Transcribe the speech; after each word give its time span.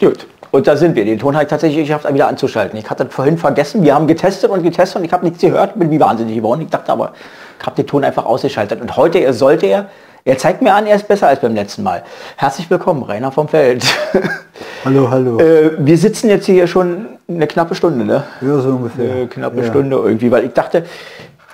Gut. 0.00 0.26
Und 0.50 0.66
da 0.66 0.76
sind 0.76 0.96
wir. 0.96 1.04
Den 1.04 1.18
Ton 1.18 1.34
habe 1.34 1.44
ich 1.44 1.50
tatsächlich 1.50 1.86
geschafft, 1.86 2.12
wieder 2.12 2.26
anzuschalten. 2.26 2.78
Ich 2.78 2.88
hatte 2.90 3.06
vorhin 3.06 3.38
vergessen, 3.38 3.84
wir 3.84 3.94
haben 3.94 4.06
getestet 4.06 4.50
und 4.50 4.62
getestet 4.62 4.96
und 4.96 5.04
ich 5.04 5.12
habe 5.12 5.24
nichts 5.24 5.40
gehört, 5.40 5.78
bin 5.78 5.90
wie 5.90 6.00
wahnsinnig 6.00 6.34
geworden. 6.34 6.62
Ich 6.62 6.70
dachte 6.70 6.90
aber, 6.90 7.12
ich 7.60 7.66
habe 7.66 7.76
den 7.76 7.86
Ton 7.86 8.02
einfach 8.02 8.24
ausgeschaltet. 8.24 8.80
Und 8.80 8.96
heute 8.96 9.32
sollte 9.32 9.66
er, 9.66 9.88
er 10.24 10.38
zeigt 10.38 10.62
mir 10.62 10.74
an, 10.74 10.86
er 10.86 10.96
ist 10.96 11.06
besser 11.06 11.28
als 11.28 11.40
beim 11.40 11.54
letzten 11.54 11.82
Mal. 11.82 12.02
Herzlich 12.36 12.68
willkommen, 12.70 13.02
Rainer 13.02 13.30
vom 13.30 13.46
Feld. 13.46 13.84
Hallo, 14.84 15.10
hallo. 15.10 15.38
Äh, 15.38 15.72
wir 15.78 15.98
sitzen 15.98 16.30
jetzt 16.30 16.46
hier 16.46 16.66
schon 16.66 17.06
eine 17.28 17.46
knappe 17.46 17.74
Stunde, 17.74 18.02
ne? 18.02 18.24
Ja, 18.40 18.60
so 18.60 18.70
ungefähr. 18.70 19.12
Eine 19.12 19.26
knappe 19.26 19.60
ja. 19.60 19.66
Stunde 19.66 19.96
irgendwie, 19.96 20.30
weil 20.30 20.44
ich 20.44 20.54
dachte, 20.54 20.86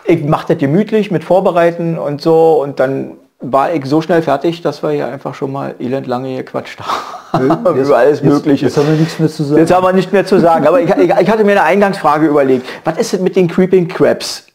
ich 0.04 0.22
mache 0.22 0.46
das 0.54 0.58
gemütlich 0.58 1.10
mit 1.10 1.24
Vorbereiten 1.24 1.98
und 1.98 2.20
so 2.20 2.62
und 2.62 2.78
dann 2.78 3.14
war 3.52 3.72
ich 3.72 3.84
so 3.86 4.00
schnell 4.00 4.22
fertig, 4.22 4.62
dass 4.62 4.82
wir 4.82 4.90
hier 4.90 5.06
einfach 5.08 5.34
schon 5.34 5.52
mal 5.52 5.74
elend 5.78 6.06
lange 6.06 6.36
gequatscht 6.36 6.80
haben. 6.80 7.66
Jetzt, 7.76 7.88
über 7.88 7.98
alles 7.98 8.20
jetzt, 8.20 8.24
Mögliche. 8.24 8.66
Jetzt 8.66 8.76
haben 8.78 8.88
wir 8.88 8.94
nichts 8.94 9.18
mehr 9.18 9.28
zu 9.28 9.44
sagen. 9.44 9.60
Jetzt 9.60 9.74
haben 9.74 9.84
wir 9.84 9.92
nicht 9.92 10.12
mehr 10.12 10.24
zu 10.24 10.40
sagen. 10.40 10.66
Aber 10.66 10.80
ich, 10.80 10.88
ich, 10.88 11.10
ich 11.10 11.30
hatte 11.30 11.44
mir 11.44 11.52
eine 11.52 11.64
Eingangsfrage 11.64 12.26
überlegt. 12.26 12.66
Was 12.84 12.96
ist 12.96 13.12
denn 13.12 13.22
mit 13.24 13.36
den 13.36 13.48
Creeping 13.48 13.88
Crabs? 13.88 14.46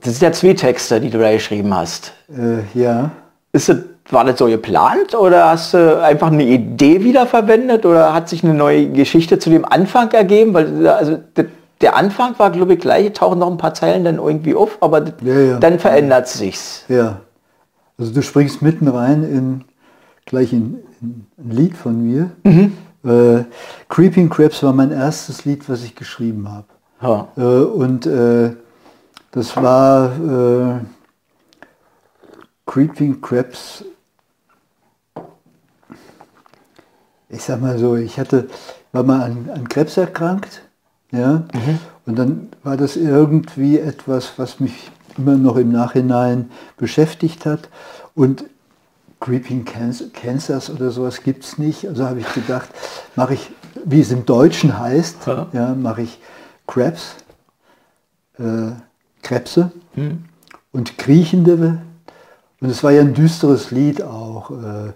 Das 0.00 0.14
sind 0.14 0.22
ja 0.22 0.32
zwei 0.32 0.54
Texte, 0.54 1.00
die 1.00 1.10
du 1.10 1.18
da 1.18 1.30
geschrieben 1.30 1.72
hast. 1.74 2.12
Äh, 2.30 2.78
ja. 2.78 3.10
Ist 3.52 3.68
das, 3.68 3.76
war 4.10 4.24
das 4.24 4.38
so 4.38 4.46
geplant 4.46 5.14
oder 5.14 5.50
hast 5.50 5.74
du 5.74 6.02
einfach 6.02 6.32
eine 6.32 6.44
Idee 6.44 7.04
wiederverwendet 7.04 7.86
oder 7.86 8.12
hat 8.12 8.28
sich 8.28 8.42
eine 8.42 8.54
neue 8.54 8.88
Geschichte 8.88 9.38
zu 9.38 9.50
dem 9.50 9.64
Anfang 9.64 10.10
ergeben? 10.10 10.54
Weil 10.54 10.88
also 10.88 11.18
der 11.80 11.96
Anfang 11.96 12.38
war, 12.38 12.50
glaube 12.50 12.74
ich, 12.74 12.80
gleich, 12.80 13.12
tauchen 13.12 13.38
noch 13.38 13.50
ein 13.50 13.58
paar 13.58 13.74
Zeilen 13.74 14.04
dann 14.04 14.16
irgendwie 14.16 14.54
auf, 14.54 14.78
aber 14.80 15.04
Ja, 15.22 15.34
ja. 15.34 15.58
dann 15.58 15.78
verändert 15.78 16.28
sich's. 16.28 16.84
Ja. 16.88 17.20
Also 17.98 18.12
du 18.12 18.22
springst 18.22 18.62
mitten 18.62 18.88
rein 18.88 19.22
in 19.22 19.64
gleich 20.26 20.52
in, 20.52 20.78
in 21.00 21.26
ein 21.38 21.50
Lied 21.50 21.76
von 21.76 22.02
mir. 22.04 22.30
Äh, 23.04 23.44
Creeping 23.88 24.30
Crabs 24.30 24.62
war 24.62 24.72
mein 24.72 24.90
erstes 24.90 25.44
Lied, 25.44 25.68
was 25.68 25.84
ich 25.84 25.94
geschrieben 25.94 26.48
habe. 26.50 26.66
Ja. 27.02 27.28
Äh, 27.36 27.64
und 27.64 28.06
äh, 28.06 28.56
das 29.30 29.54
war 29.56 30.78
äh, 30.78 30.80
Creeping 32.66 33.20
Crabs. 33.20 33.84
Ich 37.28 37.42
sag 37.42 37.60
mal 37.60 37.78
so, 37.78 37.96
ich 37.96 38.18
hatte, 38.18 38.48
war 38.92 39.02
mal 39.02 39.22
an, 39.22 39.50
an 39.52 39.68
Krebs 39.68 39.96
erkrankt, 39.96 40.62
ja, 41.10 41.44
und 42.06 42.18
dann 42.18 42.48
war 42.62 42.76
das 42.76 42.96
irgendwie 42.96 43.78
etwas, 43.78 44.32
was 44.36 44.60
mich 44.60 44.90
immer 45.18 45.36
noch 45.36 45.56
im 45.56 45.70
Nachhinein 45.72 46.50
beschäftigt 46.76 47.46
hat. 47.46 47.68
Und 48.14 48.44
Creeping 49.20 49.64
Canc- 49.64 50.10
Cancers 50.12 50.68
oder 50.70 50.90
sowas 50.90 51.22
gibt 51.22 51.44
es 51.44 51.58
nicht. 51.58 51.86
Also 51.88 52.04
habe 52.06 52.20
ich 52.20 52.32
gedacht, 52.34 52.68
mache 53.16 53.34
ich, 53.34 53.50
wie 53.84 54.00
es 54.00 54.10
im 54.10 54.26
Deutschen 54.26 54.78
heißt, 54.78 55.26
Ja. 55.26 55.46
ja, 55.52 55.74
mache 55.74 56.02
ich 56.02 56.18
Krebs, 56.66 57.16
äh, 58.38 58.72
Krebse 59.22 59.70
und 60.72 60.98
Kriechende. 60.98 61.78
Und 62.60 62.70
es 62.70 62.82
war 62.82 62.90
ja 62.92 63.00
ein 63.02 63.14
düsteres 63.14 63.70
Lied 63.70 64.02
auch. 64.02 64.50
Äh, 64.50 64.92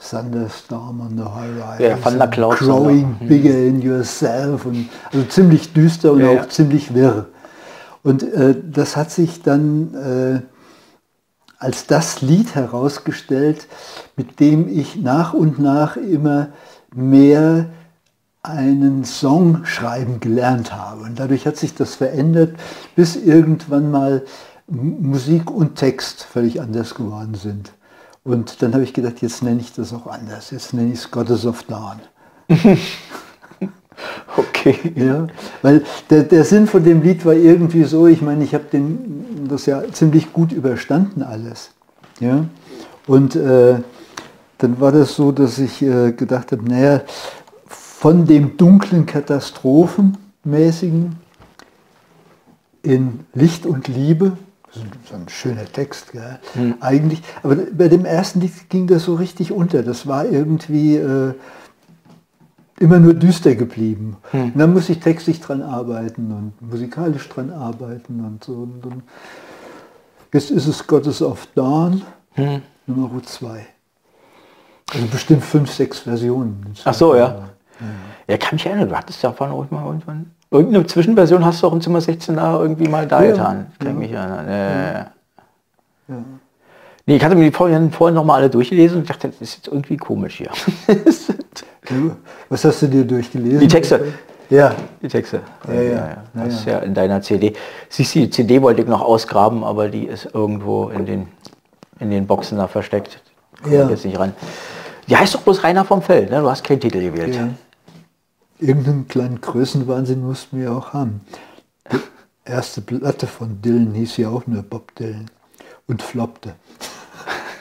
Thunderstorm 0.00 1.00
on 1.00 1.16
the 1.16 1.24
Horizon. 1.24 1.80
Ja, 1.84 1.96
Thunder 1.96 2.28
Clouds 2.28 2.62
on 2.62 2.66
the- 2.66 2.72
Growing 2.72 3.16
bigger 3.28 3.50
in 3.58 3.82
yourself. 3.82 4.64
Und, 4.64 4.88
also 5.12 5.24
ziemlich 5.26 5.72
düster 5.72 6.12
und 6.12 6.20
Ja, 6.20 6.28
auch 6.28 6.34
ja. 6.34 6.48
ziemlich 6.48 6.94
wirr. 6.94 7.26
Und 8.02 8.22
äh, 8.22 8.54
das 8.70 8.96
hat 8.96 9.10
sich 9.10 9.42
dann 9.42 9.94
äh, 9.94 10.40
als 11.58 11.86
das 11.86 12.22
Lied 12.22 12.54
herausgestellt, 12.54 13.66
mit 14.16 14.40
dem 14.40 14.68
ich 14.68 14.96
nach 14.96 15.34
und 15.34 15.58
nach 15.58 15.96
immer 15.96 16.48
mehr 16.94 17.66
einen 18.42 19.04
Song 19.04 19.64
schreiben 19.64 20.20
gelernt 20.20 20.72
habe. 20.72 21.02
Und 21.02 21.18
dadurch 21.18 21.46
hat 21.46 21.56
sich 21.56 21.74
das 21.74 21.96
verändert, 21.96 22.56
bis 22.94 23.16
irgendwann 23.16 23.90
mal 23.90 24.24
Musik 24.68 25.50
und 25.50 25.76
Text 25.76 26.22
völlig 26.22 26.60
anders 26.60 26.94
geworden 26.94 27.34
sind. 27.34 27.72
Und 28.22 28.62
dann 28.62 28.74
habe 28.74 28.84
ich 28.84 28.92
gedacht, 28.92 29.20
jetzt 29.22 29.42
nenne 29.42 29.60
ich 29.60 29.72
das 29.72 29.92
auch 29.92 30.06
anders. 30.06 30.50
Jetzt 30.50 30.74
nenne 30.74 30.92
ich 30.92 31.00
es 31.00 31.10
Goddess 31.10 31.46
of 31.46 31.62
Dawn. 31.64 32.00
Okay. 34.36 34.76
Ja, 34.94 35.26
weil 35.62 35.82
der, 36.10 36.24
der 36.24 36.44
Sinn 36.44 36.66
von 36.66 36.84
dem 36.84 37.02
Lied 37.02 37.24
war 37.24 37.32
irgendwie 37.34 37.84
so, 37.84 38.06
ich 38.06 38.20
meine, 38.22 38.44
ich 38.44 38.54
habe 38.54 38.64
das 39.48 39.66
ja 39.66 39.82
ziemlich 39.92 40.32
gut 40.32 40.52
überstanden 40.52 41.22
alles. 41.22 41.70
Ja? 42.20 42.44
Und 43.06 43.36
äh, 43.36 43.76
dann 44.58 44.80
war 44.80 44.92
das 44.92 45.14
so, 45.14 45.32
dass 45.32 45.58
ich 45.58 45.82
äh, 45.82 46.12
gedacht 46.12 46.52
habe, 46.52 46.64
naja, 46.68 47.00
von 47.66 48.26
dem 48.26 48.56
dunklen 48.56 49.06
Katastrophenmäßigen 49.06 51.16
in 52.82 53.20
Licht 53.34 53.66
und 53.66 53.88
Liebe, 53.88 54.36
so 54.72 54.80
ein- 55.14 55.28
schöner 55.28 55.64
Text, 55.64 56.12
gell? 56.12 56.38
eigentlich, 56.80 57.22
aber 57.42 57.56
bei 57.56 57.88
dem 57.88 58.04
ersten 58.04 58.40
Lied 58.40 58.52
ging 58.68 58.86
das 58.86 59.04
so 59.04 59.14
richtig 59.14 59.52
unter. 59.52 59.82
Das 59.82 60.06
war 60.06 60.26
irgendwie... 60.26 60.96
Äh, 60.96 61.34
immer 62.80 62.98
nur 62.98 63.14
düster 63.14 63.54
geblieben. 63.54 64.16
Und 64.32 64.58
dann 64.58 64.72
muss 64.72 64.88
ich 64.88 65.00
textlich 65.00 65.40
dran 65.40 65.62
arbeiten 65.62 66.32
und 66.32 66.70
musikalisch 66.70 67.28
dran 67.28 67.50
arbeiten 67.52 68.24
und 68.24 68.44
so. 68.44 68.52
Und 68.52 68.80
dann, 68.84 69.02
jetzt 70.32 70.50
ist 70.50 70.66
es 70.66 70.86
Gottes 70.86 71.22
of 71.22 71.46
Dawn, 71.54 72.02
Nummer 72.86 73.22
zwei. 73.24 73.66
Also 74.94 75.06
bestimmt 75.06 75.44
fünf, 75.44 75.70
sechs 75.72 76.00
Versionen. 76.00 76.74
Ach 76.84 76.94
so, 76.94 77.14
ja. 77.14 77.48
Ja, 78.26 78.36
kann 78.36 78.54
mich 78.54 78.66
erinnern, 78.66 78.88
du 78.88 78.96
hattest 78.96 79.22
ja 79.22 79.32
von 79.32 79.50
euch 79.52 79.70
mal 79.70 79.84
irgendwann. 79.86 80.30
Irgendeine 80.50 80.86
Zwischenversion 80.86 81.44
hast 81.44 81.62
du 81.62 81.66
auch 81.66 81.72
im 81.72 81.80
Zimmer 81.80 82.00
16 82.00 82.36
da 82.36 82.58
irgendwie 82.60 82.88
mal 82.88 83.06
da 83.06 83.22
Ja, 83.22 83.30
getan. 83.30 83.66
Kann 83.78 83.88
ja. 83.88 83.92
mich 83.94 84.12
erinnern. 84.12 84.48
Äh, 84.48 85.04
Ja. 86.08 86.16
Nee, 87.06 87.16
ich 87.16 87.24
hatte 87.24 87.36
mir 87.36 87.44
die 87.44 87.52
vorhin, 87.56 87.90
vorhin 87.90 88.14
noch 88.14 88.24
mal 88.24 88.34
alle 88.36 88.50
durchgelesen 88.50 88.98
und 88.98 89.08
dachte, 89.08 89.28
das 89.28 89.40
ist 89.40 89.56
jetzt 89.56 89.68
irgendwie 89.68 89.96
komisch 89.96 90.36
hier. 90.36 90.50
Ja, 91.90 92.16
Was 92.48 92.64
hast 92.64 92.82
du 92.82 92.86
dir 92.88 93.04
durchgelesen? 93.04 93.60
Die 93.60 93.68
Texte. 93.68 94.12
Ja. 94.50 94.74
Die 95.02 95.08
Texte. 95.08 95.42
Ja, 95.66 95.74
ja. 95.82 96.24
Das 96.34 96.42
Ja, 96.44 96.44
ist 96.58 96.64
ja 96.66 96.78
in 96.80 96.94
deiner 96.94 97.20
CD. 97.22 97.54
Siehst 97.88 98.14
du, 98.14 98.20
die 98.20 98.30
CD 98.30 98.62
wollte 98.62 98.82
ich 98.82 98.88
noch 98.88 99.02
ausgraben, 99.02 99.62
aber 99.64 99.88
die 99.88 100.04
ist 100.06 100.28
irgendwo 100.32 100.88
in 100.88 101.04
den, 101.06 101.28
in 102.00 102.10
den 102.10 102.26
Boxen 102.26 102.56
da 102.58 102.66
versteckt. 102.66 103.22
Komm 103.62 103.72
Ja. 103.72 103.88
jetzt 103.90 104.04
nicht 104.04 104.18
ran. 104.18 104.32
Die 105.08 105.16
heißt 105.16 105.34
doch 105.34 105.42
bloß 105.42 105.64
Rainer 105.64 105.84
vom 105.84 106.02
Feld, 106.02 106.30
ne? 106.30 106.40
Du 106.40 106.48
hast 106.50 106.64
keinen 106.64 106.80
Titel 106.80 107.00
gewählt. 107.00 107.34
ja. 107.34 107.48
Irgendeinen 108.60 109.06
kleinen 109.06 109.40
Größenwahnsinn 109.40 110.20
mussten 110.26 110.58
wir 110.60 110.72
auch 110.72 110.92
haben. 110.92 111.20
Die 111.92 111.98
erste 112.44 112.80
Platte 112.80 113.26
von 113.28 113.62
Dylan 113.62 113.94
hieß 113.94 114.16
ja 114.16 114.30
auch 114.30 114.46
nur 114.46 114.62
Bob 114.62 114.94
Dylan 114.96 115.30
und 115.86 116.02
floppte. 116.02 116.54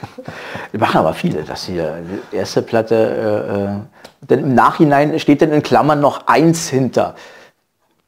Die 0.74 0.78
machen 0.78 0.98
aber 0.98 1.14
viele, 1.14 1.44
dass 1.44 1.64
hier 1.66 1.96
die 2.32 2.36
erste 2.36 2.62
Platte, 2.62 2.96
äh, 2.96 3.64
äh, 3.64 4.28
denn 4.30 4.40
im 4.40 4.56
Nachhinein 4.56 5.18
steht 5.20 5.42
dann 5.42 5.52
in 5.52 5.64
Klammern 5.64 6.00
noch 6.00 6.28
eins 6.28 6.70
hinter. 6.70 7.16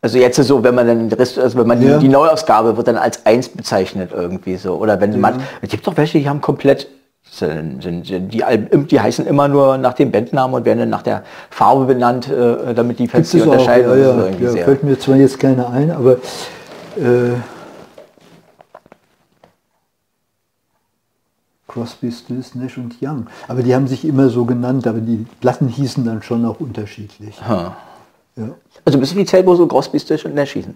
Also 0.01 0.17
jetzt 0.17 0.41
so, 0.41 0.63
wenn 0.63 0.75
man 0.75 0.87
dann, 0.87 1.11
Rest- 1.11 1.37
also 1.39 1.57
wenn 1.59 1.67
man 1.67 1.81
Ja. 1.81 1.95
die, 1.97 2.05
die 2.05 2.07
Neuausgabe 2.09 2.77
wird 2.77 2.87
dann 2.87 2.97
als 2.97 3.25
eins 3.25 3.49
bezeichnet 3.49 4.11
irgendwie 4.13 4.55
so. 4.55 4.75
Oder 4.75 4.99
wenn 5.01 5.19
man, 5.19 5.35
es 5.61 5.69
gibt 5.69 5.85
doch 5.87 5.97
welche, 5.97 6.19
die 6.19 6.29
haben 6.29 6.39
komplett, 6.41 6.87
sind, 7.29 7.83
sind, 7.83 8.07
sind, 8.07 8.33
die, 8.33 8.43
Alben, 8.43 8.87
die 8.87 8.99
heißen 8.99 9.27
immer 9.27 9.47
nur 9.47 9.77
nach 9.77 9.93
dem 9.93 10.11
Bandnamen 10.11 10.55
und 10.55 10.65
werden 10.65 10.79
dann 10.79 10.89
nach 10.89 11.03
der 11.03 11.23
Farbe 11.49 11.85
benannt, 11.85 12.29
äh, 12.29 12.73
damit 12.73 12.97
die 12.99 13.07
Fans 13.07 13.29
die 13.31 13.37
es 13.39 13.43
auch, 13.43 13.47
unterscheiden. 13.51 14.01
ja, 14.01 14.13
Das 14.39 14.53
ja, 14.53 14.59
ja, 14.59 14.63
fällt 14.65 14.83
mir 14.83 14.97
zwar 14.97 15.15
jetzt 15.17 15.37
keine 15.39 15.67
ein, 15.69 15.91
aber 15.91 16.13
äh, 16.95 17.33
Crosby, 21.69 22.11
Stills, 22.11 22.55
Nash 22.55 22.77
und 22.77 22.95
Young. 23.01 23.27
Aber 23.47 23.63
die 23.63 23.73
haben 23.73 23.87
sich 23.87 24.03
immer 24.03 24.29
so 24.29 24.43
genannt, 24.43 24.85
aber 24.87 24.99
die 24.99 25.25
Platten 25.39 25.69
hießen 25.69 26.03
dann 26.03 26.21
schon 26.21 26.43
auch 26.45 26.59
unterschiedlich. 26.59 27.39
Ja. 27.47 27.75
Also 28.85 28.99
bist 28.99 29.13
du 29.13 29.17
wie 29.17 29.25
Zellbo 29.25 29.55
so 29.55 29.67
Crosby, 29.67 29.99
Stish 29.99 30.25
und 30.25 30.35
Nash 30.35 30.51
schießen. 30.51 30.73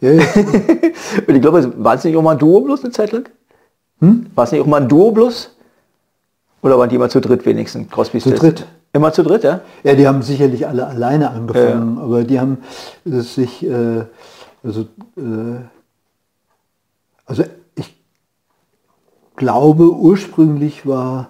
Ja, 0.00 0.10
ja. 0.12 0.22
Und 1.26 1.34
ich 1.34 1.40
glaube, 1.40 1.72
war 1.82 1.94
es 1.94 2.04
nicht 2.04 2.16
auch 2.16 2.22
mal 2.22 2.32
ein 2.32 2.38
Duo 2.38 2.60
bloß 2.60 2.82
eine 2.84 2.92
Zeit 2.92 3.12
lang? 3.12 3.28
Hm? 4.00 4.26
War 4.34 4.44
es 4.44 4.52
nicht 4.52 4.60
auch 4.60 4.66
mal 4.66 4.82
ein 4.82 4.88
Duo 4.88 5.12
bloß? 5.12 5.50
Oder 6.62 6.78
waren 6.78 6.88
die 6.88 6.96
immer 6.96 7.08
zu 7.08 7.20
dritt 7.20 7.46
wenigstens? 7.46 7.90
Crosby, 7.90 8.18
Zu 8.18 8.30
Stills? 8.30 8.40
dritt. 8.40 8.66
Immer 8.92 9.12
zu 9.12 9.22
dritt, 9.22 9.42
ja? 9.44 9.60
ja, 9.82 9.94
die 9.94 10.06
haben 10.06 10.22
sicherlich 10.22 10.66
alle 10.68 10.86
alleine 10.86 11.30
angefangen, 11.30 11.98
aber 11.98 12.22
die 12.22 12.38
haben 12.38 12.58
sich, 13.04 13.66
äh, 13.66 14.04
also, 14.62 14.82
äh, 15.16 15.58
also 17.26 17.44
glaube, 19.36 19.90
ursprünglich 19.92 20.86
war 20.86 21.28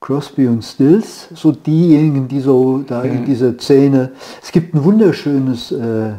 Crosby 0.00 0.46
und 0.46 0.62
Stills 0.62 1.28
so 1.34 1.52
diejenigen, 1.52 2.28
die 2.28 2.40
so 2.40 2.78
da 2.78 3.02
in 3.02 3.24
dieser 3.24 3.58
Szene, 3.58 4.12
es 4.42 4.52
gibt 4.52 4.74
ein 4.74 4.84
wunderschönes, 4.84 5.72
äh, 5.72 6.14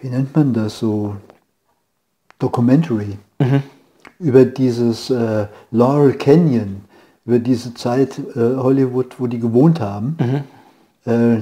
wie 0.00 0.08
nennt 0.08 0.34
man 0.34 0.52
das 0.52 0.78
so, 0.78 1.16
Documentary 2.38 3.18
über 4.18 4.44
dieses 4.44 5.10
äh, 5.10 5.46
Laurel 5.70 6.14
Canyon 6.14 6.82
über 7.24 7.38
diese 7.38 7.74
Zeit 7.74 8.18
äh, 8.34 8.56
Hollywood, 8.56 9.16
wo 9.18 9.26
die 9.26 9.38
gewohnt 9.38 9.80
haben, 9.80 10.16
äh, 11.06 11.36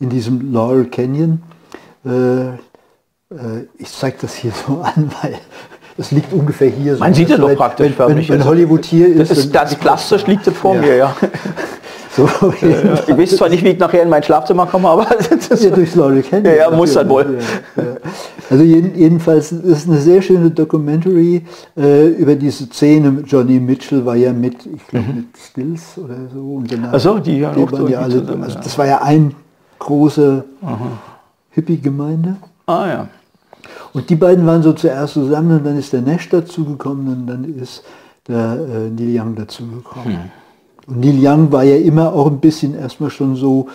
in 0.00 0.10
diesem 0.10 0.52
Laurel 0.52 0.86
Canyon. 0.86 1.42
Äh, 2.04 2.48
äh, 2.48 3.66
ich 3.78 3.90
zeige 3.90 4.18
das 4.22 4.34
hier 4.34 4.52
so 4.52 4.80
an, 4.80 5.10
weil 5.22 5.38
es 5.98 6.10
liegt 6.10 6.32
ungefähr 6.32 6.68
hier. 6.68 6.94
So. 6.94 7.00
Man 7.00 7.14
sieht 7.14 7.28
ja 7.28 7.36
Also 7.36 7.48
doch 7.48 7.56
praktisch 7.56 7.92
wenn, 7.98 8.16
wenn, 8.16 8.28
wenn 8.28 8.44
Hollywood 8.44 8.84
hier 8.84 9.08
ist. 9.08 9.30
Das 9.30 9.38
ist 9.38 9.52
ganz 9.52 9.74
plastisch, 9.74 10.26
liegt 10.26 10.46
das 10.46 10.54
vor 10.54 10.74
Ja. 10.74 10.80
mir, 10.80 10.96
ja. 10.96 11.16
so, 12.16 12.28
Ich 12.60 13.16
weiß 13.18 13.36
zwar 13.36 13.48
nicht, 13.48 13.62
wie 13.64 13.68
ich 13.70 13.78
nachher 13.78 14.02
in 14.02 14.08
mein 14.08 14.22
Schlafzimmer 14.22 14.66
komme, 14.66 14.88
aber 14.88 15.06
das 15.30 15.48
ist 15.48 15.64
Ja, 15.64 15.70
durchs 15.70 15.94
Laurel 15.94 16.22
Canyon. 16.22 16.54
Ja, 16.54 16.70
ja, 16.70 16.76
muss 16.76 16.94
dann 16.94 17.08
wohl. 17.08 17.38
Ja, 17.76 17.82
ja. 17.82 17.88
Also 18.50 18.64
jeden, 18.64 18.98
jedenfalls 18.98 19.52
ist 19.52 19.64
es 19.64 19.88
eine 19.88 19.98
sehr 19.98 20.20
schöne 20.20 20.50
Documentary 20.50 21.42
äh, 21.76 22.08
über 22.08 22.34
diese 22.34 22.64
Szene. 22.66 23.22
Johnny 23.26 23.58
Mitchell 23.60 24.04
war 24.04 24.16
ja 24.16 24.32
mit, 24.32 24.56
ich 24.66 24.86
glaube 24.88 25.06
mit 25.14 25.26
Stills 25.38 25.96
oder 25.96 26.16
so. 26.32 26.40
Und 26.56 26.70
danach, 26.72 26.88
Mhm. 26.90 26.94
Ach 26.96 27.00
so, 27.00 27.18
die 27.18 27.38
ja 27.38 27.52
auch 27.52 27.72
waren 27.72 27.88
ja 27.88 28.00
alle, 28.00 28.20
zusammen, 28.20 28.42
also 28.44 28.56
ja. 28.56 28.60
das 28.62 28.76
war 28.78 28.86
ja 28.86 29.02
ein 29.02 29.34
große 29.78 30.44
Hippie-Gemeinde. 31.50 32.36
Ah 32.66 32.86
ja. 32.86 33.08
Und 33.92 34.08
die 34.10 34.16
beiden 34.16 34.46
waren 34.46 34.62
so 34.62 34.72
zuerst 34.72 35.14
zusammen 35.14 35.58
und 35.58 35.64
dann 35.64 35.78
ist 35.78 35.92
der 35.92 36.02
Nash 36.02 36.28
dazugekommen 36.28 37.08
und 37.08 37.26
dann 37.26 37.44
ist 37.44 37.84
der 38.28 38.52
äh, 38.54 38.90
Neil 38.90 39.20
Young 39.20 39.34
dazugekommen. 39.34 40.14
Hm. 40.14 40.30
Und 40.86 41.00
Neil 41.00 41.18
Young 41.20 41.52
war 41.52 41.62
ja 41.64 41.76
immer 41.76 42.12
auch 42.12 42.26
ein 42.26 42.40
bisschen 42.40 42.74
erstmal 42.74 43.10
schon 43.10 43.36
so, 43.36 43.68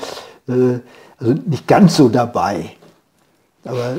äh, 0.47 0.79
also 1.17 1.33
nicht 1.45 1.67
ganz 1.67 1.97
so 1.97 2.09
dabei. 2.09 2.71
Aber 3.63 3.97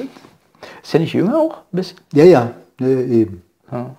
Ist 0.83 0.93
der 0.93 1.01
nicht 1.01 1.13
jünger 1.13 1.37
auch? 1.39 1.57
Ein 1.73 1.77
bisschen? 1.77 1.99
ja, 2.13 2.25
ja, 2.25 2.51
ja, 2.81 2.87
eben. 2.87 3.43
Ja. 3.71 3.91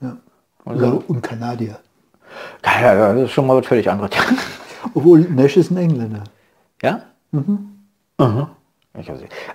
Ja. 0.00 0.16
Also- 0.64 1.02
und 1.06 1.22
Kanadier. 1.22 1.78
Ja, 2.64 3.14
das 3.14 3.24
ist 3.24 3.30
schon 3.32 3.46
mal 3.46 3.56
was 3.56 3.66
völlig 3.66 3.90
anderes. 3.90 4.10
Obwohl 4.94 5.20
Nash 5.20 5.56
ist 5.56 5.70
ein 5.70 5.76
Engländer. 5.78 6.24
Ja? 6.82 7.02
Weiß 7.32 7.46
nicht. 8.34 8.48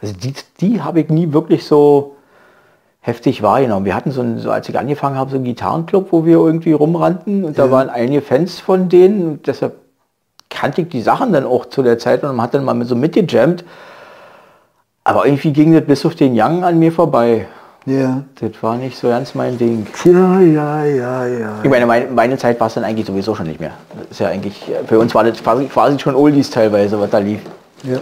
Also 0.01 0.13
die, 0.13 0.33
die 0.61 0.81
habe 0.81 1.01
ich 1.01 1.09
nie 1.09 1.33
wirklich 1.33 1.65
so 1.65 2.15
heftig 3.01 3.41
wahrgenommen. 3.41 3.85
Wir 3.85 3.95
hatten 3.95 4.11
so, 4.11 4.21
ein, 4.21 4.39
so 4.39 4.49
als 4.49 4.69
ich 4.69 4.79
angefangen 4.79 5.17
habe, 5.17 5.29
so 5.29 5.35
einen 5.35 5.45
Gitarrenclub, 5.45 6.11
wo 6.11 6.25
wir 6.25 6.37
irgendwie 6.37 6.71
rumrannten 6.71 7.43
und 7.43 7.59
da 7.59 7.69
waren 7.69 7.89
einige 7.89 8.21
Fans 8.21 8.59
von 8.59 8.87
denen 8.87 9.27
und 9.27 9.47
deshalb 9.47 9.75
kannte 10.49 10.81
ich 10.81 10.89
die 10.89 11.01
Sachen 11.01 11.33
dann 11.33 11.45
auch 11.45 11.65
zu 11.65 11.83
der 11.83 11.99
Zeit 11.99 12.23
und 12.23 12.35
man 12.35 12.45
hat 12.45 12.53
dann 12.53 12.63
mal 12.63 12.73
mit 12.73 12.87
so 12.87 12.95
mitgejammt. 12.95 13.65
Aber 15.03 15.25
irgendwie 15.25 15.51
ging 15.51 15.73
das 15.73 15.83
bis 15.83 16.05
auf 16.05 16.15
den 16.15 16.31
Young 16.33 16.63
an 16.63 16.79
mir 16.79 16.93
vorbei. 16.93 17.47
Ja. 17.85 18.23
Das 18.39 18.51
war 18.61 18.77
nicht 18.77 18.97
so 18.97 19.09
ganz 19.09 19.35
mein 19.35 19.57
Ding. 19.57 19.85
Ja, 20.05 20.39
ja, 20.39 20.85
ja, 20.85 21.27
ja. 21.27 21.59
Ich 21.61 21.69
meine, 21.69 21.85
meine, 21.85 22.07
meine 22.07 22.37
Zeit 22.37 22.57
war 22.61 22.67
es 22.67 22.75
dann 22.75 22.85
eigentlich 22.85 23.05
sowieso 23.05 23.35
schon 23.35 23.47
nicht 23.47 23.59
mehr. 23.59 23.73
Das 23.97 24.11
ist 24.11 24.19
ja 24.21 24.27
eigentlich, 24.29 24.71
für 24.87 24.99
uns 24.99 25.13
war 25.13 25.25
das 25.25 25.43
quasi, 25.43 25.65
quasi 25.65 25.99
schon 25.99 26.15
Oldies 26.15 26.49
teilweise, 26.49 26.97
was 27.01 27.09
da 27.09 27.17
lief. 27.17 27.41
Ja. 27.83 27.99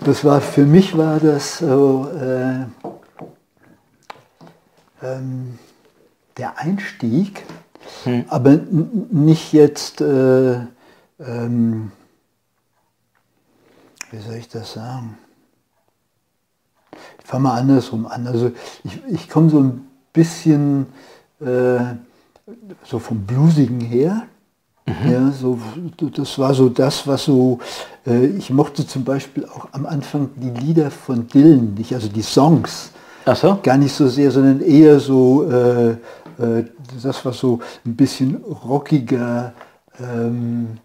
Das 0.00 0.24
war 0.24 0.40
für 0.40 0.64
mich 0.64 0.96
war 0.96 1.18
das 1.20 1.58
so 1.58 2.08
äh, 2.08 2.64
ähm, 5.02 5.58
der 6.36 6.58
Einstieg, 6.58 7.44
aber 8.28 8.50
n- 8.52 9.08
nicht 9.10 9.52
jetzt, 9.52 10.00
äh, 10.00 10.54
ähm, 11.18 11.90
wie 14.10 14.18
soll 14.18 14.34
ich 14.34 14.48
das 14.48 14.72
sagen? 14.72 15.18
Ich 17.20 17.26
fange 17.26 17.42
mal 17.44 17.58
andersrum 17.58 18.06
an. 18.06 18.26
Also 18.26 18.52
ich, 18.84 19.02
ich 19.08 19.28
komme 19.28 19.50
so 19.50 19.60
ein 19.60 19.86
bisschen 20.12 20.86
äh, 21.40 21.80
so 22.84 22.98
vom 22.98 23.24
Bluesigen 23.26 23.80
her. 23.80 24.22
Ja, 25.06 25.30
so, 25.32 25.58
das 25.98 26.38
war 26.38 26.54
so 26.54 26.70
das, 26.70 27.06
was 27.06 27.24
so, 27.24 27.58
ich 28.36 28.50
mochte 28.50 28.86
zum 28.86 29.04
Beispiel 29.04 29.44
auch 29.46 29.68
am 29.72 29.86
Anfang 29.86 30.30
die 30.36 30.50
Lieder 30.50 30.90
von 30.90 31.26
Dylan 31.28 31.74
nicht, 31.74 31.94
also 31.94 32.08
die 32.08 32.22
Songs, 32.22 32.90
Ach 33.24 33.36
so? 33.36 33.58
gar 33.62 33.76
nicht 33.76 33.94
so 33.94 34.08
sehr, 34.08 34.30
sondern 34.30 34.60
eher 34.60 34.98
so, 35.00 35.48
äh, 35.50 35.90
äh, 35.90 36.64
das 37.02 37.24
was 37.24 37.38
so 37.38 37.60
ein 37.84 37.94
bisschen 37.96 38.42
rockiger 38.66 39.52
ähm, 40.00 40.78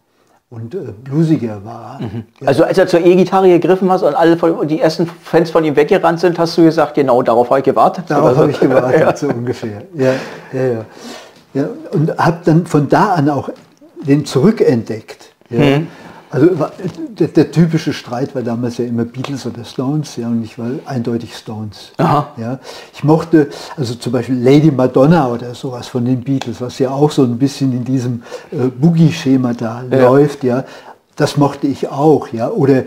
und 0.49 0.75
äh, 0.75 0.79
bluesiger 1.03 1.63
war. 1.63 1.99
Ja. 2.01 2.47
Also 2.47 2.63
als 2.63 2.77
er 2.77 2.87
zur 2.87 2.99
E-Gitarre 2.99 3.47
gegriffen 3.47 3.89
hast 3.89 4.03
und 4.03 4.13
alle 4.13 4.37
von, 4.37 4.67
die 4.67 4.81
ersten 4.81 5.07
Fans 5.07 5.49
von 5.49 5.63
ihm 5.63 5.75
weggerannt 5.75 6.19
sind, 6.19 6.37
hast 6.37 6.57
du 6.57 6.63
gesagt, 6.63 6.95
genau 6.95 7.21
darauf 7.21 7.49
habe 7.49 7.59
ich 7.59 7.65
gewartet. 7.65 8.05
Darauf 8.07 8.33
so? 8.33 8.37
habe 8.41 8.51
ich 8.51 8.59
gewartet, 8.59 9.17
so 9.17 9.27
ungefähr. 9.29 9.83
Ja, 9.95 10.13
ja, 10.51 10.63
ja. 10.63 10.85
ja 11.53 11.69
und 11.91 12.17
habe 12.17 12.39
dann 12.43 12.65
von 12.65 12.89
da 12.89 13.13
an 13.13 13.29
auch 13.29 13.49
den 14.05 14.25
zurückentdeckt. 14.25 15.31
Ja. 15.49 15.81
Also 16.33 16.47
der, 17.19 17.27
der 17.27 17.51
typische 17.51 17.93
Streit 17.93 18.33
war 18.33 18.41
damals 18.41 18.79
ja 18.79 18.85
immer 18.85 19.05
Beatles 19.05 19.45
oder 19.45 19.63
Stones, 19.63 20.15
ja, 20.15 20.27
und 20.27 20.43
ich 20.43 20.57
war 20.57 20.67
eindeutig 20.85 21.35
Stones. 21.35 21.91
Aha. 21.97 22.33
Ja. 22.37 22.59
Ich 22.91 23.03
mochte, 23.03 23.49
also 23.77 23.93
zum 23.93 24.13
Beispiel 24.13 24.41
Lady 24.43 24.71
Madonna 24.71 25.27
oder 25.27 25.53
sowas 25.53 25.87
von 25.87 26.03
den 26.05 26.21
Beatles, 26.23 26.59
was 26.59 26.79
ja 26.79 26.89
auch 26.89 27.11
so 27.11 27.21
ein 27.23 27.37
bisschen 27.37 27.71
in 27.71 27.83
diesem 27.85 28.23
äh, 28.51 28.65
Boogie-Schema 28.67 29.53
da 29.53 29.83
Ja. 29.91 30.09
läuft, 30.09 30.43
ja. 30.43 30.63
Das 31.15 31.37
mochte 31.37 31.67
ich 31.67 31.87
auch, 31.89 32.27
ja. 32.29 32.49
Oder 32.49 32.79
I 32.79 32.85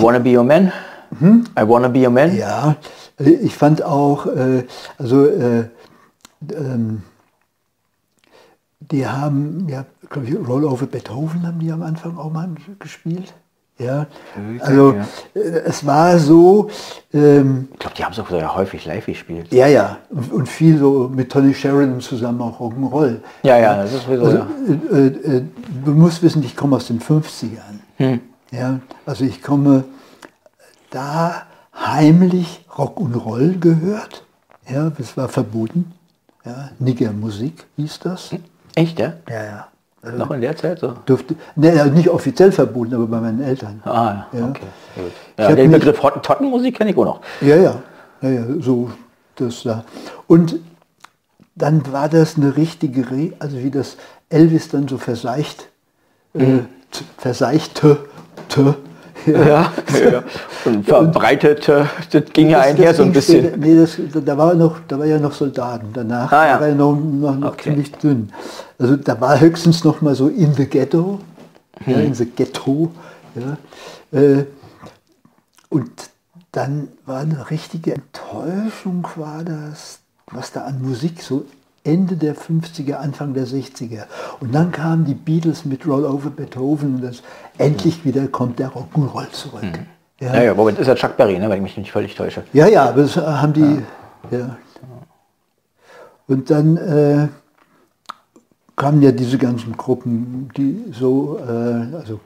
wanna 0.00 0.18
be 0.18 0.30
your 0.34 0.44
man. 0.44 0.72
I 1.20 1.68
wanna 1.68 1.88
be 1.88 1.98
your 1.98 2.10
man. 2.10 2.34
Ja, 2.34 2.76
ich 3.18 3.54
fand 3.54 3.82
auch, 3.82 4.24
äh, 4.24 4.64
also 4.96 5.26
äh, 5.26 5.64
ähm, 6.54 7.02
die 8.80 9.06
haben, 9.06 9.66
ja, 9.68 9.84
glaube 10.10 10.26
ich, 10.28 10.34
Roll 10.48 10.64
Over 10.64 10.86
Beethoven 10.86 11.46
haben 11.46 11.58
die 11.58 11.70
am 11.72 11.82
Anfang 11.82 12.16
auch 12.18 12.30
mal 12.32 12.48
gespielt. 12.78 13.34
Ja, 13.78 14.06
also 14.60 14.92
ja. 14.92 15.04
äh, 15.34 15.40
es 15.64 15.84
war 15.84 16.18
so, 16.18 16.68
ähm, 17.12 17.68
Ich 17.72 17.78
glaube, 17.80 17.96
die 17.96 18.04
haben 18.04 18.12
es 18.12 18.18
auch 18.20 18.28
sehr 18.28 18.54
häufig 18.54 18.84
live 18.84 19.06
gespielt. 19.06 19.50
ja, 19.52 19.66
ja, 19.66 19.98
und, 20.10 20.30
und 20.30 20.48
viel 20.48 20.78
so 20.78 21.08
mit 21.12 21.32
Tony 21.32 21.54
Sheridan 21.54 22.00
zusammen 22.00 22.40
auch 22.42 22.60
Rock'n'Roll. 22.60 23.20
Ja, 23.42 23.58
ja, 23.58 23.82
das 23.82 23.94
ist 23.94 24.04
sowieso, 24.04 24.24
Also, 24.24 24.36
ja. 24.38 24.46
äh, 24.92 25.06
äh, 25.06 25.36
äh, 25.38 25.42
du 25.84 25.90
musst 25.92 26.22
wissen, 26.22 26.42
ich 26.44 26.54
komme 26.54 26.76
aus 26.76 26.86
den 26.88 27.00
50ern. 27.00 28.20
Ja, 28.52 28.80
also 29.06 29.24
ich 29.24 29.42
komme 29.42 29.84
da 30.90 31.42
heimlich 31.74 32.66
Rock 32.76 33.00
und 33.00 33.14
Roll 33.14 33.56
gehört. 33.58 34.24
Ja, 34.68 34.90
das 34.90 35.16
war 35.16 35.28
verboten. 35.28 35.92
Ja, 36.44 36.70
Niggermusik 36.78 37.66
hieß 37.76 38.00
das. 38.00 38.30
Echt, 38.74 38.98
ja? 38.98 39.14
Ja, 39.28 39.44
ja. 39.44 39.66
Also 40.04 40.18
Noch 40.18 40.30
in 40.32 40.40
der 40.40 40.56
Zeit 40.56 40.80
so? 40.80 40.94
durfte, 41.06 41.36
ne, 41.54 41.76
ja, 41.76 41.84
nicht 41.86 42.08
offiziell 42.08 42.50
verboten, 42.50 42.92
aber 42.94 43.06
bei 43.06 43.20
meinen 43.20 43.40
Eltern. 43.40 43.80
Ah, 43.84 44.26
ja, 44.32 44.38
Ja. 44.40 44.48
okay. 44.48 44.60
Ja, 45.38 45.48
hab 45.48 45.56
den 45.56 45.70
Begriff 45.70 46.02
Hot- 46.02 46.22
Tottenmusik 46.24 46.76
kenne 46.76 46.90
ich 46.90 46.96
auch 46.96 47.04
noch. 47.04 47.20
Ja, 47.40 47.54
ja, 47.56 47.74
ja, 48.20 48.28
ja, 48.28 48.42
so 48.60 48.90
das 49.36 49.62
da. 49.62 49.84
Und 50.26 50.56
dann 51.54 51.82
war 51.92 52.08
das 52.08 52.36
eine 52.36 52.56
richtige, 52.56 53.08
Re 53.12 53.32
also 53.38 53.56
wie 53.58 53.70
das 53.70 53.96
Elvis 54.28 54.68
dann 54.70 54.88
so 54.88 54.98
verseicht, 54.98 55.68
äh, 56.34 56.40
t- 56.90 57.04
verseichte, 57.18 57.98
t, 58.48 58.74
Ja, 59.24 59.40
ja. 59.44 59.70
Und 60.64 60.84
verbreitet, 60.84 61.68
äh, 61.68 61.84
das 62.10 62.24
ging 62.32 62.50
ja 62.50 62.58
Das- 62.58 62.66
einher 62.66 62.88
das 62.88 62.96
so 62.96 63.02
ein 63.04 63.12
ging 63.12 63.22
später- 63.22 63.56
bisschen. 63.56 63.60
Nee, 63.60 64.10
das, 64.12 64.24
da 64.24 64.36
war 64.36 64.52
noch, 64.54 64.78
da 64.88 64.98
war 64.98 65.06
ja 65.06 65.18
noch 65.20 65.30
Soldaten. 65.32 65.90
Danach 65.94 66.32
Ah, 66.32 66.46
ja. 66.48 66.60
war 66.60 66.66
er 66.66 66.74
noch, 66.74 66.96
noch, 66.96 67.36
noch 67.36 67.52
Okay. 67.52 67.70
ziemlich 67.70 67.92
dünn. 67.92 68.32
Also 68.82 68.96
da 68.96 69.20
war 69.20 69.38
höchstens 69.38 69.84
noch 69.84 70.00
mal 70.00 70.16
so 70.16 70.26
in 70.26 70.54
the 70.54 70.66
ghetto, 70.66 71.20
ja, 71.86 71.98
Hm. 71.98 72.06
in 72.06 72.14
the 72.14 72.26
ghetto. 72.26 72.90
Ja. 73.36 74.18
Äh, 74.18 74.46
und 75.68 75.90
dann 76.50 76.88
war 77.06 77.20
eine 77.20 77.48
richtige 77.48 77.94
Enttäuschung, 77.94 79.06
war 79.14 79.44
das, 79.44 80.00
was 80.32 80.50
da 80.50 80.64
an 80.64 80.82
Musik 80.82 81.22
so 81.22 81.44
Ende 81.84 82.16
der 82.16 82.34
50er, 82.34 82.94
Anfang 82.94 83.34
der 83.34 83.46
60er. 83.46 84.06
Und 84.40 84.52
dann 84.52 84.72
kamen 84.72 85.04
die 85.04 85.14
Beatles 85.14 85.64
mit 85.64 85.86
Roll 85.86 86.04
Over 86.04 86.30
Beethoven 86.30 86.96
und 86.96 87.02
das 87.02 87.22
endlich 87.58 88.04
wieder 88.04 88.26
kommt 88.26 88.58
der 88.58 88.72
Rock'n'Roll 88.72 89.30
zurück. 89.30 89.62
Ja. 90.20 90.34
Ja, 90.34 90.42
ja, 90.42 90.54
Moment, 90.54 90.80
ist 90.80 90.88
ja 90.88 90.96
Chuck 90.96 91.16
Berry, 91.16 91.38
ne, 91.38 91.48
wenn 91.48 91.58
ich 91.58 91.62
mich 91.62 91.76
nicht 91.76 91.92
völlig 91.92 92.16
täusche. 92.16 92.42
Ja, 92.52 92.66
ja, 92.66 92.88
aber 92.88 93.02
das 93.02 93.16
haben 93.16 93.52
die. 93.52 93.82
Ja. 94.30 94.56
Und 96.26 96.50
dann 96.50 96.76
äh, 96.76 97.28
kamen 98.76 99.02
ja 99.02 99.12
diese 99.12 99.38
ganzen 99.38 99.76
Gruppen, 99.76 100.48
die 100.56 100.84
so, 100.92 101.38
äh, 101.38 101.94
also 101.96 102.20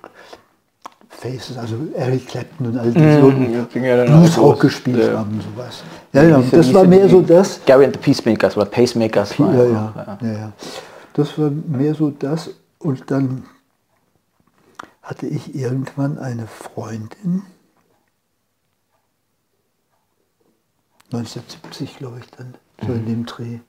Faces, 1.08 1.56
also 1.56 1.76
Eric 1.94 2.26
Clapton 2.28 2.66
und 2.66 2.78
all 2.78 2.90
die 2.92 3.20
so 3.20 3.30
das 3.30 3.72
ging 3.72 3.84
ja 3.84 4.04
Bluesrock 4.04 4.60
gespielt 4.60 4.98
Ja. 5.12 5.18
haben 5.18 5.32
und 5.32 5.42
sowas. 5.42 5.82
Ja, 6.12 6.22
ja, 6.24 6.36
und 6.36 6.52
das 6.52 6.72
war 6.74 6.84
mehr 6.84 7.08
so 7.08 7.22
das. 7.22 7.60
Gary 7.64 7.84
and 7.86 7.94
the 7.94 8.00
Peacemakers 8.00 8.56
oder 8.56 8.66
Pacemakers. 8.66 9.38
war 9.40 9.54
Ja, 9.54 9.64
ja 9.64 9.92
ja, 9.96 10.18
ja, 10.22 10.32
ja. 10.32 10.52
Das 11.14 11.38
war 11.38 11.50
mehr 11.50 11.94
so 11.94 12.10
das. 12.10 12.50
Und 12.78 13.10
dann 13.10 13.44
hatte 15.02 15.26
ich 15.26 15.54
irgendwann 15.54 16.18
eine 16.18 16.46
Freundin, 16.46 17.42
1970 21.12 21.96
glaube 21.98 22.18
ich 22.18 22.30
dann, 22.32 22.54
so 22.86 22.92
in 22.92 23.06
dem 23.06 23.24
Dreh. 23.26 23.60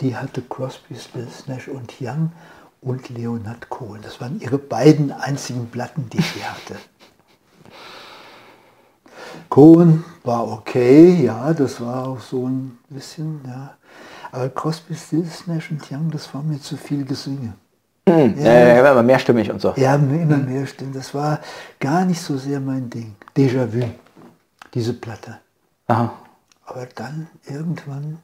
Die 0.00 0.16
hatte 0.16 0.42
Crosby, 0.42 0.94
Stills, 0.94 1.46
Nash 1.46 1.68
und 1.68 1.94
Young 2.00 2.32
und 2.80 3.08
Leonard 3.08 3.68
Cohen. 3.68 4.00
Das 4.02 4.20
waren 4.20 4.40
ihre 4.40 4.58
beiden 4.58 5.10
einzigen 5.10 5.68
Platten, 5.68 6.08
die 6.08 6.20
sie 6.20 6.44
hatte. 6.44 6.76
Cohen 9.48 10.04
war 10.24 10.46
okay, 10.46 11.24
ja, 11.24 11.52
das 11.52 11.80
war 11.80 12.06
auch 12.06 12.20
so 12.20 12.46
ein 12.46 12.78
bisschen, 12.88 13.40
ja. 13.46 13.76
Aber 14.30 14.48
Crosby, 14.50 14.94
Stills, 14.94 15.46
Nash 15.46 15.70
und 15.70 15.90
Young, 15.90 16.10
das 16.10 16.32
war 16.32 16.42
mir 16.42 16.60
zu 16.60 16.76
viel 16.76 17.04
Gesinge. 17.04 17.54
Hm, 18.08 18.38
ja, 18.38 18.52
ja, 18.52 18.90
immer 18.90 19.02
mehrstimmig 19.02 19.50
und 19.50 19.60
so. 19.60 19.74
Ja, 19.76 19.94
immer 19.96 20.38
mehr 20.38 20.66
Stimmen. 20.66 20.94
Das 20.94 21.12
war 21.12 21.40
gar 21.78 22.04
nicht 22.04 22.20
so 22.20 22.38
sehr 22.38 22.58
mein 22.60 22.88
Ding. 22.88 23.14
Déjà-vu, 23.36 23.84
diese 24.72 24.94
Platte. 24.94 25.40
Aha. 25.88 26.12
Aber 26.64 26.86
dann 26.94 27.28
irgendwann, 27.46 28.18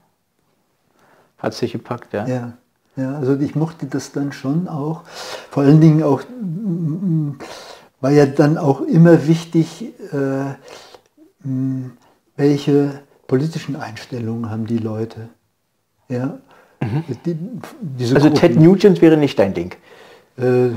Hat 1.45 1.55
sich 1.55 1.73
gepackt, 1.73 2.13
ja. 2.13 2.27
ja. 2.27 2.53
Ja, 2.97 3.17
also 3.17 3.37
ich 3.37 3.57
mochte 3.57 3.87
das 3.87 4.13
dann 4.13 4.33
schon 4.33 4.69
auch. 4.69 5.03
Vor 5.51 5.65
allen 5.65 5.81
Dingen 5.81 6.05
auch, 6.05 6.23
war 8.01 8.11
ja 8.13 8.25
dann 8.25 8.57
auch 8.57 8.83
immer 8.83 9.27
wichtig, 9.27 9.93
äh, 10.13 10.55
welche 12.37 13.01
politischen 13.27 13.75
Einstellungen 13.75 14.49
haben 14.49 14.67
die 14.67 14.79
Leute. 14.79 15.29
Ja. 16.09 16.39
Die, 17.25 17.37
diese 17.81 18.15
Also 18.15 18.29
Ted 18.31 18.53
Gruppen. 18.53 18.65
Nugent 18.65 19.03
wäre 19.03 19.17
nicht 19.17 19.39
dein 19.39 19.55
Ding. 19.55 19.75
Äh, 20.37 20.69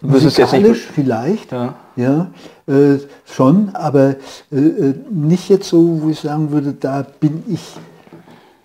musikalisch 0.00 0.86
vielleicht, 0.94 1.52
Ja. 1.52 1.74
ja, 1.96 2.30
äh, 2.66 2.98
schon, 3.26 3.70
aber 3.74 4.16
äh, 4.50 4.56
äh, 4.56 4.94
nicht 5.10 5.48
jetzt 5.48 5.68
so, 5.68 6.02
wo 6.02 6.08
ich 6.08 6.20
sagen 6.20 6.50
würde, 6.52 6.72
da 6.72 7.04
bin 7.20 7.42
ich 7.48 7.76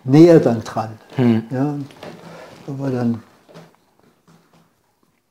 näher 0.04 0.40
dann 0.40 0.64
dran. 0.64 0.92
Hm. 1.20 1.44
Ja, 1.52 1.76
aber 2.68 2.90
dann 2.92 3.22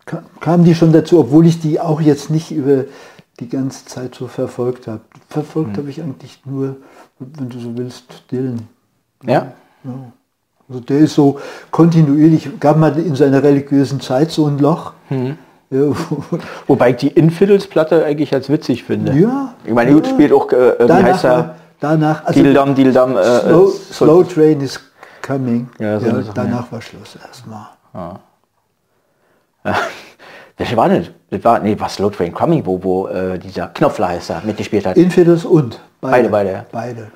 ka- 0.05 0.23
kamen 0.41 0.65
die 0.65 0.75
schon 0.75 0.93
dazu, 0.93 1.19
obwohl 1.21 1.47
ich 1.47 1.61
die 1.61 1.81
auch 1.81 2.01
jetzt 2.01 2.31
nicht 2.31 2.51
über 2.51 2.85
die 3.41 3.49
ganze 3.49 3.85
Zeit 3.87 4.15
so 4.15 4.27
verfolgt 4.27 4.87
habe. 4.87 5.01
Verfolgt 5.29 5.71
Hm. 5.71 5.77
habe 5.79 5.91
ich 5.91 6.03
eigentlich 6.03 6.41
nur, 6.45 6.77
wenn 7.19 7.49
du 7.49 7.59
so 7.61 7.77
willst, 7.77 8.05
Dylan. 8.31 8.69
Ja. 9.25 9.53
Ja. 9.85 10.13
Also 10.69 10.81
der 10.81 10.99
ist 10.99 11.15
so 11.15 11.39
kontinuierlich, 11.71 12.61
gab 12.61 12.77
mal 12.77 12.97
in 12.99 13.15
seiner 13.15 13.43
religiösen 13.43 14.01
Zeit 14.01 14.31
so 14.31 14.47
ein 14.47 14.59
Loch. 14.59 14.93
Hm. 15.09 15.37
Ja, 15.71 15.81
wo- 15.89 16.39
Wobei 16.67 16.91
ich 16.91 16.97
die 16.97 17.09
Infidels-Platte 17.09 18.05
eigentlich 18.05 18.35
als 18.35 18.49
witzig 18.49 18.85
finde. 18.85 19.13
Ja, 19.19 19.55
Ich 19.65 19.73
meine, 19.73 19.93
gut 19.93 20.07
ja. 20.07 20.13
spielt 20.13 20.33
auch, 20.33 20.51
äh, 20.53 20.75
wie 20.79 20.87
danach, 20.87 21.03
heißt 21.05 21.25
er? 21.25 21.55
danach 21.81 22.25
also 22.25 22.43
Dildam, 22.43 22.75
Dildam. 22.75 23.17
Äh, 23.17 23.23
slow, 23.41 23.69
äh, 23.69 23.93
slow 23.95 24.25
Train 24.25 24.61
is 24.61 24.81
coming. 25.29 25.69
Ja, 25.79 25.99
Ja, 25.99 26.23
so 26.23 26.33
danach 26.33 26.73
war 26.73 26.81
Schluss 26.81 27.17
erstmal. 27.17 27.67
Das 30.61 30.75
war 30.75 30.89
nicht. 30.89 31.15
Das 31.31 31.45
war, 31.45 31.61
nee, 31.61 31.77
was 31.79 31.95
Slow 31.95 32.11
Train 32.11 32.35
Coming, 32.35 32.67
wo, 32.67 32.83
wo 32.83 33.07
äh, 33.07 33.39
dieser 33.39 33.69
Knopfler 33.69 34.09
heißt 34.09 34.31
er, 34.31 34.43
mitgespielt 34.45 34.87
hat. 34.87 34.97
Infidels 34.97 35.45
und 35.45 35.81
Beide, 36.01 36.29
beide, 36.29 36.53
ja. 36.53 36.67
Beide. 36.73 37.11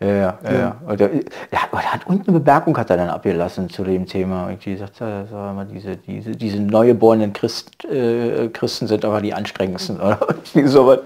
Ja, 0.00 0.06
ja, 0.08 0.38
ja. 0.44 0.52
ja. 0.52 0.76
Und 0.86 1.00
der, 1.00 1.08
der, 1.08 1.62
hat, 1.62 1.72
der 1.72 1.92
hat 1.92 2.06
unten 2.06 2.30
eine 2.30 2.38
Bemerkung 2.38 2.76
hat 2.78 2.88
er 2.90 2.96
dann 2.96 3.08
abgelassen 3.08 3.68
zu 3.68 3.82
dem 3.82 4.06
Thema. 4.06 4.48
Irgendwie 4.48 4.76
sagt 4.76 5.00
er, 5.00 5.22
das 5.22 5.32
war 5.32 5.50
immer 5.50 5.64
diese, 5.64 5.96
diese, 5.96 6.32
diese 6.32 6.60
neugeborenen 6.60 7.32
Christ, 7.32 7.84
äh, 7.84 8.48
Christen 8.48 8.86
sind 8.86 9.04
aber 9.04 9.20
die 9.20 9.34
anstrengendsten. 9.34 10.00
Oder 10.00 10.18
sowas. 10.66 11.00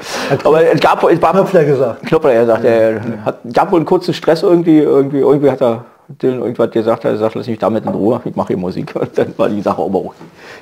Aber 0.44 0.62
es 0.62 0.80
gab 0.80 1.02
es 1.04 1.22
war 1.22 1.32
Knopfler 1.32 1.64
gesagt. 1.64 2.06
Knopfler, 2.06 2.32
er 2.32 2.46
sagt, 2.46 2.64
er 2.64 3.24
hat, 3.24 3.38
gab 3.52 3.70
wohl 3.70 3.78
einen 3.78 3.86
kurzen 3.86 4.12
Stress 4.12 4.42
irgendwie, 4.42 4.80
irgendwie, 4.80 5.20
irgendwie 5.20 5.50
hat 5.50 5.62
er 5.62 5.86
Dylan 6.20 6.40
irgendwas 6.40 6.70
gesagt, 6.70 7.04
er 7.04 7.16
sagt, 7.16 7.34
lass 7.34 7.46
mich 7.46 7.58
damit 7.58 7.84
in 7.84 7.90
Ruhe, 7.92 8.20
ich 8.24 8.34
mache 8.36 8.48
hier 8.48 8.56
Musik. 8.56 8.94
Und 8.96 9.16
dann 9.16 9.36
war 9.38 9.48
die 9.48 9.62
Sache 9.62 9.82
aber 9.82 9.98
auch 9.98 10.14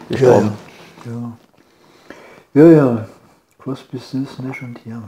Ja, 0.09 0.17
gestorben. 0.17 0.53
ja. 1.07 1.33
Ja, 2.63 2.71
ja. 2.71 3.09
Crosby, 3.59 3.99
Stills, 4.01 4.39
Nash 4.41 4.63
und 4.63 4.81
Young. 4.87 5.05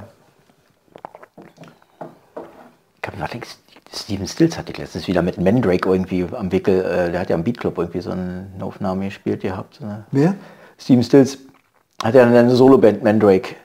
Ich 3.03 3.09
hab 3.09 3.15
gedacht, 3.15 3.37
Steven 3.95 4.27
Stills 4.29 4.57
hatte 4.57 4.73
ich 4.73 4.79
letztens 4.79 5.07
wieder 5.09 5.23
mit 5.23 5.39
Mandrake 5.39 5.89
irgendwie 5.91 6.27
am 6.33 6.53
Wickel, 6.53 6.85
äh, 6.85 7.11
der 7.11 7.21
hat 7.21 7.31
ja 7.31 7.37
am 7.37 7.45
Beatclub 7.45 7.79
irgendwie 7.79 8.01
so 8.01 8.11
eine 8.11 8.47
Aufnahme 8.61 9.07
gespielt 9.07 9.41
gehabt. 9.43 9.77
So 9.81 9.85
eine 9.85 10.05
Wer? 10.13 10.35
Steven 10.79 11.03
Stills 11.03 11.39
hat 12.03 12.15
ja 12.15 12.25
eine 12.25 12.51
Soloband 12.55 13.03
Mandrake 13.03 13.57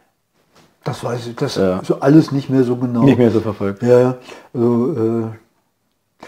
Das 0.84 1.04
weiß 1.04 1.28
ich, 1.28 1.36
das 1.36 1.56
Ja. 1.56 1.82
so 1.84 2.00
alles 2.00 2.32
nicht 2.32 2.50
mehr 2.50 2.64
so 2.64 2.76
genau. 2.78 3.04
nicht 3.04 3.18
mehr 3.18 3.32
so 3.32 3.42
verfolgt. 3.42 3.84
Ja, 3.84 4.00
ja. 4.00 4.18
Also, 4.54 4.94
äh, 4.94 6.26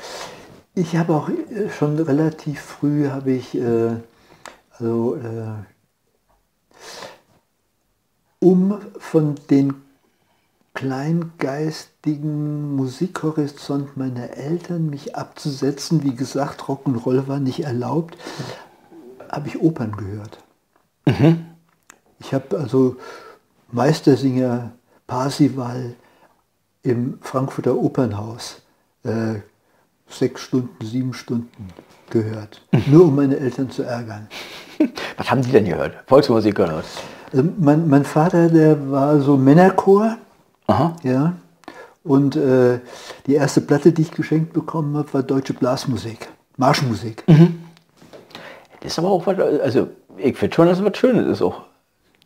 ich 0.79 0.95
habe 0.95 1.13
auch 1.13 1.29
äh, 1.29 1.69
schon 1.69 2.00
relativ 2.00 2.62
früh 2.62 3.09
habe 3.09 3.31
ich 3.31 3.55
äh, 3.55 3.98
also, 4.71 5.15
äh, 5.15 5.53
um 8.39 8.79
von 8.98 9.36
den 9.50 9.75
kleingeistigen 10.74 12.75
Musikhorizont 12.75 13.98
meiner 13.98 14.38
Eltern 14.38 14.89
mich 14.89 15.17
abzusetzen, 15.17 16.03
wie 16.03 16.15
gesagt, 16.15 16.62
Rock'n'Roll 16.62 17.27
war 17.27 17.39
nicht 17.39 17.65
erlaubt, 17.65 18.17
habe 19.29 19.50
ich 19.50 19.59
Opern 19.59 19.91
gehört. 19.91 20.41
Ich 22.19 22.33
habe 22.33 22.57
also 22.57 22.95
Meistersinger 23.71 24.71
Parsival 25.05 25.95
im 26.83 27.19
Frankfurter 27.21 27.75
Opernhaus 27.75 28.62
äh, 29.03 29.41
sechs 30.09 30.41
Stunden, 30.41 30.85
sieben 30.85 31.13
Stunden 31.13 31.67
gehört, 32.09 32.61
nur 32.87 33.05
um 33.05 33.15
meine 33.15 33.37
Eltern 33.37 33.69
zu 33.69 33.83
ärgern. 33.83 34.27
Was 35.17 35.29
haben 35.29 35.43
Sie 35.43 35.51
denn 35.51 35.65
gehört? 35.65 35.93
Volksmusik 36.07 36.55
gehört? 36.55 36.85
Also 37.31 37.49
mein, 37.59 37.87
mein 37.87 38.03
Vater, 38.05 38.49
der 38.49 38.91
war 38.91 39.19
so 39.19 39.37
Männerchor, 39.37 40.17
Aha. 40.67 40.95
ja, 41.03 41.33
und 42.03 42.35
äh, 42.35 42.79
die 43.27 43.35
erste 43.35 43.61
Platte, 43.61 43.91
die 43.91 44.01
ich 44.03 44.11
geschenkt 44.11 44.53
bekommen 44.53 44.97
habe, 44.97 45.13
war 45.13 45.23
deutsche 45.23 45.53
Blasmusik, 45.53 46.29
Marschmusik. 46.57 47.23
Das 48.81 48.93
ist 48.93 48.99
aber 48.99 49.09
auch 49.09 49.27
was, 49.27 49.37
also 49.61 49.89
ich 50.17 50.37
finde 50.37 50.55
schon, 50.55 50.67
dass 50.67 50.79
es 50.79 50.85
was 50.85 50.97
Schönes 50.97 51.27
ist 51.27 51.41
auch. 51.41 51.61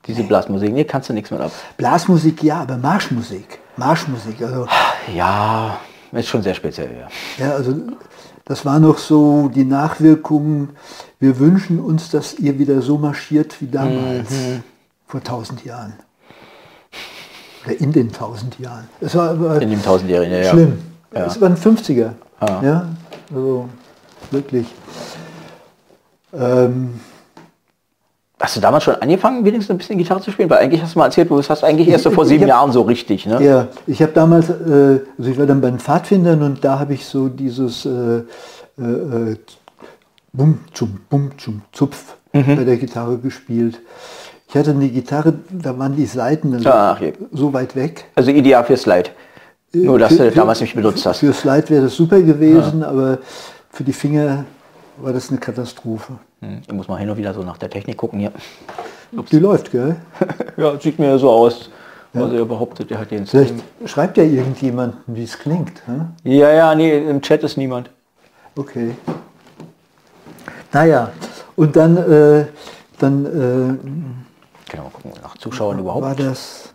Diese 0.05 0.23
Blasmusik, 0.23 0.73
nee, 0.73 0.83
kannst 0.83 1.09
du 1.09 1.13
nichts 1.13 1.31
mit 1.31 1.39
ab. 1.39 1.51
Blasmusik 1.77 2.43
ja, 2.43 2.61
aber 2.61 2.77
Marschmusik, 2.77 3.59
Marschmusik, 3.77 4.41
also 4.41 4.67
Ja, 5.15 5.79
ist 6.19 6.29
schon 6.29 6.43
sehr 6.43 6.53
speziell, 6.53 6.91
ja. 6.97 7.45
Ja, 7.45 7.53
also 7.53 7.73
das 8.45 8.65
war 8.65 8.79
noch 8.79 8.97
so 8.97 9.49
die 9.53 9.63
Nachwirkungen. 9.63 10.69
Wir 11.19 11.39
wünschen 11.39 11.79
uns, 11.79 12.09
dass 12.09 12.33
ihr 12.39 12.59
wieder 12.59 12.81
so 12.81 12.97
marschiert 12.97 13.61
wie 13.61 13.67
damals, 13.67 14.29
vor 15.07 15.23
tausend 15.23 15.63
Jahren. 15.63 15.93
Oder 17.65 17.79
in 17.79 17.91
den 17.91 18.11
tausend 18.11 18.59
Jahren. 18.59 18.89
Es 18.99 19.15
war 19.15 19.29
aber 19.29 19.61
In 19.61 19.69
dem 19.69 19.81
tausendjährigen, 19.81 20.33
ja, 20.33 20.41
ja. 20.41 20.51
schlimm. 20.51 20.79
Ja. 21.13 21.25
Es 21.25 21.39
waren 21.39 21.55
50er. 21.55 22.11
Ah. 22.39 22.61
Ja, 22.61 22.87
also 23.33 23.69
wirklich. 24.31 24.67
Ähm, 26.33 26.99
Hast 28.43 28.57
du 28.57 28.59
damals 28.59 28.83
schon 28.83 28.95
angefangen, 28.95 29.45
wenigstens 29.45 29.73
ein 29.73 29.77
bisschen 29.77 29.97
Gitarre 29.97 30.19
zu 30.19 30.29
spielen? 30.29 30.49
Weil 30.49 30.57
eigentlich 30.57 30.81
hast 30.81 30.95
du 30.95 30.99
mal 30.99 31.05
erzählt, 31.05 31.29
du 31.29 31.41
hast 31.41 31.63
eigentlich 31.63 31.87
erst 31.87 32.03
so 32.03 32.11
vor 32.11 32.25
sieben 32.25 32.41
hab- 32.43 32.49
Jahren 32.49 32.71
so 32.73 32.81
richtig, 32.81 33.25
ne? 33.25 33.41
Ja, 33.41 33.67
ich 33.87 34.01
habe 34.01 34.11
damals, 34.11 34.49
äh, 34.49 34.99
also 35.17 35.31
ich 35.31 35.37
war 35.39 35.45
dann 35.45 35.61
bei 35.61 35.69
den 35.69 35.79
Pfadfindern 35.79 36.41
und 36.43 36.61
da 36.61 36.77
habe 36.77 36.93
ich 36.93 37.05
so 37.05 37.29
dieses 37.29 37.85
äh, 37.85 37.89
äh, 38.77 38.81
äh, 38.81 39.37
Bum, 40.33 40.59
zum, 40.73 40.99
Bum, 41.09 41.31
zum 41.37 41.61
Zupf 41.71 42.15
Mhm. 42.33 42.57
bei 42.57 42.63
der 42.65 42.75
Gitarre 42.75 43.17
gespielt. 43.17 43.79
Ich 44.49 44.55
hatte 44.57 44.71
eine 44.71 44.89
Gitarre, 44.89 45.35
da 45.49 45.79
waren 45.79 45.95
die 45.95 46.05
Saiten 46.05 46.53
also 46.53 46.69
Ach, 46.69 46.99
so 47.31 47.53
weit 47.53 47.77
weg. 47.77 48.05
Also 48.15 48.31
ideal 48.31 48.65
für 48.65 48.75
Slide. 48.75 49.11
Nur, 49.71 49.99
dass 49.99 50.09
Für- 50.11 50.17
du 50.17 50.25
das 50.25 50.33
damals 50.35 50.59
nicht 50.59 50.75
benutzt 50.75 51.05
hast. 51.05 51.19
Für 51.19 51.31
Slide 51.31 51.69
wäre 51.69 51.83
das 51.85 51.95
super 51.95 52.19
gewesen, 52.21 52.83
aber 52.83 53.19
für 53.69 53.85
die 53.85 53.93
Finger 53.93 54.43
war 54.97 55.13
das 55.13 55.29
eine 55.29 55.39
Katastrophe. 55.39 56.13
Hm, 56.43 56.61
Ich 56.67 56.73
muss 56.73 56.87
mal 56.87 56.97
hin 56.97 57.09
und 57.09 57.17
wieder 57.17 57.33
so 57.33 57.41
nach 57.43 57.57
der 57.57 57.69
Technik 57.69 57.97
gucken 57.97 58.19
hier. 58.19 58.31
Die 59.31 59.39
läuft, 59.39 59.71
gell? 59.71 59.95
Ja, 60.57 60.79
sieht 60.79 60.99
mir 60.99 61.17
so 61.17 61.29
aus. 61.31 61.69
Also 62.15 62.35
er 62.35 62.45
behauptet, 62.45 62.91
er 62.91 62.99
hat 62.99 63.09
den 63.09 63.25
Vielleicht 63.25 63.55
Stream. 63.55 63.87
schreibt 63.87 64.17
ja 64.17 64.23
irgendjemand, 64.23 64.97
wie 65.07 65.23
es 65.23 65.37
klingt. 65.39 65.81
Hm? 65.87 66.09
Ja, 66.23 66.51
ja, 66.51 66.75
nee, 66.75 66.95
im 67.09 67.19
Chat 67.23 67.41
ist 67.43 67.57
niemand. 67.57 67.89
Okay. 68.55 68.95
Naja, 70.71 71.11
und 71.55 71.75
dann, 71.75 71.97
äh, 71.97 72.45
dann 72.99 73.25
äh, 73.25 74.69
Kann 74.69 74.83
mal 74.83 74.89
gucken, 74.91 75.13
nach 75.23 75.37
Zuschauern 75.37 75.77
war 75.83 75.97
überhaupt. 75.97 76.19
das. 76.19 76.73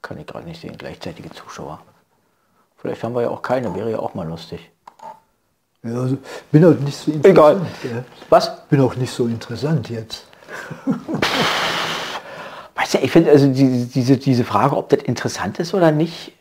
Kann 0.00 0.18
ich 0.18 0.26
gerade 0.26 0.46
nicht 0.46 0.60
sehen, 0.60 0.76
gleichzeitige 0.78 1.30
Zuschauer. 1.30 1.80
Vielleicht 2.78 3.02
haben 3.02 3.14
wir 3.14 3.22
ja 3.22 3.28
auch 3.30 3.42
keine, 3.42 3.74
wäre 3.74 3.90
ja 3.90 3.98
auch 3.98 4.14
mal 4.14 4.26
lustig. 4.26 4.70
Ja, 5.84 6.00
also, 6.00 6.16
bin 6.50 6.64
auch 6.64 6.78
nicht 6.80 6.96
so 6.96 7.10
interessant. 7.12 7.26
Egal. 7.26 7.60
gell? 7.82 8.04
Was? 8.30 8.50
Bin 8.68 8.80
auch 8.80 8.96
nicht 8.96 9.12
so 9.12 9.26
interessant 9.26 9.90
jetzt. 9.90 10.24
Weißt 12.76 12.94
du, 12.94 12.98
ich 12.98 13.10
finde 13.10 13.30
also 13.30 13.46
diese, 13.48 13.86
diese, 13.86 14.16
diese 14.16 14.44
Frage, 14.44 14.76
ob 14.76 14.88
das 14.88 15.02
interessant 15.02 15.58
ist 15.60 15.74
oder 15.74 15.90
nicht, 15.92 16.32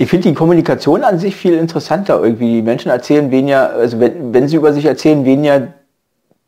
Ich 0.00 0.08
finde 0.08 0.28
die 0.28 0.34
Kommunikation 0.34 1.02
an 1.02 1.18
sich 1.18 1.34
viel 1.34 1.54
interessanter 1.54 2.22
irgendwie. 2.22 2.54
Die 2.56 2.62
Menschen 2.62 2.90
erzählen 2.90 3.30
weniger, 3.32 3.70
also 3.70 3.98
wenn, 3.98 4.32
wenn 4.32 4.46
sie 4.46 4.56
über 4.56 4.72
sich 4.72 4.84
erzählen, 4.84 5.24
weniger 5.24 5.74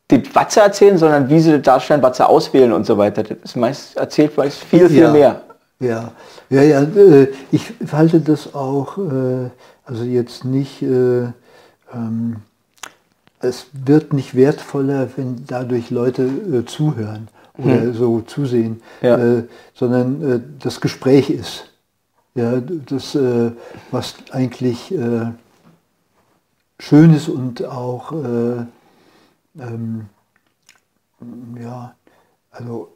das, 0.06 0.20
was 0.32 0.54
sie 0.54 0.60
erzählen, 0.60 0.96
sondern 0.98 1.28
wie 1.28 1.40
sie 1.40 1.58
darstellen, 1.60 2.00
was 2.02 2.16
sie 2.18 2.28
auswählen 2.28 2.72
und 2.72 2.86
so 2.86 2.96
weiter. 2.96 3.22
Das 3.24 3.36
ist 3.42 3.56
meist 3.56 3.96
erzählt 3.96 4.36
meist 4.36 4.58
viel, 4.58 4.88
viel 4.88 5.02
Ja. 5.02 5.10
mehr. 5.12 5.40
Ja, 5.80 6.12
ja, 6.48 6.62
ja. 6.62 6.82
Äh, 6.82 7.28
ich 7.50 7.72
halte 7.92 8.20
das 8.20 8.54
auch, 8.54 8.96
äh, 8.98 9.50
also 9.84 10.04
jetzt 10.04 10.44
nicht, 10.44 10.82
äh, 10.82 11.32
ähm, 11.94 12.36
es 13.40 13.66
wird 13.72 14.12
nicht 14.12 14.34
wertvoller, 14.34 15.08
wenn 15.16 15.44
dadurch 15.46 15.90
Leute 15.90 16.24
äh, 16.24 16.64
zuhören 16.66 17.28
oder 17.56 17.92
so 17.92 18.20
zusehen, 18.22 18.82
Ja. 19.02 19.16
äh, 19.18 19.44
sondern 19.74 20.22
äh, 20.22 20.40
das 20.58 20.80
Gespräch 20.80 21.30
ist. 21.30 21.64
Ja, 22.34 22.60
das, 22.60 23.14
äh, 23.14 23.50
was 23.90 24.14
eigentlich 24.30 24.92
äh, 24.94 25.32
schön 26.78 27.12
ist 27.14 27.28
und 27.28 27.64
auch, 27.64 28.12
äh, 28.12 28.64
ähm, 29.58 30.06
ja, 31.60 31.94
also 32.50 32.92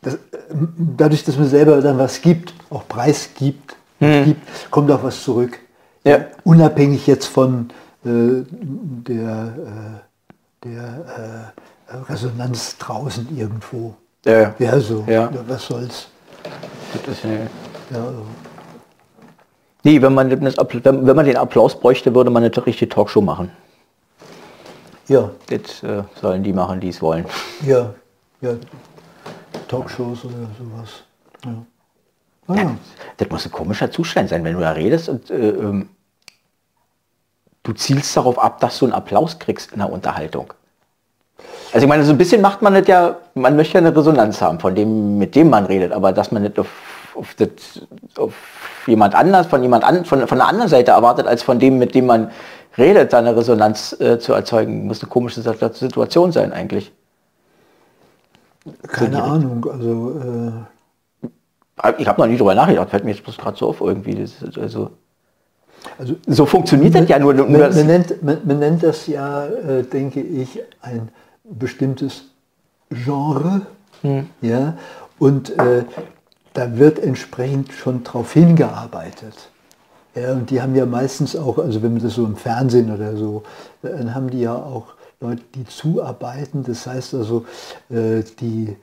das, 0.00 0.18
ähm, 0.50 0.72
dadurch, 0.96 1.22
dass 1.24 1.36
man 1.36 1.48
selber 1.48 1.80
dann 1.80 1.98
was 1.98 2.20
gibt, 2.22 2.54
auch 2.70 2.88
Preis 2.88 3.30
gibt, 3.36 3.76
gibt 4.00 4.70
kommt 4.70 4.90
auch 4.90 5.02
was 5.04 5.22
zurück. 5.22 5.60
Ja. 6.04 6.24
Unabhängig 6.44 7.06
jetzt 7.06 7.26
von 7.26 7.70
äh, 8.04 8.42
der, 8.48 9.54
äh, 10.64 10.68
der 10.68 11.52
äh, 11.88 11.96
Resonanz 12.10 12.76
draußen 12.78 13.28
irgendwo. 13.36 13.94
Ja, 14.24 14.54
Ja, 14.58 14.78
so. 14.80 15.04
Ja. 15.06 15.30
Was 15.46 15.66
soll's. 15.66 16.08
Das 16.92 17.08
ist, 17.08 17.24
Ja, 17.24 17.98
also. 18.04 18.22
nee, 19.84 20.00
wenn 20.02 20.14
man, 20.14 20.28
das, 20.30 20.56
wenn, 20.58 21.06
wenn 21.06 21.16
man 21.16 21.24
den 21.26 21.36
Applaus 21.36 21.78
bräuchte, 21.78 22.14
würde 22.14 22.30
man 22.30 22.42
eine 22.44 22.66
richtige 22.66 22.88
Talkshow 22.88 23.20
machen. 23.20 23.50
ja, 25.08 25.30
Das 25.46 25.82
äh, 25.82 26.02
sollen 26.20 26.42
die 26.42 26.52
machen, 26.52 26.80
die 26.80 26.88
es 26.88 27.00
wollen. 27.00 27.24
ja, 27.66 27.94
ja. 28.40 28.54
Talkshows 29.68 30.24
oder 30.24 30.48
sowas. 30.58 31.04
Ja. 31.44 31.54
Ah, 32.48 32.54
ja. 32.54 32.76
Das 33.18 33.28
muss 33.30 33.46
ein 33.46 33.52
komischer 33.52 33.90
Zustand 33.90 34.28
sein, 34.28 34.44
wenn 34.44 34.54
du 34.54 34.60
da 34.60 34.72
redest 34.72 35.08
und 35.08 35.30
äh, 35.30 35.50
ähm, 35.50 35.88
du 37.62 37.72
zielst 37.72 38.16
darauf 38.16 38.38
ab, 38.38 38.60
dass 38.60 38.78
du 38.78 38.86
einen 38.86 38.94
Applaus 38.94 39.38
kriegst 39.38 39.72
in 39.72 39.78
der 39.78 39.92
Unterhaltung. 39.92 40.52
Also 41.72 41.84
ich 41.84 41.88
meine, 41.88 42.04
so 42.04 42.12
ein 42.12 42.18
bisschen 42.18 42.42
macht 42.42 42.60
man 42.60 42.74
das 42.74 42.86
ja, 42.86 43.16
man 43.34 43.56
möchte 43.56 43.74
ja 43.74 43.78
eine 43.78 43.96
Resonanz 43.96 44.40
haben 44.42 44.60
von 44.60 44.74
dem, 44.74 45.18
mit 45.18 45.34
dem 45.34 45.50
man 45.50 45.66
redet, 45.66 45.92
aber 45.92 46.12
dass 46.12 46.30
man 46.30 46.42
nicht 46.42 46.58
auf, 46.58 46.68
auf, 47.14 47.34
das, 47.34 47.48
auf 48.16 48.34
jemand 48.86 49.14
anders, 49.14 49.46
von 49.46 49.62
jemand 49.62 49.84
an, 49.84 50.04
von, 50.04 50.26
von 50.26 50.38
der 50.38 50.48
anderen 50.48 50.68
Seite 50.68 50.90
erwartet, 50.90 51.26
als 51.26 51.42
von 51.42 51.58
dem, 51.58 51.78
mit 51.78 51.94
dem 51.94 52.06
man 52.06 52.30
redet, 52.76 53.12
da 53.12 53.18
eine 53.18 53.36
Resonanz 53.36 53.98
äh, 54.00 54.18
zu 54.18 54.32
erzeugen, 54.32 54.86
muss 54.86 55.00
eine 55.00 55.08
komische 55.08 55.40
Situation 55.40 56.32
sein 56.32 56.52
eigentlich. 56.52 56.92
Keine 58.88 59.22
Ahnung, 59.22 59.66
also 59.70 60.20
äh, 60.20 60.71
Ich 61.98 62.06
habe 62.06 62.20
noch 62.20 62.28
nie 62.28 62.36
drüber 62.36 62.54
nachgedacht, 62.54 62.90
fällt 62.90 63.04
mir 63.04 63.12
jetzt 63.12 63.24
bloß 63.24 63.38
gerade 63.38 63.56
so 63.56 63.68
auf 63.68 63.80
irgendwie. 63.80 64.14
Das 64.14 64.42
ist 64.42 64.58
also, 64.58 64.90
Also 65.98 66.16
so 66.26 66.46
funktioniert 66.46 66.94
das 66.94 67.08
ja 67.08 67.18
nur. 67.18 67.34
nur 67.34 67.48
man, 67.48 67.60
das, 67.60 67.76
man, 67.76 67.86
nennt, 67.86 68.22
man, 68.22 68.38
man 68.44 68.58
nennt 68.58 68.82
das 68.82 69.06
ja, 69.06 69.46
äh, 69.46 69.82
denke 69.82 70.20
ich, 70.20 70.60
ein 70.80 71.08
bestimmtes 71.44 72.24
Genre. 72.90 73.62
Hm. 74.02 74.28
Ja? 74.40 74.74
Und 75.18 75.58
äh, 75.58 75.84
da 76.52 76.76
wird 76.76 76.98
entsprechend 76.98 77.72
schon 77.72 78.04
drauf 78.04 78.32
hingearbeitet. 78.32 79.48
Ja, 80.14 80.32
und 80.32 80.50
die 80.50 80.60
haben 80.60 80.74
ja 80.74 80.84
meistens 80.84 81.34
auch, 81.36 81.58
also 81.58 81.82
wenn 81.82 81.94
man 81.94 82.02
das 82.02 82.14
so 82.14 82.26
im 82.26 82.36
Fernsehen 82.36 82.92
oder 82.92 83.16
so, 83.16 83.44
dann 83.80 84.14
haben 84.14 84.28
die 84.28 84.40
ja 84.40 84.54
auch 84.54 84.88
Leute, 85.20 85.42
die 85.54 85.64
zuarbeiten. 85.64 86.64
Das 86.64 86.86
heißt 86.86 87.14
also, 87.14 87.46
äh, 87.88 88.22
die 88.40 88.76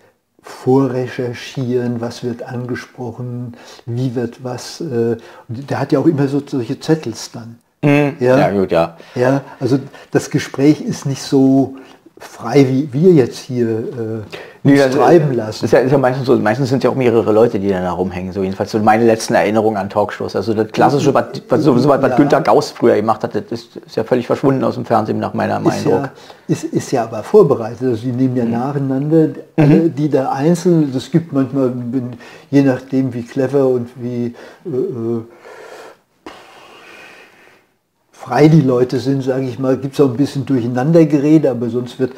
vorrecherchieren, 0.49 2.01
was 2.01 2.23
wird 2.23 2.43
angesprochen, 2.43 3.55
wie 3.85 4.15
wird 4.15 4.43
was. 4.43 4.81
Äh, 4.81 5.17
der 5.47 5.79
hat 5.79 5.91
ja 5.91 5.99
auch 5.99 6.05
immer 6.07 6.27
so 6.27 6.41
solche 6.45 6.79
Zettels 6.79 7.31
dann. 7.31 7.59
Hm. 7.83 8.17
ja, 8.19 8.49
gut, 8.51 8.71
ja. 8.71 8.97
Ja, 9.15 9.41
also 9.59 9.79
das 10.11 10.29
Gespräch 10.29 10.81
ist 10.81 11.05
nicht 11.05 11.21
so 11.21 11.77
frei, 12.17 12.67
wie 12.67 12.91
wir 12.91 13.11
jetzt 13.13 13.37
hier 13.37 13.69
äh, 13.69 14.35
Das- 14.63 14.91
treiben 14.93 15.27
Das 15.29 15.37
lassen. 15.37 15.65
ist 15.65 15.71
ja, 15.71 15.79
ist 15.79 15.91
ja 15.91 15.97
meistens 15.97 16.25
so, 16.27 16.35
meistens 16.35 16.67
sind 16.69 16.83
ja 16.83 16.89
auch 16.89 16.95
mehrere 16.95 17.31
Leute, 17.31 17.59
die 17.59 17.69
dann 17.69 17.83
da 17.83 17.91
rumhängen. 17.91 18.33
So 18.33 18.43
jedenfalls 18.43 18.71
so 18.71 18.79
meine 18.79 19.05
letzten 19.05 19.33
Erinnerungen 19.33 19.77
an 19.77 19.89
Talkshows. 19.89 20.35
Also 20.35 20.53
das 20.53 20.67
klassische, 20.71 21.13
was, 21.13 21.25
was, 21.47 21.63
so, 21.63 21.75
was, 21.87 22.01
Ja. 22.01 22.15
Günther 22.15 22.41
Gauss 22.41 22.71
früher 22.71 22.95
gemacht 22.97 23.23
hat, 23.23 23.35
das 23.35 23.43
ist, 23.49 23.77
ist 23.77 23.95
ja 23.95 24.03
völlig 24.03 24.27
verschwunden 24.27 24.63
aus 24.65 24.75
dem 24.75 24.83
Fernsehen 24.85 25.19
nach 25.19 25.33
meiner 25.33 25.57
ist 25.59 25.63
Meinung. 25.85 26.01
ja, 26.03 26.11
ist, 26.47 26.65
ist 26.65 26.91
ja 26.91 27.03
aber 27.03 27.23
vorbereitet. 27.23 27.83
Also 27.83 28.01
die 28.03 28.11
nehmen 28.11 28.35
ja 28.35 28.43
Mhm. 28.43 28.51
nacheinander, 28.51 29.27
alle, 29.55 29.89
die 29.89 30.09
da 30.09 30.29
einzeln, 30.31 30.91
das 30.93 31.09
gibt 31.09 31.31
manchmal, 31.31 31.71
je 32.51 32.61
nachdem 32.61 33.13
wie 33.13 33.23
clever 33.23 33.65
und 33.67 33.87
wie 33.95 34.35
äh, 34.65 34.69
äh, 34.69 35.21
frei 38.11 38.47
die 38.49 38.61
Leute 38.61 38.99
sind, 38.99 39.23
sage 39.23 39.45
ich 39.45 39.57
mal, 39.59 39.77
gibt 39.77 39.93
es 39.93 40.01
auch 40.01 40.09
ein 40.09 40.17
bisschen 40.17 40.45
Durcheinandergerede, 40.45 41.49
aber 41.49 41.69
sonst 41.69 41.97
wird 41.99 42.11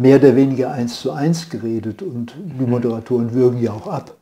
mehr 0.00 0.16
oder 0.16 0.34
weniger 0.34 0.72
eins 0.72 1.00
zu 1.00 1.12
eins 1.12 1.48
geredet 1.50 2.00
und 2.02 2.32
die 2.36 2.64
Mhm. 2.64 2.70
Moderatoren 2.70 3.34
würgen 3.34 3.60
ja 3.62 3.72
auch 3.72 3.86
ab. 3.86 4.14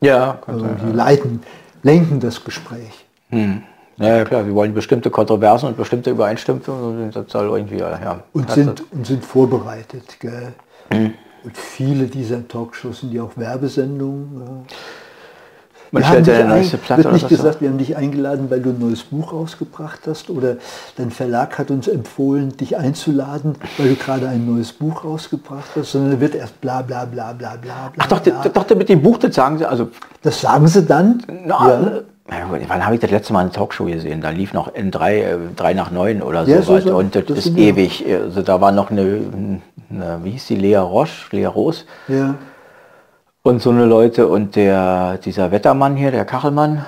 Ja, 0.00 0.38
Also 0.46 0.66
die 0.84 0.90
leiten, 0.92 1.40
lenken 1.82 2.18
das 2.18 2.42
Gespräch. 2.42 3.04
ja. 3.30 3.60
ja, 3.98 4.24
klar, 4.24 4.46
wir 4.46 4.54
wollen 4.54 4.72
bestimmte 4.74 5.10
Kontroversen 5.10 5.68
und 5.68 5.76
bestimmte 5.76 6.10
Übereinstimmungen 6.10 7.04
und 7.04 7.14
das 7.14 7.30
soll 7.30 7.46
irgendwie, 7.56 7.78
ja. 7.78 8.20
und 8.32 8.50
sind, 8.50 8.82
und 8.92 9.06
sind 9.06 9.24
vorbereitet. 9.24 10.18
Gell? 10.18 10.54
Und 10.90 11.56
viele 11.56 12.06
dieser 12.06 12.46
Talkshows 12.48 13.00
sind 13.00 13.12
ja 13.12 13.22
auch 13.22 13.36
Werbesendungen. 13.36 14.64
ja. 14.68 14.76
Man 15.92 16.04
stellt 16.04 16.24
seine 16.24 16.38
dich 16.38 16.48
neueste 16.48 16.78
Platte 16.78 17.04
wird 17.04 17.12
nicht 17.12 17.28
gesagt, 17.28 17.60
wir 17.60 17.68
haben 17.68 17.76
dich 17.76 17.94
eingeladen, 17.96 18.50
weil 18.50 18.60
du 18.60 18.70
ein 18.70 18.78
neues 18.78 19.02
Buch 19.02 19.34
rausgebracht 19.34 20.00
hast 20.06 20.30
oder 20.30 20.56
dein 20.96 21.10
Verlag 21.10 21.58
hat 21.58 21.70
uns 21.70 21.86
empfohlen, 21.86 22.56
dich 22.56 22.78
einzuladen, 22.78 23.56
weil 23.76 23.90
du 23.90 23.96
gerade 23.96 24.26
ein 24.26 24.46
neues 24.46 24.72
Buch 24.72 25.04
rausgebracht 25.04 25.68
hast, 25.76 25.92
sondern 25.92 26.12
da 26.12 26.20
wird 26.20 26.34
erst 26.34 26.58
bla 26.62 26.80
bla 26.80 27.04
bla 27.04 27.34
bla 27.34 27.56
bla 27.56 27.90
bla. 27.90 27.92
Ach 27.98 28.06
doch, 28.06 28.20
bla. 28.20 28.42
doch, 28.42 28.74
mit 28.74 28.88
dem 28.88 29.02
Buch, 29.02 29.18
das 29.18 29.34
sagen 29.34 29.58
sie, 29.58 29.68
also 29.68 29.90
Das 30.22 30.40
sagen 30.40 30.66
sie 30.66 30.82
dann? 30.82 31.22
Na, 31.28 31.68
ja. 31.68 31.80
ja. 32.30 32.60
wann 32.68 32.86
habe 32.86 32.94
ich 32.94 33.00
das 33.02 33.10
letzte 33.10 33.34
Mal 33.34 33.40
eine 33.40 33.50
Talkshow 33.50 33.84
gesehen? 33.84 34.22
Da 34.22 34.30
lief 34.30 34.54
noch 34.54 34.74
in 34.74 34.90
drei, 34.90 35.20
äh, 35.20 35.36
drei 35.54 35.74
nach 35.74 35.90
neun 35.90 36.22
oder 36.22 36.44
Ja, 36.44 36.62
so 36.62 36.78
so 36.78 36.88
so. 36.88 36.96
Und 36.96 37.14
das, 37.14 37.26
Das 37.26 37.44
ist 37.44 37.58
ewig. 37.58 38.02
Also 38.08 38.40
da 38.40 38.62
war 38.62 38.72
noch 38.72 38.90
eine, 38.90 39.20
eine, 39.90 40.24
wie 40.24 40.30
hieß 40.30 40.46
die, 40.46 40.56
Lea 40.56 40.76
Roche, 40.76 41.36
Lea 41.36 41.44
Roos 41.44 41.84
ja. 42.08 42.36
Und 43.42 43.60
so 43.60 43.70
eine 43.70 43.84
Leute 43.84 44.28
und 44.28 44.56
der, 44.56 45.18
dieser 45.18 45.50
Wettermann 45.50 45.96
hier, 45.96 46.10
der 46.10 46.24
Kachelmann. 46.24 46.84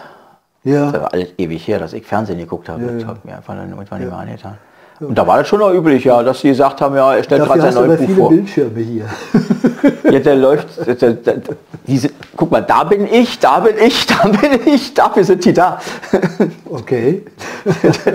Das 0.62 0.72
Ja. 0.72 0.92
war 0.92 1.12
alles 1.12 1.28
ewig 1.36 1.66
her, 1.68 1.78
dass 1.78 1.92
ich 1.92 2.06
Fernsehen 2.06 2.38
geguckt 2.38 2.68
habe. 2.68 2.82
Ja, 2.82 2.92
das 2.92 3.02
ja. 3.02 3.08
hat 3.08 3.24
mir 3.24 3.36
einfach 3.36 3.54
dann 3.54 3.70
irgendwann 3.70 3.98
nicht 4.00 4.10
mehr 4.10 4.18
angetan. 4.18 4.58
Und 5.00 5.18
da 5.18 5.26
war 5.26 5.38
das 5.38 5.48
schon 5.48 5.58
noch 5.58 5.72
üblich, 5.72 6.04
ja, 6.04 6.22
dass 6.22 6.40
sie 6.40 6.48
gesagt 6.48 6.80
haben, 6.80 6.94
ja, 6.94 7.14
er 7.16 7.24
stellt 7.24 7.44
gerade 7.44 7.60
sein 7.60 7.74
neues 7.74 7.98
Buch 7.98 8.06
viele 8.06 8.16
vor. 8.16 8.30
Bildschirme 8.30 8.80
hier. 8.80 9.06
Ja, 10.04 10.18
der 10.20 10.36
läuft, 10.36 10.86
der, 10.86 10.94
der, 10.94 11.12
der, 11.14 11.56
diese, 11.86 12.10
guck 12.36 12.50
mal, 12.50 12.60
da 12.62 12.84
bin 12.84 13.06
ich, 13.12 13.38
da 13.38 13.60
bin 13.60 13.76
ich, 13.78 14.06
da 14.06 14.28
bin 14.28 14.60
ich, 14.66 14.94
dafür 14.94 15.24
sind 15.24 15.44
die 15.44 15.52
da. 15.52 15.80
Okay. 16.70 17.24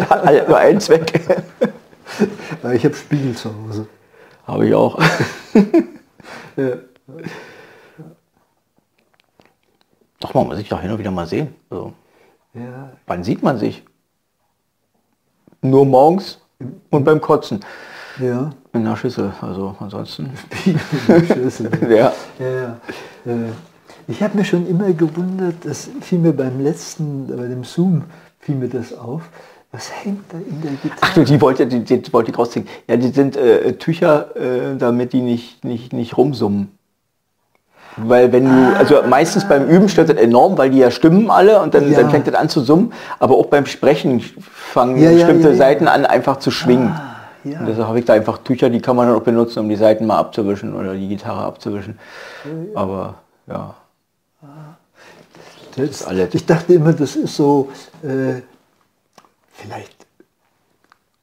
Hat 0.09 0.25
alle 0.25 0.47
nur 0.47 0.57
einen 0.57 0.79
Zweck. 0.79 1.19
Ja, 2.63 2.71
Ich 2.71 2.85
habe 2.85 2.95
Spiegel 2.95 3.35
zu 3.35 3.49
Hause. 3.49 3.85
Habe 4.47 4.67
ich 4.67 4.73
auch. 4.73 4.97
Ja. 6.55 6.69
Doch, 10.19 10.33
man 10.33 10.47
muss 10.47 10.57
sich 10.57 10.69
doch 10.69 10.81
hin 10.81 10.91
und 10.91 10.99
wieder 10.99 11.11
mal 11.11 11.27
sehen. 11.27 11.55
So. 11.69 11.93
Ja. 12.53 12.91
Wann 13.07 13.23
sieht 13.23 13.41
man 13.43 13.57
sich? 13.57 13.83
Nur 15.61 15.85
morgens 15.85 16.39
und 16.89 17.03
beim 17.03 17.21
Kotzen. 17.21 17.59
Ja. 18.19 18.49
In 18.73 18.83
der 18.83 18.95
Schüssel, 18.97 19.31
also 19.41 19.75
ansonsten. 19.79 20.31
Schlüssel. 21.05 21.71
Ja. 21.89 22.11
Ja, 22.39 22.49
ja. 22.49 22.77
Äh, 23.25 23.51
Ich 24.07 24.21
habe 24.23 24.37
mir 24.37 24.43
schon 24.43 24.67
immer 24.67 24.91
gewundert, 24.93 25.55
das 25.63 25.89
fiel 26.01 26.19
mir 26.19 26.33
beim 26.33 26.59
letzten, 26.59 27.27
bei 27.27 27.47
dem 27.47 27.63
Zoom, 27.63 28.03
fiel 28.39 28.55
mir 28.55 28.67
das 28.67 28.97
auf. 28.97 29.21
Was 29.71 29.91
hängt 30.03 30.23
da 30.33 30.37
in 30.39 30.61
der 30.61 30.71
Gitarre? 30.71 30.99
Ach 31.01 31.13
du, 31.13 31.23
die 31.23 31.39
wollte, 31.39 31.67
die, 31.67 31.83
die 31.83 32.11
wollte 32.13 32.31
ich 32.31 32.37
rausziehen. 32.37 32.67
Ja, 32.87 32.97
die 32.97 33.09
sind 33.09 33.37
äh, 33.37 33.73
Tücher, 33.77 34.35
äh, 34.35 34.75
damit 34.77 35.13
die 35.13 35.21
nicht, 35.21 35.63
nicht, 35.63 35.93
nicht 35.93 36.17
rumsummen. 36.17 36.71
Weil 37.97 38.31
wenn 38.31 38.45
du, 38.45 38.77
also 38.77 39.01
meistens 39.07 39.47
beim 39.47 39.67
Üben 39.67 39.89
stört 39.89 40.09
das 40.09 40.17
enorm, 40.17 40.57
weil 40.57 40.69
die 40.69 40.77
ja 40.77 40.89
stimmen 40.91 41.29
alle 41.29 41.61
und 41.61 41.73
dann, 41.73 41.91
Ja. 41.91 42.01
dann 42.01 42.11
fängt 42.11 42.27
das 42.27 42.35
an 42.35 42.47
zu 42.49 42.61
summen. 42.61 42.93
Aber 43.19 43.35
auch 43.35 43.47
beim 43.47 43.65
Sprechen 43.65 44.21
fangen 44.39 45.01
Ja, 45.01 45.11
bestimmte 45.11 45.49
ja. 45.49 45.55
Seiten 45.55 45.87
an 45.87 46.05
einfach 46.05 46.37
zu 46.37 46.51
schwingen. 46.51 46.89
Ah. 46.89 47.15
Und 47.43 47.65
deshalb 47.67 47.87
habe 47.87 47.99
ich 47.99 48.05
da 48.05 48.13
einfach 48.13 48.39
Tücher, 48.39 48.69
die 48.69 48.81
kann 48.81 48.95
man 48.95 49.07
dann 49.07 49.15
auch 49.17 49.23
benutzen, 49.23 49.59
um 49.59 49.69
die 49.69 49.75
Seiten 49.75 50.05
mal 50.05 50.17
abzuwischen 50.17 50.75
oder 50.75 50.93
die 50.93 51.07
Gitarre 51.07 51.43
abzuwischen. 51.43 51.97
Aber 52.75 53.15
ja. 53.47 53.75
Das 55.75 56.05
alles. 56.05 56.33
Ich 56.33 56.45
dachte 56.45 56.73
immer, 56.73 56.93
das 56.93 57.15
ist 57.15 57.35
so 57.35 57.69
äh, 58.03 58.41
vielleicht 59.53 59.98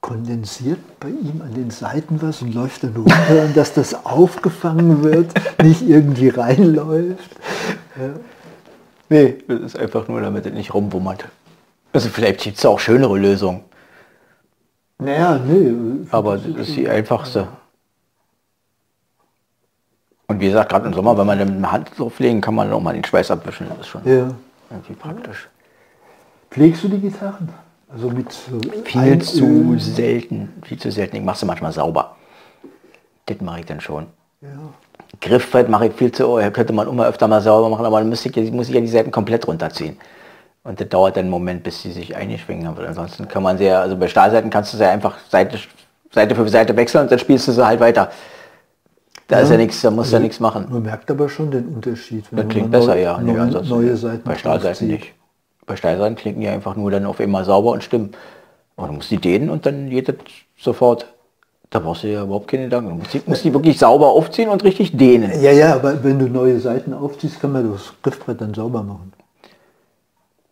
kondensiert 0.06 0.78
bei 1.00 1.08
ihm 1.08 1.42
an 1.42 1.52
den 1.52 1.70
Seiten 1.70 2.22
was 2.22 2.40
und 2.40 2.54
läuft 2.54 2.84
dann 2.84 2.94
runter 2.94 3.42
und 3.44 3.56
dass 3.56 3.74
das 3.74 4.06
aufgefangen 4.06 5.02
wird, 5.02 5.32
nicht 5.60 5.82
irgendwie 5.82 6.28
reinläuft. 6.28 7.30
Ja. 7.98 8.10
Nee, 9.08 9.38
das 9.48 9.60
ist 9.60 9.78
einfach 9.78 10.06
nur, 10.06 10.20
damit 10.20 10.46
es 10.46 10.52
nicht 10.52 10.72
rumwummert. 10.72 11.24
Also 11.92 12.08
vielleicht 12.08 12.40
gibt 12.40 12.56
es 12.56 12.64
auch 12.64 12.78
schönere 12.78 13.18
Lösungen. 13.18 13.62
Naja, 14.98 15.40
nee. 15.44 15.74
Aber 16.12 16.38
das 16.38 16.68
ist 16.68 16.76
die 16.76 16.88
einfachste. 16.88 17.48
Und 20.28 20.38
wie 20.38 20.46
gesagt, 20.46 20.70
gerade 20.70 20.86
im 20.86 20.94
Sommer, 20.94 21.18
wenn 21.18 21.26
man 21.26 21.38
mit 21.38 21.48
der 21.48 21.72
Hand 21.72 21.90
so 21.96 22.10
pflegen, 22.10 22.40
kann 22.40 22.54
man 22.54 22.72
auch 22.72 22.80
mal 22.80 22.94
den 22.94 23.04
Schweiß 23.04 23.32
abwischen. 23.32 23.68
Das 23.70 23.80
ist 23.80 23.88
schon 23.88 24.02
ja. 24.04 24.30
irgendwie 24.70 24.94
praktisch. 24.94 25.48
Pflegst 26.52 26.84
du 26.84 26.88
die 26.88 27.00
Gitarren? 27.00 27.48
Also 27.88 28.10
mit 28.10 28.32
so 28.32 28.60
viel 28.84 29.00
Einöl. 29.00 29.22
zu 29.22 29.78
selten, 29.78 30.52
viel 30.64 30.78
zu 30.78 30.90
selten. 30.90 31.16
Ich 31.16 31.22
mache 31.22 31.38
sie 31.38 31.46
manchmal 31.46 31.72
sauber. 31.72 32.16
Das 33.26 33.40
mache 33.40 33.60
ich 33.60 33.66
dann 33.66 33.80
schon. 33.80 34.06
Ja. 34.40 34.48
Griffbrett 35.20 35.68
mache 35.68 35.86
ich 35.86 35.94
viel 35.94 36.12
zu, 36.12 36.26
oh, 36.26 36.40
könnte 36.50 36.72
man 36.72 36.88
immer 36.88 37.06
öfter 37.06 37.26
mal 37.28 37.40
sauber 37.40 37.68
machen, 37.70 37.86
aber 37.86 38.00
dann 38.00 38.08
muss 38.08 38.24
ich, 38.26 38.52
muss 38.52 38.68
ich 38.68 38.74
ja 38.74 38.80
die 38.80 38.88
Seiten 38.88 39.10
komplett 39.10 39.46
runterziehen. 39.46 39.96
Und 40.62 40.80
das 40.80 40.88
dauert 40.88 41.16
dann 41.16 41.22
einen 41.22 41.30
Moment, 41.30 41.62
bis 41.62 41.82
sie 41.82 41.92
sich 41.92 42.16
eingeschwingen 42.16 42.66
haben. 42.66 42.84
Ansonsten 42.84 43.28
kann 43.28 43.42
man 43.42 43.58
ja, 43.58 43.80
also 43.80 43.96
bei 43.96 44.08
Stahlseiten 44.08 44.50
kannst 44.50 44.72
du 44.72 44.76
sie 44.76 44.84
einfach 44.84 45.16
Seite, 45.28 45.58
Seite 46.10 46.34
für 46.34 46.48
Seite 46.48 46.76
wechseln 46.76 47.02
und 47.02 47.12
dann 47.12 47.20
spielst 47.20 47.46
du 47.46 47.52
sie 47.52 47.64
halt 47.64 47.78
weiter. 47.78 48.10
Da 49.28 49.36
ja, 49.36 49.42
ist 49.42 49.50
ja 49.50 49.56
nichts, 49.56 49.80
da 49.80 49.90
muss 49.90 50.10
ja 50.12 50.18
nichts 50.18 50.38
machen. 50.40 50.66
Man 50.68 50.82
merkt 50.82 51.10
aber 51.10 51.28
schon 51.28 51.50
den 51.50 51.66
Unterschied. 51.68 52.24
das 52.30 52.48
klingt 52.48 52.70
besser, 52.70 52.94
neu, 52.94 53.02
ja. 53.02 53.18
Neue, 53.18 53.46
nee, 53.46 53.68
neue 53.68 53.96
Seiten 53.96 54.22
bei 54.24 54.36
Stahlseiten 54.36 54.88
nicht. 54.88 55.14
Bei 55.66 55.76
Stahlseiten 55.76 56.16
klingen 56.16 56.40
die 56.40 56.48
einfach 56.48 56.76
nur 56.76 56.90
dann 56.90 57.06
auf 57.06 57.20
einmal 57.20 57.44
sauber 57.44 57.72
und 57.72 57.82
stimmen. 57.82 58.12
Aber 58.76 58.88
du 58.88 58.94
musst 58.94 59.10
die 59.10 59.18
dehnen 59.18 59.50
und 59.50 59.66
dann 59.66 59.90
geht 59.90 60.08
das 60.08 60.16
sofort. 60.58 61.06
Da 61.70 61.80
brauchst 61.80 62.04
du 62.04 62.08
ja 62.08 62.22
überhaupt 62.22 62.46
keine 62.46 62.64
Gedanken. 62.64 62.90
Du 62.90 62.94
musst 62.96 63.14
die, 63.14 63.22
musst 63.26 63.44
die 63.44 63.52
wirklich 63.52 63.78
sauber 63.78 64.08
aufziehen 64.08 64.48
und 64.48 64.62
richtig 64.62 64.96
dehnen. 64.96 65.42
Ja, 65.42 65.50
ja, 65.50 65.74
aber 65.74 66.04
wenn 66.04 66.18
du 66.18 66.28
neue 66.28 66.60
Seiten 66.60 66.94
aufziehst, 66.94 67.40
kann 67.40 67.52
man 67.52 67.72
das 67.72 67.92
Griffbrett 68.02 68.40
dann 68.40 68.54
sauber 68.54 68.82
machen. 68.82 69.12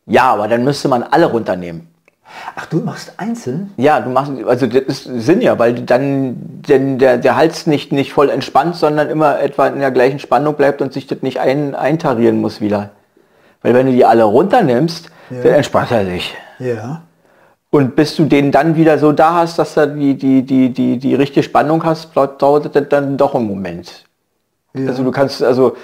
Ja, 0.07 0.33
aber 0.33 0.49
dann 0.49 0.65
müsste 0.65 0.89
man 0.89 1.05
alle 1.05 1.27
runternehmen. 1.27 1.89
Ach, 2.57 2.67
du 2.67 2.79
machst 2.79 3.13
einzeln? 3.19 3.73
Ja, 3.77 4.01
du 4.01 4.11
machst, 4.11 4.33
also 4.47 4.67
das 4.67 4.83
ist 4.83 5.05
Sinn 5.05 5.41
ja, 5.41 5.59
weil 5.59 5.75
dann 5.75 6.37
denn 6.69 6.99
der, 6.99 7.19
der 7.19 7.37
Hals 7.37 7.67
nicht, 7.67 7.93
nicht 7.93 8.13
voll 8.13 8.31
entspannt, 8.31 8.77
sondern 8.77 9.09
immer 9.09 9.41
etwa 9.41 9.69
in 9.69 9.79
der 9.79 9.91
gleichen 9.91 10.19
Spannung 10.19 10.55
bleibt 10.55 10.83
und 10.83 10.93
sich 10.93 11.07
das 11.07 11.23
nicht 11.23 11.39
ein, 11.39 11.75
eintarieren 11.75 12.41
muss 12.41 12.61
wieder. 12.61 12.91
Weil 13.65 13.75
wenn 13.75 13.87
du 13.87 13.93
die 13.93 14.05
alle 14.05 14.23
runternimmst, 14.23 15.11
ja. 15.31 15.43
dann 15.43 15.55
entspannt 15.55 15.91
er 15.91 16.05
sich. 16.05 16.33
Ja. 16.61 17.03
Und 17.71 17.97
bis 17.97 18.15
du 18.15 18.27
den 18.27 18.53
dann 18.53 18.77
wieder 18.77 18.99
so 18.99 19.11
da 19.11 19.35
hast, 19.35 19.59
dass 19.59 19.75
du 19.75 19.89
die, 19.89 20.15
die, 20.15 20.43
die, 20.43 20.69
die, 20.69 20.99
die 20.99 21.15
richtige 21.17 21.43
Spannung 21.43 21.83
hast, 21.85 22.15
dauert 22.15 22.77
das 22.77 22.89
dann 22.89 23.17
doch 23.17 23.35
einen 23.35 23.49
Moment. 23.49 24.05
Ja. 24.75 24.87
Also 24.87 25.03
du 25.03 25.11
kannst, 25.11 25.43
also 25.43 25.77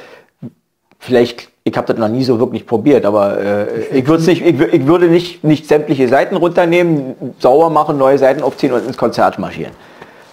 vielleicht 1.01 1.51
ich 1.65 1.77
habe 1.77 1.87
das 1.87 1.99
noch 1.99 2.09
nie 2.09 2.25
so 2.25 2.39
wirklich 2.39 2.67
probiert, 2.67 3.05
aber 3.05 3.39
äh, 3.39 3.99
ich, 3.99 4.07
würde 4.07 4.25
nicht, 4.25 4.45
ich, 4.45 4.61
ich, 4.61 4.87
würde 4.87 5.09
nicht, 5.09 5.45
nicht 5.45 5.67
sämtliche 5.67 6.09
Seiten 6.09 6.37
runternehmen, 6.37 7.15
sauber 7.39 7.71
machen, 7.71 7.99
neue 7.99 8.19
Seiten 8.19 8.43
aufziehen 8.43 8.73
und 8.73 8.87
ins 8.87 8.97
Konzert 8.97 9.39
marschieren. 9.39 9.73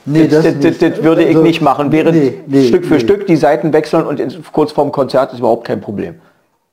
Nee, 0.05 0.27
das, 0.27 0.45
das, 0.45 0.59
das, 0.59 0.77
das 0.77 1.03
würde 1.03 1.25
also, 1.25 1.39
ich 1.39 1.43
nicht 1.43 1.61
machen. 1.61 1.91
Während 1.91 2.17
nee, 2.17 2.41
nee, 2.47 2.67
Stück 2.67 2.85
für 2.85 2.93
nee. 2.93 2.99
Stück 3.01 3.27
die 3.27 3.35
Seiten 3.35 3.73
wechseln 3.73 4.05
und 4.05 4.21
in, 4.21 4.31
kurz 4.53 4.71
vorm 4.71 4.91
Konzert 4.93 5.33
ist 5.33 5.39
überhaupt 5.39 5.67
kein 5.67 5.81
Problem. 5.81 6.15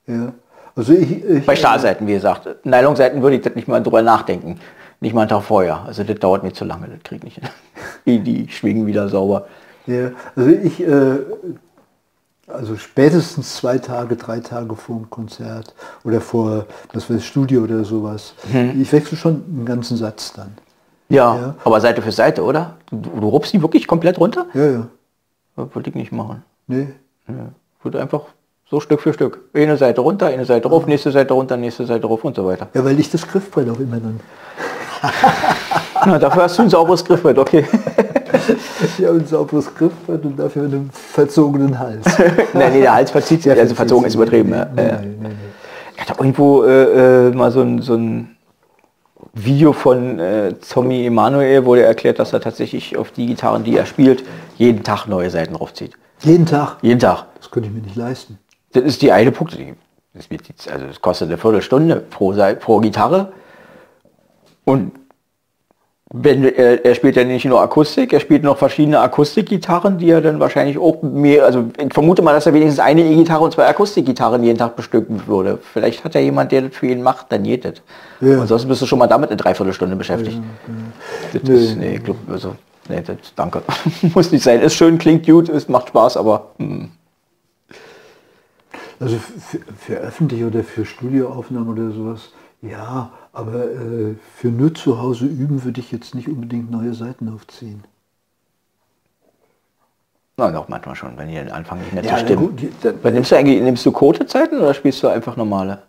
Ja. 0.07 0.33
Also 0.77 0.93
ich, 0.93 1.25
ich, 1.25 1.47
Bei 1.47 1.57
Stahlseiten, 1.57 2.07
wie 2.07 2.15
gesagt. 2.15 2.49
Nylonseiten 2.65 3.23
würde 3.23 3.37
ich 3.37 3.43
das 3.43 3.55
nicht 3.55 3.69
mal 3.69 3.83
drüber 3.83 4.03
nachdenken. 4.03 4.59
Nicht 5.01 5.15
mal 5.15 5.23
einen 5.23 5.31
Tag 5.31 5.43
vorher. 5.43 5.85
Also 5.85 6.03
das 6.03 6.19
dauert 6.19 6.43
mir 6.43 6.53
zu 6.53 6.65
lange, 6.65 6.89
das 6.89 7.03
kriege 7.03 7.27
ich 7.27 7.37
nicht. 7.37 7.53
die, 8.07 8.21
die 8.21 8.49
schwingen 8.51 8.87
wieder 8.87 9.09
sauber. 9.09 9.47
Ja, 9.87 10.11
also 10.35 10.51
ich 10.51 10.81
äh, 10.81 11.19
also 12.47 12.77
spätestens 12.77 13.57
zwei 13.57 13.79
Tage, 13.79 14.17
drei 14.17 14.41
Tage 14.41 14.75
vor 14.77 14.97
dem 14.97 15.11
Konzert 15.11 15.75
oder 16.05 16.21
vor 16.21 16.67
das 16.93 17.09
war 17.09 17.17
das 17.17 17.25
Studio 17.25 17.63
oder 17.63 17.85
sowas. 17.85 18.35
Hm. 18.51 18.81
Ich 18.81 18.93
wechsle 18.93 19.17
schon 19.17 19.45
einen 19.47 19.65
ganzen 19.65 19.97
Satz 19.97 20.33
dann. 20.33 20.55
Ja, 21.09 21.37
ja, 21.37 21.55
aber 21.65 21.81
Seite 21.81 22.03
für 22.03 22.13
Seite, 22.13 22.43
oder? 22.43 22.77
Du, 22.91 22.97
du 22.97 23.29
rupst 23.29 23.53
die 23.53 23.63
wirklich 23.63 23.87
komplett 23.87 24.19
runter? 24.19 24.47
Ja, 24.55 24.67
ja. 24.67 24.87
Das 25.57 25.75
würde 25.75 25.91
ich 25.91 25.95
nicht 25.95 26.13
machen. 26.13 26.43
Nee. 26.67 26.89
Ja. 27.29 27.51
Würde 27.83 28.01
einfach 28.01 28.23
so 28.71 28.81
Stück 28.81 29.01
für 29.01 29.13
Stück. 29.13 29.41
Eine 29.55 29.77
Seite 29.77 30.01
runter, 30.01 30.27
eine 30.27 30.45
Seite 30.45 30.69
rauf, 30.69 30.87
nächste 30.87 31.11
Seite 31.11 31.35
runter, 31.35 31.57
nächste 31.57 31.85
Seite 31.85 32.07
rauf 32.07 32.25
und 32.25 32.35
so 32.37 32.47
weiter. 32.47 32.69
Ja, 32.75 32.85
weil 32.85 32.99
ich 32.99 33.11
das 33.11 33.27
Griffbrett 33.27 33.69
auch 33.69 33.79
immer 33.79 33.99
dann. 33.99 34.21
Na, 36.07 36.19
dafür 36.19 36.45
hast 36.45 36.59
du 36.59 36.63
ein 36.63 36.71
sauberes 36.71 37.05
Griffbrett, 37.05 37.39
okay. 37.39 37.65
ich 38.99 39.07
habe 39.07 39.19
ein 39.19 39.27
sauberes 39.27 39.75
Griffbrett 39.75 40.25
und 40.25 40.39
dafür 40.39 40.65
einen 40.65 40.91
verzogenen 40.93 41.79
Hals. 41.79 42.07
nein, 42.55 42.73
nee, 42.73 42.81
der 42.81 42.95
Hals 42.95 43.11
verzieht 43.11 43.43
sich, 43.43 43.53
also 43.53 43.75
verzogen 43.75 44.07
ist 44.07 44.15
übertrieben. 44.15 44.51
Nee, 44.51 44.65
nee, 44.75 44.93
nee, 45.21 45.29
ich 45.95 46.01
hatte 46.01 46.15
irgendwo 46.19 46.65
äh, 46.65 47.29
äh, 47.29 47.31
mal 47.31 47.51
so 47.51 47.61
ein, 47.61 47.81
so 47.83 47.95
ein 47.95 48.37
Video 49.33 49.73
von 49.73 50.19
äh, 50.19 50.53
Tommy 50.55 51.07
Emanuel, 51.07 51.65
wo 51.65 51.75
er 51.75 51.87
erklärt, 51.87 52.19
dass 52.19 52.33
er 52.33 52.41
tatsächlich 52.41 52.97
auf 52.97 53.11
die 53.11 53.27
Gitarren, 53.27 53.65
die 53.65 53.77
er 53.77 53.87
spielt, 53.87 54.25
jeden 54.57 54.83
Tag 54.83 55.07
neue 55.07 55.31
Seiten 55.31 55.55
draufzieht. 55.55 55.93
Jeden 56.21 56.47
Tag? 56.47 56.79
Jeden 56.83 57.01
Tag. 57.01 57.27
Das 57.39 57.51
könnte 57.51 57.69
ich 57.69 57.75
mir 57.75 57.83
nicht 57.83 57.97
leisten. 57.97 58.39
Das 58.75 58.83
ist 58.85 59.03
die 59.03 59.13
eine 59.13 59.33
Punkt. 59.33 59.57
Das, 60.13 60.69
also 60.69 60.87
das 60.87 61.01
kostet 61.01 61.29
eine 61.29 61.39
Viertelstunde 61.39 61.97
pro, 61.97 62.35
pro 62.61 62.81
Gitarre. 62.81 63.33
Und 64.65 64.93
wenn, 66.13 66.45
er, 66.45 66.85
er, 66.85 66.95
spielt 66.95 67.17
ja 67.17 67.25
nicht 67.25 67.45
nur 67.45 67.61
Akustik, 67.61 68.13
er 68.13 68.21
spielt 68.21 68.45
noch 68.45 68.57
verschiedene 68.57 69.01
Akustikgitarren, 69.01 69.99
die 69.99 70.11
er 70.11 70.21
dann 70.21 70.39
wahrscheinlich 70.39 70.79
auch 70.79 71.03
mehr, 71.03 71.45
also 71.45 71.71
ich 71.77 71.93
vermute 71.93 72.23
mal, 72.23 72.33
dass 72.33 72.47
er 72.47 72.55
wenigstens 72.55 72.79
eine 72.79 73.03
E-Gitarre 73.03 73.43
und 73.43 73.53
zwei 73.53 73.67
Akustikgitarren 73.67 74.43
jeden 74.45 74.59
Tag 74.59 74.77
bestücken 74.77 75.27
würde. 75.27 75.59
Vielleicht 75.73 76.05
hat 76.05 76.15
er 76.15 76.21
jemand, 76.21 76.53
der 76.53 76.63
das 76.63 76.77
für 76.77 76.87
ihn 76.87 77.03
macht, 77.03 77.33
dann 77.33 77.43
geht 77.43 77.65
das. 77.65 77.75
Ja. 78.21 78.41
Ansonsten 78.41 78.69
bist 78.69 78.83
du 78.83 78.87
schon 78.87 78.99
mal 78.99 79.09
damit 79.09 79.31
eine 79.31 79.37
Dreiviertelstunde 79.37 79.97
beschäftigt. 79.97 80.37
Ja, 80.37 80.75
ja. 81.33 81.41
Das 81.41 81.49
ist, 81.49 81.77
nee, 81.77 81.99
glaub, 81.99 82.17
also, 82.31 82.55
nee, 82.89 83.03
das, 83.05 83.17
danke. 83.35 83.63
Muss 84.15 84.31
nicht 84.31 84.45
sein. 84.45 84.61
Ist 84.61 84.75
schön, 84.75 84.99
klingt 84.99 85.27
gut, 85.27 85.49
ist, 85.49 85.69
macht 85.69 85.89
Spaß, 85.89 86.17
aber... 86.17 86.53
Hm. 86.59 86.91
Also 89.01 89.17
für, 89.17 89.59
für 89.77 89.97
öffentliche 89.97 90.47
oder 90.47 90.63
für 90.63 90.85
Studioaufnahmen 90.85 91.69
oder 91.69 91.91
sowas, 91.91 92.31
ja, 92.63 93.11
aber 93.33 93.65
äh, 93.65 94.15
für 94.37 94.49
nur 94.49 94.75
zu 94.75 95.01
Hause 95.01 95.27
üben 95.27 95.65
würde 95.65 95.81
ich 95.81 95.93
jetzt 95.93 96.15
nicht 96.15 96.29
unbedingt 96.29 96.71
neue 96.71 96.95
Seiten 96.95 97.29
aufziehen. 97.29 97.85
Na, 100.37 100.51
doch 100.51 100.69
manchmal 100.69 100.97
schon, 100.97 101.17
wenn 101.17 101.29
die 101.29 101.35
dann 101.35 101.49
anfangen 101.49 101.83
nicht 101.83 101.93
mehr 101.93 102.05
ja, 102.05 102.17
zu 102.17 102.25
stimmen. 102.25 102.47
Gut, 102.47 102.61
die, 102.61 102.71
dann, 102.83 103.15
nimmst 103.15 103.31
du 103.31 103.37
eigentlich, 103.37 103.61
nimmst 103.61 103.87
du 103.87 103.93
Quote-Zeiten 103.93 104.59
oder 104.59 104.75
spielst 104.75 105.03
du 105.03 105.09
einfach 105.09 105.37
normale? 105.37 105.83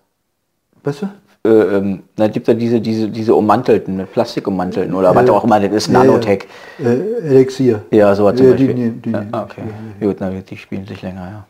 Besser? 0.83 1.15
Äh, 1.45 1.49
ähm, 1.49 2.03
da 2.15 2.27
gibt 2.27 2.47
es 2.47 2.53
ja 2.53 2.59
diese, 2.59 2.81
diese, 2.81 3.09
diese 3.09 3.33
ummantelten, 3.33 3.97
mit 3.97 4.11
Plastik 4.11 4.47
ummantelten 4.47 4.93
oder 4.93 5.11
äh, 5.11 5.15
was 5.15 5.29
auch 5.29 5.43
immer, 5.43 5.59
das 5.59 5.71
ist 5.71 5.89
Nanotech. 5.89 6.47
Äh, 6.79 7.27
Elixier. 7.27 7.83
Ja, 7.91 8.13
so 8.13 8.31
zum 8.31 8.51
Beispiel. 8.51 8.73
Die, 8.73 8.89
die, 8.91 9.11
ja, 9.11 9.43
okay. 9.43 9.61
Die, 9.99 10.05
Gut, 10.05 10.17
na, 10.19 10.29
die 10.29 10.57
spielen 10.57 10.85
sich 10.85 11.01
länger, 11.01 11.21
ja. 11.21 11.45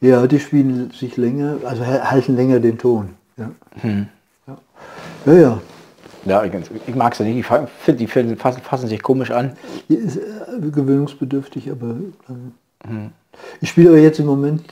Ja, 0.00 0.26
die 0.26 0.38
spielen 0.38 0.90
sich 0.90 1.16
länger, 1.16 1.56
also 1.64 1.86
halten 1.86 2.36
länger 2.36 2.60
den 2.60 2.78
Ton. 2.78 3.10
Ja. 3.36 3.50
Hm. 3.80 4.06
Ja, 5.26 5.32
ja. 5.32 5.60
Ja, 6.26 6.42
ich, 6.42 6.52
ich 6.86 6.94
mag 6.94 7.14
sie 7.14 7.24
nicht. 7.24 7.38
Ich 7.38 7.46
finde, 7.46 7.98
die 7.98 8.36
fassen, 8.36 8.62
fassen, 8.62 8.88
sich 8.88 9.02
komisch 9.02 9.30
an. 9.30 9.56
Ja, 9.88 9.98
ist 9.98 10.16
äh, 10.16 10.70
gewöhnungsbedürftig, 10.70 11.70
aber 11.70 11.96
äh, 12.28 12.88
hm. 12.88 13.10
ich 13.60 13.70
spiele 13.70 13.90
aber 13.90 13.98
jetzt 13.98 14.20
im 14.20 14.26
Moment 14.26 14.64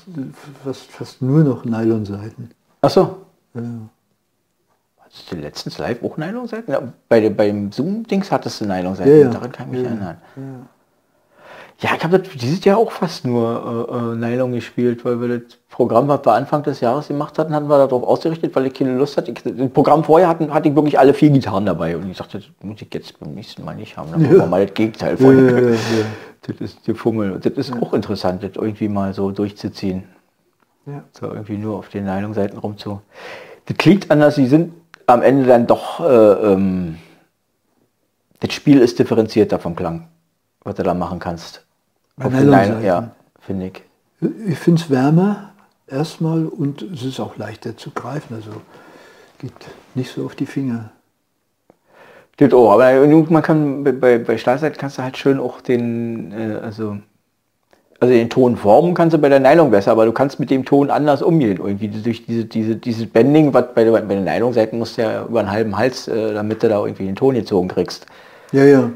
fast, 0.64 0.90
fast 0.90 1.20
nur 1.20 1.44
noch 1.44 1.64
Nylonseiten. 1.64 2.50
Ach 2.80 2.90
so. 2.90 3.18
Ja. 3.54 3.62
Hast 5.00 5.30
du 5.30 5.36
letztens 5.36 5.76
live 5.76 6.02
auch 6.02 6.16
Nylonseiten? 6.16 6.72
Ja, 6.72 6.82
bei, 7.08 7.28
beim 7.28 7.70
Zoom-Dings 7.70 8.30
hattest 8.30 8.62
du 8.62 8.66
Nylonseiten. 8.66 9.12
Ja, 9.12 9.18
ja. 9.24 9.28
Daran 9.28 9.52
kann 9.52 9.66
ich 9.66 9.78
mich 9.78 9.84
erinnern. 9.84 10.16
Ja, 11.82 11.90
ich 11.96 12.04
habe 12.04 12.20
dieses 12.20 12.64
Jahr 12.64 12.78
auch 12.78 12.92
fast 12.92 13.24
nur 13.24 13.88
äh, 13.90 13.96
äh, 13.96 14.16
Nylon 14.16 14.52
gespielt, 14.52 15.04
weil 15.04 15.20
wir 15.20 15.40
das 15.40 15.58
Programm, 15.68 16.06
was 16.06 16.24
wir 16.24 16.32
Anfang 16.32 16.62
des 16.62 16.80
Jahres 16.80 17.08
gemacht 17.08 17.36
hatten, 17.40 17.52
hatten 17.52 17.68
wir 17.68 17.76
darauf 17.76 18.04
ausgerichtet, 18.04 18.54
weil 18.54 18.66
ich 18.66 18.74
keine 18.74 18.96
Lust 18.96 19.16
hatte. 19.16 19.32
Ich, 19.32 19.42
das 19.42 19.70
Programm 19.70 20.04
vorher 20.04 20.28
hatten, 20.28 20.54
hatte 20.54 20.68
ich 20.68 20.76
wirklich 20.76 20.96
alle 20.96 21.12
vier 21.12 21.30
Gitarren 21.30 21.66
dabei 21.66 21.96
und 21.96 22.08
ich 22.08 22.16
dachte, 22.16 22.38
das 22.38 22.46
muss 22.60 22.80
ich 22.80 22.94
jetzt 22.94 23.18
beim 23.18 23.34
nächsten 23.34 23.64
Mal 23.64 23.74
nicht 23.74 23.96
haben. 23.96 24.12
Dann 24.12 24.24
ja. 24.24 24.30
wir 24.30 24.46
mal 24.46 24.64
das 24.64 24.74
Gegenteil 24.74 25.16
von. 25.16 25.48
Ja, 25.48 25.70
ja, 25.70 25.76
das 26.42 26.56
ist 26.60 26.86
die 26.86 26.94
Fummel. 26.94 27.40
Das 27.40 27.52
ist 27.54 27.72
auch 27.72 27.92
interessant, 27.94 28.44
das 28.44 28.52
irgendwie 28.54 28.88
mal 28.88 29.12
so 29.12 29.32
durchzuziehen. 29.32 30.04
So 31.12 31.26
irgendwie 31.26 31.58
nur 31.58 31.78
auf 31.78 31.88
den 31.88 32.04
Nylon-Seiten 32.04 32.58
rumzu. 32.58 33.00
Das 33.66 33.76
klingt 33.76 34.08
anders, 34.10 34.36
sie 34.36 34.46
sind 34.46 34.74
am 35.06 35.22
Ende 35.22 35.46
dann 35.46 35.66
doch, 35.66 36.00
äh, 36.00 36.52
ähm, 36.52 36.98
das 38.40 38.52
Spiel 38.52 38.80
ist 38.80 38.98
differenzierter 38.98 39.58
vom 39.58 39.74
Klang, 39.74 40.08
was 40.62 40.76
du 40.76 40.82
da 40.84 40.94
machen 40.94 41.18
kannst. 41.18 41.64
Auf 42.20 42.32
den 42.32 42.50
Nylon, 42.50 42.82
ja, 42.82 43.10
finde 43.40 43.66
ich. 43.66 43.82
Ich 44.46 44.58
finde 44.58 44.80
es 44.80 44.90
wärmer, 44.90 45.52
erstmal 45.86 46.46
und 46.46 46.82
es 46.82 47.02
ist 47.02 47.20
auch 47.20 47.36
leichter 47.36 47.76
zu 47.76 47.90
greifen. 47.90 48.34
Also 48.34 48.50
geht 49.38 49.52
nicht 49.94 50.12
so 50.12 50.24
auf 50.24 50.34
die 50.34 50.46
Finger. 50.46 50.90
Das 52.38 52.52
auch, 52.52 52.72
aber 52.72 53.06
man 53.06 53.42
kann 53.42 53.84
bei, 53.84 54.18
bei 54.18 54.38
Stahlseite 54.38 54.78
kannst 54.78 54.98
du 54.98 55.02
halt 55.02 55.16
schön 55.16 55.38
auch 55.38 55.60
den, 55.60 56.32
äh, 56.32 56.58
also, 56.62 56.96
also 58.00 58.14
den 58.14 58.30
Ton 58.30 58.56
formen 58.56 58.94
kannst 58.94 59.14
du 59.14 59.18
bei 59.18 59.28
der 59.28 59.38
Nylon 59.38 59.70
besser, 59.70 59.92
aber 59.92 60.06
du 60.06 60.12
kannst 60.12 60.40
mit 60.40 60.50
dem 60.50 60.64
Ton 60.64 60.90
anders 60.90 61.22
umgehen. 61.22 61.58
Irgendwie 61.58 61.88
durch 61.88 62.24
diese, 62.24 62.44
diese, 62.46 62.76
dieses 62.76 63.06
Bending, 63.06 63.52
was 63.52 63.74
bei, 63.74 63.88
bei 63.88 64.00
den 64.00 64.24
Nylon-Seiten 64.24 64.78
musst 64.78 64.96
du 64.96 65.02
ja 65.02 65.24
über 65.24 65.40
einen 65.40 65.50
halben 65.50 65.76
Hals, 65.76 66.08
äh, 66.08 66.32
damit 66.32 66.62
du 66.62 66.68
da 66.68 66.80
irgendwie 66.80 67.04
den 67.04 67.16
Ton 67.16 67.34
gezogen 67.34 67.68
kriegst. 67.68 68.06
Ja, 68.50 68.64
ja. 68.64 68.90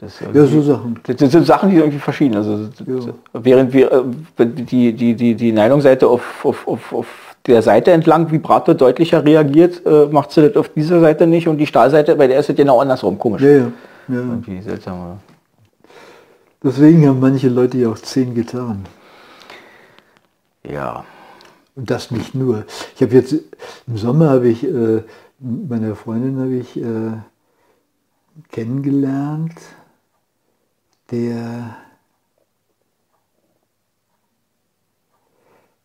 Das, 0.00 0.20
ja, 0.20 0.46
so 0.46 0.60
Sachen. 0.60 1.00
Das 1.04 1.30
sind 1.30 1.46
Sachen, 1.46 1.70
die 1.70 1.76
irgendwie 1.76 1.98
verschieden. 1.98 2.36
Also, 2.36 2.68
ja. 2.86 3.12
Während 3.32 3.72
wir 3.72 3.92
äh, 3.92 4.46
die, 4.46 4.92
die, 4.92 5.14
die, 5.14 5.34
die 5.34 5.52
Nylon-Seite 5.52 6.06
auf, 6.06 6.44
auf, 6.44 6.66
auf, 6.66 6.92
auf 6.92 7.06
der 7.46 7.62
Seite 7.62 7.92
entlang 7.92 8.30
Vibrato 8.30 8.74
deutlicher 8.74 9.24
reagiert, 9.24 9.86
äh, 9.86 10.06
macht 10.06 10.32
sie 10.32 10.48
das 10.48 10.56
auf 10.56 10.68
dieser 10.70 11.00
Seite 11.00 11.26
nicht 11.26 11.48
und 11.48 11.58
die 11.58 11.66
Stahlseite, 11.66 12.16
bei 12.16 12.26
der 12.26 12.40
ist 12.40 12.50
es 12.50 12.56
genau 12.56 12.80
andersrum, 12.80 13.18
komisch. 13.18 13.40
Ja, 13.40 13.50
ja. 13.50 13.72
ja. 14.08 14.14
Irgendwie 14.16 14.60
seltsam. 14.60 15.20
Deswegen 16.62 17.06
haben 17.06 17.20
manche 17.20 17.48
Leute 17.48 17.78
ja 17.78 17.88
auch 17.88 17.98
zehn 17.98 18.34
Gitarren. 18.34 18.84
Ja. 20.68 21.04
Und 21.76 21.88
das 21.88 22.10
nicht 22.10 22.34
nur. 22.34 22.64
Ich 22.96 23.02
habe 23.02 23.14
jetzt 23.14 23.32
im 23.86 23.96
Sommer 23.96 24.30
habe 24.30 24.48
ich 24.48 24.64
äh, 24.64 25.02
meiner 25.38 25.94
Freundin 25.94 26.40
habe 26.40 26.56
ich 26.56 26.76
äh, 26.76 27.12
kennengelernt, 28.50 29.54
der 31.10 31.76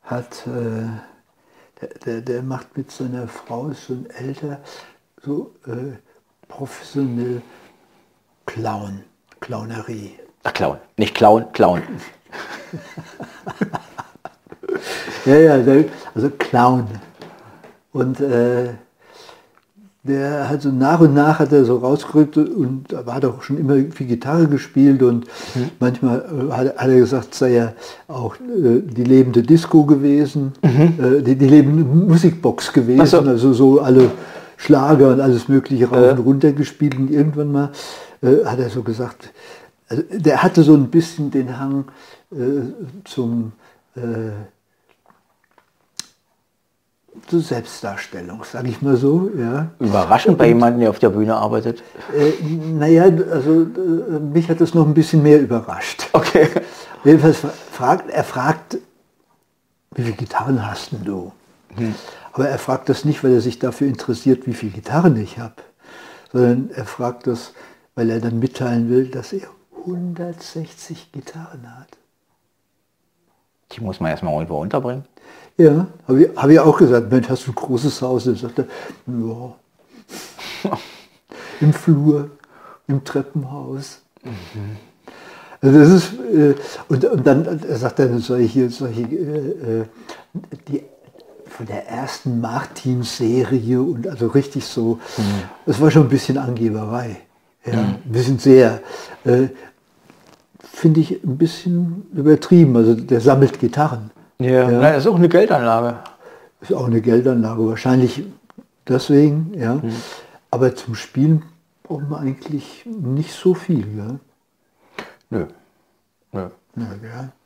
hat 0.03 0.47
äh, 0.47 0.87
der, 2.05 2.21
der 2.21 2.43
macht 2.43 2.77
mit 2.77 2.91
seiner 2.91 3.27
Frau, 3.27 3.69
ist 3.69 3.85
schon 3.85 4.07
älter, 4.09 4.61
so 5.21 5.55
äh, 5.65 5.97
professionell 6.47 7.41
Clown, 8.45 9.03
Clownerie. 9.39 10.19
Ach, 10.43 10.53
Clown, 10.53 10.77
nicht 10.97 11.15
Clown, 11.15 11.51
Clown. 11.53 11.81
ja, 15.25 15.35
ja, 15.35 15.83
also 16.13 16.29
Clown. 16.31 16.99
Und 17.93 18.19
äh, 18.19 18.73
der 20.03 20.49
hat 20.49 20.61
so 20.61 20.69
nach 20.69 20.99
und 20.99 21.13
nach 21.13 21.39
hat 21.39 21.53
er 21.53 21.63
so 21.63 21.77
rausgerückt 21.77 22.35
und 22.35 22.93
hat 23.07 23.23
auch 23.23 23.41
schon 23.41 23.57
immer 23.57 23.75
viel 23.91 24.07
Gitarre 24.07 24.47
gespielt 24.47 25.01
und 25.01 25.25
mhm. 25.55 25.69
manchmal 25.79 26.19
äh, 26.19 26.51
hat, 26.51 26.77
hat, 26.77 26.89
er 26.89 26.99
gesagt, 26.99 27.33
sei 27.33 27.53
ja 27.53 27.73
auch 28.09 28.35
äh, 28.35 28.81
die 28.81 29.05
lebende 29.05 29.43
Disco 29.43 29.85
gewesen, 29.85 30.51
mhm. 30.61 31.19
äh, 31.19 31.21
die, 31.21 31.35
die, 31.35 31.47
lebende 31.47 31.85
Musikbox 31.85 32.73
gewesen, 32.73 33.05
so. 33.05 33.19
also 33.21 33.53
so 33.53 33.79
alle 33.79 34.11
Schlager 34.57 35.13
und 35.13 35.21
alles 35.21 35.47
mögliche 35.47 35.89
rauf 35.89 36.17
und 36.17 36.25
runter 36.25 36.51
gespielt 36.51 36.97
und 36.97 37.09
irgendwann 37.09 37.51
mal 37.51 37.71
äh, 38.21 38.43
hat 38.45 38.59
er 38.59 38.69
so 38.69 38.83
gesagt, 38.83 39.31
also 39.87 40.03
der 40.11 40.43
hatte 40.43 40.63
so 40.63 40.73
ein 40.73 40.89
bisschen 40.89 41.31
den 41.31 41.57
Hang 41.57 41.85
äh, 42.31 42.35
zum 43.05 43.53
äh, 43.95 44.01
zur 47.27 47.41
Selbstdarstellung, 47.41 48.43
sage 48.43 48.69
ich 48.69 48.81
mal 48.81 48.97
so. 48.97 49.29
Ja. 49.37 49.71
Überraschend 49.79 50.37
bei 50.37 50.47
jemandem, 50.47 50.81
der 50.81 50.89
auf 50.89 50.99
der 50.99 51.09
Bühne 51.09 51.35
arbeitet? 51.35 51.83
Äh, 52.15 52.31
naja, 52.43 53.03
also 53.03 53.61
äh, 53.61 54.19
mich 54.19 54.49
hat 54.49 54.61
das 54.61 54.73
noch 54.73 54.85
ein 54.85 54.93
bisschen 54.93 55.23
mehr 55.23 55.39
überrascht. 55.39 56.09
Okay. 56.13 56.49
Jedenfalls 57.03 57.39
fragt, 57.71 58.09
er 58.09 58.23
fragt, 58.23 58.77
wie 59.95 60.03
viele 60.03 60.15
Gitarren 60.15 60.65
hast 60.65 60.91
denn 60.91 61.03
du? 61.03 61.31
Hm. 61.75 61.95
Aber 62.31 62.47
er 62.47 62.57
fragt 62.57 62.89
das 62.89 63.05
nicht, 63.05 63.23
weil 63.23 63.33
er 63.33 63.41
sich 63.41 63.59
dafür 63.59 63.87
interessiert, 63.87 64.47
wie 64.47 64.53
viele 64.53 64.71
Gitarren 64.71 65.15
ich 65.21 65.37
habe, 65.37 65.55
sondern 66.31 66.71
er 66.73 66.85
fragt 66.85 67.27
das, 67.27 67.53
weil 67.95 68.09
er 68.09 68.19
dann 68.19 68.39
mitteilen 68.39 68.89
will, 68.89 69.07
dass 69.07 69.33
er 69.33 69.47
160 69.81 71.11
Gitarren 71.11 71.77
hat. 71.77 71.89
Die 73.71 73.81
muss 73.81 73.99
man 73.99 74.11
erstmal 74.11 74.33
irgendwo 74.33 74.59
unterbringen. 74.59 75.05
Ja, 75.57 75.87
habe 76.07 76.23
ich, 76.23 76.35
hab 76.35 76.49
ich 76.49 76.59
auch 76.59 76.77
gesagt, 76.77 77.11
Mensch, 77.11 77.29
hast 77.29 77.47
du 77.47 77.51
ein 77.51 77.55
großes 77.55 78.01
Haus? 78.01 78.27
Er 78.27 78.35
sagte, 78.35 78.67
ja, 79.05 79.55
im 81.61 81.73
Flur, 81.73 82.31
im 82.87 83.03
Treppenhaus. 83.03 84.01
Mhm. 84.23 84.77
Also 85.61 85.79
das 85.79 85.89
ist, 85.89 86.13
äh, 86.33 86.55
und, 86.89 87.05
und 87.05 87.25
dann 87.25 87.61
sagt 87.69 87.99
er 87.99 88.19
solche, 88.19 88.69
solche 88.69 89.01
äh, 89.01 89.81
äh, 89.81 89.85
die 90.67 90.83
von 91.47 91.67
der 91.67 91.87
ersten 91.87 92.41
Martin-Serie 92.41 93.79
und 93.79 94.07
also 94.07 94.27
richtig 94.27 94.65
so, 94.65 94.99
es 95.67 95.77
mhm. 95.77 95.83
war 95.83 95.91
schon 95.91 96.03
ein 96.03 96.09
bisschen 96.09 96.37
Angeberei. 96.37 97.17
Ja, 97.65 97.73
mhm. 97.73 97.95
Ein 98.05 98.11
bisschen 98.11 98.39
sehr. 98.39 98.81
Äh, 99.23 99.49
Finde 100.59 100.99
ich 100.99 101.23
ein 101.23 101.37
bisschen 101.37 102.07
übertrieben. 102.13 102.75
Also 102.75 102.95
der 102.95 103.21
sammelt 103.21 103.59
Gitarren. 103.59 104.11
Ja, 104.43 104.69
ja. 104.69 104.79
das 104.81 104.97
ist 105.05 105.07
auch 105.07 105.15
eine 105.15 105.29
Geldanlage. 105.29 105.97
Ist 106.61 106.73
auch 106.73 106.87
eine 106.87 107.01
Geldanlage, 107.01 107.67
wahrscheinlich 107.67 108.23
deswegen, 108.87 109.53
ja. 109.57 109.75
Mhm. 109.75 109.93
Aber 110.51 110.75
zum 110.75 110.95
Spielen 110.95 111.43
braucht 111.83 112.09
man 112.09 112.21
eigentlich 112.21 112.85
nicht 112.85 113.31
so 113.31 113.53
viel, 113.53 113.85
ja. 113.97 114.15
Nö. 115.29 115.45
Nö. 116.31 116.49
Ja, 116.75 116.83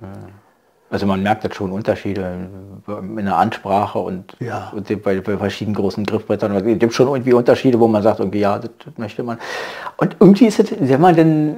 ja. 0.01 0.07
Also 0.89 1.05
man 1.05 1.21
merkt 1.21 1.43
jetzt 1.43 1.55
schon 1.55 1.71
Unterschiede 1.71 2.49
in 2.87 3.25
der 3.25 3.35
Ansprache 3.35 3.99
und, 3.99 4.37
ja. 4.39 4.71
und 4.73 4.87
bei, 5.03 5.19
bei, 5.19 5.37
verschiedenen 5.37 5.75
großen 5.75 6.05
Griffbrettern. 6.05 6.55
Es 6.55 6.79
gibt 6.79 6.93
schon 6.93 7.07
irgendwie 7.07 7.33
Unterschiede, 7.33 7.77
wo 7.79 7.89
man 7.89 8.03
sagt, 8.03 8.19
irgendwie, 8.19 8.39
ja, 8.39 8.57
das, 8.57 8.71
das 8.85 8.97
möchte 8.97 9.23
man. 9.23 9.37
Und 9.97 10.15
irgendwie 10.19 10.45
ist 10.45 10.59
es, 10.59 10.73
wenn 10.79 11.01
man 11.01 11.15
denn 11.15 11.57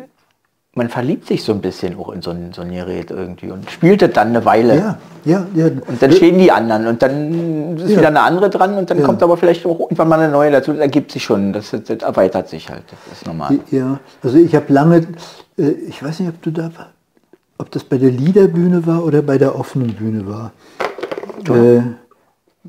man 0.76 0.90
verliebt 0.90 1.28
sich 1.28 1.44
so 1.44 1.52
ein 1.52 1.62
bisschen 1.62 1.98
auch 1.98 2.10
in 2.10 2.22
so 2.22 2.30
ein, 2.30 2.54
so 2.54 2.62
ein 2.62 2.72
Gerät 2.72 3.10
irgendwie 3.10 3.52
und 3.52 3.70
spielt 3.72 4.02
das 4.02 4.12
dann 4.14 4.30
eine 4.30 4.46
Weile. 4.46 4.76
Ja, 4.78 4.98
ja, 5.26 5.48
ja. 5.56 5.66
Und 5.66 6.02
dann 6.02 6.12
stehen 6.12 6.38
die 6.38 6.52
anderen 6.52 6.88
und 6.88 7.02
dann 7.02 7.78
ist 7.78 7.90
ja. 7.90 7.98
wieder 7.98 8.08
eine 8.10 8.22
andere 8.22 8.50
dran 8.50 8.78
und 8.78 8.90
dann 8.90 9.00
ja. 9.00 9.06
kommt 9.06 9.22
aber 9.24 9.36
vielleicht 9.36 9.66
auch 9.66 9.80
irgendwann 9.80 10.08
mal 10.08 10.20
eine 10.20 10.32
neue 10.32 10.52
dazu. 10.52 10.72
Das 10.72 10.82
ergibt 10.82 11.12
sich 11.12 11.24
schon, 11.24 11.54
das, 11.54 11.72
das 11.72 12.04
erweitert 12.04 12.50
sich 12.50 12.70
halt, 12.70 12.84
das 12.90 13.18
ist 13.18 13.26
normal. 13.26 13.60
Ja, 13.72 14.00
also 14.24 14.38
ich 14.38 14.56
habe 14.56 14.72
lange, 14.72 15.08
äh, 15.58 15.70
ich 15.88 16.04
weiß 16.04 16.20
nicht, 16.20 16.30
ob 16.30 16.42
du 16.44 16.52
da, 16.52 16.70
ob 17.58 17.72
das 17.72 17.84
bei 17.84 17.98
der 17.98 18.12
Liederbühne 18.12 18.86
war 18.86 19.04
oder 19.04 19.24
bei 19.24 19.38
der 19.38 19.60
offenen 19.60 19.96
Bühne 19.96 20.28
war. 20.28 20.52
Ja. 21.48 21.56
Äh, 21.56 21.82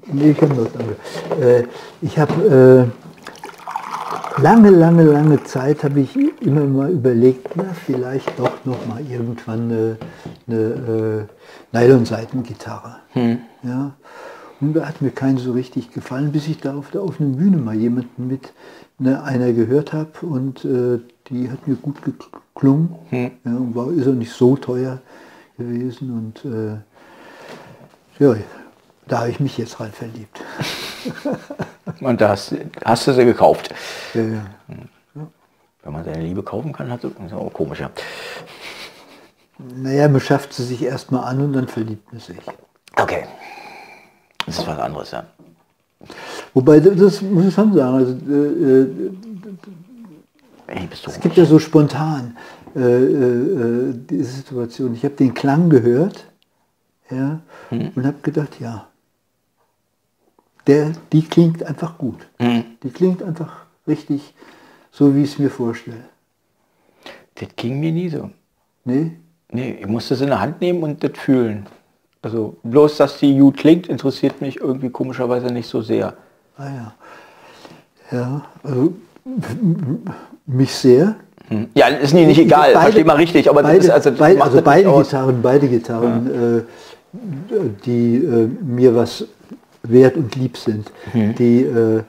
nee, 0.06 0.30
ich 0.30 0.40
habe. 0.40 0.68
Äh, 1.40 1.64
ich 2.02 2.18
habe 2.18 2.88
äh, 2.88 3.09
lange, 4.38 4.70
lange, 4.70 5.04
lange 5.04 5.42
Zeit 5.44 5.84
habe 5.84 6.00
ich 6.00 6.16
immer 6.40 6.64
mal 6.64 6.90
überlegt, 6.90 7.56
na, 7.56 7.64
vielleicht 7.86 8.38
doch 8.38 8.64
noch 8.64 8.86
mal 8.86 9.00
irgendwann 9.00 9.70
eine, 9.70 9.96
eine 10.46 11.28
äh, 11.72 11.76
Nylon-Seitengitarre. 11.76 12.96
Hm. 13.12 13.38
Ja. 13.62 13.94
Und 14.60 14.74
da 14.74 14.86
hat 14.86 15.00
mir 15.00 15.10
keinen 15.10 15.38
so 15.38 15.52
richtig 15.52 15.90
gefallen, 15.90 16.32
bis 16.32 16.46
ich 16.48 16.60
da 16.60 16.74
auf 16.76 16.90
der 16.90 17.02
offenen 17.02 17.36
Bühne 17.36 17.56
mal 17.56 17.74
jemanden 17.74 18.26
mit 18.26 18.52
ne, 18.98 19.22
einer 19.22 19.52
gehört 19.52 19.92
habe 19.92 20.10
und 20.22 20.64
äh, 20.64 21.00
die 21.28 21.50
hat 21.50 21.66
mir 21.66 21.76
gut 21.76 21.98
geklungen. 22.02 22.94
Hm. 23.08 23.30
Ja, 23.44 23.56
und 23.56 23.74
war, 23.74 23.90
ist 23.90 24.06
auch 24.06 24.12
nicht 24.12 24.32
so 24.32 24.56
teuer 24.56 25.00
gewesen 25.56 26.10
und 26.12 26.44
äh, 26.50 26.78
ja, 28.22 28.36
da 29.08 29.20
habe 29.20 29.30
ich 29.30 29.40
mich 29.40 29.56
jetzt 29.58 29.80
rein 29.80 29.92
verliebt. 29.92 30.40
Und 32.00 32.20
da 32.20 32.30
hast, 32.30 32.54
hast, 32.84 33.06
du 33.06 33.12
sie 33.12 33.24
gekauft. 33.24 33.74
Ja, 34.14 34.22
ja. 34.22 34.46
Wenn 35.82 35.92
man 35.92 36.04
seine 36.04 36.22
Liebe 36.22 36.42
kaufen 36.42 36.72
kann, 36.72 36.90
hat 36.90 37.04
das 37.04 37.12
ist 37.12 37.32
auch 37.32 37.52
komisch. 37.52 37.80
Ja. 37.80 37.90
Naja, 39.76 40.08
man 40.08 40.20
schafft 40.20 40.52
sie 40.52 40.64
sich 40.64 40.82
erstmal 40.82 41.24
an 41.24 41.40
und 41.40 41.52
dann 41.52 41.68
verliebt 41.68 42.12
man 42.12 42.20
sich. 42.20 42.38
Okay. 42.96 43.24
Das 44.46 44.58
ist 44.58 44.66
was 44.66 44.78
anderes, 44.78 45.10
ja. 45.10 45.24
Wobei, 46.54 46.80
das 46.80 47.22
muss 47.22 47.46
ich 47.46 47.54
schon 47.54 47.74
sagen, 47.74 47.94
also, 47.94 48.12
äh, 48.12 48.82
äh 48.82 49.12
Ey, 50.66 50.88
es 50.92 51.20
gibt 51.20 51.36
ja 51.36 51.44
so 51.44 51.58
spontan 51.58 52.36
äh, 52.76 52.80
äh, 52.80 53.94
diese 54.08 54.30
Situation. 54.30 54.94
Ich 54.94 55.04
habe 55.04 55.14
den 55.14 55.34
Klang 55.34 55.68
gehört 55.68 56.26
ja, 57.10 57.40
hm. 57.70 57.90
und 57.96 58.06
habe 58.06 58.18
gedacht, 58.22 58.60
ja, 58.60 58.86
der, 60.70 60.92
die 61.12 61.22
klingt 61.22 61.64
einfach 61.64 61.98
gut. 61.98 62.26
Mhm. 62.38 62.64
Die 62.83 62.90
klingt 62.90 63.22
einfach 63.22 63.64
richtig 63.88 64.35
so, 64.92 65.14
wie 65.14 65.24
ich 65.24 65.33
es 65.33 65.38
mir 65.38 65.50
vorstelle. 65.50 66.04
Das 67.35 67.48
ging 67.56 67.80
mir 67.80 67.90
nie 67.90 68.09
so. 68.09 68.30
Nee? 68.85 69.12
Nee, 69.50 69.78
ich 69.80 69.87
musste 69.87 70.14
es 70.14 70.20
in 70.20 70.28
der 70.28 70.40
Hand 70.40 70.61
nehmen 70.61 70.83
und 70.83 71.02
das 71.02 71.12
fühlen. 71.14 71.66
Also 72.22 72.56
bloß, 72.62 72.98
dass 72.98 73.18
die 73.18 73.37
gut 73.37 73.56
klingt, 73.56 73.88
interessiert 73.88 74.40
mich 74.40 74.61
irgendwie 74.61 74.90
komischerweise 74.90 75.46
nicht 75.46 75.68
so 75.68 75.83
sehr. 75.83 76.14
Ah 76.56 76.68
ja. 76.68 76.94
Ja, 78.12 78.42
also 78.62 78.92
mich 80.46 80.72
sehr. 80.72 81.16
Hm. 81.48 81.68
Ja, 81.74 81.88
ist 81.88 82.14
nicht, 82.14 82.28
nicht 82.28 82.38
egal, 82.38 82.72
beide, 82.72 82.80
versteht 82.80 83.06
man 83.06 83.16
richtig, 83.16 83.50
aber 83.50 83.62
beide, 83.62 83.78
ist, 83.78 83.90
also, 83.90 84.12
beide, 84.12 84.42
also 84.42 84.62
beide 84.62 84.92
Gitarren, 84.92 85.42
beide 85.42 85.68
Gitarren 85.68 86.30
ja. 86.33 86.59
äh, 86.59 87.70
die 87.85 88.16
äh, 88.16 88.48
mir 88.62 88.94
was 88.94 89.24
wert 89.82 90.16
und 90.16 90.34
lieb 90.36 90.56
sind. 90.56 90.90
Mhm. 91.12 91.34
Die, 91.34 91.62
äh, 91.62 92.02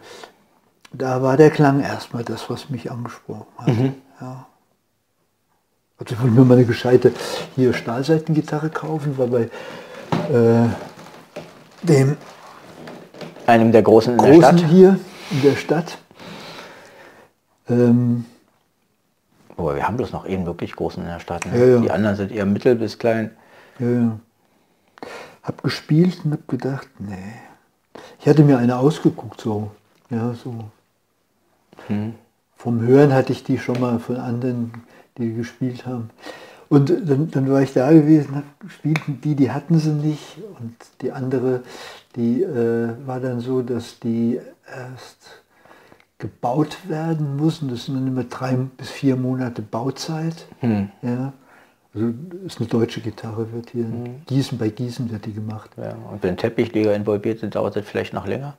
da 0.94 1.22
war 1.22 1.38
der 1.38 1.50
Klang 1.50 1.82
erstmal 1.82 2.24
das, 2.24 2.50
was 2.50 2.70
mich 2.70 2.92
angesprochen 2.92 3.48
hat. 3.58 3.68
Mhm. 3.68 3.94
Ja. 4.20 4.48
Also 5.98 6.16
ich 6.16 6.22
wollte 6.22 6.36
mir 6.36 6.46
mal 6.46 6.56
eine 6.58 6.66
gescheite 6.66 7.14
hier 7.56 7.74
Stahlseitengitarre 7.74 8.70
kaufen, 8.70 9.18
war 9.18 9.28
bei 9.28 9.50
äh, 10.34 10.68
dem 11.84 12.18
Einem 13.46 13.72
der 13.72 13.84
großen 13.84 14.18
in 14.18 14.24
der 14.24 14.34
Stadt. 14.34 14.66
hier 14.66 15.00
in 15.30 15.42
der 15.44 15.56
Stadt. 15.56 15.98
Ähm, 17.70 18.26
Aber 19.58 19.76
wir 19.76 19.88
haben 19.88 19.96
bloß 19.98 20.12
noch 20.12 20.26
einen 20.26 20.46
wirklich 20.46 20.76
großen 20.76 21.04
in 21.04 21.10
der 21.10 21.20
Stadt. 21.20 21.46
Ne? 21.46 21.58
Ja, 21.58 21.66
ja. 21.76 21.80
Die 21.80 21.92
anderen 21.92 22.16
sind 22.16 22.32
eher 22.32 22.46
mittel 22.46 22.76
bis 22.76 22.98
klein. 22.98 23.32
ja, 23.80 23.88
ja. 23.90 24.20
Hab 25.44 25.64
gespielt 25.64 26.20
und 26.24 26.34
hab 26.34 26.48
gedacht, 26.48 26.88
nee. 27.00 27.34
Ich 28.20 28.28
hatte 28.28 28.44
mir 28.44 28.58
eine 28.58 28.78
ausgeguckt, 28.78 29.42
so. 29.42 29.72
Ja, 30.10 30.34
so. 30.34 30.54
Hm. 31.88 32.14
Vom 32.56 32.82
Hören 32.82 33.14
hatte 33.14 33.34
ich 33.34 33.44
die 33.44 33.58
schon 33.58 33.80
mal 33.80 34.00
von 34.00 34.18
anderen, 34.18 34.72
die 35.18 35.34
gespielt 35.34 35.86
haben. 35.86 36.10
Und 36.70 36.90
dann, 36.90 37.30
dann 37.32 37.52
war 37.52 37.62
ich 37.62 37.74
da 37.74 37.92
gewesen, 37.92 38.36
hab 38.36 38.72
spielten 38.72 39.20
die, 39.22 39.36
die 39.36 39.52
hatten 39.52 39.80
sie 39.80 39.92
nicht. 39.92 40.38
Und 40.60 40.76
die 41.02 41.12
andere, 41.12 41.64
die 42.16 42.44
äh, 42.44 42.90
war 43.06 43.20
dann 43.20 43.40
so, 43.40 43.62
dass 43.62 44.00
die 44.00 44.40
erst 44.74 45.42
gebaut 46.18 46.78
werden 46.88 47.36
mussten. 47.36 47.68
Das 47.68 47.86
sind 47.86 47.96
dann 47.96 48.08
immer 48.08 48.24
drei 48.24 48.54
bis 48.56 48.90
vier 48.90 49.16
Monate 49.16 49.62
Bauzeit. 49.62 50.46
Hm. 50.60 50.90
Ja. 51.02 51.34
Also 51.94 52.14
ist 52.46 52.60
eine 52.60 52.70
deutsche 52.70 53.02
Gitarre, 53.02 53.52
wird 53.52 53.72
hier 53.72 53.84
in 53.84 54.22
Gießen 54.26 54.58
bei 54.58 54.70
Gießen 54.70 55.12
wird 55.12 55.26
die 55.26 55.34
gemacht. 55.34 55.72
Ja. 55.78 55.94
Und 56.10 56.24
wenn 56.24 56.38
Teppichleger 56.38 56.96
involviert 56.96 57.40
sind, 57.40 57.56
dauert 57.56 57.76
das 57.76 57.86
vielleicht 57.86 58.14
noch 58.14 58.26
länger. 58.28 58.58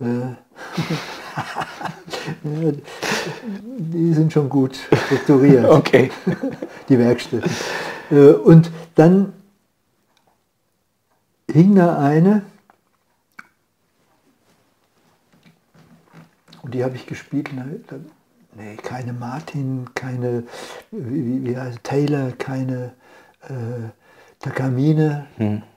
Äh, 0.00 0.04
die 2.44 4.12
sind 4.14 4.32
schon 4.32 4.48
gut 4.48 4.76
strukturiert. 5.06 5.64
Okay. 5.68 6.10
die 6.88 6.98
Werkstätten. 6.98 7.50
Äh, 8.10 8.32
Und 8.32 8.70
dann 8.94 9.32
hing 11.50 11.74
da 11.74 11.98
eine 11.98 12.42
und 16.62 16.72
die 16.74 16.84
habe 16.84 16.94
ich 16.96 17.06
gespielt. 17.06 17.50
und 17.50 17.84
da- 17.88 17.96
Nee, 18.56 18.76
keine 18.76 19.12
Martin, 19.12 19.88
keine 19.94 20.44
wie, 20.92 21.44
wie 21.44 21.56
heißt, 21.56 21.82
Taylor, 21.82 22.30
keine 22.38 22.92
äh, 23.48 23.88
Takamine, 24.38 25.26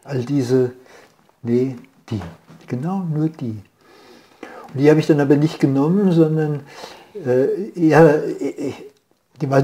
all 0.03 0.23
diese, 0.23 0.73
nee, 1.41 1.75
die, 2.09 2.21
genau 2.67 2.99
nur 2.99 3.29
die. 3.29 3.61
Und 4.73 4.79
die 4.79 4.89
habe 4.89 4.99
ich 4.99 5.07
dann 5.07 5.19
aber 5.19 5.37
nicht 5.37 5.59
genommen, 5.59 6.11
sondern 6.11 6.61
äh, 7.25 7.71
ja, 7.75 8.05
äh, 8.07 8.73
die 9.41 9.49
war 9.49 9.63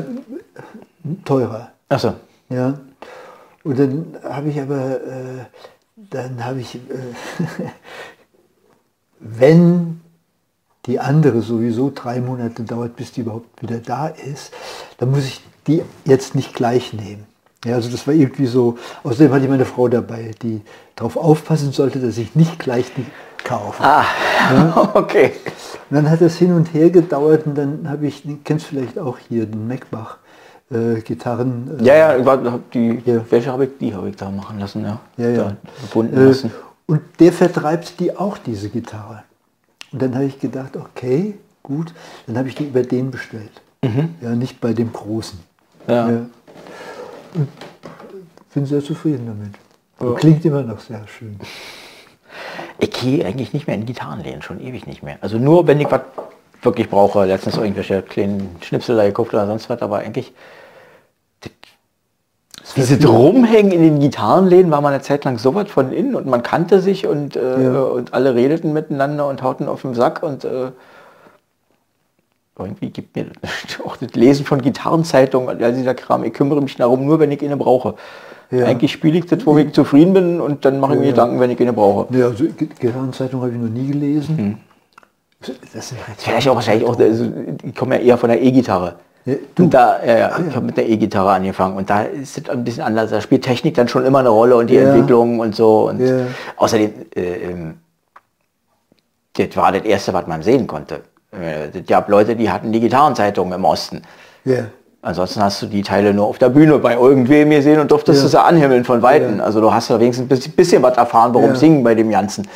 teurer. 1.25 1.71
Achso. 1.89 2.15
Ja. 2.49 2.79
Und 3.63 3.79
dann 3.79 4.17
habe 4.23 4.49
ich 4.49 4.59
aber, 4.59 5.01
äh, 5.01 5.45
dann 5.95 6.43
habe 6.43 6.61
ich, 6.61 6.75
äh, 6.75 6.79
wenn 9.19 10.01
die 10.85 10.99
andere 10.99 11.41
sowieso 11.41 11.91
drei 11.93 12.19
Monate 12.19 12.63
dauert, 12.63 12.95
bis 12.95 13.11
die 13.11 13.21
überhaupt 13.21 13.61
wieder 13.61 13.77
da 13.77 14.07
ist, 14.07 14.51
dann 14.97 15.11
muss 15.11 15.25
ich 15.25 15.41
die 15.67 15.81
jetzt 16.05 16.35
nicht 16.35 16.53
gleich 16.53 16.93
nehmen. 16.93 17.25
Ja, 17.65 17.75
also 17.75 17.89
das 17.89 18.05
war 18.05 18.13
irgendwie 18.13 18.45
so, 18.47 18.77
außerdem 19.05 19.31
hatte 19.31 19.45
ich 19.45 19.49
meine 19.49 19.63
Frau 19.65 19.87
dabei, 19.87 20.31
die 20.41 20.61
darauf 20.97 21.15
aufpassen 21.15 21.71
sollte, 21.71 21.99
dass 21.99 22.17
ich 22.17 22.35
nicht 22.35 22.59
gleich 22.59 22.91
die 22.97 23.05
kaufe. 23.45 23.81
Ah, 23.81 24.05
okay. 24.93 25.31
Und 25.89 25.95
dann 25.95 26.09
hat 26.09 26.19
das 26.19 26.35
hin 26.35 26.51
und 26.53 26.73
her 26.73 26.89
gedauert 26.89 27.45
und 27.45 27.55
dann 27.57 27.89
habe 27.89 28.07
ich, 28.07 28.23
du 28.23 28.37
kennst 28.43 28.65
vielleicht 28.65 28.99
auch 28.99 29.17
hier 29.29 29.45
den 29.45 29.67
Mackbach 29.69 30.17
äh, 30.69 30.99
Gitarren. 30.99 31.79
Äh, 31.79 31.83
Ja, 31.85 31.95
ja, 32.17 32.59
die, 32.73 33.01
Ja. 33.05 33.21
welche 33.29 33.51
habe 33.51 33.65
ich, 33.65 33.71
die 33.79 33.93
habe 33.95 34.09
ich 34.09 34.17
da 34.17 34.29
machen 34.29 34.59
lassen, 34.59 34.83
ja. 34.83 34.99
Ja, 35.15 35.29
ja. 35.29 35.55
Da 35.93 36.01
Äh, 36.01 36.25
lassen. 36.25 36.51
und 36.87 36.99
der 37.19 37.31
vertreibt 37.31 37.99
die 38.01 38.17
auch, 38.17 38.37
diese 38.37 38.67
Gitarre. 38.67 39.23
Und 39.93 40.01
dann 40.01 40.13
habe 40.15 40.25
ich 40.25 40.39
gedacht, 40.39 40.75
okay, 40.75 41.35
gut, 41.61 41.93
dann 42.27 42.37
habe 42.37 42.49
ich 42.49 42.55
die 42.55 42.65
über 42.65 42.81
den 42.81 43.11
bestellt. 43.11 43.61
Ja, 44.21 44.29
nicht 44.29 44.59
bei 44.59 44.73
dem 44.73 44.91
Großen. 44.91 45.39
Mhm. 45.87 45.93
Ja. 45.93 46.07
Und 47.35 47.47
bin 48.53 48.65
sehr 48.65 48.81
zufrieden 48.83 49.25
damit. 49.27 49.55
Und 49.99 50.17
Klingt 50.19 50.45
immer 50.45 50.61
noch 50.61 50.79
sehr 50.79 51.05
schön. 51.07 51.39
Ich 52.79 52.91
gehe 52.91 53.25
eigentlich 53.25 53.53
nicht 53.53 53.67
mehr 53.67 53.75
in 53.75 53.85
Gitarrenläden, 53.85 54.41
schon 54.41 54.59
ewig 54.59 54.87
nicht 54.87 55.03
mehr. 55.03 55.17
Also 55.21 55.37
nur, 55.37 55.67
wenn 55.67 55.79
ich 55.79 55.89
was 55.91 56.01
wirklich 56.61 56.89
brauche, 56.89 57.25
letztens 57.25 57.57
irgendwelche 57.57 58.01
kleinen 58.01 58.55
Schnipsel 58.61 58.95
da 58.95 59.05
gekauft 59.05 59.33
oder 59.33 59.47
sonst 59.47 59.69
was, 59.69 59.81
aber 59.81 59.99
eigentlich 59.99 60.33
diese 62.75 63.07
Rumhängen 63.07 63.71
in 63.71 63.81
den 63.81 63.99
Gitarrenläden 63.99 64.71
war 64.71 64.81
mal 64.81 64.93
eine 64.93 65.01
Zeit 65.01 65.25
lang 65.25 65.37
so 65.37 65.53
was 65.55 65.69
von 65.69 65.91
innen 65.91 66.15
und 66.15 66.25
man 66.25 66.43
kannte 66.43 66.81
sich 66.81 67.05
und, 67.07 67.35
äh, 67.35 67.63
Ja. 67.63 67.81
und 67.83 68.13
alle 68.13 68.35
redeten 68.35 68.73
miteinander 68.73 69.27
und 69.27 69.41
hauten 69.43 69.67
auf 69.67 69.81
den 69.81 69.93
Sack 69.93 70.23
und 70.23 70.43
äh, 70.45 70.71
irgendwie 72.57 72.89
gibt 72.89 73.15
mir 73.15 73.25
auch 73.85 73.97
das 73.97 74.13
Lesen 74.13 74.45
von 74.45 74.61
Gitarrenzeitungen 74.61 75.49
und 75.49 75.61
all 75.63 75.73
dieser 75.73 75.95
Kram, 75.95 76.23
ich 76.23 76.33
kümmere 76.33 76.61
mich 76.61 76.75
darum 76.75 77.05
nur, 77.05 77.19
wenn 77.19 77.31
ich 77.31 77.43
eine 77.43 77.57
brauche. 77.57 77.95
Ja. 78.51 78.65
Eigentlich 78.65 78.91
spiele 78.91 79.17
ich 79.17 79.25
das, 79.25 79.45
wo 79.45 79.57
ich 79.57 79.71
zufrieden 79.73 80.13
bin 80.13 80.39
und 80.41 80.63
dann 80.63 80.79
mache 80.79 80.93
ich 80.93 80.99
mir 80.99 81.05
Ja. 81.05 81.11
Gedanken, 81.11 81.39
wenn 81.39 81.49
ich 81.49 81.59
eine 81.59 81.73
brauche. 81.73 82.13
Ja, 82.15 82.27
also 82.27 82.45
Gitarrenzeitung 82.45 83.41
habe 83.41 83.51
ich 83.51 83.57
noch 83.57 83.69
nie 83.69 83.87
gelesen. 83.87 84.59
Das 85.73 85.89
sind 85.89 85.97
halt 86.07 86.21
Vielleicht 86.21 86.47
auch 86.47 86.55
wahrscheinlich 86.55 86.87
auch, 86.87 86.97
also, 86.97 87.25
ich 87.63 87.75
komme 87.75 87.95
ja 87.97 88.01
eher 88.01 88.17
von 88.17 88.29
der 88.29 88.41
E-Gitarre. 88.41 88.95
Du? 89.25 89.63
und 89.63 89.73
da, 89.73 90.03
ja, 90.05 90.17
ja, 90.17 90.27
Ah, 90.33 90.39
ich 90.47 90.53
habe 90.55 90.65
mit 90.65 90.75
der 90.75 90.87
E-Gitarre 90.89 91.31
angefangen 91.31 91.77
und 91.77 91.89
da 91.89 92.01
ist 92.01 92.37
es 92.37 92.49
ein 92.49 92.63
bisschen 92.65 92.83
anders. 92.83 93.09
Da 93.09 93.21
spielt 93.21 93.43
Technik 93.43 93.73
dann 93.75 93.87
schon 93.87 94.05
immer 94.05 94.19
eine 94.19 94.29
Rolle 94.29 94.57
und 94.57 94.69
die 94.69 94.75
Ja. 94.75 94.89
Entwicklung 94.91 95.39
und 95.39 95.55
so. 95.55 95.87
Und 95.89 95.99
Ja. 96.01 96.25
außerdem, 96.57 96.91
äh, 97.15 97.21
ähm, 97.21 97.77
das 99.37 99.55
war 99.55 99.71
das 99.71 99.83
Erste, 99.83 100.13
was 100.13 100.27
man 100.27 100.41
sehen 100.43 100.67
konnte. 100.67 101.01
Äh, 101.31 101.69
Es 101.79 101.85
gab 101.87 102.09
Leute, 102.09 102.35
die 102.35 102.49
hatten 102.51 102.71
die 102.73 102.79
Gitarrenzeitungen 102.81 103.53
im 103.53 103.65
Osten. 103.65 104.01
Ja. 104.45 104.65
Ansonsten 105.01 105.41
hast 105.41 105.61
du 105.61 105.65
die 105.67 105.81
Teile 105.81 106.13
nur 106.13 106.27
auf 106.27 106.37
der 106.37 106.49
Bühne 106.49 106.77
bei 106.79 106.93
irgendwem 106.95 107.49
gesehen 107.49 107.79
und 107.79 107.91
durftest 107.91 108.19
Ja. 108.21 108.25
es 108.25 108.31
ja 108.33 108.43
anhimmeln 108.43 108.83
von 108.83 109.01
Weitem. 109.01 109.39
Also 109.41 109.59
du 109.61 109.73
hast 109.73 109.89
da 109.89 109.99
wenigstens 109.99 110.29
ein 110.45 110.51
bisschen, 110.51 110.83
was 110.83 110.97
erfahren, 110.97 111.33
es 111.51 111.59
ging 111.61 111.83
bei 111.83 111.95
dem 111.95 112.09
Ganzen. 112.11 112.47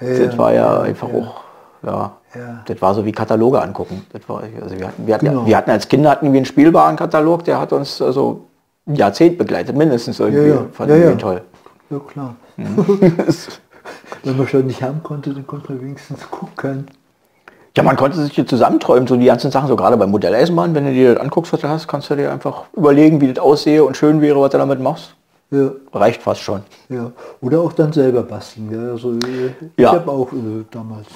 das 0.00 0.36
war 0.38 0.52
ja, 0.54 0.80
einfach 0.80 1.08
auch, 1.08 1.40
ja, 1.84 2.12
Ja. 2.34 2.62
das 2.64 2.80
war 2.80 2.94
so 2.94 3.04
wie 3.04 3.12
Kataloge 3.12 3.60
angucken. 3.60 4.06
Das 4.12 4.22
war, 4.28 4.42
also 4.62 4.78
wir, 4.78 4.86
hatten, 4.86 5.06
wir, 5.06 5.14
hatten, 5.14 5.26
Genau. 5.26 5.46
wir 5.46 5.56
hatten 5.56 5.70
als 5.70 5.88
Kinder 5.88 6.10
hatten 6.10 6.32
wir 6.32 6.38
einen 6.38 6.44
spielbaren 6.46 6.94
Katalog, 6.96 7.44
der 7.44 7.60
hat 7.60 7.72
uns 7.72 8.00
also 8.00 8.44
ein 8.86 8.94
Jahrzehnt 8.94 9.36
begleitet, 9.38 9.76
mindestens 9.76 10.20
irgendwie. 10.20 10.48
Ja, 10.48 10.54
ja. 10.54 10.66
Fanden 10.72 10.94
Ja, 10.94 11.00
wir 11.02 11.10
ja. 11.10 11.16
toll. 11.16 11.42
Ja, 11.90 11.98
klar. 11.98 12.36
Wenn 14.22 14.36
man 14.36 14.46
schon 14.46 14.66
nicht 14.66 14.82
haben 14.82 15.02
konnte, 15.02 15.30
dann 15.32 15.46
konnte 15.46 15.72
man 15.72 15.80
wenigstens 15.82 16.30
gucken. 16.30 16.86
Ja, 17.76 17.82
man 17.84 17.96
konnte 17.96 18.18
sich 18.20 18.32
hier 18.32 18.46
zusammenträumen, 18.46 19.06
so 19.06 19.16
die 19.16 19.26
ganzen 19.26 19.50
Sachen, 19.50 19.68
so 19.68 19.76
gerade 19.76 19.96
beim 19.96 20.10
Modelleisenbahn, 20.10 20.74
wenn 20.74 20.84
du 20.86 20.92
dir 20.92 21.14
das 21.14 21.22
anguckst, 21.22 21.52
was 21.52 21.60
du 21.60 21.68
hast, 21.68 21.86
kannst 21.88 22.10
du 22.10 22.16
dir 22.16 22.32
einfach 22.32 22.64
überlegen, 22.76 23.20
wie 23.20 23.32
das 23.32 23.42
aussehe 23.42 23.84
und 23.84 23.96
schön 23.96 24.20
wäre, 24.20 24.40
was 24.40 24.50
du 24.50 24.58
damit 24.58 24.80
machst. 24.80 25.14
Ja, 25.52 25.70
Reicht 25.92 26.22
fast 26.22 26.40
schon. 26.42 26.62
ja. 26.88 27.10
Oder 27.40 27.60
auch 27.60 27.72
dann 27.72 27.92
selber 27.92 28.22
basteln. 28.22 28.70
Ja, 28.72 28.92
also, 28.92 29.14
ich 29.16 29.82
Ja. 29.82 29.92
habe 29.92 30.10
auch 30.10 30.32
äh, 30.32 30.64
damals 30.70 31.06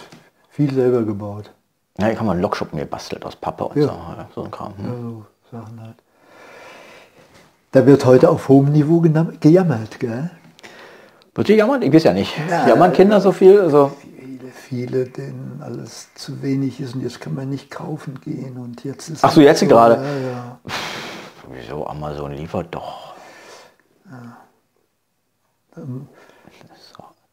viel 0.55 0.73
selber 0.73 1.03
gebaut. 1.03 1.51
Ja, 1.99 2.09
ich 2.11 2.17
habe 2.17 2.27
mal 2.27 2.33
einen 2.33 2.43
Lokschuppen 2.43 2.79
gebastelt 2.79 3.25
aus 3.25 3.35
Pappe 3.35 3.65
und 3.65 3.77
Ja. 3.77 3.83
so, 3.89 3.93
ja, 3.93 4.29
so 4.35 4.43
ein 4.45 4.51
Kram. 4.53 4.73
Ja, 4.79 4.85
Hm. 4.85 5.25
so 5.51 5.57
Sachen 5.59 5.81
halt. 5.81 5.97
Da 7.73 7.85
wird 7.87 8.05
heute 8.05 8.31
auf 8.31 8.49
hohem 8.49 8.71
Niveau 8.71 9.01
gejammert, 9.01 9.99
gell? 9.99 10.31
Wird 11.35 11.49
die 11.49 11.55
jammern? 11.55 11.83
Ich 11.83 11.93
weiß 11.93 12.05
ja 12.05 12.13
nicht. 12.13 12.33
Na, 12.49 12.69
jammern 12.69 12.93
Kinder 12.93 13.21
so 13.21 13.33
viel? 13.33 13.61
Also, 13.61 13.91
Viele, 14.01 14.51
viele, 14.53 15.05
denen 15.07 15.61
alles 15.61 16.15
zu 16.15 16.41
wenig 16.41 16.81
ist 16.81 16.95
und 16.95 17.03
jetzt 17.03 17.21
kann 17.21 17.35
man 17.35 17.51
nicht 17.51 17.69
kaufen 17.73 18.21
gehen 18.21 18.57
und 18.59 18.85
jetzt 18.85 19.09
ist 19.09 19.25
Ach 19.25 19.33
so, 19.33 19.41
jetzt 19.41 19.67
gerade. 19.69 19.97
Ja, 19.97 20.31
ja. 20.31 20.59
wieso 21.51 21.85
Amazon 21.89 22.31
liefert 22.33 22.69
doch. 22.73 23.15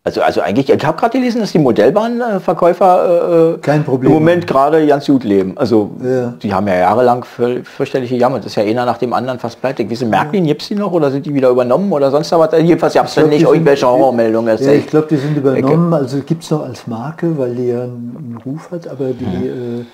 Also, 0.03 0.21
also 0.23 0.41
eigentlich, 0.41 0.67
ich 0.67 0.83
habe 0.85 0.97
gerade 0.99 1.15
gelesen, 1.15 1.41
dass 1.41 1.51
die 1.51 1.59
Modellbahnverkäufer 1.59 3.53
äh, 3.53 3.57
Kein 3.59 3.83
Problem 3.83 4.07
im 4.11 4.17
Moment 4.17 4.47
gerade 4.47 4.87
ganz 4.87 5.05
gut 5.05 5.23
leben. 5.23 5.55
Also 5.55 5.91
Ja. 6.03 6.33
die 6.41 6.51
haben 6.51 6.67
ja 6.67 6.73
jahrelang 6.75 7.23
für, 7.23 7.63
fürchterlich 7.63 8.09
gejammert. 8.09 8.39
Das 8.43 8.47
ist 8.53 8.55
ja 8.55 8.63
einer 8.63 8.85
nach 8.87 8.97
dem 8.97 9.13
anderen 9.13 9.37
fast 9.37 9.61
pleite. 9.61 9.87
Wie 9.87 9.95
sind 9.95 10.09
Märklin, 10.09 10.45
gibt 10.47 10.63
es 10.63 10.69
die 10.69 10.75
noch 10.75 10.91
oder 10.91 11.11
sind 11.11 11.27
die 11.27 11.33
wieder 11.35 11.49
übernommen 11.49 11.91
oder 11.91 12.09
sonst 12.09 12.31
was? 12.31 12.49
Jedenfalls 12.59 12.95
gab 12.95 13.05
es 13.05 13.13
dann 13.13 13.25
glaub, 13.25 13.33
nicht 13.33 13.43
irgendwelche 13.47 13.85
Horrormeldungen. 13.85 14.57
Ja, 14.57 14.71
ich 14.71 14.87
glaube, 14.87 15.05
die 15.07 15.17
sind 15.17 15.37
übernommen. 15.37 15.93
Also 15.93 16.17
gibt 16.21 16.43
es 16.43 16.49
noch 16.49 16.63
als 16.65 16.87
Marke, 16.87 17.37
weil 17.37 17.53
die 17.53 17.67
ja 17.67 17.83
einen, 17.83 18.39
Ruf 18.43 18.71
hat, 18.71 18.87
aber 18.87 19.09
die, 19.13 19.23
Mhm. 19.25 19.81
äh, 19.81 19.85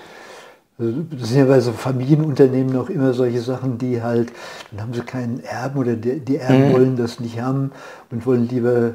Also 0.80 0.92
das 1.20 1.28
sind 1.28 1.38
ja 1.40 1.44
bei 1.44 1.60
so 1.60 1.72
Familienunternehmen 1.72 2.76
auch 2.78 2.88
immer 2.88 3.12
solche 3.12 3.40
Sachen, 3.42 3.76
die 3.76 4.00
halt, 4.02 4.28
dann 4.70 4.80
haben 4.80 4.94
sie 4.94 5.00
keinen 5.02 5.42
Erben 5.44 5.78
oder 5.78 5.94
die, 5.96 6.20
die 6.20 6.36
Erben 6.38 6.68
Mhm. 6.68 6.72
wollen 6.72 6.96
das 6.96 7.20
nicht 7.20 7.38
haben 7.42 7.72
und 8.10 8.24
wollen 8.24 8.48
lieber 8.48 8.92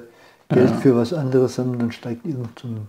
Geld 0.54 0.72
für 0.82 0.96
was 0.96 1.14
anderes 1.14 1.58
haben, 1.58 1.78
dann 1.80 1.92
steigt 1.92 2.26
irgendein, 2.26 2.88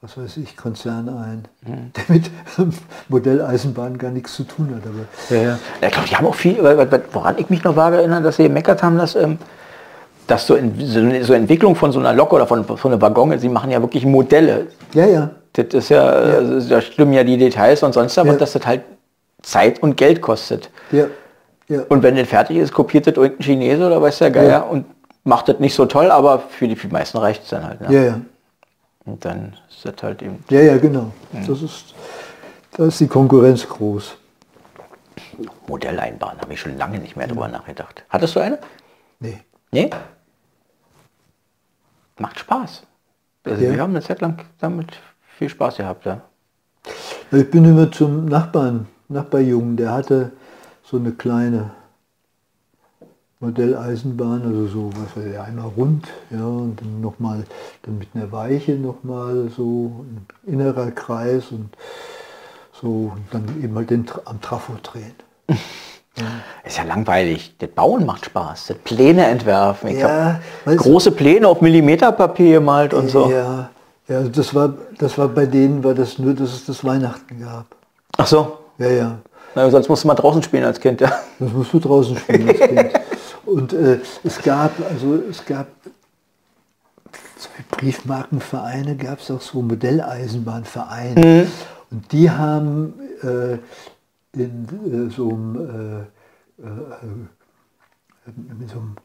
was 0.00 0.16
weiß 0.18 0.36
ich, 0.38 0.56
Konzern 0.56 1.08
ein, 1.08 1.44
Mhm. 1.66 1.92
der 1.96 2.04
mit 2.16 2.30
Modelleisenbahn 3.08 3.98
gar 3.98 4.10
nichts 4.10 4.34
zu 4.34 4.44
tun 4.44 4.74
hat. 4.74 4.82
Aber 4.86 5.34
Ja, 5.34 5.42
ja. 5.42 5.58
ja 5.80 5.86
ich 5.88 5.92
glaube, 5.92 6.08
die 6.08 6.16
haben 6.16 6.26
auch 6.26 6.34
viel, 6.34 6.58
woran 7.12 7.38
ich 7.38 7.50
mich 7.50 7.62
noch 7.64 7.76
vage 7.76 7.96
erinnere, 7.96 8.22
dass 8.22 8.36
sie 8.36 8.44
gemeckert 8.44 8.82
haben, 8.82 8.98
dass, 8.98 9.14
ähm, 9.14 9.38
dass 10.26 10.46
so, 10.46 10.54
in, 10.54 10.74
so 10.86 10.98
eine 11.00 11.24
so 11.24 11.32
Entwicklung 11.34 11.74
von 11.76 11.92
so 11.92 11.98
einer 12.00 12.12
Lok 12.12 12.32
oder 12.32 12.46
von, 12.46 12.64
von 12.64 12.92
einer 12.92 13.00
Waggon, 13.00 13.38
sie 13.38 13.48
machen 13.48 13.70
ja 13.70 13.80
wirklich 13.80 14.04
Modelle. 14.06 14.68
ja, 14.94 15.06
ja, 15.06 15.30
Das 15.52 15.66
ist 15.66 15.88
ja, 15.90 16.04
also, 16.04 16.68
da 16.68 16.80
stimmen 16.80 17.12
ja 17.12 17.24
die 17.24 17.36
Details 17.36 17.82
und 17.82 17.92
sonst, 17.92 18.16
aber 18.18 18.32
Ja. 18.32 18.36
dass 18.38 18.52
das 18.52 18.66
halt 18.66 18.82
Zeit 19.42 19.82
und 19.82 19.96
Geld 19.96 20.20
kostet. 20.22 20.70
ja, 20.92 21.06
ja. 21.68 21.80
Und 21.88 22.02
wenn 22.02 22.16
das 22.16 22.28
fertig 22.28 22.58
ist, 22.58 22.72
kopiert 22.72 23.06
das 23.06 23.14
irgendein 23.16 23.42
Chinese 23.44 23.86
oder 23.86 24.00
weiß 24.02 24.18
der 24.18 24.30
Geier 24.30 24.48
Ja. 24.48 24.60
und 24.60 24.84
macht 25.24 25.48
das 25.48 25.58
nicht 25.58 25.74
so 25.74 25.86
toll, 25.86 26.10
aber 26.10 26.40
für 26.40 26.68
die, 26.68 26.86
meisten 26.88 27.18
reicht 27.18 27.44
es 27.44 27.50
dann 27.50 27.64
halt. 27.64 27.80
Ne? 27.80 27.92
ja, 27.94 28.02
ja. 28.02 28.20
Und 29.04 29.24
dann 29.24 29.56
ist 29.68 29.84
das 29.84 30.02
halt 30.02 30.22
eben 30.22 30.44
Ja, 30.48 30.60
ja, 30.60 30.78
genau. 30.78 31.12
Das 31.32 31.60
ist, 31.60 31.94
da 32.76 32.86
ist 32.86 33.00
die 33.00 33.08
Konkurrenz 33.08 33.68
groß. 33.68 34.16
Modelleinbahn, 35.66 36.40
habe 36.40 36.52
ich 36.52 36.60
schon 36.60 36.76
lange 36.78 36.98
nicht 36.98 37.16
mehr 37.16 37.26
drüber 37.26 37.48
nachgedacht. 37.48 38.04
Hattest 38.08 38.36
du 38.36 38.40
eine? 38.40 38.58
Nee. 39.18 39.40
Nee? 39.72 39.90
Macht 42.18 42.38
Spaß. 42.38 42.82
Also 43.44 43.64
Ja. 43.64 43.72
wir 43.72 43.80
haben 43.80 43.90
eine 43.90 44.02
Zeit 44.02 44.20
lang 44.20 44.44
damit 44.60 44.88
viel 45.38 45.48
Spaß 45.48 45.78
gehabt, 45.78 46.04
ja. 46.06 46.20
Ich 47.32 47.50
bin 47.50 47.64
immer 47.64 47.90
zum 47.90 48.26
Nachbarn, 48.26 48.86
Nachbarjungen, 49.08 49.76
der 49.76 49.92
hatte 49.92 50.32
so 50.84 50.96
eine 50.96 51.12
kleine 51.12 51.70
Modelleisenbahn, 53.42 54.42
also 54.46 54.66
so, 54.68 54.90
was 54.94 55.16
weiß 55.16 55.32
ich, 55.32 55.38
einmal 55.38 55.68
rund, 55.76 56.06
ja, 56.30 56.44
und 56.44 56.80
dann 56.80 57.00
nochmal, 57.00 57.44
dann 57.82 57.98
mit 57.98 58.08
einer 58.14 58.30
Weiche 58.30 58.72
nochmal 58.72 59.48
so 59.54 60.04
ein 60.06 60.26
innerer 60.46 60.92
Kreis 60.92 61.50
und 61.50 61.70
so, 62.80 63.12
und 63.14 63.22
dann 63.32 63.44
eben 63.62 63.74
halt 63.76 63.90
den, 63.90 64.06
am 64.24 64.40
Trafo 64.40 64.72
drehen. 64.82 65.12
Ist 66.64 66.76
ja 66.76 66.84
langweilig. 66.84 67.54
Das 67.58 67.70
Bauen 67.70 68.04
macht 68.04 68.26
Spaß. 68.26 68.66
Das 68.68 68.76
Pläne 68.78 69.24
entwerfen. 69.26 69.88
Ich 69.90 69.98
Ja, 69.98 70.34
hab 70.34 70.66
weißt 70.66 70.78
du- 70.78 70.82
große 70.90 71.10
Pläne 71.10 71.48
auf 71.48 71.62
Millimeterpapier 71.62 72.58
gemalt 72.60 72.92
und 72.94 73.08
so. 73.08 73.30
Ja, 73.30 73.70
ja, 74.08 74.16
also 74.18 74.28
das 74.28 74.54
war, 74.54 74.74
das 74.98 75.16
war 75.16 75.28
bei 75.28 75.46
denen, 75.46 75.82
war 75.82 75.94
das 75.94 76.18
nur, 76.18 76.34
dass 76.34 76.52
es 76.52 76.66
das 76.66 76.84
Weihnachten 76.84 77.40
gab. 77.40 77.64
Ach 78.18 78.26
so. 78.26 78.58
Ja, 78.78 78.88
ja. 78.90 79.18
Na, 79.54 79.70
sonst 79.70 79.88
musst 79.88 80.04
du 80.04 80.08
mal 80.08 80.14
draußen 80.14 80.42
spielen 80.42 80.64
als 80.64 80.78
Kind, 80.78 81.00
ja. 81.00 81.10
Das 81.38 81.50
musst 81.52 81.72
du 81.72 81.78
draußen 81.80 82.16
spielen 82.16 82.48
als 82.48 82.58
Kind. 82.60 82.90
Und 83.44 83.72
äh, 83.72 84.00
es 84.22 84.40
gab, 84.42 84.72
also 84.88 85.16
es 85.16 85.44
gab 85.44 85.68
Briefmarkenvereine, 87.70 88.96
gab 88.96 89.20
es 89.20 89.30
auch 89.30 89.40
so 89.40 89.62
Modelleisenbahnvereine. 89.62 91.48
Und 91.90 92.12
die 92.12 92.30
haben 92.30 92.94
äh, 93.22 93.58
in 94.34 95.08
äh, 95.08 95.10
so 95.10 95.28
einem 95.30 95.56
äh, 95.56 96.64
äh, 96.64 97.10
in 98.26 98.68
so 98.68 98.78
einem 98.78 98.96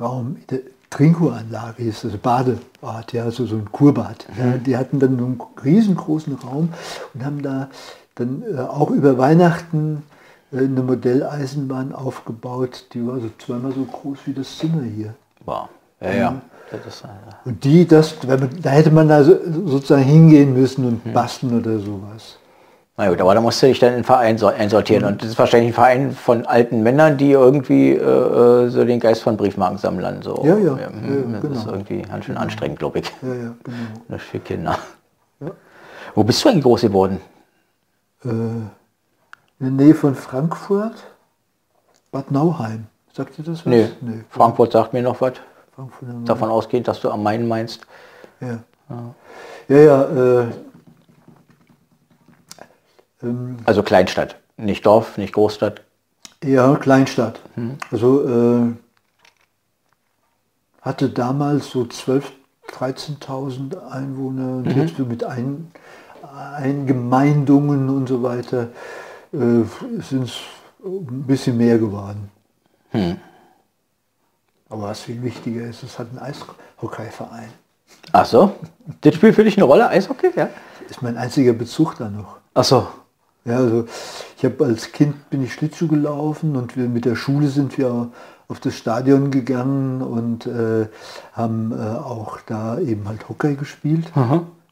Raum, 0.00 0.36
in 0.36 0.46
der 0.48 0.60
Trinkuranlage 0.90 1.82
hieß 1.82 2.02
das, 2.02 2.16
Badebad, 2.16 3.12
ja, 3.12 3.24
also 3.24 3.46
so 3.46 3.56
ein 3.56 3.70
Kurbad. 3.70 4.26
Ja, 4.38 4.56
die 4.56 4.76
hatten 4.76 5.00
dann 5.00 5.18
einen 5.18 5.40
riesengroßen 5.62 6.34
Raum 6.36 6.70
und 7.12 7.24
haben 7.24 7.42
da 7.42 7.68
dann 8.14 8.42
äh, 8.42 8.58
auch 8.60 8.90
über 8.90 9.18
Weihnachten 9.18 9.98
äh, 9.98 10.13
eine 10.52 10.82
Modelleisenbahn 10.82 11.92
aufgebaut, 11.94 12.84
die 12.92 13.06
war 13.06 13.18
so 13.20 13.30
zweimal 13.38 13.72
so 13.72 13.84
groß 13.84 14.18
wie 14.26 14.32
das 14.34 14.56
Zimmer 14.58 14.82
hier. 14.82 15.14
Wow. 15.44 15.68
Ja, 16.00 16.12
ja. 16.12 16.42
Das 16.70 16.80
ist, 16.86 17.04
äh, 17.04 17.08
Und 17.48 17.62
die, 17.64 17.86
das, 17.86 18.16
wenn 18.26 18.40
man, 18.40 18.50
da 18.62 18.70
hätte 18.70 18.90
man 18.90 19.08
da 19.08 19.22
so, 19.22 19.36
sozusagen 19.66 20.02
hingehen 20.02 20.54
müssen 20.54 20.84
und 20.86 21.12
basteln 21.12 21.58
oder 21.58 21.78
sowas. 21.78 22.38
na 22.96 23.08
gut, 23.10 23.20
aber 23.20 23.34
da 23.34 23.40
musst 23.40 23.62
du 23.62 23.66
dich 23.66 23.78
dann 23.78 23.90
in 23.90 23.94
einen 23.96 24.04
Verein 24.04 24.38
so- 24.38 24.46
einsortieren. 24.46 25.04
Und 25.04 25.22
das 25.22 25.30
ist 25.30 25.38
wahrscheinlich 25.38 25.70
ein 25.70 25.74
Verein 25.74 26.12
von 26.12 26.46
alten 26.46 26.82
Männern, 26.82 27.16
die 27.18 27.32
irgendwie 27.32 27.90
äh, 27.92 27.96
äh, 27.98 28.68
so 28.70 28.84
den 28.84 28.98
Geist 28.98 29.22
von 29.22 29.36
Briefmarkensammlern 29.36 30.22
so. 30.22 30.42
Ja, 30.44 30.56
ja, 30.56 30.76
hm, 30.88 31.34
ja, 31.34 31.40
das 31.40 31.50
ist 31.50 31.64
genau. 31.64 31.72
irgendwie 31.76 32.02
ganz 32.02 32.24
schön 32.24 32.36
anstrengend, 32.36 32.78
glaube 32.78 33.00
ich. 33.00 33.12
Ja, 33.22 33.28
ja, 33.34 33.54
genau. 33.62 33.76
Das 34.08 34.22
ist 34.22 34.28
für 34.28 34.38
Kinder. 34.40 34.78
Ja. 35.40 35.50
Wo 36.14 36.24
bist 36.24 36.42
du 36.44 36.48
eigentlich 36.48 36.64
groß 36.64 36.80
geworden? 36.82 37.20
Äh, 38.24 38.28
in 39.60 39.76
der 39.76 39.86
Nähe 39.86 39.94
von 39.94 40.14
Frankfurt, 40.14 40.94
Bad 42.10 42.30
Nauheim. 42.30 42.86
Sagt 43.12 43.38
ihr 43.38 43.44
das 43.44 43.60
was? 43.60 43.66
Nee, 43.66 43.88
Nee, 44.00 44.24
Frankfurt 44.30 44.72
sagt 44.72 44.92
mir 44.92 45.02
noch 45.02 45.20
was. 45.20 45.34
Davon 46.24 46.50
ausgehend, 46.50 46.86
dass 46.88 47.00
du 47.00 47.10
am 47.10 47.22
Main 47.22 47.48
meinst. 47.48 47.86
Ja, 48.40 48.58
ja, 49.68 49.76
ja 49.76 50.02
äh, 50.42 50.46
ähm, 53.22 53.56
Also 53.64 53.82
Kleinstadt. 53.82 54.36
Nicht 54.56 54.86
Dorf, 54.86 55.18
nicht 55.18 55.34
Großstadt. 55.34 55.82
ja, 56.44 56.76
Kleinstadt. 56.76 57.40
Hm. 57.56 57.76
Also 57.90 58.28
äh, 58.28 58.72
hatte 60.80 61.08
damals 61.10 61.70
so 61.70 61.82
12.000, 61.82 62.22
13.000 62.70 63.90
Einwohner 63.90 64.42
Mhm. 64.42 64.56
und 64.66 64.76
jetzt 64.76 64.96
so 64.96 65.04
mit 65.04 65.24
ein, 65.24 65.70
Eingemeindungen 66.56 67.88
und 67.90 68.08
so 68.08 68.22
weiter 68.22 68.68
sind 69.34 70.24
es 70.24 70.38
ein 70.84 71.24
bisschen 71.26 71.56
mehr 71.56 71.78
geworden. 71.78 72.30
Hm. 72.90 73.16
Aber 74.68 74.82
was 74.82 75.00
viel 75.00 75.22
wichtiger 75.22 75.66
ist, 75.66 75.82
es 75.82 75.98
hat 75.98 76.08
einen 76.10 76.18
Eishockeyverein. 76.18 77.50
Ach 78.12 78.26
so. 78.26 78.54
Das 79.00 79.14
spielt 79.14 79.34
für 79.34 79.44
dich 79.44 79.56
eine 79.56 79.64
Rolle, 79.64 79.88
Eishockey? 79.88 80.30
Ja. 80.36 80.48
Ist 80.88 81.02
mein 81.02 81.16
einziger 81.16 81.52
Bezug 81.52 81.96
da 81.96 82.08
noch. 82.08 82.38
Ach 82.54 82.64
so. 82.64 82.86
Ja, 83.44 83.56
also 83.56 83.86
ich 84.38 84.44
habe 84.44 84.64
als 84.64 84.92
Kind 84.92 85.28
bin 85.28 85.44
ich 85.44 85.52
Schlittschuh 85.52 85.88
gelaufen 85.88 86.56
und 86.56 86.76
wir 86.76 86.88
mit 86.88 87.04
der 87.04 87.14
Schule 87.14 87.48
sind 87.48 87.76
wir 87.76 88.10
auf 88.48 88.60
das 88.60 88.74
Stadion 88.74 89.30
gegangen 89.30 90.02
und 90.02 90.46
äh, 90.46 90.88
haben 91.32 91.72
äh, 91.72 91.98
auch 91.98 92.40
da 92.46 92.78
eben 92.78 93.06
halt 93.06 93.28
Hockey 93.28 93.54
gespielt. 93.54 94.06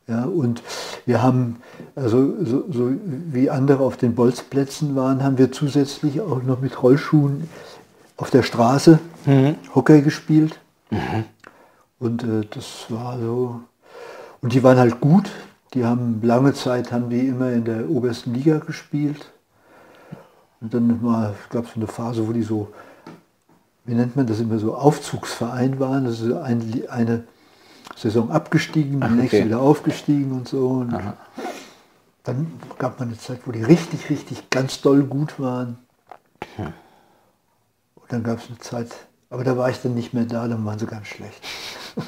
Ja, 0.09 0.25
und 0.25 0.63
wir 1.07 1.23
haben, 1.23 1.57
also 1.95 2.35
so, 2.45 2.65
so 2.71 2.91
wie 3.31 3.49
andere 3.51 3.85
auf 3.85 3.97
den 3.97 4.15
Bolzplätzen 4.15 4.97
waren, 4.97 5.23
haben 5.23 5.39
wir 5.39 5.53
zusätzlich 5.53 6.21
auch 6.21 6.43
noch 6.43 6.61
mit 6.61 6.83
Rollschuhen 6.83 7.49
auf 8.17 8.31
der 8.31 8.43
Straße 8.43 8.99
Hockey 9.75 10.03
gespielt. 10.03 10.59
Und 12.01 12.25
äh, 12.25 12.47
das 12.51 12.87
war 12.89 13.19
so. 13.21 13.61
Und 14.41 14.53
die 14.53 14.63
waren 14.65 14.79
halt 14.79 15.01
gut. 15.01 15.31
Die 15.75 15.85
haben 15.85 16.21
lange 16.23 16.53
Zeit 16.53 16.91
haben 16.93 17.09
die 17.09 17.29
immer 17.29 17.53
in 17.53 17.65
der 17.65 17.89
obersten 17.89 18.35
Liga 18.35 18.59
gespielt. 18.59 19.31
Und 20.61 20.75
dann 20.75 21.01
mal 21.01 21.35
gab 21.51 21.67
es 21.67 21.71
so 21.75 21.77
eine 21.77 21.87
Phase, 21.87 22.27
wo 22.27 22.33
die 22.33 22.43
so, 22.43 22.69
wie 23.85 23.95
nennt 23.95 24.17
man 24.17 24.27
das 24.27 24.41
immer 24.41 24.59
so, 24.59 24.75
Aufzugsverein 24.75 25.79
waren. 25.79 26.05
Das 26.05 26.21
ist 26.21 26.33
ein, 26.33 26.61
Li- 26.61 26.89
eine 26.89 27.23
Saison 27.97 28.31
abgestiegen, 28.31 29.01
die 29.01 29.07
Ach, 29.07 29.11
nächste 29.11 29.37
okay. 29.39 29.47
wieder 29.47 29.61
aufgestiegen 29.61 30.33
und 30.33 30.49
so. 30.49 30.69
Und 30.69 30.95
dann 32.25 32.53
gab 32.79 32.99
man 32.99 33.09
eine 33.09 33.19
Zeit, 33.19 33.41
wo 33.47 33.53
die 33.53 33.63
richtig, 33.63 34.11
richtig 34.11 34.51
ganz 34.51 34.81
doll 34.81 35.03
gut 35.03 35.39
waren. 35.39 35.79
Und 36.57 36.73
dann 38.09 38.23
gab 38.23 38.39
es 38.39 38.49
eine 38.49 38.59
Zeit, 38.59 38.91
aber 39.31 39.45
da 39.45 39.57
war 39.57 39.71
ich 39.71 39.81
dann 39.81 39.95
nicht 39.95 40.13
mehr 40.15 40.25
da, 40.25 40.47
dann 40.49 40.65
waren 40.65 40.79
sie 40.79 40.87
ganz 40.87 41.07
schlecht. 41.07 41.41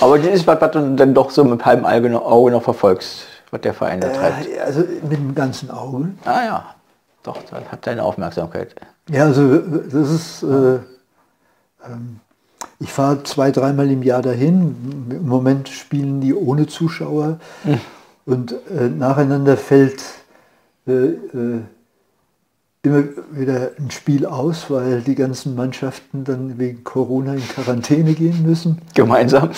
Aber 0.00 0.18
das 0.18 0.28
ist 0.28 0.46
was, 0.46 0.60
was 0.60 0.70
du 0.70 0.94
dann 0.94 1.12
doch 1.12 1.30
so 1.30 1.42
mit 1.44 1.64
halbem 1.64 1.84
Auge 1.84 2.08
noch, 2.08 2.24
Auge 2.24 2.52
noch 2.52 2.62
verfolgst, 2.62 3.26
was 3.50 3.60
der 3.62 3.74
Verein 3.74 4.00
da 4.00 4.10
treibt. 4.10 4.48
Äh, 4.48 4.60
also 4.60 4.80
mit 4.80 5.12
dem 5.18 5.34
ganzen 5.34 5.70
Auge. 5.70 6.10
Ah 6.24 6.44
ja, 6.44 6.74
doch, 7.24 7.42
das 7.42 7.64
hat 7.70 7.86
deine 7.86 8.04
Aufmerksamkeit. 8.04 8.76
Ja, 9.10 9.24
also 9.24 9.58
das 9.58 10.10
ist, 10.10 10.42
äh, 10.44 10.78
ähm, 11.84 12.20
ich 12.80 12.92
fahre 12.92 13.22
zwei, 13.24 13.50
dreimal 13.50 13.90
im 13.90 14.02
Jahr 14.02 14.22
dahin. 14.22 15.06
Im 15.10 15.26
Moment 15.26 15.68
spielen 15.68 16.20
die 16.20 16.34
ohne 16.34 16.66
Zuschauer 16.66 17.40
und 18.24 18.52
äh, 18.52 18.88
nacheinander 18.88 19.56
fällt 19.56 20.02
äh, 20.86 20.92
äh, 20.92 21.60
immer 22.82 23.04
wieder 23.32 23.72
ein 23.78 23.90
Spiel 23.90 24.24
aus, 24.24 24.70
weil 24.70 25.00
die 25.02 25.16
ganzen 25.16 25.54
Mannschaften 25.56 26.24
dann 26.24 26.58
wegen 26.58 26.84
Corona 26.84 27.34
in 27.34 27.48
Quarantäne 27.48 28.14
gehen 28.14 28.44
müssen. 28.46 28.80
Gemeinsam. 28.94 29.50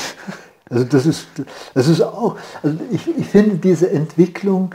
Also 0.71 0.85
das 0.85 1.05
ist, 1.05 1.27
das 1.75 1.89
ist 1.89 2.01
auch, 2.01 2.37
also 2.63 2.79
ich, 2.91 3.07
ich 3.19 3.27
finde 3.27 3.57
diese 3.57 3.91
Entwicklung 3.91 4.75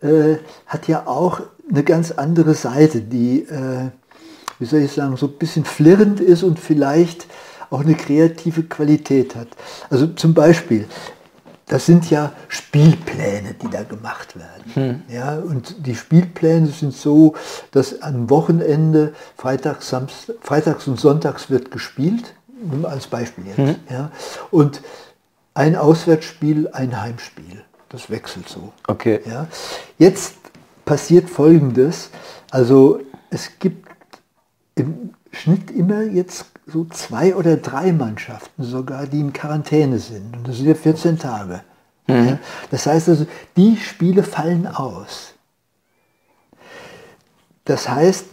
äh, 0.00 0.36
hat 0.66 0.88
ja 0.88 1.06
auch 1.06 1.40
eine 1.70 1.84
ganz 1.84 2.10
andere 2.10 2.54
Seite, 2.54 3.00
die, 3.00 3.42
äh, 3.42 3.90
wie 4.58 4.66
soll 4.66 4.80
ich 4.80 4.92
sagen, 4.92 5.16
so 5.16 5.26
ein 5.26 5.38
bisschen 5.38 5.64
flirrend 5.64 6.20
ist 6.20 6.42
und 6.42 6.58
vielleicht 6.58 7.26
auch 7.70 7.80
eine 7.80 7.94
kreative 7.94 8.64
Qualität 8.64 9.34
hat. 9.34 9.48
Also 9.90 10.06
zum 10.08 10.34
Beispiel, 10.34 10.86
das 11.66 11.86
sind 11.86 12.10
ja 12.10 12.32
Spielpläne, 12.48 13.54
die 13.54 13.68
da 13.68 13.82
gemacht 13.82 14.36
werden. 14.36 14.74
Hm. 14.74 15.02
Ja, 15.08 15.36
und 15.36 15.86
die 15.86 15.96
Spielpläne 15.96 16.68
sind 16.68 16.94
so, 16.94 17.34
dass 17.72 18.02
am 18.02 18.30
Wochenende 18.30 19.14
Freitags, 19.36 19.88
Samstag, 19.88 20.36
Freitags 20.40 20.86
und 20.86 21.00
Sonntags 21.00 21.50
wird 21.50 21.70
gespielt, 21.70 22.34
als 22.84 23.08
Beispiel 23.08 23.46
jetzt. 23.46 23.58
Hm. 23.58 23.76
Ja, 23.90 24.10
und 24.50 24.80
ein 25.54 25.74
Auswärtsspiel, 25.74 26.68
ein 26.68 27.00
Heimspiel. 27.00 27.64
Das 27.88 28.10
wechselt 28.10 28.48
so. 28.48 28.72
Okay. 28.86 29.20
Ja. 29.24 29.46
Jetzt 29.98 30.36
passiert 30.84 31.30
Folgendes. 31.30 32.10
Also 32.50 33.00
es 33.30 33.50
gibt 33.58 33.88
im 34.74 35.14
Schnitt 35.32 35.70
immer 35.70 36.02
jetzt 36.02 36.46
so 36.66 36.84
zwei 36.86 37.36
oder 37.36 37.56
drei 37.56 37.92
Mannschaften 37.92 38.64
sogar, 38.64 39.06
die 39.06 39.20
in 39.20 39.32
Quarantäne 39.32 39.98
sind. 39.98 40.36
Und 40.36 40.48
das 40.48 40.56
sind 40.56 40.66
ja 40.66 40.74
14 40.74 41.18
Tage. 41.18 41.62
Mhm. 42.08 42.28
Ja, 42.28 42.38
das 42.70 42.86
heißt 42.86 43.08
also, 43.08 43.26
die 43.56 43.76
Spiele 43.76 44.22
fallen 44.22 44.66
aus. 44.66 45.34
Das 47.64 47.88
heißt, 47.88 48.26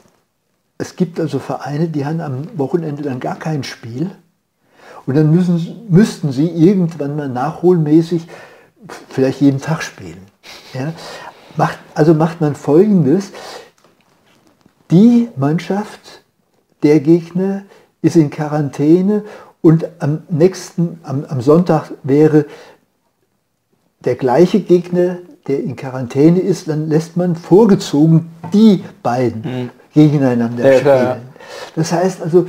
es 0.78 0.96
gibt 0.96 1.20
also 1.20 1.40
Vereine, 1.40 1.88
die 1.88 2.06
haben 2.06 2.22
am 2.22 2.58
Wochenende 2.58 3.04
dann 3.04 3.20
gar 3.20 3.38
kein 3.38 3.64
Spiel. 3.64 4.12
Und 5.06 5.16
dann 5.16 5.32
müssen, 5.34 5.88
müssten 5.90 6.32
sie 6.32 6.48
irgendwann 6.48 7.16
mal 7.16 7.30
nachholmäßig 7.30 8.28
vielleicht 9.10 9.42
jeden 9.42 9.62
Tag 9.62 9.84
spielen. 9.84 10.26
Ja? 10.74 10.94
Macht, 11.56 11.80
also 11.94 12.14
macht 12.14 12.42
man 12.42 12.56
Folgendes. 12.56 13.32
Die 14.92 15.30
Mannschaft, 15.36 16.24
der 16.84 17.00
Gegner, 17.00 17.64
ist 18.04 18.16
in 18.16 18.30
Quarantäne 18.30 19.24
und 19.62 19.88
am 20.00 20.22
nächsten, 20.30 21.00
am, 21.04 21.26
am 21.28 21.42
Sonntag 21.42 21.92
wäre 22.04 22.46
der 24.06 24.16
gleiche 24.16 24.60
Gegner, 24.60 25.18
der 25.48 25.64
in 25.64 25.76
Quarantäne 25.76 26.40
ist, 26.40 26.68
dann 26.68 26.90
lässt 26.90 27.18
man 27.18 27.36
vorgezogen 27.36 28.30
die 28.54 28.84
beiden 29.02 29.42
mhm. 29.42 29.70
gegeneinander 29.94 30.64
ja, 30.64 30.80
spielen. 30.80 30.84
Klar. 30.84 31.18
Das 31.76 31.92
heißt 31.92 32.22
also, 32.22 32.46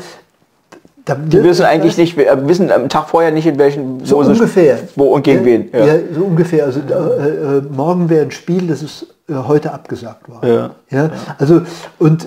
die 1.06 1.42
wissen 1.42 1.66
eigentlich 1.66 1.98
nicht, 1.98 2.16
wissen 2.16 2.72
am 2.72 2.88
Tag 2.88 3.10
vorher 3.10 3.30
nicht 3.30 3.46
in 3.46 3.58
welchen 3.58 4.04
so 4.04 4.18
ungefähr 4.18 4.78
wo 4.96 5.14
und 5.14 5.22
gegen 5.22 5.40
ja, 5.40 5.44
wen. 5.44 5.68
Ja. 5.72 5.86
ja. 5.86 5.94
so 6.14 6.22
ungefähr. 6.22 6.64
Also 6.64 6.80
äh, 6.80 7.58
äh, 7.58 7.62
morgen 7.70 8.08
wäre 8.08 8.24
ein 8.24 8.30
Spiel, 8.30 8.66
das 8.66 8.82
ist 8.82 9.14
äh, 9.28 9.34
heute 9.34 9.72
abgesagt 9.72 10.28
worden. 10.28 10.48
Ja. 10.48 10.70
ja. 10.90 11.10
Also 11.38 11.62
und 11.98 12.26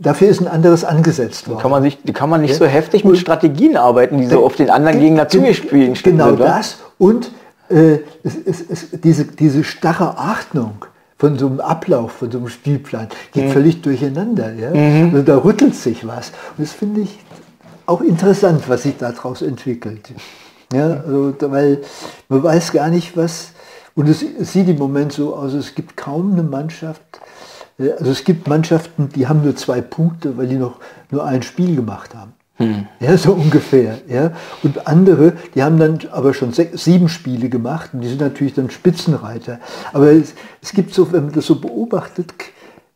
dafür 0.00 0.28
ist 0.28 0.40
ein 0.40 0.48
anderes 0.48 0.84
angesetzt 0.84 1.48
worden. 1.48 1.60
Kann 1.60 1.70
man, 1.70 1.82
sich, 1.82 1.98
kann 2.12 2.30
man 2.30 2.40
nicht 2.40 2.52
ja? 2.52 2.56
so 2.56 2.66
heftig 2.66 3.04
mit 3.04 3.18
Strategien 3.18 3.76
arbeiten, 3.76 4.18
die 4.18 4.26
so 4.26 4.44
auf 4.44 4.56
den 4.56 4.70
anderen 4.70 5.00
Gegner 5.00 5.28
zugespielt 5.28 6.02
Genau 6.02 6.28
sind, 6.28 6.40
das 6.40 6.78
und 6.98 7.30
äh, 7.68 7.98
es, 8.22 8.36
es, 8.44 8.60
es, 8.68 9.00
diese, 9.00 9.24
diese 9.24 9.64
starre 9.64 10.16
Ordnung 10.18 10.84
von 11.18 11.38
so 11.38 11.46
einem 11.46 11.60
Ablauf, 11.60 12.12
von 12.12 12.30
so 12.30 12.38
einem 12.38 12.48
Spielplan, 12.48 13.08
geht 13.32 13.46
mhm. 13.46 13.50
völlig 13.50 13.82
durcheinander. 13.82 14.52
Ja? 14.52 14.70
Mhm. 14.70 15.14
Also 15.14 15.22
da 15.22 15.36
rüttelt 15.38 15.74
sich 15.74 16.06
was. 16.06 16.32
Und 16.56 16.66
das 16.66 16.72
finde 16.72 17.02
ich 17.02 17.18
auch 17.86 18.00
interessant, 18.00 18.68
was 18.68 18.82
sich 18.82 18.96
daraus 18.98 19.42
entwickelt. 19.42 20.12
Ja, 20.72 21.02
also, 21.06 21.34
weil 21.40 21.82
man 22.28 22.42
weiß 22.42 22.72
gar 22.72 22.88
nicht, 22.88 23.16
was, 23.16 23.52
und 23.94 24.08
es, 24.08 24.20
sieht 24.20 24.68
im 24.68 24.78
Moment 24.78 25.12
so 25.12 25.34
aus, 25.36 25.52
es 25.52 25.74
gibt 25.74 25.96
kaum 25.96 26.32
eine 26.32 26.42
Mannschaft, 26.42 27.02
also 27.78 28.10
es 28.10 28.24
gibt 28.24 28.46
Mannschaften, 28.48 29.08
die 29.14 29.26
haben 29.26 29.42
nur 29.42 29.56
zwei 29.56 29.80
Punkte, 29.80 30.36
weil 30.36 30.46
die 30.46 30.56
noch 30.56 30.78
nur 31.10 31.24
ein 31.24 31.42
Spiel 31.42 31.76
gemacht 31.76 32.14
haben. 32.14 32.32
Hm. 32.56 32.86
Ja, 33.00 33.16
so 33.16 33.32
ungefähr. 33.32 33.98
Ja. 34.08 34.32
Und 34.62 34.86
andere, 34.86 35.32
die 35.54 35.62
haben 35.62 35.78
dann 35.78 35.98
aber 36.12 36.34
schon 36.34 36.52
sechs, 36.52 36.84
sieben 36.84 37.08
Spiele 37.08 37.48
gemacht 37.48 37.90
und 37.92 38.00
die 38.00 38.08
sind 38.08 38.20
natürlich 38.20 38.54
dann 38.54 38.70
Spitzenreiter. 38.70 39.58
Aber 39.92 40.12
es, 40.12 40.34
es 40.62 40.72
gibt 40.72 40.94
so, 40.94 41.10
wenn 41.12 41.24
man 41.24 41.34
das 41.34 41.46
so 41.46 41.56
beobachtet, 41.56 42.32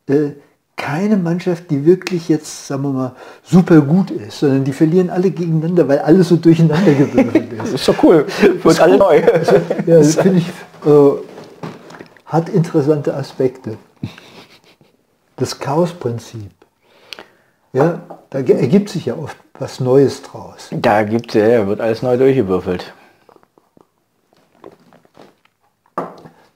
äh, 0.07 0.29
keine 0.77 1.17
Mannschaft, 1.17 1.69
die 1.69 1.85
wirklich 1.85 2.29
jetzt, 2.29 2.67
sagen 2.67 2.83
wir 2.83 2.91
mal, 2.91 3.15
super 3.43 3.81
gut 3.81 4.11
ist, 4.11 4.39
sondern 4.39 4.63
die 4.63 4.71
verlieren 4.71 5.09
alle 5.09 5.29
gegeneinander, 5.29 5.85
weil 5.89 5.99
alles 5.99 6.29
so 6.29 6.37
durcheinander 6.37 6.93
gewürfelt 6.93 7.51
ist. 7.53 7.59
das 7.59 7.73
ist 7.73 7.87
doch 7.89 8.01
cool. 8.01 8.25
Wird 8.63 8.79
alle 8.79 8.97
neu. 8.97 9.17
ja, 9.85 9.97
das 9.97 10.15
finde 10.15 10.37
ich, 10.37 10.47
äh, 10.87 11.11
hat 12.25 12.47
interessante 12.47 13.13
Aspekte. 13.13 13.77
Das 15.39 15.57
Chaosprinzip. 15.59 16.51
Ja, 17.73 18.01
da 18.29 18.39
ergibt 18.39 18.89
sich 18.89 19.07
ja 19.07 19.15
oft 19.15 19.37
was 19.57 19.79
Neues 19.79 20.21
draus. 20.21 20.69
Da 20.71 21.03
gibt 21.03 21.33
ja, 21.33 21.67
wird 21.67 21.81
alles 21.81 22.01
neu 22.01 22.17
durchgewürfelt. 22.17 22.93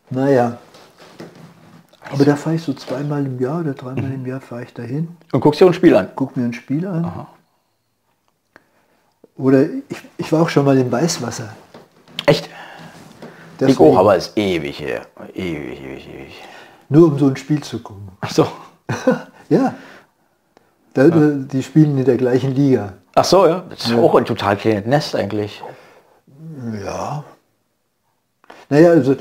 Naja, 0.09 0.59
aber 2.13 2.25
da 2.25 2.35
fahre 2.35 2.57
ich 2.57 2.63
so 2.63 2.73
zweimal 2.73 3.25
im 3.25 3.39
Jahr 3.39 3.61
oder 3.61 3.73
dreimal 3.73 4.11
im 4.13 4.25
Jahr 4.27 4.39
fahre 4.39 4.63
ich 4.63 4.73
dahin. 4.73 5.17
Und 5.31 5.41
guckst 5.41 5.59
dir 5.59 5.65
ein 5.65 5.73
Spiel 5.73 5.95
an? 5.95 6.09
Guck 6.15 6.37
mir 6.37 6.43
ein 6.43 6.53
Spiel 6.53 6.85
an. 6.85 7.05
Aha. 7.05 7.27
Oder 9.35 9.63
ich, 9.63 9.97
ich 10.17 10.31
war 10.31 10.43
auch 10.43 10.49
schon 10.49 10.63
mal 10.63 10.77
im 10.77 10.91
Weißwasser. 10.91 11.55
Echt? 12.27 12.49
ich 13.59 13.79
auch, 13.79 13.97
aber 13.97 14.15
ist 14.15 14.37
ewig 14.37 14.79
her. 14.79 15.07
Ewig, 15.33 15.81
ewig, 15.81 16.07
ewig. 16.07 16.43
Nur 16.89 17.07
um 17.07 17.17
so 17.17 17.27
ein 17.27 17.35
Spiel 17.35 17.63
zu 17.63 17.79
gucken. 17.79 18.09
Ach 18.21 18.29
so. 18.29 18.47
ja. 19.49 19.73
Da, 20.93 21.07
ja. 21.07 21.29
Die 21.51 21.63
spielen 21.63 21.97
in 21.97 22.05
der 22.05 22.17
gleichen 22.17 22.53
Liga. 22.53 22.93
Ach 23.15 23.25
so, 23.25 23.47
ja. 23.47 23.63
Das 23.69 23.85
ist 23.85 23.91
ja. 23.91 23.97
auch 23.99 24.15
ein 24.15 24.25
total 24.25 24.57
kleines 24.57 24.85
Nest 24.85 25.15
eigentlich. 25.15 25.61
Ja, 26.83 27.23
naja, 28.69 28.89
also 28.89 29.15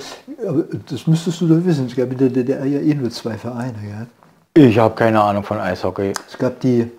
das 0.89 1.07
müsstest 1.07 1.41
du 1.41 1.47
doch 1.47 1.65
wissen. 1.65 1.87
Es 1.87 1.95
gab 1.95 2.11
in 2.11 2.17
der 2.17 2.31
DDR 2.31 2.65
ja 2.65 2.81
eh 2.81 2.95
nur 2.95 3.11
zwei 3.11 3.37
Vereine. 3.37 3.79
Ja? 3.87 4.07
Ich 4.55 4.79
habe 4.79 4.95
keine 4.95 5.21
Ahnung 5.21 5.45
von 5.45 5.59
Eishockey. 5.59 6.15
Es 6.27 6.39
gab 6.39 6.59
die, 6.61 6.91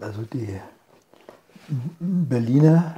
also 0.00 0.22
die 0.32 0.58
Berliner, 1.98 2.96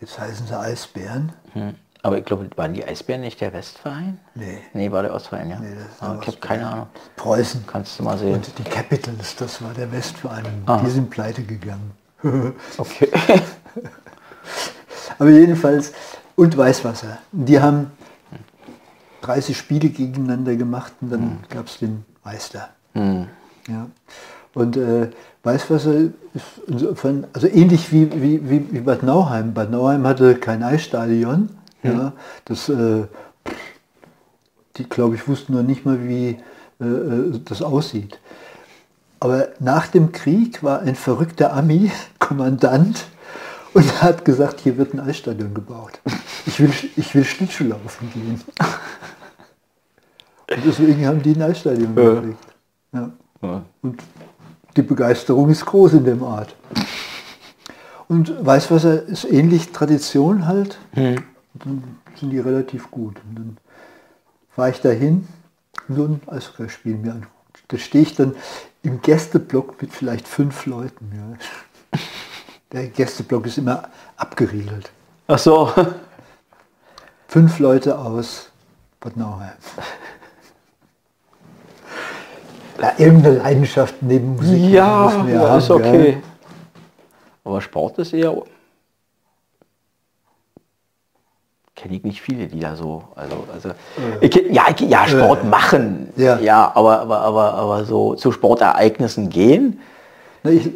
jetzt 0.00 0.18
heißen 0.18 0.46
sie 0.46 0.56
Eisbären. 0.56 1.32
Hm. 1.52 1.74
Aber 2.02 2.18
ich 2.18 2.24
glaube, 2.24 2.48
waren 2.56 2.72
die 2.72 2.84
Eisbären 2.84 3.20
nicht 3.20 3.40
der 3.40 3.52
Westverein? 3.52 4.18
Nee. 4.34 4.58
Nee, 4.72 4.90
war 4.90 5.02
der 5.02 5.14
Ostverein, 5.14 5.50
ja. 5.50 5.60
Nee, 5.60 5.68
ah, 6.00 6.16
ich 6.20 6.26
habe 6.26 6.38
keine 6.38 6.66
Ahnung. 6.66 6.86
Preußen. 7.16 7.64
Kannst 7.66 7.98
du 7.98 8.04
mal 8.04 8.16
sehen. 8.16 8.34
Und 8.34 8.58
die 8.58 8.62
Capitals, 8.64 9.36
das 9.36 9.62
war 9.62 9.74
der 9.74 9.92
Westverein. 9.92 10.44
Aha. 10.66 10.82
Die 10.82 10.90
sind 10.90 11.10
pleite 11.10 11.42
gegangen. 11.42 11.92
okay. 12.78 13.10
Aber 15.18 15.30
jedenfalls, 15.30 15.92
und 16.40 16.56
Weißwasser. 16.56 17.18
Die 17.32 17.60
haben 17.60 17.90
30 19.20 19.56
Spiele 19.56 19.90
gegeneinander 19.90 20.56
gemacht 20.56 20.94
und 21.02 21.10
dann 21.12 21.20
mhm. 21.20 21.38
gab 21.50 21.66
es 21.66 21.78
den 21.78 22.04
Meister. 22.24 22.70
Mhm. 22.94 23.26
Ja. 23.68 23.86
Und 24.54 24.78
äh, 24.78 25.10
Weißwasser 25.42 25.94
ist 26.34 26.44
insofern, 26.66 27.26
also 27.34 27.46
ähnlich 27.46 27.92
wie, 27.92 28.10
wie, 28.14 28.50
wie, 28.50 28.72
wie, 28.72 28.80
Bad 28.80 29.02
Nauheim. 29.02 29.52
Bad 29.52 29.70
Nauheim 29.70 30.06
hatte 30.06 30.34
kein 30.36 30.62
Eisstadion. 30.62 31.50
Mhm. 31.82 31.90
Ja, 31.90 32.12
das, 32.44 32.68
äh, 32.68 33.06
die, 34.76 34.88
glaube 34.88 35.14
ich, 35.14 35.26
wussten 35.28 35.54
noch 35.54 35.62
nicht 35.62 35.84
mal, 35.84 36.06
wie 36.06 36.38
äh, 36.80 36.84
äh 36.84 37.40
das 37.44 37.62
aussieht. 37.62 38.18
Aber 39.18 39.48
nach 39.58 39.86
dem 39.88 40.12
Krieg 40.12 40.62
war 40.62 40.80
ein 40.80 40.94
verrückter 40.94 41.52
Ami 41.52 41.90
Kommandant 42.18 43.06
und 43.74 44.02
hat 44.02 44.24
gesagt, 44.24 44.60
hier 44.60 44.78
wird 44.78 44.94
ein 44.94 45.00
Eisstadion 45.00 45.54
gebaut. 45.54 46.00
Ich 46.46 46.58
will, 46.60 46.72
ich 46.96 47.14
will 47.14 47.24
Schlittschuh 47.24 47.64
laufen 47.64 48.10
gehen. 48.12 48.40
Und 50.50 50.64
deswegen 50.66 51.06
haben 51.06 51.22
die 51.22 51.36
ein 51.36 51.42
Eisstadion 51.42 51.96
ja. 51.96 52.14
gekriegt. 52.14 52.46
Ja. 52.92 53.10
Ja. 53.42 53.62
Und 53.82 54.02
die 54.76 54.82
Begeisterung 54.82 55.48
ist 55.50 55.64
groß 55.64 55.94
in 55.94 56.04
dem 56.04 56.22
Ort. 56.22 56.54
Und 58.08 58.44
Weißwasser 58.44 59.04
ist 59.04 59.24
ähnlich 59.24 59.70
Tradition 59.70 60.46
halt. 60.46 60.78
Hm. 60.94 61.22
Dann 61.64 61.98
sind 62.16 62.30
die 62.30 62.38
relativ 62.38 62.90
gut. 62.90 63.16
Und 63.24 63.34
dann 63.36 63.56
fahre 64.50 64.70
ich 64.70 64.80
dahin 64.80 65.28
und 65.88 65.96
so 65.96 66.04
ein 66.04 66.20
Eishockeyspiel 66.26 66.96
mir 66.96 67.12
an. 67.12 67.26
Da 67.68 67.78
stehe 67.78 68.02
ich 68.02 68.14
dann 68.14 68.34
im 68.82 69.00
Gästeblock 69.02 69.80
mit 69.80 69.92
vielleicht 69.92 70.26
fünf 70.26 70.66
Leuten. 70.66 71.12
Ja. 71.14 72.00
Der 72.72 72.88
Gästeblock 72.88 73.46
ist 73.46 73.58
immer 73.58 73.88
abgeriegelt. 74.16 74.90
Ach 75.26 75.38
so. 75.38 75.72
Fünf 77.28 77.58
Leute 77.58 77.98
aus 77.98 78.50
Bad 79.00 79.16
Nauheim. 79.16 79.52
Ja, 82.80 82.94
irgendeine 82.96 83.38
Leidenschaft 83.38 83.96
neben 84.00 84.36
Musik. 84.36 84.70
Ja, 84.70 85.26
ja 85.26 85.48
haben, 85.48 85.58
ist 85.58 85.70
okay. 85.70 86.12
Gell? 86.12 86.22
Aber 87.44 87.60
Sport 87.60 87.98
ist 87.98 88.12
eher 88.12 88.34
kenne 91.80 91.96
ich 91.96 92.04
nicht 92.04 92.20
viele, 92.20 92.46
die 92.46 92.60
da 92.60 92.76
so, 92.76 93.04
also, 93.16 93.44
also 93.52 93.70
ich, 94.20 94.34
ja, 94.50 94.64
ich, 94.68 94.80
ja, 94.80 95.06
Sport 95.06 95.44
machen, 95.44 96.08
ja, 96.16 96.38
ja 96.38 96.72
aber, 96.74 97.00
aber, 97.00 97.20
aber, 97.20 97.54
aber 97.54 97.84
so 97.84 98.14
zu 98.14 98.32
Sportereignissen 98.32 99.30
gehen. 99.30 99.80
Na, 100.42 100.50
ich, 100.50 100.70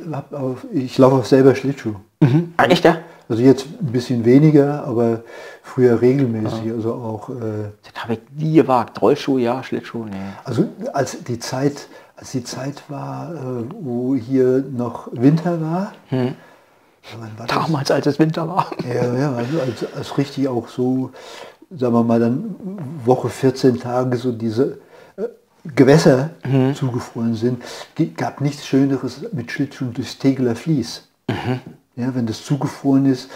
ich 0.73 0.97
laufe 0.99 1.17
auch 1.17 1.25
selber 1.25 1.55
Schlittschuh. 1.55 1.95
Mhm. 2.21 2.55
Ah, 2.57 2.65
echt, 2.65 2.85
ja? 2.85 2.99
Also 3.29 3.43
jetzt 3.43 3.67
ein 3.81 3.93
bisschen 3.93 4.25
weniger, 4.25 4.85
aber 4.85 5.23
früher 5.63 6.01
regelmäßig. 6.01 6.73
Also 6.75 6.95
auch. 6.95 7.31
Äh, 7.31 7.71
Das 7.83 8.03
habe 8.03 8.15
ich 8.15 8.21
nie 8.37 8.55
gewagt. 8.55 9.01
Rollschuh, 9.01 9.39
ja, 9.39 9.63
Schlittschuh, 9.63 10.05
nee. 10.05 10.17
also 10.45 10.67
als 10.93 11.23
die 11.25 11.39
Zeit, 11.39 11.89
als 12.17 12.33
die 12.33 12.45
Zeit 12.45 12.83
war, 12.89 13.33
äh, 13.35 13.65
wo 13.81 14.15
hier 14.15 14.65
noch 14.71 15.09
Winter 15.13 15.61
war. 15.61 15.93
Ja? 17.13 17.45
Damals, 17.47 17.91
als 17.91 18.07
es 18.07 18.19
Winter 18.19 18.49
war. 18.49 18.71
Ja, 18.87 19.15
ja, 19.15 19.33
also 19.35 19.61
als, 19.61 19.95
als 19.95 20.19
richtig 20.19 20.49
auch 20.49 20.69
so, 20.69 21.11
sagen 21.77 21.93
wir 21.95 22.03
mal, 22.05 22.21
dann 22.21 22.55
Woche 23.05 23.29
14 23.29 23.79
Tage 23.81 24.17
so 24.17 24.33
diese 24.33 24.79
äh, 25.17 25.23
Gewässer 25.75 26.31
zugefroren 26.75 27.35
sind, 27.35 27.63
gab 28.17 28.41
nichts 28.41 28.67
Schöneres 28.67 29.21
mit 29.33 29.51
Schlittschuhen 29.51 29.93
durchs 29.93 30.19
Tegeler 30.19 30.57
Fließ. 30.57 31.09
Ja, 31.97 32.15
wenn 32.15 32.27
das 32.27 32.45
zugefroren 32.45 33.07
ist, 33.07 33.29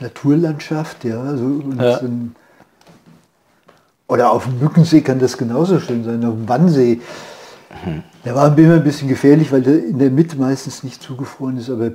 Naturlandschaft, 0.00 1.04
ja, 1.04 1.36
so, 1.36 1.62
Ja. 1.78 1.98
dann- 1.98 2.34
oder 4.06 4.30
auf 4.30 4.44
dem 4.44 4.58
Mückensee 4.60 5.00
kann 5.00 5.18
das 5.18 5.36
genauso 5.36 5.80
schön 5.80 6.04
sein, 6.04 6.24
auf 6.24 6.34
dem 6.34 6.48
Wannsee. 6.48 7.00
Der 8.24 8.34
war 8.34 8.56
immer 8.56 8.74
ein 8.74 8.84
bisschen 8.84 9.08
gefährlich, 9.08 9.52
weil 9.52 9.62
der 9.62 9.84
in 9.84 9.98
der 9.98 10.10
Mitte 10.10 10.36
meistens 10.36 10.82
nicht 10.82 11.02
zugefroren 11.02 11.58
ist, 11.58 11.68
aber 11.70 11.92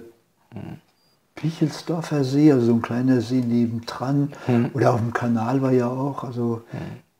Pichelsdorfer 1.36 2.24
See, 2.24 2.52
also 2.52 2.68
so 2.68 2.74
ein 2.74 2.82
kleiner 2.82 3.22
See 3.22 3.42
nebendran, 3.42 4.32
oder 4.74 4.94
auf 4.94 5.00
dem 5.00 5.14
Kanal 5.14 5.62
war 5.62 5.72
ja 5.72 5.88
auch, 5.88 6.24
also 6.24 6.62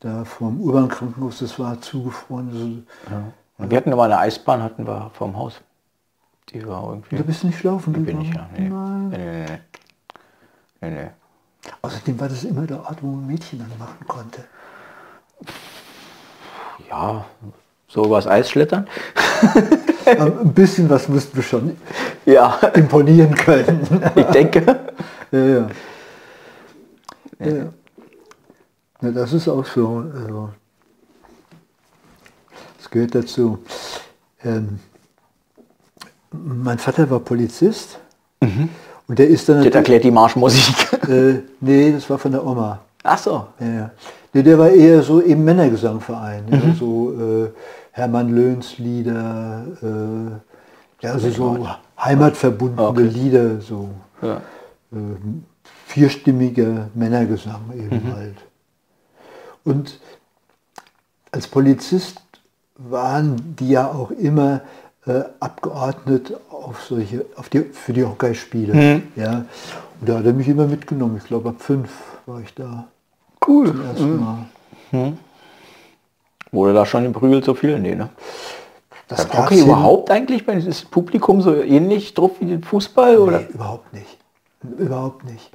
da 0.00 0.24
vom 0.24 0.60
Urbankrankenhaus, 0.60 1.38
das 1.38 1.58
war 1.58 1.80
zugefroren. 1.80 2.48
Also, 2.48 3.22
Und 3.58 3.70
wir 3.70 3.76
hatten 3.78 3.90
immer 3.90 4.04
eine 4.04 4.18
Eisbahn, 4.18 4.62
hatten 4.62 4.86
wir 4.86 5.10
vorm 5.14 5.36
Haus. 5.36 5.60
Die 6.50 6.66
war 6.66 6.90
irgendwie... 6.90 7.16
Da 7.16 7.22
bist 7.22 7.42
du 7.42 7.46
nicht 7.48 7.62
laufen 7.62 7.94
Die 7.94 8.00
bin 8.00 8.20
ich 8.20 8.34
ja. 8.34 8.48
Nee. 8.56 8.68
Nein. 8.68 9.08
Nee, 9.08 9.46
nee, 10.80 10.90
nee. 10.90 11.10
Außerdem 11.80 12.20
war 12.20 12.28
das 12.28 12.44
immer 12.44 12.66
der 12.66 12.80
Ort, 12.80 13.02
wo 13.02 13.06
man 13.06 13.26
Mädchen 13.26 13.62
anmachen 13.62 14.06
konnte. 14.06 14.44
Ja, 16.90 17.24
so 17.94 18.04
übers 18.04 18.26
Eis 18.26 18.50
schlittern. 18.50 18.88
Ein 20.04 20.52
bisschen 20.52 20.90
was 20.90 21.08
mussten 21.08 21.36
wir 21.36 21.44
schon 21.44 21.76
Ja, 22.26 22.58
imponieren 22.74 23.34
können. 23.36 23.86
ich 24.16 24.26
denke. 24.26 24.62
ja, 25.30 25.38
ja. 25.38 25.68
ja. 27.38 27.54
ja 29.00 29.10
das 29.12 29.32
ist 29.32 29.48
auch 29.48 29.64
so. 29.64 30.04
Also, 30.12 30.50
das 32.78 32.90
gehört 32.90 33.14
dazu. 33.14 33.58
Ähm, 34.42 34.80
mein 36.32 36.78
Vater 36.78 37.08
war 37.08 37.20
Polizist 37.20 37.98
und 39.06 39.18
der 39.18 39.28
ist 39.28 39.48
dann 39.48 39.64
Das 39.64 39.72
erklärt 39.72 40.02
die 40.02 40.10
Marschmusik. 40.10 40.74
äh, 41.08 41.42
nee, 41.60 41.92
das 41.92 42.10
war 42.10 42.18
von 42.18 42.32
der 42.32 42.44
Oma. 42.44 42.80
Ach 43.04 43.18
so. 43.18 43.46
Ja. 43.60 43.90
Nee, 44.32 44.42
der 44.42 44.58
war 44.58 44.68
eher 44.68 45.00
so 45.02 45.20
im 45.20 45.44
Männergesangverein. 45.44 46.44
Ja, 46.50 46.74
so 46.78 47.12
äh, 47.12 47.50
Hermann 47.96 48.28
Löhns 48.34 48.78
Lieder, 48.78 50.40
äh, 51.00 51.06
also 51.06 51.30
so 51.30 51.68
heimatverbundene 51.98 52.88
Okay. 52.88 53.02
Lieder, 53.04 53.60
so 53.60 53.90
Ja. 54.20 54.40
ähm, 54.92 55.44
vierstimmiger 55.86 56.88
Männergesang 56.94 57.60
eben 57.76 58.12
halt. 58.12 58.34
Und 59.62 60.00
als 61.30 61.46
Polizist 61.46 62.20
waren 62.76 63.54
die 63.56 63.68
ja 63.70 63.86
auch 63.86 64.10
immer 64.10 64.62
äh, 65.06 65.22
abgeordnet 65.38 66.32
auf 66.50 66.82
solche, 66.82 67.24
auf 67.36 67.48
die, 67.48 67.60
für 67.60 67.92
die 67.92 68.04
Hockeyspiele. 68.04 69.02
Ja. 69.14 69.44
Und 70.00 70.08
da 70.08 70.18
hat 70.18 70.24
er 70.26 70.32
mich 70.32 70.48
immer 70.48 70.66
mitgenommen. 70.66 71.18
Ich 71.18 71.24
glaube 71.24 71.50
ab 71.50 71.56
fünf 71.60 71.90
war 72.26 72.40
ich 72.40 72.52
da 72.54 72.88
Cool. 73.46 73.68
zum 73.68 73.84
ersten 73.84 74.20
Mal. 74.20 75.12
Wurde 76.54 76.72
da 76.72 76.86
schon 76.86 77.04
geprügelt 77.04 77.44
so 77.44 77.54
viel? 77.54 77.78
Nee, 77.78 77.94
ne? 77.94 78.08
Das 79.08 79.26
Beim 79.26 79.42
Hockey 79.42 79.60
überhaupt 79.60 80.10
eigentlich? 80.10 80.46
Ist 80.48 80.68
das 80.68 80.82
Publikum 80.82 81.42
so 81.42 81.54
ähnlich 81.54 82.14
drauf 82.14 82.32
wie 82.40 82.46
den 82.46 82.62
Fußball? 82.62 83.18
Oder? 83.18 83.40
Nee, 83.40 83.46
überhaupt 83.52 83.92
nicht. 83.92 84.18
Überhaupt 84.78 85.24
nicht. 85.24 85.50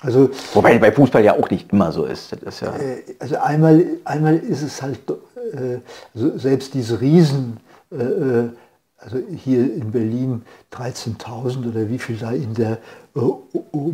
Also, 0.00 0.30
Wobei 0.54 0.78
bei 0.78 0.90
Fußball 0.90 1.22
ja 1.22 1.34
auch 1.34 1.50
nicht 1.50 1.72
immer 1.72 1.92
so 1.92 2.04
ist. 2.04 2.32
Das 2.32 2.54
ist 2.54 2.60
ja. 2.60 2.68
äh, 2.76 3.02
also 3.18 3.36
einmal, 3.36 3.84
einmal 4.04 4.36
ist 4.36 4.62
es 4.62 4.80
halt, 4.80 5.00
also 6.14 6.38
selbst 6.38 6.72
diese 6.72 7.00
Riesen, 7.00 7.58
äh, 7.92 8.02
äh, 8.02 8.48
also 9.04 9.18
hier 9.36 9.74
in 9.74 9.90
Berlin 9.92 10.42
13.000 10.72 11.68
oder 11.68 11.88
wie 11.90 11.98
viel 11.98 12.16
da 12.16 12.30
in 12.30 12.54
der 12.54 12.78
äh, 13.14 13.20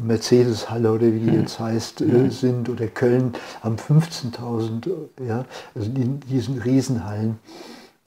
Mercedes-Halle 0.03 0.93
oder 0.93 1.13
wie 1.13 1.19
die 1.19 1.37
jetzt 1.37 1.59
heißt, 1.59 2.01
äh, 2.03 2.31
sind 2.31 2.69
oder 2.69 2.87
Köln 2.87 3.33
haben 3.61 3.77
15.000, 3.77 4.89
äh, 4.89 5.27
ja, 5.27 5.45
also 5.75 5.91
in 5.91 6.21
diesen 6.21 6.59
Riesenhallen. 6.59 7.39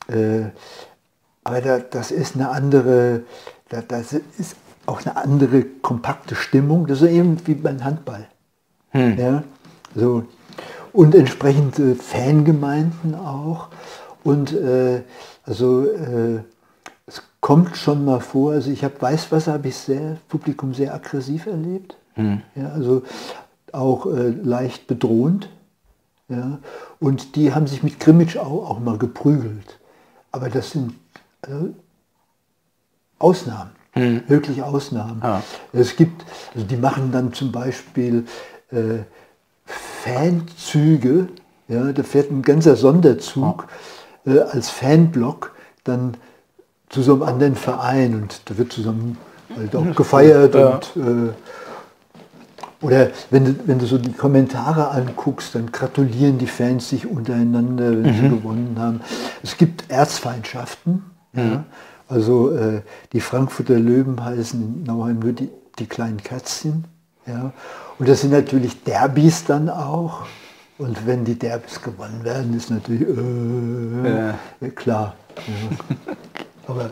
Äh, 0.07 0.45
aber 1.43 1.61
da, 1.61 1.79
das 1.79 2.11
ist 2.11 2.35
eine 2.35 2.49
andere, 2.49 3.23
da, 3.67 3.81
das 3.85 4.13
ist 4.13 4.55
auch 4.85 5.05
eine 5.05 5.17
andere 5.17 5.63
kompakte 5.81 6.35
Stimmung. 6.35 6.87
Das 6.87 7.01
ist 7.01 7.09
eben 7.09 7.37
wie 7.45 7.55
beim 7.55 7.83
Handball. 7.83 8.27
Ja, 8.93 9.43
so. 9.93 10.23
Und 10.93 11.15
entsprechend 11.15 11.79
äh, 11.79 11.95
Fangemeinden 11.95 13.15
auch. 13.15 13.69
Und 14.23 14.53
äh, 14.53 15.01
also 15.43 15.85
kommt 17.43 17.75
schon 17.75 18.05
mal 18.05 18.21
vor, 18.21 18.53
also 18.53 18.71
ich 18.71 18.85
habe 18.85 19.01
Weißwasser, 19.01 19.51
habe 19.51 19.67
ich 19.67 19.75
sehr, 19.75 20.15
Publikum 20.29 20.73
sehr 20.73 20.95
aggressiv 20.95 21.45
erlebt. 21.45 21.97
Ja, 22.55 22.69
also 22.69 23.03
auch 23.73 24.05
äh, 24.05 24.29
leicht 24.29 24.87
bedrohend. 24.87 25.49
Ja, 26.29 26.59
und 27.01 27.35
die 27.35 27.53
haben 27.53 27.67
sich 27.67 27.83
mit 27.83 27.99
Grimmitsch 27.99 28.37
auch, 28.37 28.69
auch 28.69 28.79
mal 28.79 28.97
geprügelt. 28.97 29.77
Aber 30.31 30.49
das 30.49 30.71
sind 30.71 30.93
also 31.41 31.73
Ausnahmen, 33.19 33.71
wirklich 33.93 34.63
Ausnahmen. 34.63 35.19
Ja. 35.21 35.43
Es 35.73 35.97
gibt, 35.97 36.23
also 36.55 36.65
die 36.65 36.77
machen 36.77 37.11
dann 37.11 37.33
zum 37.33 37.51
Beispiel 37.51 38.25
äh, 38.71 38.99
Fanzüge, 39.65 41.27
ja, 41.67 41.91
da 41.91 42.03
fährt 42.03 42.31
ein 42.31 42.41
ganzer 42.41 42.77
Sonderzug 42.77 43.67
äh, 44.25 44.39
als 44.39 44.69
Fanblock 44.69 45.51
dann 45.83 46.15
zu 46.93 47.01
so 47.01 47.13
einem 47.13 47.23
anderen 47.23 47.55
Verein 47.55 48.13
und 48.15 48.41
da 48.45 48.57
wird 48.57 48.71
zusammen 48.71 49.17
halt 49.57 49.75
auch 49.75 49.95
gefeiert 49.95 50.53
Ja. 50.53 50.75
und 50.75 50.83
äh, 50.95 51.33
oder 52.81 53.11
wenn 53.31 53.45
du, 53.45 53.55
wenn 53.65 53.79
du 53.79 53.85
so 53.85 53.97
die 53.97 54.11
Kommentare 54.11 54.89
anguckst, 54.89 55.55
dann 55.55 55.71
gratulieren 55.71 56.37
die 56.37 56.47
Fans 56.47 56.89
sich 56.89 57.07
untereinander, 57.07 57.91
wenn 57.91 58.13
sie 58.13 58.29
gewonnen 58.29 58.75
haben. 58.77 58.99
Es 59.41 59.55
gibt 59.55 59.89
Erzfeindschaften. 59.89 61.01
Ja. 61.33 61.63
Also 62.09 62.51
äh, 62.51 62.81
die 63.13 63.21
Frankfurter 63.21 63.79
Löwen 63.79 64.23
heißen 64.23 64.61
in 64.61 64.83
Nauheim 64.83 65.19
nur 65.19 65.31
die, 65.31 65.49
die 65.79 65.85
kleinen 65.85 66.17
Kätzchen. 66.17 66.83
Ja. 67.25 67.53
Und 67.99 68.09
das 68.09 68.19
sind 68.19 68.31
natürlich 68.31 68.83
Derbys 68.83 69.45
dann 69.45 69.69
auch. 69.69 70.25
Und 70.77 71.07
wenn 71.07 71.23
die 71.23 71.39
Derbys 71.39 71.81
gewonnen 71.81 72.19
werden, 72.23 72.53
ist 72.53 72.69
natürlich 72.69 73.07
äh, 73.07 74.09
ja. 74.09 74.69
klar. 74.75 75.15
Ja. 76.67 76.73
Aber 76.73 76.89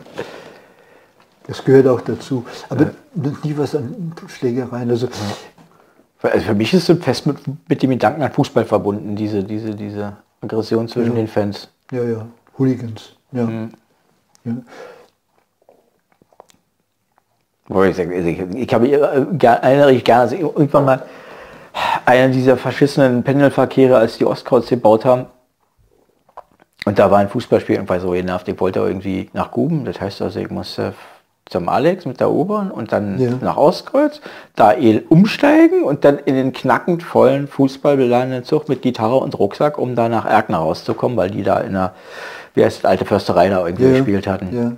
das 1.46 1.64
gehört 1.64 1.86
auch 1.86 2.00
dazu. 2.00 2.44
Aber 2.68 2.90
nie 3.14 3.56
was 3.56 3.74
an 3.74 4.12
Schlägereien. 4.28 4.90
Also 4.90 5.08
Also 6.22 6.46
für 6.46 6.54
mich 6.54 6.72
ist 6.72 6.88
es 6.88 6.98
fest 7.02 7.26
mit, 7.26 7.36
mit 7.68 7.82
dem 7.82 7.90
Gedanken 7.90 8.22
an 8.22 8.32
Fußball 8.32 8.64
verbunden, 8.64 9.16
diese, 9.16 9.42
diese, 9.42 9.74
diese 9.74 10.16
Aggression 10.40 10.88
zwischen 10.88 11.14
den 11.14 11.26
Fans. 11.26 11.68
Ja, 11.90 12.04
ja, 12.04 12.26
Hooligans. 12.58 13.16
Ja. 13.32 13.48
ja. 14.44 14.56
Wobei 17.68 17.88
Ich, 17.90 17.96
sag, 17.96 18.10
ich, 18.10 18.74
habe 18.74 18.88
äh, 18.88 19.46
erinnere 19.46 19.92
ich 19.92 20.04
gerne, 20.04 20.22
also 20.22 20.36
irgendwann 20.36 20.84
mal 20.84 21.06
einer 22.04 22.32
dieser 22.32 22.56
verschissenen 22.56 23.22
Pendelverkehre, 23.22 23.96
als 23.96 24.18
die 24.18 24.24
Ostkreuze 24.24 24.76
gebaut 24.76 25.04
haben. 25.04 25.26
Und 26.84 26.98
da 26.98 27.10
war 27.10 27.18
ein 27.18 27.28
Fußballspiel 27.28 27.76
irgendwie 27.76 28.00
so 28.00 28.10
genervt. 28.10 28.48
Ich 28.48 28.60
wollte 28.60 28.80
irgendwie 28.80 29.30
nach 29.32 29.50
Guben, 29.50 29.84
das 29.84 30.00
heißt 30.00 30.22
also, 30.22 30.40
ich 30.40 30.50
musste 30.50 30.94
zum 31.46 31.68
Alex 31.68 32.06
mit 32.06 32.20
der 32.20 32.30
U-Bahn 32.30 32.70
und 32.70 32.92
dann 32.92 33.18
Ja. 33.20 33.30
nach 33.40 33.56
Ostkreuz, 33.56 34.20
da 34.56 34.72
eh 34.72 35.02
umsteigen 35.08 35.82
und 35.82 36.04
dann 36.04 36.18
in 36.18 36.34
den 36.34 36.52
knackend 36.52 37.02
vollen 37.02 37.46
Fußballbeladenen 37.46 38.44
Zug 38.44 38.68
mit 38.68 38.82
Gitarre 38.82 39.16
und 39.16 39.38
Rucksack, 39.38 39.76
um 39.78 39.94
da 39.94 40.08
nach 40.08 40.24
Erkner 40.24 40.58
rauszukommen, 40.58 41.16
weil 41.16 41.30
die 41.30 41.42
da 41.42 41.58
in 41.58 41.74
der, 41.74 41.92
wie 42.54 42.64
heißt 42.64 42.84
das, 42.84 42.90
alte 42.90 43.04
Försterei 43.04 43.48
da 43.48 43.64
irgendwie 43.64 43.84
ja. 43.84 43.90
gespielt 43.90 44.26
hatten. 44.26 44.56
Ja. 44.56 44.72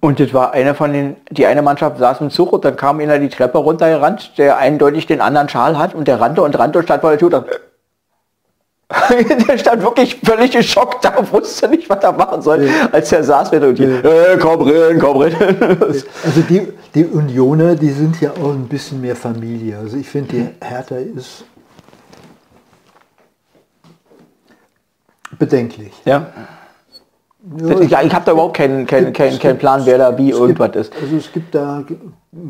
Und 0.00 0.20
das 0.20 0.34
war 0.34 0.52
einer 0.52 0.74
von 0.74 0.92
den, 0.92 1.16
die 1.30 1.46
eine 1.46 1.62
Mannschaft 1.62 1.96
saß 1.96 2.20
im 2.20 2.28
Zug 2.28 2.52
und 2.52 2.64
dann 2.64 2.76
kam 2.76 3.00
einer 3.00 3.18
die 3.18 3.30
Treppe 3.30 3.56
runtergerannt, 3.56 4.36
der 4.36 4.58
eindeutig 4.58 5.06
den 5.06 5.22
anderen 5.22 5.48
Schal 5.48 5.78
hat 5.78 5.94
und 5.94 6.06
der 6.06 6.20
rannte 6.20 6.42
und 6.42 6.58
rannte 6.58 6.78
und 6.78 6.84
stand 6.84 7.00
vor 7.00 7.10
der 7.10 7.18
Tür 7.18 7.28
und 7.28 7.32
dann, 7.32 7.44
der 9.48 9.58
stand 9.58 9.82
wirklich 9.82 10.20
völlig 10.24 10.52
geschockt 10.52 11.04
da, 11.04 11.14
wusste 11.30 11.68
nicht, 11.68 11.88
was 11.88 12.02
er 12.02 12.12
machen 12.12 12.42
soll, 12.42 12.64
ja. 12.64 12.88
als 12.92 13.12
er 13.12 13.24
saß 13.24 13.52
mit 13.52 13.62
und 13.62 13.78
die, 13.78 13.84
ja. 13.84 13.98
äh, 14.00 14.38
komm 14.38 14.62
rein, 14.62 14.98
komm 14.98 15.18
rein. 15.18 15.34
Also 16.24 16.40
die, 16.48 16.68
die 16.94 17.04
Unioner, 17.04 17.74
die 17.74 17.90
sind 17.90 18.20
ja 18.20 18.30
auch 18.30 18.52
ein 18.52 18.68
bisschen 18.68 19.00
mehr 19.00 19.16
Familie. 19.16 19.78
Also 19.78 19.96
ich 19.96 20.08
finde, 20.08 20.36
die 20.36 20.66
Hertha 20.66 20.96
ist 20.96 21.44
bedenklich. 25.38 25.92
Ja. 26.04 26.26
Ja, 27.88 28.02
ich 28.02 28.14
habe 28.14 28.24
da 28.24 28.32
überhaupt 28.32 28.56
keinen 28.56 28.86
kein, 28.86 29.12
kein, 29.12 29.38
kein 29.38 29.58
Plan, 29.58 29.82
wer 29.84 29.98
da 29.98 30.16
wie 30.16 30.30
irgendwas 30.30 30.72
gibt, 30.72 30.76
ist. 30.76 30.92
Also 31.00 31.16
es 31.16 31.32
gibt 31.32 31.54
da 31.54 31.84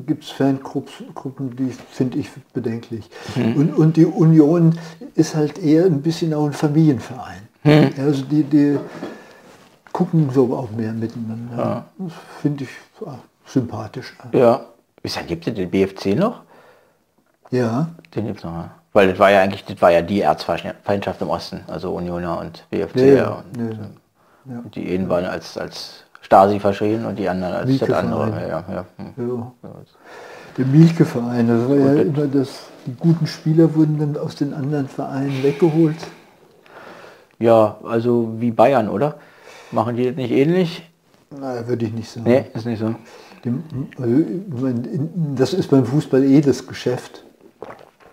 gibt's 0.06 0.30
Fangruppen, 0.30 1.56
die 1.56 1.74
finde 1.90 2.18
ich 2.18 2.30
bedenklich. 2.52 3.08
Hm. 3.34 3.56
Und, 3.56 3.74
und 3.76 3.96
die 3.96 4.06
Union 4.06 4.78
ist 5.14 5.34
halt 5.34 5.58
eher 5.58 5.86
ein 5.86 6.00
bisschen 6.00 6.32
auch 6.32 6.46
ein 6.46 6.52
Familienverein. 6.52 7.48
Hm. 7.62 7.90
Also 7.98 8.24
die, 8.24 8.44
die 8.44 8.78
gucken 9.92 10.30
so 10.32 10.54
auch 10.54 10.70
mehr 10.70 10.92
miteinander. 10.92 11.56
Ja. 11.56 11.84
Das 11.98 12.12
finde 12.40 12.64
ich 12.64 12.70
ah, 13.06 13.18
sympathisch. 13.46 14.14
Ja. 14.32 14.66
Wie 15.02 15.10
gibt 15.26 15.46
es 15.46 15.54
den 15.54 15.70
BFC 15.70 16.16
noch? 16.16 16.40
Ja. 17.50 17.88
Den 18.14 18.26
gibt 18.26 18.38
es 18.38 18.44
noch. 18.44 18.68
Weil 18.92 19.08
das 19.08 19.18
war 19.18 19.30
ja 19.30 19.42
eigentlich, 19.42 19.64
das 19.64 19.82
war 19.82 19.90
ja 19.90 20.02
die 20.02 20.20
Erzfeindschaft 20.20 21.20
im 21.20 21.28
Osten, 21.28 21.62
also 21.66 21.92
Unioner 21.94 22.38
und 22.38 22.64
BFC. 22.70 23.16
Ja, 23.16 23.42
und, 23.56 23.72
ja. 23.72 23.88
Ja. 24.46 24.62
Die 24.74 24.92
einen 24.92 25.08
waren 25.08 25.24
als, 25.24 25.56
als 25.56 26.04
Stasi 26.20 26.60
verschrien 26.60 27.04
und 27.06 27.18
die 27.18 27.28
anderen 27.28 27.54
als 27.54 27.78
das 27.78 27.90
andere. 27.90 28.30
Ja, 28.30 28.64
ja. 28.70 28.84
Hm. 28.96 29.12
ja. 29.16 29.52
Der 30.56 30.66
Mielke-Verein, 30.66 31.48
das 31.48 31.68
war 31.68 31.76
ja 31.76 32.02
immer 32.02 32.26
das, 32.26 32.48
die 32.86 32.94
guten 32.94 33.26
Spieler 33.26 33.74
wurden 33.74 33.98
dann 33.98 34.16
aus 34.16 34.36
den 34.36 34.54
anderen 34.54 34.88
Vereinen 34.88 35.42
weggeholt. 35.42 35.96
Ja, 37.38 37.76
also 37.84 38.34
wie 38.38 38.52
Bayern, 38.52 38.88
oder? 38.88 39.16
Machen 39.72 39.96
die 39.96 40.06
das 40.06 40.16
nicht 40.16 40.30
ähnlich? 40.30 40.88
Nein, 41.30 41.66
würde 41.66 41.86
ich 41.86 41.92
nicht 41.92 42.08
sagen. 42.08 42.28
Nee, 42.28 42.44
ist 42.54 42.66
nicht 42.66 42.78
so. 42.78 42.94
Also, 44.00 44.24
das 45.34 45.52
ist 45.52 45.68
beim 45.70 45.84
Fußball 45.84 46.22
eh 46.22 46.40
das 46.40 46.66
Geschäft. 46.66 47.24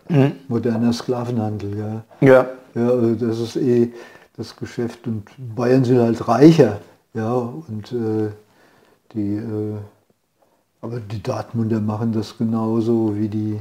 Mhm. 0.10 0.34
Moderner 0.48 0.92
Sklavenhandel, 0.92 1.78
ja. 1.78 2.04
Ja. 2.20 2.46
Ja, 2.74 2.90
also 2.90 3.16
das 3.16 3.40
ist 3.40 3.56
eh 3.58 3.92
das 4.38 4.56
Geschäft 4.56 5.08
und 5.08 5.26
Bayern 5.56 5.84
sind 5.84 6.00
halt 6.00 6.28
reicher, 6.28 6.80
ja, 7.14 7.34
und 7.34 7.92
äh, 7.92 8.32
die, 9.14 9.36
äh, 9.36 9.78
aber 10.82 11.00
die 11.00 11.22
Dortmunder 11.22 11.80
machen 11.80 12.14
das 12.14 12.38
genauso 12.38 13.16
wie 13.16 13.28
die 13.28 13.60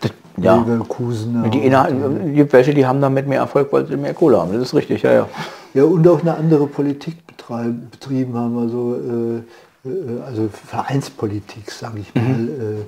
das, 0.00 0.12
ja. 0.38 0.56
Leverkusener. 0.56 1.48
Die 1.48 1.66
Inhalt, 1.66 2.34
gibt 2.34 2.52
welche, 2.52 2.72
die 2.72 2.86
haben 2.86 3.00
damit 3.00 3.26
mehr 3.26 3.40
Erfolg, 3.40 3.72
weil 3.72 3.86
sie 3.86 3.96
mehr 3.96 4.14
Kohle 4.14 4.38
haben, 4.38 4.52
das 4.52 4.62
ist 4.62 4.74
richtig, 4.74 5.02
ja, 5.02 5.12
ja. 5.12 5.28
Ja, 5.74 5.84
und 5.84 6.06
auch 6.08 6.20
eine 6.20 6.34
andere 6.34 6.66
Politik 6.66 7.26
betrieben 7.36 8.34
haben, 8.34 8.58
also, 8.58 8.96
äh, 8.96 9.88
äh 9.88 10.20
also 10.22 10.48
Vereinspolitik, 10.48 11.70
sage 11.70 12.00
ich 12.00 12.14
mal. 12.14 12.22
Mhm. 12.22 12.48
Äh, 12.48 12.84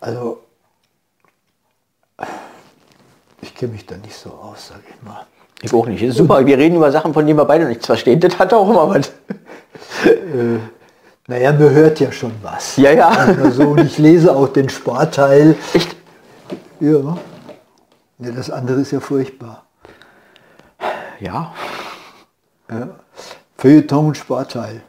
also 0.00 0.40
ich 3.40 3.54
kenne 3.54 3.72
mich 3.72 3.86
da 3.86 3.96
nicht 3.96 4.16
so 4.16 4.30
aus, 4.30 4.68
sage 4.68 4.82
ich 4.88 5.02
mal. 5.02 5.26
Ich 5.62 5.72
auch 5.72 5.86
nicht. 5.86 6.02
ist 6.02 6.16
super. 6.16 6.44
Wir 6.44 6.58
reden 6.58 6.76
über 6.76 6.90
Sachen, 6.92 7.14
von 7.14 7.26
denen 7.26 7.38
wir 7.38 7.44
beide 7.44 7.66
nichts 7.66 7.86
verstehen. 7.86 8.20
Das 8.20 8.38
hat 8.38 8.52
auch 8.52 8.68
immer 8.68 8.88
was. 8.88 9.12
Äh, 10.04 10.58
naja, 11.26 11.52
mir 11.52 11.70
hört 11.70 12.00
ja 12.00 12.12
schon 12.12 12.32
was. 12.42 12.76
Ja, 12.76 12.90
ja. 12.90 13.08
Also, 13.08 13.68
und 13.68 13.80
ich 13.80 13.98
lese 13.98 14.34
auch 14.34 14.48
den 14.48 14.68
Sparteil. 14.68 15.56
Echt? 15.72 15.96
Ja. 16.80 17.16
ja. 18.18 18.30
Das 18.30 18.50
andere 18.50 18.80
ist 18.80 18.90
ja 18.90 19.00
furchtbar. 19.00 19.64
Ja. 21.20 21.54
ja. 22.70 22.88
Feuilleton 23.56 24.08
und 24.08 24.16
Sparteil. 24.16 24.82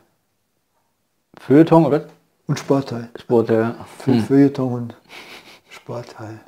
Feuilleton, 1.39 1.85
oder? 1.85 2.05
Und 2.47 2.59
Sparteil. 2.59 3.09
Sportteil. 3.19 3.75
Hm. 4.05 4.23
Feuilleton 4.23 4.73
und 4.73 4.95
Sparteil. 5.69 6.39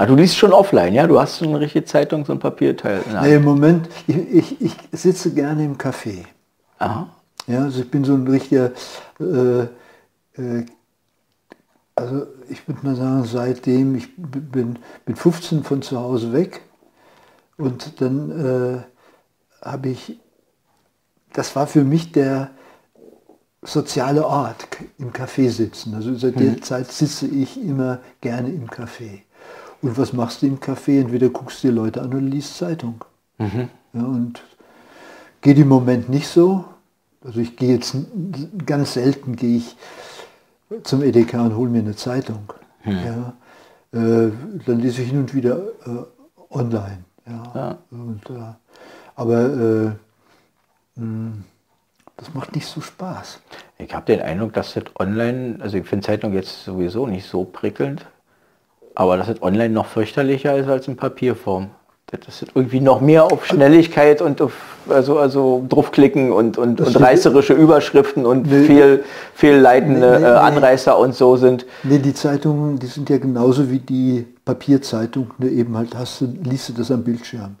Ah, 0.00 0.06
du 0.06 0.14
liest 0.14 0.36
schon 0.36 0.52
offline, 0.52 0.94
ja? 0.94 1.08
Du 1.08 1.20
hast 1.20 1.38
so 1.38 1.44
eine 1.44 1.58
richtige 1.58 1.84
Zeitung, 1.84 2.24
so 2.24 2.32
ein 2.32 2.38
Papierteil. 2.38 3.02
Nee, 3.20 3.34
im 3.34 3.44
Moment, 3.44 3.88
ich, 4.06 4.16
ich, 4.16 4.56
ich 4.60 4.76
sitze 4.92 5.34
gerne 5.34 5.64
im 5.64 5.76
Café. 5.76 6.24
Aha. 6.78 7.08
Ja, 7.48 7.64
also 7.64 7.80
ich 7.80 7.90
bin 7.90 8.04
so 8.04 8.14
ein 8.14 8.28
richtiger, 8.28 8.70
äh, 9.18 9.62
äh, 10.40 10.66
also 11.96 12.26
ich 12.48 12.68
würde 12.68 12.86
mal 12.86 12.94
sagen, 12.94 13.24
seitdem 13.24 13.96
ich 13.96 14.08
bin 14.16 14.78
mit 15.04 15.18
15 15.18 15.64
von 15.64 15.82
zu 15.82 15.98
Hause 15.98 16.32
weg 16.32 16.60
und 17.56 18.00
dann 18.00 18.30
äh, 18.30 19.64
habe 19.66 19.88
ich, 19.88 20.20
das 21.32 21.56
war 21.56 21.66
für 21.66 21.82
mich 21.82 22.12
der 22.12 22.50
soziale 23.62 24.24
Ort, 24.24 24.68
im 24.98 25.12
Café 25.12 25.50
sitzen. 25.50 25.94
Also 25.94 26.14
seit 26.14 26.36
hm. 26.36 26.54
der 26.54 26.62
Zeit 26.62 26.92
sitze 26.92 27.26
ich 27.26 27.60
immer 27.60 27.98
gerne 28.20 28.50
im 28.50 28.68
Café. 28.68 29.22
Und 29.82 29.96
was 29.96 30.12
machst 30.12 30.42
du 30.42 30.46
im 30.46 30.58
Café? 30.58 31.00
Entweder 31.00 31.28
guckst 31.28 31.62
du 31.62 31.68
die 31.68 31.74
Leute 31.74 32.02
an 32.02 32.08
oder 32.08 32.20
liest 32.20 32.56
Zeitung. 32.56 33.04
Mhm. 33.38 33.68
Ja, 33.92 34.02
und 34.02 34.42
geht 35.40 35.58
im 35.58 35.68
Moment 35.68 36.08
nicht 36.08 36.28
so. 36.28 36.64
Also 37.24 37.40
ich 37.40 37.56
gehe 37.56 37.74
jetzt 37.74 37.96
ganz 38.66 38.94
selten 38.94 39.36
gehe 39.36 39.58
ich 39.58 39.76
zum 40.82 41.02
EDK 41.02 41.34
und 41.34 41.56
hole 41.56 41.70
mir 41.70 41.80
eine 41.80 41.96
Zeitung. 41.96 42.52
Mhm. 42.84 42.92
Ja. 42.92 43.32
Äh, 43.92 44.32
dann 44.66 44.80
lese 44.80 45.02
ich 45.02 45.10
hin 45.10 45.20
und 45.20 45.34
wieder 45.34 45.58
äh, 45.86 46.04
online. 46.50 47.04
Ja. 47.26 47.42
ja. 47.54 47.78
Und, 47.90 48.28
äh, 48.30 48.54
aber 49.14 49.40
äh, 49.40 51.00
mh, 51.00 51.32
das 52.16 52.34
macht 52.34 52.54
nicht 52.54 52.66
so 52.66 52.80
Spaß. 52.80 53.40
Ich 53.78 53.94
habe 53.94 54.06
den 54.06 54.20
Eindruck, 54.20 54.52
dass 54.52 54.74
das 54.74 54.84
online, 54.98 55.58
also 55.60 55.78
ich 55.78 55.86
finde 55.86 56.06
Zeitung 56.06 56.32
jetzt 56.34 56.64
sowieso 56.64 57.06
nicht 57.06 57.26
so 57.26 57.44
prickelnd. 57.44 58.06
Aber 58.98 59.16
das 59.16 59.28
ist 59.28 59.42
online 59.42 59.72
noch 59.72 59.86
fürchterlicher 59.86 60.56
ist 60.56 60.68
als 60.68 60.88
in 60.88 60.96
Papierform. 60.96 61.68
Das 62.10 62.42
ist 62.42 62.50
irgendwie 62.56 62.80
noch 62.80 63.00
mehr 63.00 63.26
auf 63.26 63.46
Schnelligkeit 63.46 64.20
und 64.20 64.42
auf 64.42 64.52
also, 64.88 65.18
also 65.18 65.64
draufklicken 65.68 66.32
und, 66.32 66.58
und, 66.58 66.80
und 66.80 67.00
reißerische 67.00 67.52
Überschriften 67.52 68.26
und 68.26 68.50
nee, 68.50 68.64
viel, 68.64 69.04
fehlleitende 69.34 70.14
nee, 70.14 70.18
nee, 70.18 70.24
äh, 70.24 70.30
Anreißer 70.30 70.98
und 70.98 71.14
so 71.14 71.36
sind. 71.36 71.64
Nee, 71.84 71.98
die 71.98 72.12
Zeitungen, 72.12 72.80
die 72.80 72.86
sind 72.86 73.08
ja 73.08 73.18
genauso 73.18 73.70
wie 73.70 73.78
die 73.78 74.26
Papierzeitung, 74.44 75.30
ne, 75.38 75.48
eben 75.48 75.76
halt 75.76 75.94
hast 75.94 76.22
du, 76.22 76.34
liest 76.42 76.70
du 76.70 76.72
das 76.72 76.90
am 76.90 77.04
Bildschirm. 77.04 77.54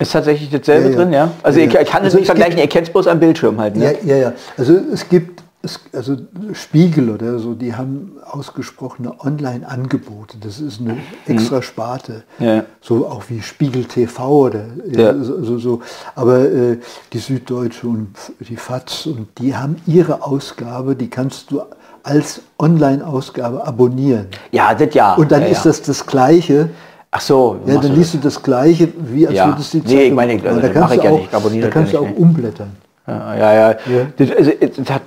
Ist 0.00 0.10
tatsächlich 0.10 0.50
dasselbe 0.50 0.86
ja, 0.86 0.90
ja. 0.90 0.96
drin, 0.96 1.12
ja? 1.12 1.30
Also 1.44 1.60
ja, 1.60 1.66
ich 1.66 1.72
kann 1.72 2.00
es 2.02 2.06
also 2.06 2.16
nicht 2.16 2.26
vergleichen, 2.26 2.58
ihr 2.58 2.66
kennt 2.66 2.88
es 2.88 2.92
bloß 2.92 3.06
am 3.06 3.20
Bildschirm 3.20 3.60
halt. 3.60 3.76
Ne? 3.76 3.94
Ja, 4.02 4.14
ja, 4.14 4.16
ja. 4.16 4.32
Also 4.56 4.74
es 4.92 5.08
gibt 5.08 5.43
es, 5.64 5.80
also 5.92 6.16
Spiegel 6.52 7.10
oder 7.10 7.38
so, 7.38 7.54
die 7.54 7.74
haben 7.74 8.12
ausgesprochene 8.24 9.14
Online-Angebote. 9.20 10.36
Das 10.40 10.60
ist 10.60 10.80
eine 10.80 10.98
extra 11.26 11.62
Sparte. 11.62 12.24
Ja. 12.38 12.64
So 12.80 13.06
auch 13.06 13.24
wie 13.28 13.42
Spiegel 13.42 13.84
TV 13.84 14.28
oder 14.28 14.66
ja. 14.90 15.14
so, 15.14 15.58
so, 15.58 15.82
Aber 16.14 16.40
äh, 16.40 16.78
die 17.12 17.18
Süddeutsche 17.18 17.86
und 17.86 18.14
die 18.40 18.56
FAZ 18.56 19.06
und 19.06 19.28
die 19.38 19.56
haben 19.56 19.76
ihre 19.86 20.22
Ausgabe, 20.22 20.94
die 20.94 21.08
kannst 21.08 21.50
du 21.50 21.62
als 22.02 22.42
Online-Ausgabe 22.58 23.66
abonnieren. 23.66 24.26
Ja, 24.52 24.74
das 24.74 24.94
ja. 24.94 25.14
Und 25.14 25.32
dann 25.32 25.42
ja, 25.42 25.48
ist 25.48 25.64
das 25.64 25.82
das 25.82 26.06
Gleiche. 26.06 26.68
Ach 27.10 27.20
so. 27.20 27.56
Ja, 27.66 27.78
dann 27.78 27.94
liest 27.94 28.14
du 28.14 28.18
das 28.18 28.42
Gleiche, 28.42 28.88
wie 28.98 29.26
als 29.26 29.36
ja. 29.36 29.46
würdest 29.46 29.72
du 29.72 29.78
die 29.78 29.84
Zeitung... 29.84 29.98
Nee, 29.98 30.06
ich 30.08 30.14
meine, 30.14 30.42
also, 30.44 30.60
da 30.60 30.68
kannst 30.68 30.96
du 30.96 31.00
auch, 31.00 31.32
ja 31.32 31.60
da 31.60 31.68
kannst 31.68 31.92
du 31.92 31.98
auch 31.98 32.16
umblättern. 32.16 32.72
Ja, 33.06 33.34
ja. 33.36 33.70
ja. 33.70 33.76
Das, 34.16 34.30
also, 34.30 34.50
das 34.76 34.90
hat 34.90 35.03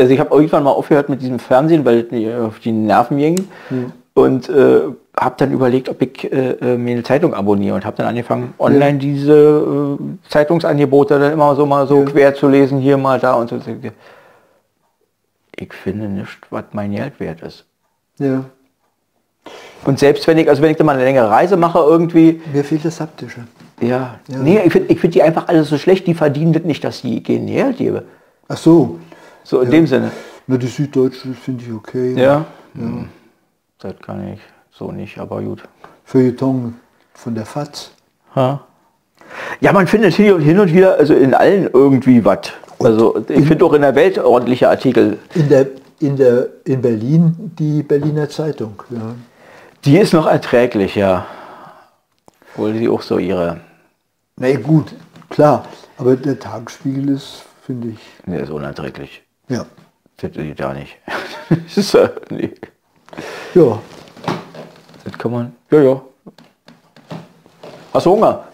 also 0.00 0.12
ich 0.12 0.20
habe 0.20 0.34
irgendwann 0.34 0.64
mal 0.64 0.70
aufgehört 0.70 1.08
mit 1.08 1.22
diesem 1.22 1.38
Fernsehen, 1.38 1.84
weil 1.84 2.04
die 2.04 2.32
auf 2.32 2.58
die 2.58 2.72
Nerven 2.72 3.18
ging. 3.18 3.48
Mhm. 3.70 3.92
Und 4.14 4.48
äh, 4.48 4.80
habe 5.18 5.34
dann 5.38 5.52
überlegt, 5.52 5.88
ob 5.88 6.02
ich 6.02 6.30
äh, 6.32 6.52
äh, 6.52 6.76
mir 6.76 6.92
eine 6.92 7.02
Zeitung 7.02 7.34
abonniere 7.34 7.74
und 7.74 7.84
habe 7.84 7.96
dann 7.96 8.06
angefangen, 8.06 8.54
online 8.58 8.92
ja. 8.92 8.98
diese 8.98 9.98
äh, 9.98 10.28
Zeitungsangebote 10.28 11.18
dann 11.18 11.32
immer 11.32 11.54
so 11.54 11.64
mal 11.66 11.86
so 11.86 12.00
ja. 12.00 12.04
quer 12.06 12.34
zu 12.34 12.48
lesen, 12.48 12.78
hier 12.80 12.96
mal 12.96 13.20
da 13.20 13.34
und 13.34 13.50
so. 13.50 13.58
Ich 15.56 15.72
finde 15.74 16.08
nicht, 16.08 16.38
was 16.50 16.64
mein 16.72 16.92
Geld 16.92 17.20
wert 17.20 17.42
ist. 17.42 17.64
Ja. 18.18 18.44
Und 19.84 19.98
selbst 19.98 20.26
wenn 20.26 20.38
ich, 20.38 20.48
also 20.48 20.62
wenn 20.62 20.70
ich 20.70 20.76
dann 20.76 20.86
mal 20.86 20.94
eine 20.94 21.04
längere 21.04 21.30
Reise 21.30 21.56
mache 21.56 21.78
irgendwie. 21.78 22.40
Mir 22.52 22.64
fehlt 22.64 22.84
das 22.84 23.00
Haptische. 23.00 23.40
Ja. 23.80 24.18
ja. 24.28 24.38
Nee, 24.38 24.60
ich 24.64 24.72
finde 24.72 24.92
ich 24.92 25.00
find 25.00 25.14
die 25.14 25.22
einfach 25.22 25.48
alles 25.48 25.68
so 25.68 25.78
schlecht, 25.78 26.06
die 26.06 26.14
verdienen 26.14 26.52
das 26.52 26.64
nicht, 26.64 26.84
dass 26.84 27.02
die 27.02 27.22
Geld 27.22 27.78
gebe. 27.78 28.04
Ach 28.48 28.56
so. 28.56 28.98
So 29.44 29.60
in 29.60 29.66
ja. 29.66 29.70
dem 29.70 29.86
Sinne. 29.86 30.10
Na, 30.46 30.56
die 30.56 30.66
Süddeutsche 30.66 31.32
finde 31.34 31.64
ich 31.64 31.72
okay. 31.72 32.14
Ja? 32.14 32.22
ja. 32.22 32.46
Hm. 32.74 33.08
Das 33.78 33.94
kann 34.04 34.32
ich 34.32 34.40
so 34.70 34.92
nicht, 34.92 35.18
aber 35.18 35.40
gut. 35.42 35.62
Feuilleton 36.04 36.76
von 37.14 37.34
der 37.34 37.46
FAZ. 37.46 37.92
Ha. 38.34 38.64
Ja, 39.60 39.72
man 39.72 39.86
findet 39.86 40.14
hier 40.14 40.34
und 40.34 40.42
hin 40.42 40.58
und 40.58 40.72
wieder, 40.72 40.98
also 40.98 41.14
in 41.14 41.34
allen 41.34 41.70
irgendwie 41.72 42.24
was. 42.24 42.52
Also 42.78 43.22
ich 43.28 43.46
finde 43.46 43.64
auch 43.64 43.72
in 43.74 43.82
der 43.82 43.94
Welt 43.94 44.18
ordentliche 44.18 44.68
Artikel. 44.68 45.18
In 45.34 45.48
der 45.48 45.66
in 46.00 46.16
der 46.16 46.48
in 46.64 46.80
Berlin 46.80 47.52
die 47.58 47.82
Berliner 47.82 48.28
Zeitung. 48.28 48.82
Ja. 48.90 49.14
Die 49.84 49.98
ist 49.98 50.12
noch 50.12 50.26
erträglich, 50.26 50.94
ja. 50.94 51.26
Obwohl 52.54 52.74
sie 52.74 52.88
auch 52.88 53.02
so 53.02 53.18
ihre... 53.18 53.60
Na 54.36 54.54
gut, 54.56 54.94
klar. 55.28 55.64
Aber 55.96 56.16
der 56.16 56.38
Tagesspiegel 56.38 57.10
ist, 57.10 57.44
finde 57.64 57.88
ich... 57.88 57.98
Der 58.26 58.40
ist 58.40 58.50
unerträglich. 58.50 59.22
Ja. 59.50 59.66
Das 60.16 60.32
geht 60.32 60.58
ja 60.58 60.72
nicht. 60.72 60.96
das 61.48 61.76
ist, 61.76 61.98
nee. 62.30 62.52
Ja. 63.54 63.78
Das 65.04 65.18
kann 65.18 65.32
man... 65.32 65.52
Ja, 65.70 65.80
ja. 65.82 66.00
Hast 67.92 68.06
du 68.06 68.10
Hunger? 68.10 68.44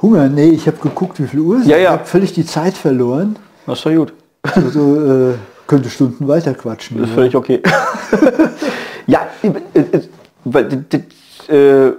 Hunger? 0.00 0.28
Nee, 0.28 0.48
ich 0.48 0.66
habe 0.66 0.78
geguckt, 0.78 1.20
wie 1.20 1.26
viel 1.26 1.40
Uhr 1.40 1.56
es 1.56 1.62
ist. 1.62 1.68
Ja, 1.68 1.76
ja. 1.76 1.82
Ich 1.92 1.98
habe 1.98 2.04
völlig 2.06 2.32
die 2.32 2.46
Zeit 2.46 2.74
verloren. 2.74 3.36
Das 3.66 3.78
ist 3.78 3.86
doch 3.86 3.94
gut. 3.94 4.12
Also 4.42 5.30
äh, 5.30 5.34
könnte 5.66 5.90
Stunden 5.90 6.26
weiter 6.26 6.54
quatschen. 6.54 6.98
Das 6.98 7.06
ist 7.06 7.10
ja. 7.10 7.14
völlig 7.14 7.36
okay. 7.36 7.62
ja, 9.06 9.26
äh, 9.42 9.78
äh, 9.78 11.54
äh, 11.54 11.94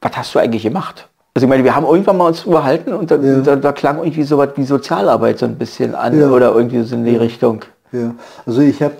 was 0.00 0.16
hast 0.16 0.34
du 0.34 0.38
eigentlich 0.38 0.62
gemacht? 0.62 1.08
Also 1.34 1.46
ich 1.46 1.50
meine, 1.50 1.64
wir 1.64 1.74
haben 1.74 1.84
irgendwann 1.84 2.16
mal 2.16 2.28
uns 2.28 2.44
überhalten 2.44 2.92
und 2.92 3.10
da, 3.10 3.16
Ja. 3.16 3.40
da, 3.40 3.56
da 3.56 3.72
klang 3.72 3.98
irgendwie 3.98 4.22
so 4.22 4.38
was 4.38 4.50
wie 4.56 4.64
Sozialarbeit 4.64 5.38
so 5.38 5.46
ein 5.46 5.56
bisschen 5.56 5.94
an 5.94 6.18
Ja. 6.18 6.30
oder 6.30 6.54
irgendwie 6.54 6.82
so 6.82 6.94
in 6.94 7.04
die 7.04 7.16
Richtung. 7.16 7.60
Ja, 7.94 8.14
also 8.44 8.60
ich 8.60 8.82
habe 8.82 8.96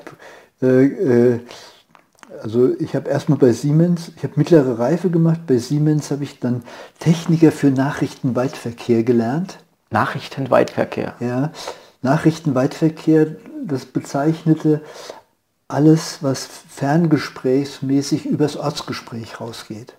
äh, 0.62 0.84
äh, 0.84 1.40
also 2.42 2.74
ich 2.78 2.94
habe 2.94 3.08
erstmal 3.08 3.38
bei 3.38 3.52
Siemens, 3.52 4.12
ich 4.16 4.22
habe 4.22 4.34
mittlere 4.36 4.78
Reife 4.78 5.10
gemacht, 5.10 5.40
bei 5.46 5.58
Siemens 5.58 6.10
habe 6.10 6.24
ich 6.24 6.40
dann 6.40 6.62
Techniker 6.98 7.52
für 7.52 7.70
Nachrichtenweitverkehr 7.70 9.04
gelernt. 9.04 9.58
Nachrichtenweitverkehr. 9.90 11.14
Ja, 11.20 11.52
Nachrichtenweitverkehr, 12.02 13.36
das 13.64 13.86
bezeichnete 13.86 14.82
alles, 15.68 16.18
was 16.22 16.46
ferngesprächsmäßig 16.68 18.26
übers 18.26 18.56
Ortsgespräch 18.56 19.40
rausgeht. 19.40 19.96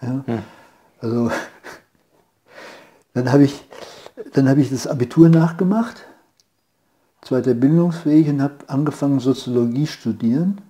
Ja, 0.00 0.24
also 1.00 1.30
dann 3.14 3.32
habe 3.32 3.44
ich, 3.44 3.64
dann 4.34 4.48
habe 4.48 4.60
ich 4.60 4.70
das 4.70 4.86
Abitur 4.86 5.28
nachgemacht, 5.28 6.04
zweiter 7.22 7.54
Bildungsweg 7.54 8.28
und 8.28 8.42
habe 8.42 8.54
angefangen 8.66 9.20
Soziologie 9.20 9.86
studieren 9.86 10.60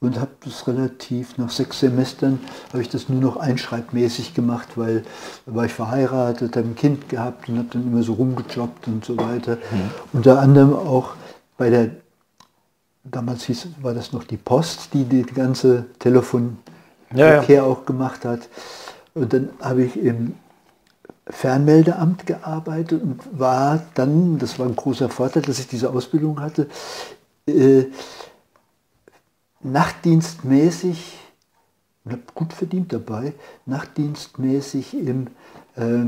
und 0.00 0.18
habe 0.18 0.30
das 0.44 0.66
relativ 0.66 1.36
nach 1.36 1.50
sechs 1.50 1.80
Semestern 1.80 2.40
habe 2.72 2.82
ich 2.82 2.88
das 2.88 3.08
nur 3.08 3.20
noch 3.20 3.36
einschreibmäßig 3.36 4.34
gemacht, 4.34 4.68
weil 4.76 5.04
da 5.44 5.54
war 5.54 5.66
ich 5.66 5.74
verheiratet, 5.74 6.56
habe 6.56 6.68
ein 6.68 6.74
Kind 6.74 7.08
gehabt 7.10 7.48
und 7.48 7.58
habe 7.58 7.68
dann 7.70 7.86
immer 7.86 8.02
so 8.02 8.14
rumgejobbt 8.14 8.88
und 8.88 9.04
so 9.04 9.16
weiter. 9.18 9.58
Unter 10.12 10.40
anderem 10.40 10.72
auch 10.72 11.14
bei 11.58 11.68
der 11.68 11.90
damals 13.04 13.44
hieß, 13.44 13.68
war 13.82 13.94
das 13.94 14.12
noch 14.12 14.24
die 14.24 14.36
Post, 14.36 14.94
die 14.94 15.04
die 15.04 15.22
ganze 15.22 15.86
Telefonverkehr 15.98 17.44
Ja, 17.48 17.62
auch 17.62 17.84
gemacht 17.84 18.24
hat. 18.24 18.48
Und 19.14 19.32
dann 19.32 19.50
habe 19.60 19.82
ich 19.82 19.98
im 19.98 20.34
Fernmeldeamt 21.30 22.26
gearbeitet 22.26 23.02
und 23.02 23.20
war 23.38 23.82
dann, 23.94 24.38
das 24.38 24.58
war 24.58 24.66
ein 24.66 24.76
großer 24.76 25.08
Vorteil, 25.08 25.42
dass 25.42 25.58
ich 25.58 25.68
diese 25.68 25.90
Ausbildung 25.90 26.40
hatte, 26.40 26.68
äh, 27.46 27.86
nachtdienstmäßig, 29.62 31.18
gut 32.34 32.52
verdient 32.52 32.92
dabei, 32.92 33.34
nachtdienstmäßig 33.66 34.94
im 34.94 35.28
äh, 35.76 36.06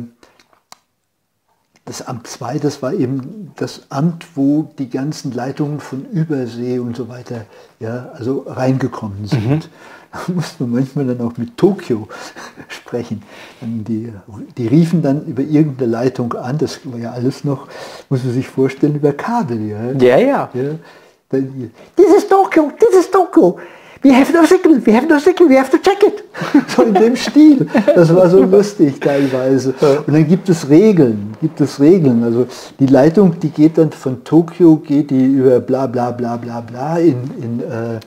das 1.85 2.07
Amt 2.07 2.29
2, 2.29 2.59
das 2.59 2.81
war 2.81 2.93
eben 2.93 3.53
das 3.57 3.91
Amt, 3.91 4.37
wo 4.37 4.73
die 4.79 4.89
ganzen 4.89 5.33
Leitungen 5.33 5.81
von 5.81 6.05
Übersee 6.05 6.79
und 6.79 6.97
so 6.97 7.09
weiter 7.09 7.47
ja, 7.81 8.11
also 8.13 8.45
reingekommen 8.47 9.27
sind. 9.27 9.65
Da 9.65 10.02
musste 10.35 10.65
man 10.65 10.73
manchmal 10.73 11.07
dann 11.07 11.21
auch 11.21 11.37
mit 11.37 11.57
Tokio 11.57 12.09
sprechen. 12.69 13.23
Die, 13.61 14.13
die 14.57 14.67
riefen 14.67 15.03
dann 15.03 15.25
über 15.27 15.43
irgendeine 15.43 15.91
Leitung 15.91 16.33
an, 16.35 16.59
das 16.59 16.81
war 16.85 16.99
ja 16.99 17.13
alles 17.13 17.45
noch, 17.45 17.69
muss 18.09 18.25
man 18.25 18.33
sich 18.33 18.49
vorstellen, 18.49 18.97
über 18.97 19.13
Kabel. 19.13 19.61
Ja. 19.69 19.93
Ja, 19.93 20.19
ja. 20.19 20.51
Ja, 20.55 20.63
dann, 21.31 21.53
die, 21.55 21.71
this 21.97 22.17
is 22.17 22.29
Tokyo, 22.29 22.71
this 22.79 22.99
is 22.99 23.11
Tokyo. 23.11 23.59
We 24.05 24.11
have 24.11 24.33
no 24.33 24.45
signal, 24.45 24.81
we 24.81 24.93
have 24.93 25.07
no 25.07 25.21
signal, 25.21 25.49
we 25.49 25.55
have 25.55 25.71
to 25.71 25.79
check 25.79 26.03
it. 26.03 26.25
So 26.75 26.83
in 26.83 26.95
dem 26.95 27.15
Stil. 27.15 27.69
Das 27.95 28.13
war 28.13 28.29
so 28.29 28.43
lustig 28.43 28.99
teilweise. 29.01 29.75
Und 30.07 30.13
dann 30.13 30.27
gibt 30.27 30.49
es 30.49 30.69
Regeln, 30.69 31.35
gibt 31.41 31.61
es 31.61 31.79
Regeln. 31.79 32.25
Also 32.25 32.47
die 32.81 32.87
Leitung, 32.87 33.39
die 33.39 33.51
geht 33.51 33.79
dann 33.79 33.93
von 33.93 34.25
Tokio, 34.25 34.77
geht 34.77 35.11
die 35.11 35.25
über 35.25 35.61
bla 35.61 35.87
bla 35.87 36.11
bla 36.11 36.37
bla 36.37 36.61
bla 36.63 36.99
in, 36.99 37.31
in, 37.41 37.61
äh, 37.61 38.01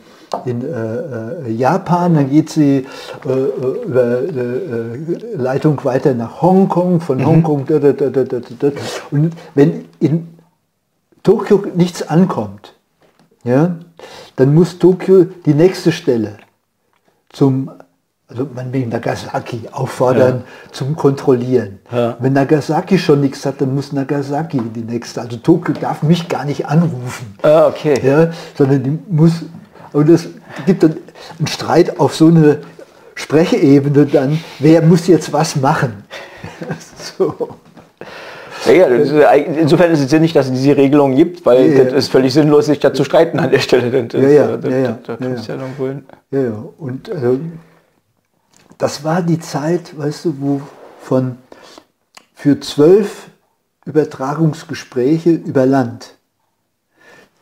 in 0.46 0.62
äh, 0.62 1.48
äh, 1.48 1.52
Japan, 1.52 2.16
dann 2.16 2.30
geht 2.30 2.50
sie 2.50 2.86
äh, 3.26 3.30
äh, 3.30 3.86
über 3.86 4.22
äh, 4.22 5.36
Leitung 5.36 5.84
weiter 5.84 6.14
nach 6.14 6.42
Hongkong, 6.42 7.00
von 7.02 7.26
Hongkong, 7.26 7.66
da, 7.66 7.80
da, 7.80 7.94
da, 7.94 8.10
da, 8.10 8.24
da, 8.24 8.40
da. 8.60 8.72
und 9.12 9.34
wenn 9.54 9.86
in 10.00 10.36
Tokio 11.24 11.64
nichts 11.76 12.08
ankommt, 12.08 12.74
ja, 13.44 13.78
dann 14.36 14.54
muss 14.54 14.80
Tokio 14.80 15.26
die 15.46 15.54
nächste 15.54 15.92
Stelle 15.92 16.38
zum, 17.30 17.72
also 18.28 18.48
man 18.54 18.74
wegen 18.74 18.90
Nagasaki 18.90 19.62
auffordern 19.72 20.44
zum 20.72 20.96
Kontrollieren. 20.96 21.80
Ja. 21.92 22.16
Wenn 22.20 22.34
Nagasaki 22.34 22.98
schon 22.98 23.22
nichts 23.22 23.46
hat, 23.46 23.62
dann 23.62 23.76
muss 23.76 23.92
Nagasaki 23.92 24.60
die 24.60 24.82
nächste. 24.82 25.22
Also 25.22 25.38
Tokio 25.38 25.74
darf 25.74 26.02
mich 26.04 26.28
gar 26.28 26.46
nicht 26.46 26.66
anrufen. 26.66 27.36
Ah, 27.44 27.68
okay. 27.68 28.00
Ja, 28.04 28.32
sondern 28.58 28.84
die 28.84 29.00
muss, 29.10 29.44
und 29.96 30.10
es 30.10 30.28
gibt 30.66 30.84
dann 30.84 30.98
einen 31.40 31.48
Streit 31.48 32.00
auf 32.02 32.16
so 32.16 32.28
eine 32.28 32.60
Sprechebene 33.16 34.06
dann, 34.06 34.44
wer 34.60 34.82
muss 34.82 35.08
jetzt 35.08 35.32
was 35.32 35.56
machen. 35.56 36.04
so. 37.18 37.50
Ja, 38.66 38.72
ja, 38.74 38.90
das 38.90 39.10
ist, 39.10 39.58
insofern 39.58 39.92
ist 39.92 40.02
es 40.02 40.10
sinnig, 40.10 40.34
dass 40.34 40.48
es 40.48 40.52
diese 40.52 40.76
Regelung 40.76 41.16
gibt, 41.16 41.46
weil 41.46 41.72
Ja, 41.72 41.78
ja. 41.78 41.84
das 41.86 41.94
ist 41.94 42.08
völlig 42.10 42.34
sinnlos, 42.34 42.66
sich 42.66 42.80
da 42.80 42.94
zu 42.94 43.06
streiten 43.06 43.40
an 43.40 43.50
der 43.50 43.60
Stelle. 43.60 44.04
Das, 44.04 44.22
Ja, 44.22 44.28
ja, 44.28 44.58
das, 44.58 44.72
ja, 44.72 44.78
ja, 44.78 45.00
Da 45.06 45.14
ja, 45.14 45.18
kommst 45.18 45.48
du 45.48 45.54
ja. 45.54 45.60
ja. 45.60 45.96
Ja, 46.32 46.42
ja. 46.42 46.66
Und 46.78 47.10
also, 47.10 47.40
das 48.78 49.04
war 49.06 49.22
die 49.22 49.40
Zeit, 49.40 49.98
weißt 49.98 50.26
du, 50.26 50.36
wo 50.40 50.62
von 51.00 51.38
für 52.34 52.60
zwölf 52.60 53.30
Übertragungsgespräche 53.86 55.30
über 55.30 55.66
Land 55.66 56.16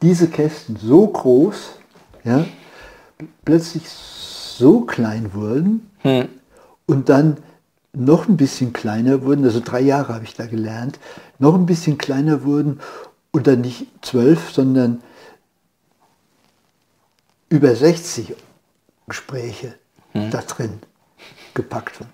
diese 0.03 0.27
Kästen 0.27 0.75
so 0.75 1.07
groß, 1.07 1.79
ja, 2.23 2.45
plötzlich 3.45 3.87
so 3.89 4.81
klein 4.81 5.33
wurden 5.33 5.89
Hm. 6.01 6.27
und 6.85 7.09
dann 7.09 7.37
noch 7.93 8.27
ein 8.27 8.37
bisschen 8.37 8.73
kleiner 8.73 9.21
wurden, 9.23 9.45
also 9.45 9.59
drei 9.63 9.79
Jahre 9.81 10.13
habe 10.15 10.23
ich 10.25 10.33
da 10.33 10.45
gelernt, 10.47 10.99
noch 11.39 11.53
ein 11.55 11.65
bisschen 11.65 11.97
kleiner 11.97 12.43
wurden 12.43 12.79
und 13.31 13.47
dann 13.47 13.61
nicht 13.61 13.87
zwölf, 14.01 14.51
sondern 14.51 15.01
über 17.49 17.75
60 17.75 18.35
Gespräche 19.07 19.75
da 20.13 20.41
drin 20.41 20.79
gepackt 21.53 21.99
wurden. 21.99 22.09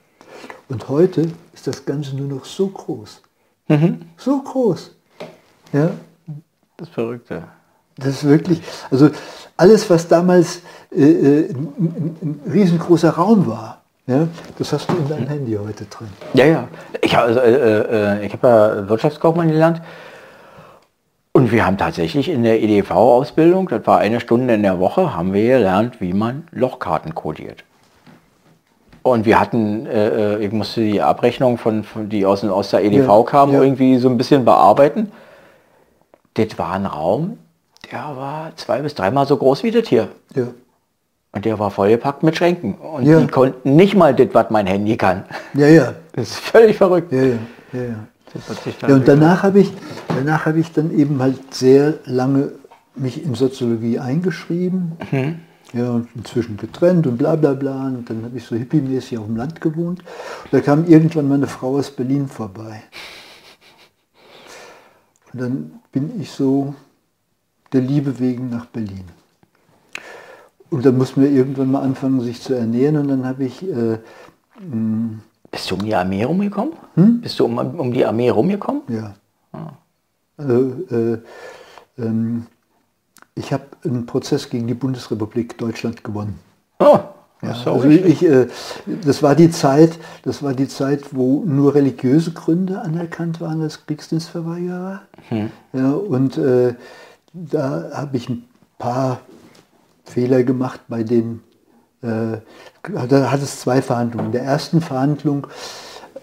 Und 0.70 0.88
heute 0.90 1.32
ist 1.54 1.68
das 1.68 1.86
Ganze 1.86 2.16
nur 2.16 2.28
noch 2.28 2.46
so 2.46 2.68
groß. 2.68 3.22
So 4.18 4.42
groß. 4.42 4.92
Ja, 5.74 5.92
Das 6.78 6.88
ist 6.88 6.94
verrückt, 6.94 7.30
ja. 7.30 7.48
das 7.98 8.08
ist 8.08 8.24
wirklich, 8.24 8.62
also 8.92 9.10
alles, 9.60 9.90
was 9.90 10.08
damals 10.08 10.62
äh, 10.96 11.02
äh, 11.02 11.50
ein, 11.50 11.74
ein, 11.78 12.18
ein 12.22 12.52
riesengroßer 12.52 13.12
Raum 13.12 13.46
war, 13.48 13.82
ja, 14.08 14.28
das 14.58 14.74
hast 14.74 14.90
du 14.90 14.96
in 14.96 15.08
deinem 15.08 15.28
Handy 15.28 15.56
heute 15.62 15.86
drin. 15.86 16.08
Ja, 16.34 16.46
ja. 16.46 16.68
Ich 17.02 17.16
habe 17.16 17.28
also, 17.28 17.40
äh, 17.42 18.16
äh, 18.22 18.26
ich 18.26 18.34
hab 18.34 18.44
ja 18.44 18.90
Wirtschaftskaufmann 18.90 19.50
gelernt. 19.50 19.82
Und 21.32 21.52
wir 21.52 21.66
haben 21.66 21.78
tatsächlich 21.78 22.28
in 22.28 22.42
der 22.42 22.62
EDV-Ausbildung, 22.62 23.70
das 23.70 23.86
war 23.86 24.00
eine 24.00 24.20
Stunde 24.20 24.56
in 24.56 24.64
der 24.64 24.80
Woche, 24.80 25.16
haben 25.16 25.34
wir 25.34 25.58
gelernt, 25.58 26.02
wie 26.02 26.14
man 26.14 26.48
Lochkarten 26.52 27.14
codiert. 27.14 27.64
Und 29.04 29.26
wir 29.26 29.40
hatten, 29.40 29.86
äh, 29.86 30.36
äh, 30.36 30.46
ich 30.46 30.52
musste 30.52 30.82
die 30.82 31.02
Abrechnung 31.02 31.58
von, 31.58 31.84
von 31.84 32.10
die 32.10 32.26
aus, 32.26 32.44
aus 32.44 32.72
der 32.72 32.84
EDV 32.84 33.08
Ja, 33.08 33.24
kamen, 33.24 33.54
ja. 33.54 33.62
irgendwie 33.62 33.98
so 33.98 34.10
ein 34.10 34.18
bisschen 34.18 34.44
bearbeiten. 34.44 35.12
Das 36.34 36.58
war 36.58 36.74
ein 36.74 36.86
Raum, 36.86 37.38
der 37.92 38.16
war 38.16 38.56
zwei 38.56 38.82
bis 38.82 38.96
dreimal 38.96 39.26
so 39.28 39.38
groß 39.38 39.64
wie 39.64 39.72
das 39.72 39.88
hier. 39.88 40.10
Ja. 40.36 40.48
Und 41.32 41.46
der 41.46 41.60
war 41.60 41.70
vollgepackt 41.72 42.24
mit 42.24 42.36
Schränken. 42.36 42.74
Und 42.76 43.06
Ja. 43.06 43.20
die 43.20 43.28
konnten 43.28 43.76
nicht 43.76 43.96
mal 43.96 44.16
das, 44.16 44.30
was 44.34 44.50
mein 44.50 44.66
Handy 44.68 44.98
kann. 44.98 45.26
Ja, 45.54 45.68
ja, 45.68 45.94
Das 46.14 46.30
ist 46.30 46.40
völlig 46.40 46.78
verrückt. 46.78 47.12
ja, 47.12 47.22
ja, 47.24 47.38
ja. 47.74 47.80
ja. 47.82 47.96
Ja, 48.88 48.94
und 48.94 49.08
danach 49.08 49.42
habe 49.42 49.60
ich, 49.60 49.72
danach 50.08 50.46
habe 50.46 50.60
ich 50.60 50.72
dann 50.72 50.96
eben 50.96 51.20
halt 51.20 51.52
sehr 51.52 51.96
lange 52.06 52.52
mich 52.96 53.24
in 53.24 53.34
Soziologie 53.34 53.98
eingeschrieben. 53.98 54.92
Ja, 55.74 55.90
und 55.92 56.10
inzwischen 56.16 56.58
getrennt 56.58 57.08
und 57.08 57.18
bla 57.18 57.36
bla 57.36 57.54
bla. 57.54 57.88
Und 57.88 58.08
dann 58.10 58.24
habe 58.24 58.38
ich 58.38 58.46
so 58.46 58.56
hippiemäßig 58.56 59.18
auf 59.18 59.26
dem 59.26 59.36
Land 59.36 59.62
gewohnt. 59.62 60.02
Und 60.44 60.54
da 60.54 60.60
kam 60.62 60.86
irgendwann 60.88 61.28
meine 61.28 61.48
Frau 61.48 61.78
aus 61.78 61.90
Berlin 61.90 62.28
vorbei. 62.28 62.84
Und 65.34 65.42
dann 65.42 65.72
bin 65.92 66.20
ich 66.22 66.32
so 66.32 66.74
der 67.74 67.82
Liebe 67.82 68.20
wegen 68.20 68.50
nach 68.50 68.66
Berlin. 68.66 69.06
Und 70.70 70.86
dann 70.86 70.98
mussten 70.98 71.22
wir 71.22 71.32
irgendwann 71.32 71.72
mal 71.72 71.82
anfangen, 71.82 72.22
sich 72.22 72.42
zu 72.42 72.54
ernähren. 72.54 72.98
Und 72.98 73.08
dann 73.08 73.26
habe 73.26 73.44
ich 73.44 73.64
äh, 73.64 73.98
mh, 74.60 75.20
Bist 75.52 75.72
du 75.72 75.76
um 75.76 75.84
die 75.84 75.96
Armee 75.96 76.24
rumgekommen? 76.24 76.74
Hm? 76.96 77.22
Bist 77.22 77.40
du 77.40 77.46
um, 77.46 77.58
um 77.58 77.92
die 77.92 78.06
Armee 78.06 78.30
rumgekommen? 78.30 78.84
Ja. 78.88 79.16
Ah. 79.52 79.74
Also, 80.38 80.74
äh, 80.92 81.18
ähm, 81.98 82.46
ich 83.36 83.52
habe 83.52 83.64
einen 83.84 84.06
Prozess 84.06 84.50
gegen 84.50 84.68
die 84.68 84.74
Bundesrepublik 84.74 85.58
Deutschland 85.58 86.04
gewonnen. 86.04 86.40
Oh, 86.80 87.00
ja, 87.42 87.52
also 87.52 87.86
ich, 87.86 88.24
äh, 88.24 88.48
das 89.06 89.24
war 89.24 89.34
die 89.34 89.50
Zeit, 89.50 89.98
das 90.24 90.44
war 90.44 90.54
die 90.54 90.68
Zeit, 90.68 91.16
wo 91.16 91.44
nur 91.46 91.74
religiöse 91.74 92.32
Gründe 92.32 92.82
anerkannt 92.82 93.40
waren 93.40 93.62
als 93.62 93.86
Kriegsdienstverweigerer. 93.86 95.02
Hm. 95.30 95.50
Ja, 95.72 95.92
und 95.94 96.38
äh, 96.38 96.76
da 97.34 97.92
habe 97.94 98.18
ich 98.18 98.30
ein 98.30 98.46
paar 98.78 99.22
Fehler 100.06 100.44
gemacht, 100.44 100.82
bei 100.88 101.04
denen 101.04 101.44
äh, 102.02 102.38
da 102.84 103.32
hat 103.32 103.42
es 103.42 103.60
zwei 103.60 103.82
Verhandlungen. 103.82 104.28
In 104.28 104.32
der 104.32 104.44
ersten 104.44 104.82
Verhandlung 104.82 105.48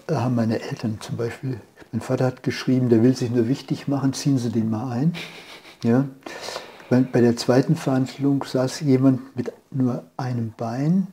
äh, 0.07 0.15
haben 0.15 0.35
meine 0.35 0.61
Eltern 0.61 0.97
zum 0.99 1.17
Beispiel, 1.17 1.59
mein 1.91 2.01
Vater 2.01 2.25
hat 2.25 2.43
geschrieben, 2.43 2.89
der 2.89 3.03
will 3.03 3.15
sich 3.15 3.31
nur 3.31 3.47
wichtig 3.47 3.87
machen, 3.87 4.13
ziehen 4.13 4.37
Sie 4.37 4.49
den 4.49 4.69
mal 4.69 4.91
ein. 4.91 5.13
Ja. 5.83 6.05
Bei 6.89 7.21
der 7.21 7.35
zweiten 7.35 7.75
Verhandlung 7.75 8.45
saß 8.45 8.79
jemand 8.79 9.35
mit 9.35 9.51
nur 9.71 10.05
einem 10.15 10.53
Bein 10.55 11.07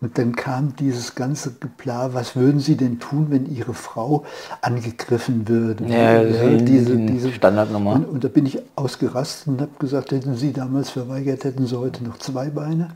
und 0.00 0.18
dann 0.18 0.36
kam 0.36 0.76
dieses 0.76 1.14
ganze 1.14 1.52
Geplar, 1.52 2.12
was 2.12 2.36
würden 2.36 2.60
Sie 2.60 2.76
denn 2.76 3.00
tun, 3.00 3.28
wenn 3.30 3.46
Ihre 3.46 3.72
Frau 3.72 4.24
angegriffen 4.60 5.48
würde? 5.48 5.86
Ja, 5.86 6.22
ja 6.22 6.58
diese, 6.58 6.96
diese 6.96 7.32
Standardnummer. 7.32 7.94
Und, 7.94 8.04
und, 8.04 8.24
da 8.24 8.28
bin 8.28 8.44
ich 8.44 8.58
ausgerastet 8.76 9.48
und 9.48 9.60
habe 9.62 9.72
gesagt, 9.78 10.12
hätten 10.12 10.36
Sie 10.36 10.52
damals 10.52 10.90
verweigert, 10.90 11.44
hätten 11.44 11.66
Sie 11.66 11.78
heute 11.78 12.04
noch 12.04 12.18
zwei 12.18 12.50
Beine. 12.50 12.90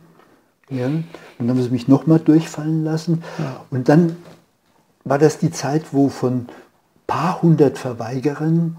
Ja? 0.70 0.86
Und 0.86 1.04
dann 1.38 1.50
haben 1.50 1.62
sie 1.62 1.70
mich 1.70 1.88
nochmal 1.88 2.20
durchfallen 2.20 2.84
lassen. 2.84 3.22
Ja. 3.38 3.64
Und 3.70 3.88
dann 3.88 4.16
war 5.04 5.18
das 5.18 5.38
die 5.38 5.50
Zeit, 5.50 5.92
wo 5.92 6.08
von 6.08 6.46
paar 7.06 7.42
hundert 7.42 7.78
Verweigerern 7.78 8.76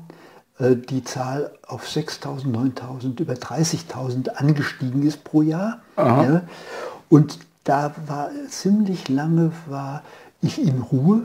äh, 0.59 0.75
die 0.75 1.03
Zahl 1.03 1.51
auf 1.67 1.87
6.000, 1.87 2.45
9.000, 2.45 3.19
über 3.19 3.33
30.000 3.33 4.29
angestiegen 4.29 5.03
ist 5.03 5.23
pro 5.23 5.41
Jahr. 5.41 5.81
Ja? 5.97 6.43
Und 7.09 7.39
da 7.63 7.93
war 8.07 8.29
ziemlich 8.49 9.09
lange 9.09 9.51
war 9.67 10.03
ich 10.41 10.61
in 10.61 10.81
Ruhe. 10.81 11.23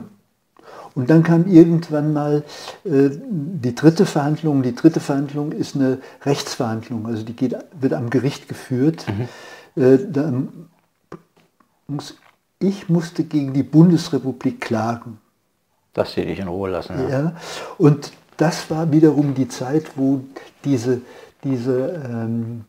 Und 0.95 1.09
dann 1.09 1.23
kam 1.23 1.47
irgendwann 1.47 2.11
mal 2.13 2.43
äh, 2.83 3.09
die 3.11 3.75
dritte 3.75 4.05
Verhandlung. 4.05 4.63
Die 4.63 4.73
dritte 4.73 4.99
Verhandlung 4.99 5.51
ist 5.51 5.75
eine 5.75 5.99
Rechtsverhandlung, 6.25 7.05
also 7.05 7.23
die 7.23 7.35
geht, 7.35 7.55
wird 7.79 7.93
am 7.93 8.09
Gericht 8.09 8.47
geführt. 8.47 9.05
Mhm. 9.75 9.83
Äh, 9.83 9.97
muss, 11.87 12.15
ich 12.59 12.89
musste 12.89 13.23
gegen 13.23 13.53
die 13.53 13.63
Bundesrepublik 13.63 14.59
klagen. 14.59 15.19
Dass 15.93 16.13
sie 16.13 16.25
dich 16.25 16.39
in 16.39 16.47
Ruhe 16.47 16.69
lassen. 16.69 16.95
Ja. 16.99 17.09
ja. 17.09 17.35
Und 17.77 18.11
das 18.37 18.69
war 18.69 18.91
wiederum 18.91 19.33
die 19.33 19.47
Zeit, 19.47 19.91
wo 19.95 20.21
diese, 20.63 21.01
diese 21.43 22.01
ähm, 22.05 22.65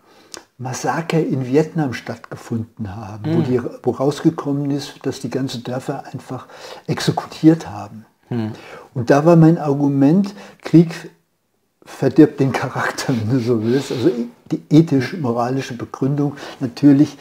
Massaker 0.58 1.20
in 1.20 1.46
Vietnam 1.46 1.94
stattgefunden 1.94 2.94
haben, 2.94 3.30
mhm. 3.30 3.36
wo, 3.36 3.42
die, 3.42 3.62
wo 3.84 3.90
rausgekommen 3.92 4.70
ist, 4.72 4.94
dass 5.04 5.20
die 5.20 5.30
ganzen 5.30 5.62
Dörfer 5.62 6.04
einfach 6.12 6.48
exekutiert 6.88 7.70
haben. 7.70 8.04
Mhm. 8.28 8.52
Und 8.92 9.10
da 9.10 9.24
war 9.24 9.36
mein 9.36 9.56
Argument, 9.56 10.34
Krieg 10.60 11.10
verdirbt 11.84 12.40
den 12.40 12.52
Charakter, 12.52 13.14
wenn 13.16 13.30
du 13.30 13.38
so 13.38 13.62
willst. 13.62 13.92
Also 13.92 14.10
die 14.50 14.62
ethisch-moralische 14.68 15.76
Begründung 15.76 16.36
natürlich, 16.58 17.16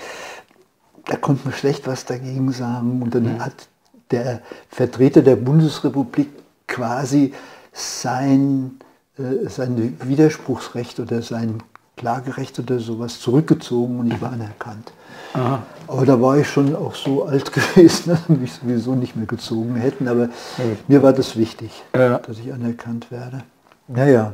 da 1.05 1.15
konnte 1.15 1.45
man 1.45 1.53
schlecht 1.53 1.85
was 1.85 2.05
dagegen 2.05 2.51
sagen. 2.51 3.03
Und 3.03 3.13
dann 3.13 3.35
mhm. 3.35 3.45
hat 3.45 3.67
der 4.09 4.41
Vertreter 4.69 5.21
der 5.21 5.35
Bundesrepublik 5.35 6.29
quasi 6.67 7.33
sein, 7.71 8.79
äh, 9.19 9.47
sein 9.47 9.97
Widerspruchsrecht 10.01 10.99
oder 10.99 11.21
sein 11.21 11.61
Klagerecht 11.97 12.57
oder 12.59 12.79
sowas 12.79 13.19
zurückgezogen 13.19 13.99
und 13.99 14.13
ich 14.13 14.21
war 14.21 14.31
anerkannt. 14.31 14.93
Aha. 15.33 15.63
Aber 15.87 16.05
da 16.05 16.21
war 16.21 16.37
ich 16.37 16.47
schon 16.47 16.75
auch 16.75 16.95
so 16.95 17.25
alt 17.25 17.51
gewesen, 17.75 18.09
dass 18.09 18.29
mich 18.29 18.53
sowieso 18.53 18.95
nicht 18.95 19.15
mehr 19.15 19.25
gezogen 19.25 19.75
hätten. 19.75 20.07
Aber 20.07 20.29
okay. 20.57 20.77
mir 20.87 21.03
war 21.03 21.13
das 21.13 21.35
wichtig, 21.35 21.83
ja. 21.95 22.19
dass 22.19 22.39
ich 22.39 22.53
anerkannt 22.53 23.11
werde. 23.11 23.43
Naja. 23.87 24.33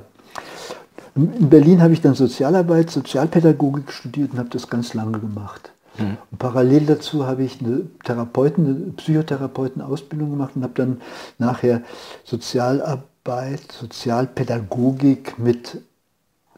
In 1.16 1.49
Berlin 1.49 1.82
habe 1.82 1.93
ich 1.93 2.01
dann 2.01 2.16
Sozialarbeit, 2.16 2.89
Sozialpädagogik 2.89 3.91
studiert 3.91 4.32
und 4.34 4.39
habe 4.39 4.49
das 4.49 4.68
ganz 4.68 4.93
lange 4.95 5.20
gemacht. 5.20 5.72
Mhm. 5.97 6.18
Und 6.32 6.39
parallel 6.39 6.86
dazu 6.88 7.28
habe 7.28 7.43
ich 7.43 7.61
eine 7.61 7.82
Therapeuten, 8.03 8.66
eine 8.66 8.93
Psychotherapeutenausbildung 8.93 10.32
gemacht 10.32 10.53
und 10.55 10.64
habe 10.64 10.74
dann 10.76 11.01
nachher 11.38 11.82
Sozialarbeit, 12.24 13.72
Sozialpädagogik 13.80 15.38
mit 15.38 15.82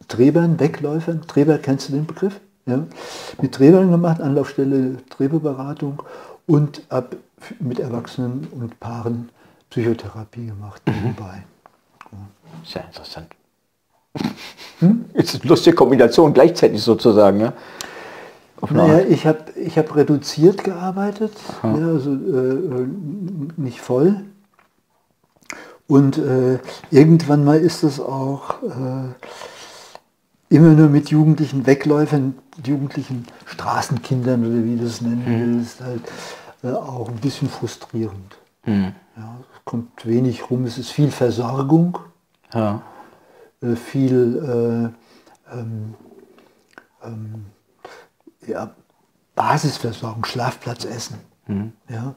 Träbern, 0.08 0.60
Wegläufern, 0.60 1.22
Träber, 1.26 1.58
kennst 1.58 1.88
du 1.88 1.92
den 1.92 2.06
Begriff? 2.06 2.40
Ja? 2.66 2.86
Mit 3.40 3.52
Träbern 3.52 3.90
gemacht, 3.90 4.20
Anlaufstelle 4.20 4.96
Träberberatung 5.10 6.02
und 6.46 6.82
ab 6.88 7.16
mit 7.60 7.78
Erwachsenen 7.78 8.48
und 8.52 8.78
Paaren 8.80 9.30
Psychotherapie 9.70 10.46
gemacht 10.46 10.82
mhm. 10.86 10.94
nebenbei. 10.94 11.44
Sehr 12.64 12.84
interessant. 12.84 13.28
Hm? 14.80 15.06
Ist 15.14 15.34
eine 15.34 15.48
lustige 15.48 15.74
Kombination 15.74 16.34
gleichzeitig 16.34 16.82
sozusagen. 16.82 17.40
Ja? 17.40 17.54
Naja, 18.68 19.06
ich 19.08 19.26
habe 19.26 19.52
ich 19.56 19.78
hab 19.78 19.96
reduziert 19.96 20.64
gearbeitet, 20.64 21.32
ja, 21.62 21.70
also 21.72 22.12
äh, 22.12 22.86
nicht 23.56 23.80
voll. 23.80 24.24
Und 25.86 26.18
äh, 26.18 26.58
irgendwann 26.90 27.42
mal 27.44 27.58
ist 27.58 27.84
es 27.84 28.00
auch 28.00 28.62
äh, 28.64 29.14
immer 30.48 30.74
nur 30.74 30.88
mit 30.88 31.10
jugendlichen 31.10 31.66
Wegläufern, 31.66 32.34
jugendlichen 32.64 33.26
Straßenkindern 33.46 34.46
oder 34.46 34.64
wie 34.64 34.76
du 34.76 34.84
es 34.84 35.00
nennen 35.00 35.24
mhm. 35.26 35.56
willst, 35.56 35.80
halt 35.80 36.02
äh, 36.62 36.68
auch 36.68 37.08
ein 37.08 37.16
bisschen 37.16 37.48
frustrierend. 37.48 38.36
Mhm. 38.64 38.92
Ja, 39.16 39.38
es 39.54 39.64
kommt 39.64 40.06
wenig 40.06 40.50
rum, 40.50 40.64
es 40.64 40.78
ist 40.78 40.90
viel 40.90 41.10
Versorgung, 41.10 41.98
ja. 42.52 42.82
äh, 43.62 43.76
viel 43.76 44.92
äh, 45.50 45.54
ähm, 45.54 45.94
ähm, 47.02 47.46
ja, 48.46 48.74
Basisversorgung, 49.34 50.24
Schlafplatz, 50.24 50.84
Essen. 50.84 51.18
Mhm. 51.46 51.72
Ja. 51.88 52.14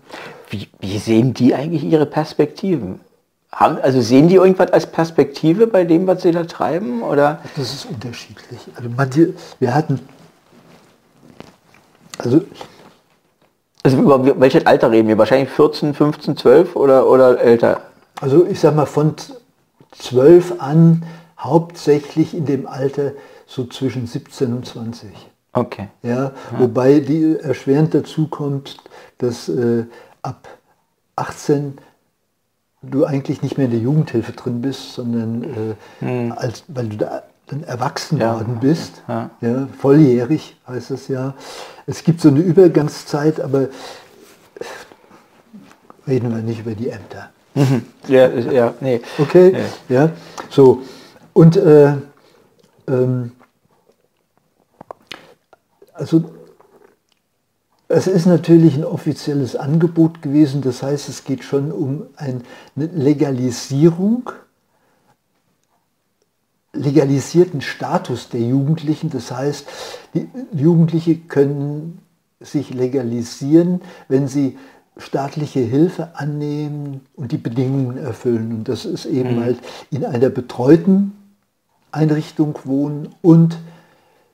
Wie, 0.49 0.67
wie, 0.79 0.97
sehen 0.97 1.33
die 1.33 1.53
eigentlich 1.53 1.83
ihre 1.83 2.05
Perspektiven? 2.05 3.01
Haben, 3.51 3.79
also 3.81 3.99
sehen 4.01 4.27
die 4.27 4.35
irgendwas 4.35 4.71
als 4.71 4.85
Perspektive 4.85 5.67
bei 5.67 5.83
dem, 5.83 6.05
was 6.05 6.21
sie 6.21 6.31
da 6.31 6.43
treiben? 6.43 7.01
Oder? 7.01 7.39
Das 7.55 7.73
ist 7.73 7.85
unterschiedlich. 7.85 8.59
Also 8.75 8.89
manche, 8.95 9.33
wir 9.59 9.73
hatten, 9.73 9.99
also, 12.19 12.41
also 13.83 13.97
über 13.97 14.39
welches 14.39 14.65
Alter 14.65 14.91
reden 14.91 15.07
wir? 15.07 15.17
Wahrscheinlich 15.17 15.49
14, 15.49 15.93
15, 15.93 16.37
12 16.37 16.75
oder, 16.75 17.09
oder 17.09 17.39
älter? 17.39 17.81
Also 18.21 18.45
ich 18.45 18.59
sag 18.59 18.75
mal 18.75 18.85
von 18.85 19.15
12 19.97 20.55
an 20.59 21.03
hauptsächlich 21.39 22.35
in 22.35 22.45
dem 22.45 22.67
Alter 22.67 23.13
so 23.47 23.65
zwischen 23.65 24.05
17 24.05 24.53
und 24.53 24.65
20. 24.65 25.09
Okay. 25.53 25.87
Ja, 26.03 26.15
ja. 26.15 26.33
Wobei 26.57 26.99
die 26.99 27.37
erschwerend 27.39 27.93
dazu 27.95 28.27
kommt, 28.27 28.77
dass 29.17 29.49
äh, 29.49 29.85
ab 30.21 30.47
18 31.15 31.79
du 32.81 33.05
eigentlich 33.05 33.41
nicht 33.41 33.57
mehr 33.57 33.65
in 33.65 33.71
der 33.71 33.81
Jugendhilfe 33.81 34.31
drin 34.31 34.61
bist, 34.61 34.93
sondern 34.93 35.43
äh, 35.43 35.75
hm. 35.99 36.33
als, 36.35 36.63
weil 36.67 36.87
du 36.89 36.97
da 36.97 37.23
dann 37.47 37.63
erwachsen 37.63 38.19
ja. 38.19 38.35
worden 38.35 38.59
bist, 38.61 39.01
ja. 39.07 39.29
ja. 39.41 39.67
volljährig 39.79 40.55
heißt 40.67 40.91
es 40.91 41.07
ja. 41.07 41.33
Es 41.87 42.03
gibt 42.03 42.21
so 42.21 42.29
eine 42.29 42.39
Übergangszeit, 42.39 43.41
aber 43.41 43.69
reden 46.07 46.29
wir 46.29 46.41
nicht 46.43 46.59
über 46.59 46.75
die 46.75 46.89
Ämter. 46.89 47.31
Mhm. 47.55 47.85
Ja, 48.07 48.27
ja, 48.27 48.73
nee. 48.79 49.01
Okay, 49.17 49.55
ja, 49.89 50.03
ja. 50.03 50.11
so. 50.49 50.83
Und 51.33 51.57
äh, 51.57 51.93
ähm, 52.87 53.31
also 55.93 56.23
es 57.89 58.05
ist 58.05 58.27
natürlich 58.27 58.75
ein 58.75 58.85
offizielles 58.85 59.55
Angebot 59.55 60.21
gewesen, 60.21 60.61
das 60.61 60.83
heißt, 60.83 61.09
es 61.09 61.23
geht 61.23 61.43
schon 61.43 61.71
um 61.71 62.05
eine 62.15 62.41
Legalisierung, 62.75 64.29
legalisierten 66.71 67.61
Status 67.61 68.29
der 68.29 68.41
Jugendlichen. 68.41 69.09
Das 69.09 69.31
heißt, 69.31 69.67
die 70.13 70.29
Jugendliche 70.53 71.15
können 71.15 71.97
sich 72.39 72.71
legalisieren, 72.71 73.81
wenn 74.07 74.27
sie 74.27 74.59
staatliche 74.97 75.61
Hilfe 75.61 76.11
annehmen 76.13 77.01
und 77.15 77.31
die 77.31 77.37
Bedingungen 77.37 77.97
erfüllen. 77.97 78.51
Und 78.51 78.69
das 78.69 78.85
ist 78.85 79.07
eben 79.07 79.37
mhm. 79.37 79.43
halt 79.43 79.59
in 79.89 80.05
einer 80.05 80.29
betreuten 80.29 81.13
Einrichtung 81.91 82.59
wohnen 82.65 83.09
und 83.23 83.57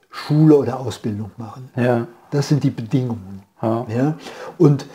Schule 0.10 0.58
oder 0.58 0.82
Ausbildung 0.82 1.32
machen. 1.38 1.70
Ja. 1.78 2.08
Das 2.32 2.50
sind 2.50 2.66
die 2.66 2.70
Bedingungen. 2.70 3.45
Ja. 3.62 3.86
ja. 3.90 4.18
Und 4.58 4.86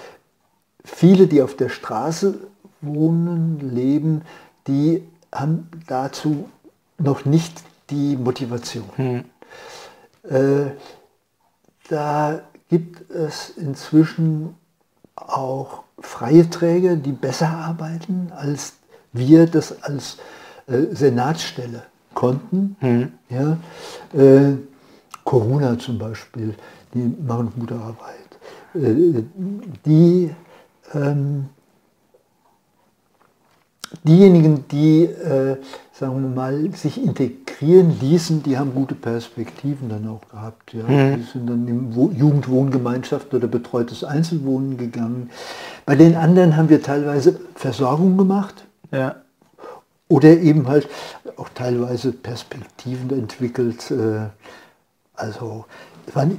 viele, 0.85 1.27
die 1.27 1.43
auf 1.43 1.57
der 1.57 1.69
Straße 1.69 2.39
wohnen, 2.81 3.75
leben, 3.75 4.23
die 4.67 5.03
haben 5.33 5.69
dazu 5.87 6.49
noch 6.99 7.25
nicht 7.25 7.63
die 7.91 8.17
Motivation. 8.17 8.85
Hm. 8.97 9.25
Äh, 10.29 10.73
da 11.89 12.41
gibt 12.69 13.11
es 13.11 13.51
inzwischen 13.51 14.55
auch 15.17 15.83
freie 15.99 16.49
Träger, 16.49 16.97
die 16.97 17.13
besser 17.13 17.49
arbeiten, 17.49 18.33
als 18.35 18.75
wir 19.13 19.47
das 19.47 19.83
als 19.83 20.19
äh, 20.67 20.95
Senatsstelle 20.95 21.83
konnten. 22.15 22.77
Hm. 22.81 23.13
Ja, 23.29 23.57
äh, 24.19 24.57
Corona 25.25 25.79
zum 25.79 25.99
Beispiel, 25.99 26.55
die 26.95 27.15
machen 27.23 27.53
gute 27.59 27.75
Arbeit. 27.75 28.20
Äh, 28.75 29.23
die 29.85 30.31
ähm, 30.95 31.47
diejenigen, 34.05 34.65
die, 34.69 35.05
äh, 35.05 35.57
sagen 35.93 36.23
wir 36.23 36.29
mal, 36.29 36.73
sich 36.73 37.03
integrieren 37.03 37.99
ließen, 38.01 38.43
die 38.43 38.57
haben 38.57 38.75
gute 38.75 38.95
Perspektiven 38.95 39.89
dann 39.89 40.09
auch 40.09 40.29
gehabt. 40.31 40.73
Ja. 40.73 40.85
Mhm. 40.85 41.17
Die 41.17 41.23
sind 41.23 41.49
dann 41.49 41.69
in 41.69 41.95
Wo 41.95 42.11
Jugendwohngemeinschaft 42.11 43.35
oder 43.35 43.49
betreutes 43.49 44.05
Einzelwohnen 44.05 44.77
gegangen. 44.77 45.31
Bei 45.87 45.97
den 45.97 46.15
anderen 46.15 46.57
haben 46.57 46.69
wir 46.69 46.83
teilweise 46.83 47.41
Versorgung 47.55 48.17
gemacht. 48.17 48.65
Ja. 48.93 49.17
Oder 50.09 50.39
eben 50.39 50.67
halt 50.67 50.89
auch 51.37 51.49
teilweise 51.55 52.13
Perspektiven 52.13 53.11
entwickelt. 53.11 53.91
Äh, 53.91 54.29
also 55.15 55.67
waren 56.15 56.39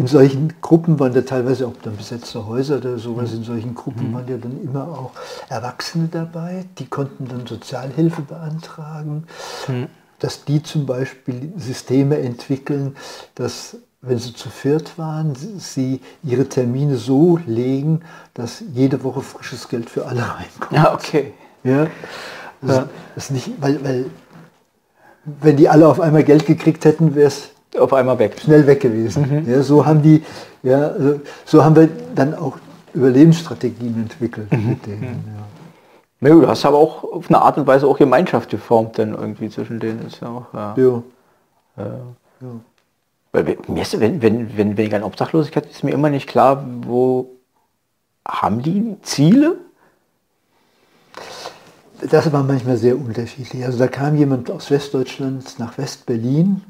in 0.00 0.06
solchen 0.06 0.54
Gruppen 0.62 0.98
waren 0.98 1.12
da 1.12 1.20
teilweise 1.20 1.66
auch 1.66 1.74
dann 1.82 1.94
besetzte 1.94 2.46
Häuser 2.46 2.78
oder 2.78 2.98
sowas, 2.98 3.34
in 3.34 3.44
solchen 3.44 3.74
Gruppen 3.74 4.08
mhm. 4.08 4.14
waren 4.14 4.28
ja 4.28 4.38
dann 4.38 4.58
immer 4.62 4.84
auch 4.84 5.10
Erwachsene 5.50 6.08
dabei, 6.10 6.64
die 6.78 6.86
konnten 6.86 7.28
dann 7.28 7.46
Sozialhilfe 7.46 8.22
beantragen, 8.22 9.24
mhm. 9.68 9.88
dass 10.18 10.46
die 10.46 10.62
zum 10.62 10.86
Beispiel 10.86 11.52
Systeme 11.58 12.18
entwickeln, 12.18 12.96
dass 13.34 13.76
wenn 14.00 14.18
sie 14.18 14.32
zu 14.32 14.48
viert 14.48 14.96
waren, 14.96 15.34
sie 15.34 16.00
ihre 16.22 16.48
Termine 16.48 16.96
so 16.96 17.38
legen, 17.46 18.00
dass 18.32 18.64
jede 18.72 19.04
Woche 19.04 19.20
frisches 19.20 19.68
Geld 19.68 19.90
für 19.90 20.06
alle 20.06 20.22
reinkommt. 20.34 20.72
Ja, 20.72 20.94
okay. 20.94 21.34
Ja, 21.62 21.88
das, 22.62 22.76
ja. 22.76 22.88
das 23.16 23.28
nicht, 23.28 23.50
weil, 23.60 23.84
weil 23.84 24.06
wenn 25.26 25.58
die 25.58 25.68
alle 25.68 25.86
auf 25.86 26.00
einmal 26.00 26.24
Geld 26.24 26.46
gekriegt 26.46 26.86
hätten, 26.86 27.14
wäre 27.14 27.28
es 27.28 27.50
auf 27.78 27.92
einmal 27.92 28.18
weg. 28.18 28.40
Schnell 28.40 28.66
weg 28.66 28.80
gewesen. 28.80 29.44
Mhm. 29.44 29.50
Ja, 29.50 29.62
so 29.62 29.84
haben 29.86 30.02
die, 30.02 30.22
ja, 30.62 30.88
also, 30.88 31.20
so 31.44 31.64
haben 31.64 31.76
wir 31.76 31.88
dann 32.14 32.34
auch 32.34 32.58
Überlebensstrategien 32.94 33.94
entwickelt 33.94 34.50
mhm. 34.52 34.70
mit 34.70 34.86
denen. 34.86 35.00
Mhm. 35.00 35.06
Ja. 35.06 35.40
Ja, 36.22 36.34
du 36.34 36.46
hast 36.46 36.66
aber 36.66 36.76
auch 36.76 37.02
auf 37.02 37.28
eine 37.28 37.40
Art 37.40 37.56
und 37.56 37.66
Weise 37.66 37.86
auch 37.86 37.96
Gemeinschaft 37.96 38.50
geformt 38.50 38.98
dann 38.98 39.14
irgendwie 39.14 39.48
zwischen 39.48 39.80
denen. 39.80 40.06
Ist 40.06 40.20
ja 40.20 40.28
auch, 40.28 40.52
ja. 40.52 40.74
ja. 40.76 41.02
ja. 41.78 42.48
Weil 43.32 43.56
mir 43.68 43.82
ist, 43.82 43.98
wenn, 43.98 44.20
wenn, 44.20 44.56
wenn, 44.56 44.76
wenn 44.76 44.86
ich 44.86 44.94
an 44.94 45.02
Obdachlosigkeit 45.02 45.66
ist 45.66 45.82
mir 45.82 45.92
immer 45.92 46.10
nicht 46.10 46.28
klar, 46.28 46.66
wo 46.82 47.30
haben 48.28 48.60
die 48.60 48.96
Ziele? 49.02 49.56
Das 52.10 52.30
war 52.32 52.42
manchmal 52.42 52.76
sehr 52.76 52.96
unterschiedlich. 52.96 53.64
Also 53.64 53.78
da 53.78 53.88
kam 53.88 54.16
jemand 54.16 54.50
aus 54.50 54.70
Westdeutschland 54.70 55.58
nach 55.58 55.78
West-Berlin 55.78 56.62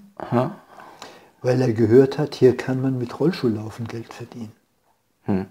weil 1.43 1.61
er 1.61 1.73
gehört 1.73 2.19
hat, 2.19 2.35
hier 2.35 2.57
kann 2.57 2.81
man 2.81 2.99
mit 2.99 3.19
Rollschuhlaufen 3.19 3.87
Geld 3.87 4.13
verdienen. 4.13 4.53
Hm. 5.25 5.47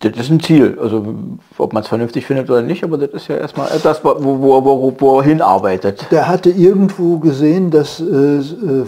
Das 0.00 0.16
ist 0.16 0.30
ein 0.30 0.38
Ziel, 0.38 0.78
also 0.80 1.16
ob 1.56 1.72
man 1.72 1.82
es 1.82 1.88
vernünftig 1.88 2.24
findet 2.24 2.48
oder 2.48 2.62
nicht, 2.62 2.84
aber 2.84 2.98
das 2.98 3.10
ist 3.10 3.28
ja 3.28 3.36
erstmal 3.36 3.72
etwas, 3.72 4.04
wo, 4.04 4.14
wo, 4.20 4.64
wo, 4.64 4.94
wo 4.96 5.18
er 5.18 5.24
hinarbeitet. 5.24 6.06
Der 6.12 6.28
hatte 6.28 6.50
irgendwo 6.50 7.18
gesehen, 7.18 7.72
dass 7.72 7.98
äh, 7.98 8.04
äh, 8.04 8.86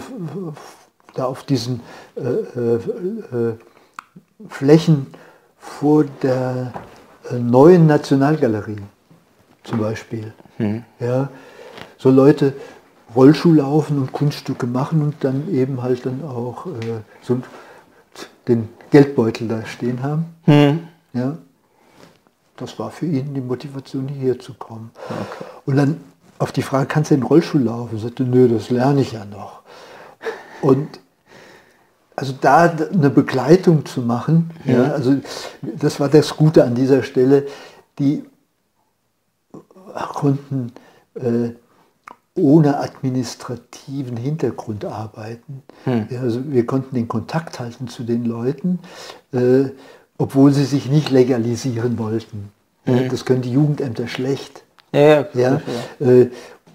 da 1.13 1.25
auf 1.25 1.43
diesen 1.43 1.81
äh, 2.15 2.21
äh, 2.21 2.75
äh 3.49 3.53
Flächen 4.47 5.07
vor 5.59 6.05
der 6.23 6.73
äh, 7.29 7.35
neuen 7.35 7.85
Nationalgalerie 7.85 8.77
zum 9.63 9.79
Beispiel, 9.79 10.33
hm. 10.57 10.83
ja, 10.99 11.29
so 11.97 12.09
Leute 12.09 12.53
Rollschuh 13.15 13.53
laufen 13.53 13.97
und 13.97 14.11
Kunststücke 14.11 14.67
machen 14.67 15.01
und 15.01 15.15
dann 15.21 15.49
eben 15.53 15.81
halt 15.81 16.05
dann 16.05 16.23
auch 16.23 16.65
äh, 16.65 17.01
so 17.21 17.41
den 18.47 18.69
Geldbeutel 18.91 19.47
da 19.47 19.65
stehen 19.65 20.01
haben. 20.03 20.25
Hm. 20.43 20.79
Ja. 21.13 21.37
Das 22.57 22.77
war 22.77 22.91
für 22.91 23.05
ihn 23.05 23.33
die 23.33 23.41
Motivation, 23.41 24.07
hierher 24.07 24.39
zu 24.39 24.53
kommen. 24.53 24.91
Okay. 25.05 25.45
Und 25.65 25.77
dann 25.77 26.01
auf 26.37 26.51
die 26.51 26.61
Frage, 26.61 26.85
kannst 26.87 27.11
du 27.11 27.15
den 27.15 27.23
Rollschuh 27.23 27.57
laufen? 27.57 27.97
Er 27.97 28.01
sagte, 28.01 28.23
nö, 28.23 28.47
das 28.47 28.69
lerne 28.69 29.01
ich 29.01 29.13
ja 29.13 29.25
noch. 29.25 29.61
Und 30.61 30.99
also 32.15 32.33
da 32.39 32.65
eine 32.65 33.09
Begleitung 33.09 33.85
zu 33.85 34.01
machen, 34.01 34.51
ja. 34.65 34.73
ja 34.73 34.91
also 34.91 35.15
das 35.61 35.99
war 35.99 36.09
das 36.09 36.35
Gute 36.35 36.63
an 36.63 36.75
dieser 36.75 37.03
Stelle, 37.03 37.47
die 37.97 38.23
konnten 40.13 40.71
äh, 41.15 41.51
ohne 42.35 42.79
administrativen 42.79 44.17
Hintergrund 44.17 44.85
arbeiten. 44.85 45.63
Hm. 45.83 46.07
Ja, 46.09 46.21
also 46.21 46.41
wir 46.51 46.65
konnten 46.65 46.95
den 46.95 47.07
Kontakt 47.07 47.59
halten 47.59 47.87
zu 47.87 48.03
den 48.03 48.25
Leuten, 48.25 48.79
äh, 49.33 49.65
obwohl 50.17 50.53
sie 50.53 50.65
sich 50.65 50.89
nicht 50.89 51.09
legalisieren 51.09 51.97
wollten. 51.97 52.49
Hm. 52.85 52.97
Ja, 52.97 53.07
das 53.09 53.25
können 53.25 53.41
die 53.41 53.51
Jugendämter 53.51 54.07
schlecht. 54.07 54.63
Ja, 54.93 55.25
ja, 55.33 55.61
äh, 55.99 56.27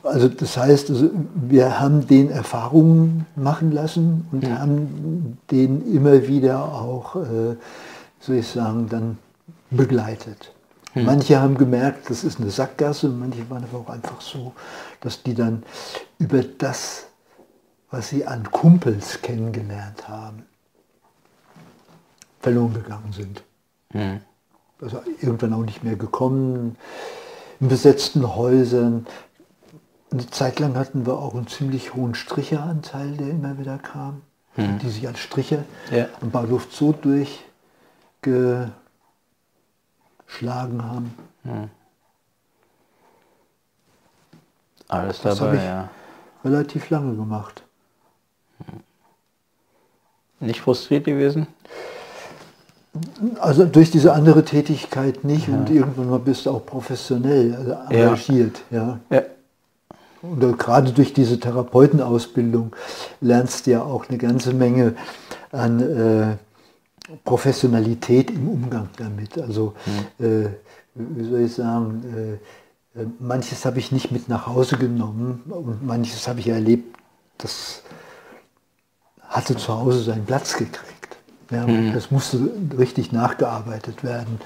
also 0.03 0.29
das 0.29 0.57
heißt, 0.57 0.91
also 0.91 1.11
wir 1.35 1.81
haben 1.81 2.07
den 2.07 2.31
Erfahrungen 2.31 3.27
machen 3.35 3.73
lassen 3.73 4.27
und 4.33 4.45
hm. 4.45 4.59
haben 4.59 5.39
den 5.51 5.93
immer 5.93 6.27
wieder 6.29 6.65
auch, 6.65 7.17
äh, 7.17 7.57
soll 8.21 8.37
ich 8.37 8.49
sagen, 8.49 8.89
dann 8.89 9.19
begleitet. 9.71 10.53
Hm. 10.93 11.05
Manche 11.05 11.41
haben 11.41 11.59
gemerkt, 11.59 12.09
das 12.09 12.25
ist 12.25 12.41
eine 12.41 12.51
Sackgasse, 12.51 13.09
manche 13.09 13.49
waren 13.51 13.65
aber 13.65 13.81
auch 13.81 13.91
einfach 13.93 14.21
so, 14.21 14.53
dass 15.07 15.23
die 15.23 15.35
dann 15.35 15.63
über 16.19 16.43
das, 16.43 17.07
was 17.93 18.09
sie 18.09 18.27
an 18.27 18.51
Kumpels 18.51 19.23
kennengelernt 19.23 20.09
haben, 20.09 20.45
verloren 22.41 22.75
gegangen 22.75 23.13
sind. 23.13 23.45
Hm. 23.93 24.21
Also 24.81 25.01
irgendwann 25.21 25.53
auch 25.53 25.65
nicht 25.65 25.85
mehr 25.85 25.95
gekommen, 25.95 26.77
in 27.61 27.69
besetzten 27.69 28.35
Häusern. 28.35 29.07
Eine 30.11 30.27
Zeit 30.27 30.59
lang 30.59 30.77
hatten 30.77 31.07
wir 31.07 31.15
auch 31.15 31.37
einen 31.37 31.47
ziemlich 31.47 31.95
hohen 31.95 32.17
Stricheranteil, 32.17 33.13
der 33.13 33.29
immer 33.29 33.59
wieder 33.61 33.79
kam, 33.79 34.23
hm. 34.57 34.81
die 34.81 34.91
sich 34.91 35.07
als 35.07 35.21
Stricher 35.21 35.65
ja. 35.93 36.09
am 36.21 36.33
Bahnhof 36.33 36.67
Zoo 36.73 36.93
durchge 36.93 38.73
geschlagen 40.27 40.83
haben. 40.85 41.15
Hm. 41.45 41.71
Alles 44.89 45.21
das 45.21 45.39
dabei, 45.39 45.65
ja. 45.65 45.89
Relativ 46.45 46.91
lange 46.91 47.17
gemacht. 47.17 47.63
Nicht 50.41 50.61
frustriert 50.61 51.05
gewesen? 51.05 51.47
Also 53.41 53.65
durch 53.65 53.91
diese 53.91 54.13
andere 54.13 54.45
Tätigkeit 54.45 55.25
nicht 55.25 55.49
ja. 55.49 55.55
und 55.55 55.71
irgendwann 55.71 56.11
mal 56.11 56.19
bist 56.19 56.47
du 56.47 56.51
auch 56.51 56.65
professionell 56.65 57.55
also 57.55 57.73
engagiert. 57.91 58.63
Ja. 58.71 59.01
ja. 59.11 59.23
Und 60.23 60.59
gerade 60.59 60.93
durch 60.93 61.13
diese 61.13 61.39
Therapeutenausbildung 61.39 62.75
lernst 63.21 63.67
du 63.67 63.73
ja 63.73 63.83
auch 63.83 64.09
eine 64.09 64.19
ganze 64.19 64.55
Menge 64.55 64.95
an 65.53 65.81
äh, 65.81 66.37
Professionalität 67.25 68.31
im 68.31 68.49
Umgang 68.49 68.89
damit. 68.97 69.39
Also, 69.39 69.75
mhm. 70.19 70.25
äh, 70.25 70.49
wie 70.95 71.25
soll 71.25 71.41
ich 71.41 71.55
sagen, 71.55 72.03
äh, 72.17 72.39
manches 73.19 73.65
habe 73.65 73.79
ich 73.79 73.93
nicht 73.93 74.11
mit 74.11 74.29
nach 74.29 74.47
Hause 74.47 74.77
genommen 74.77 75.43
und 75.49 75.85
manches 75.85 76.27
habe 76.29 76.41
ich 76.41 76.49
erlebt, 76.49 76.97
das 77.39 77.83
hatte 79.21 79.57
zu 79.57 79.75
Hause 79.75 80.03
seinen 80.03 80.25
Platz 80.25 80.57
gekriegt. 80.57 81.17
Ja, 81.51 81.67
mhm. 81.67 81.93
Das 81.93 82.11
musste 82.11 82.51
richtig 82.77 83.13
nachgearbeitet 83.13 84.03
werden. 84.03 84.41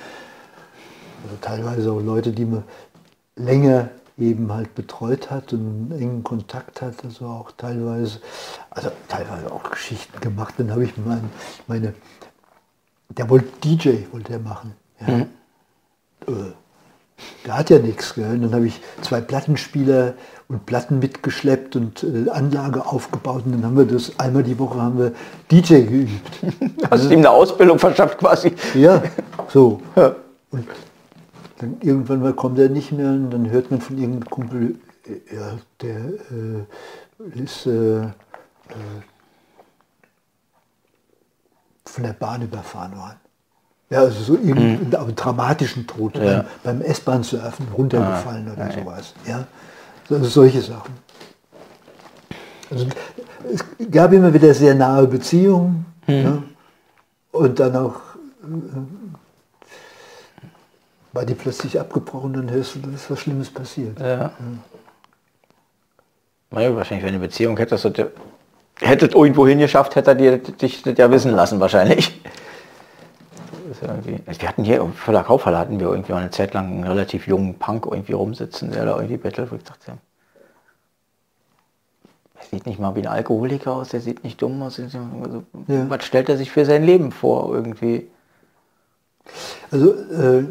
Also 1.22 1.36
teilweise 1.40 1.92
auch 1.92 2.00
Leute, 2.00 2.32
die 2.32 2.44
man 2.44 2.64
länger 3.36 3.90
eben 4.18 4.52
halt 4.52 4.74
betreut 4.74 5.30
hat 5.30 5.52
und 5.52 5.60
einen 5.60 5.92
engen 5.92 6.24
Kontakt 6.24 6.82
hat, 6.82 7.04
also 7.04 7.26
auch 7.26 7.52
teilweise, 7.52 8.20
also 8.70 8.90
teilweise 9.08 9.50
auch 9.50 9.70
Geschichten 9.70 10.20
gemacht. 10.20 10.54
Dann 10.58 10.70
habe 10.70 10.84
ich 10.84 10.96
mein, 10.98 11.30
meine 11.66 11.94
der 13.10 13.28
wollte 13.28 13.48
DJ, 13.64 14.04
wollte 14.12 14.34
er 14.34 14.38
machen. 14.38 14.74
Ja. 15.00 15.16
Mhm. 15.16 15.26
Äh, 16.26 16.52
der 17.46 17.58
hat 17.58 17.70
ja 17.70 17.78
nichts. 17.78 18.14
Dann 18.16 18.52
habe 18.52 18.66
ich 18.66 18.80
zwei 19.02 19.20
Plattenspieler 19.20 20.14
und 20.48 20.66
Platten 20.66 20.98
mitgeschleppt 20.98 21.76
und 21.76 22.02
äh, 22.02 22.28
Anlage 22.30 22.84
aufgebaut 22.84 23.42
und 23.46 23.52
dann 23.52 23.64
haben 23.64 23.76
wir 23.76 23.84
das 23.84 24.18
einmal 24.18 24.42
die 24.42 24.58
Woche 24.58 24.80
haben 24.80 24.98
wir 24.98 25.12
DJ 25.50 25.82
geübt. 25.82 26.40
Hast 26.90 27.04
du 27.04 27.12
ihm 27.12 27.20
eine 27.20 27.30
Ausbildung 27.30 27.78
verschafft 27.78 28.18
quasi? 28.18 28.54
Ja, 28.74 29.02
so. 29.48 29.80
Ja. 29.94 30.16
Und 30.50 30.66
dann 31.58 31.76
irgendwann 31.80 32.20
mal 32.20 32.32
kommt 32.32 32.58
er 32.58 32.68
nicht 32.68 32.90
mehr 32.90 33.10
und 33.10 33.30
dann 33.30 33.50
hört 33.50 33.70
man 33.70 33.80
von 33.80 33.96
irgendeinem 33.96 34.28
Kumpel, 34.28 34.76
äh, 35.06 35.34
ja, 35.34 35.58
der 35.82 35.96
äh, 35.96 37.42
ist 37.42 37.66
äh, 37.66 38.00
äh 38.00 38.10
von 41.84 42.04
der 42.04 42.12
Bahn 42.12 42.42
überfahren 42.42 42.96
worden. 42.96 43.18
Ja, 43.90 44.02
also 44.02 44.22
so 44.22 44.34
eben 44.38 44.88
mhm. 44.88 44.94
einen 44.94 45.16
dramatischen 45.16 45.84
Tod, 45.84 46.16
ja. 46.16 46.44
beim, 46.62 46.78
beim 46.78 46.82
S-Bahn-Surfen 46.82 47.66
runtergefallen 47.76 48.46
ah, 48.48 48.52
oder 48.52 48.64
nein. 48.66 48.78
sowas. 48.78 49.14
Ja, 49.26 49.46
also 50.08 50.24
solche 50.26 50.62
Sachen. 50.62 50.94
Also, 52.70 52.86
es 53.52 53.64
gab 53.90 54.12
immer 54.12 54.32
wieder 54.32 54.54
sehr 54.54 54.76
nahe 54.76 55.08
Beziehungen 55.08 55.86
mhm. 56.06 56.14
ja, 56.14 56.42
und 57.32 57.58
dann 57.58 57.74
auch 57.74 57.96
äh, 58.44 58.76
war 61.12 61.24
die 61.24 61.34
plötzlich 61.34 61.80
abgebrochen, 61.80 62.34
dann 62.34 62.48
hörst 62.48 62.76
du, 62.76 62.78
dass 62.78 63.10
was 63.10 63.18
Schlimmes 63.18 63.50
passiert. 63.50 63.98
Ja. 63.98 64.06
ja. 64.06 64.32
Naja, 66.52 66.76
wahrscheinlich, 66.76 67.04
wenn 67.04 67.14
eine 67.14 67.24
Beziehung 67.24 67.56
hättest, 67.56 67.90
hättet 68.80 69.14
irgendwo 69.16 69.48
hingeschafft, 69.48 69.96
hätte 69.96 70.12
er 70.12 70.38
dich 70.38 70.82
das 70.82 70.96
ja 70.96 71.10
wissen 71.10 71.32
lassen 71.32 71.58
wahrscheinlich 71.58 72.20
irgendwie. 73.82 74.20
Also 74.26 74.40
wir 74.40 74.48
hatten 74.48 74.64
hier 74.64 74.84
vor 74.94 75.14
der 75.14 75.22
Kaufhalle 75.22 75.58
hatten 75.58 75.78
wir 75.80 75.88
irgendwie 75.88 76.12
eine 76.12 76.30
Zeit 76.30 76.54
lang 76.54 76.66
einen 76.66 76.84
relativ 76.84 77.26
jungen 77.26 77.54
Punk 77.58 77.86
irgendwie 77.86 78.12
rumsitzen, 78.12 78.72
der 78.72 78.84
da 78.84 78.96
irgendwie 78.96 79.16
bettelt, 79.16 79.50
wo 79.50 79.56
ich 79.56 79.64
dachte, 79.64 79.98
er 82.34 82.46
sieht 82.50 82.66
nicht 82.66 82.78
mal 82.78 82.94
wie 82.96 83.00
ein 83.00 83.06
Alkoholiker 83.06 83.72
aus, 83.72 83.90
der 83.90 84.00
sieht 84.00 84.24
nicht 84.24 84.40
dumm 84.40 84.62
aus. 84.62 84.80
Also, 84.80 84.98
ja. 85.68 85.88
Was 85.88 86.04
stellt 86.04 86.28
er 86.28 86.36
sich 86.36 86.50
für 86.50 86.64
sein 86.64 86.84
Leben 86.84 87.12
vor 87.12 87.54
irgendwie? 87.54 88.08
Also 89.70 89.92
äh, 89.92 90.44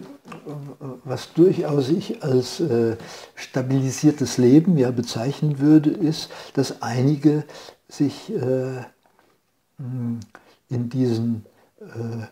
was 1.04 1.34
durchaus 1.34 1.90
ich 1.90 2.24
als 2.24 2.60
äh, 2.60 2.96
stabilisiertes 3.36 4.38
Leben 4.38 4.78
ja 4.78 4.92
bezeichnen 4.92 5.60
würde, 5.60 5.90
ist, 5.90 6.30
dass 6.54 6.82
einige 6.82 7.44
sich 7.88 8.32
äh, 8.34 8.84
in 10.70 10.90
diesen 10.90 11.46
äh, 11.80 12.26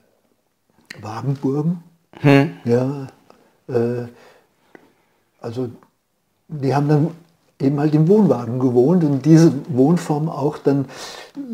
Wagenburgen. 1.01 1.84
Hm. 2.19 2.51
Ja, 2.65 3.07
äh, 3.68 4.07
also 5.41 5.69
die 6.47 6.73
haben 6.73 6.88
dann 6.88 7.11
eben 7.59 7.80
halt 7.80 7.95
im 7.95 8.07
Wohnwagen 8.07 8.59
gewohnt 8.59 9.03
und 9.03 9.26
diese 9.26 9.51
Wohnform 9.69 10.30
auch 10.30 10.57
dann 10.57 10.85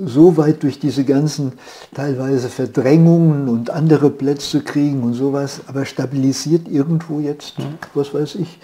so 0.05 0.37
weit 0.37 0.63
durch 0.63 0.79
diese 0.79 1.05
ganzen 1.05 1.53
teilweise 1.93 2.49
Verdrängungen 2.49 3.47
und 3.47 3.69
andere 3.69 4.09
Plätze 4.09 4.61
kriegen 4.61 5.03
und 5.03 5.13
sowas, 5.13 5.61
aber 5.67 5.85
stabilisiert 5.85 6.67
irgendwo 6.67 7.19
jetzt, 7.19 7.57
hm. 7.57 7.75
was 7.93 8.13
weiß 8.13 8.35
ich, 8.35 8.59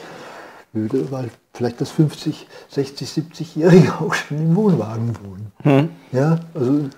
würde, 0.73 1.11
weil 1.11 1.29
vielleicht 1.53 1.81
das 1.81 1.91
50, 1.91 2.47
60, 2.69 3.09
70-Jährige 3.09 3.93
auch 3.99 4.13
schon 4.13 4.37
im 4.37 4.55
Wohnwagen 4.55 5.15
wohnen. 5.23 5.51
Hm. 5.63 5.89
Ja, 6.11 6.39
also 6.53 6.89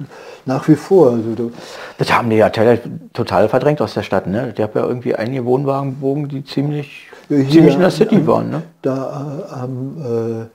nach 0.45 0.67
wie 0.67 0.75
vor. 0.75 1.11
Also 1.11 1.51
das 1.97 2.11
haben 2.11 2.29
die 2.29 2.35
ja 2.37 2.49
total 2.49 3.49
verdrängt 3.49 3.81
aus 3.81 3.93
der 3.93 4.03
Stadt. 4.03 4.27
Ne? 4.27 4.53
Die 4.53 4.61
haben 4.63 4.73
ja 4.75 4.85
irgendwie 4.85 5.15
einige 5.15 5.45
Wohnwagenbogen, 5.45 6.27
die 6.27 6.43
ziemlich, 6.43 7.07
ja, 7.29 7.37
ziemlich 7.49 7.75
in 7.75 7.79
der 7.79 7.91
City 7.91 8.15
am, 8.15 8.27
waren. 8.27 8.49
Ne? 8.49 8.63
Da 8.81 9.47
äh, 9.49 9.53
am 9.53 9.97
äh, 10.01 10.41
äh, 10.41 10.47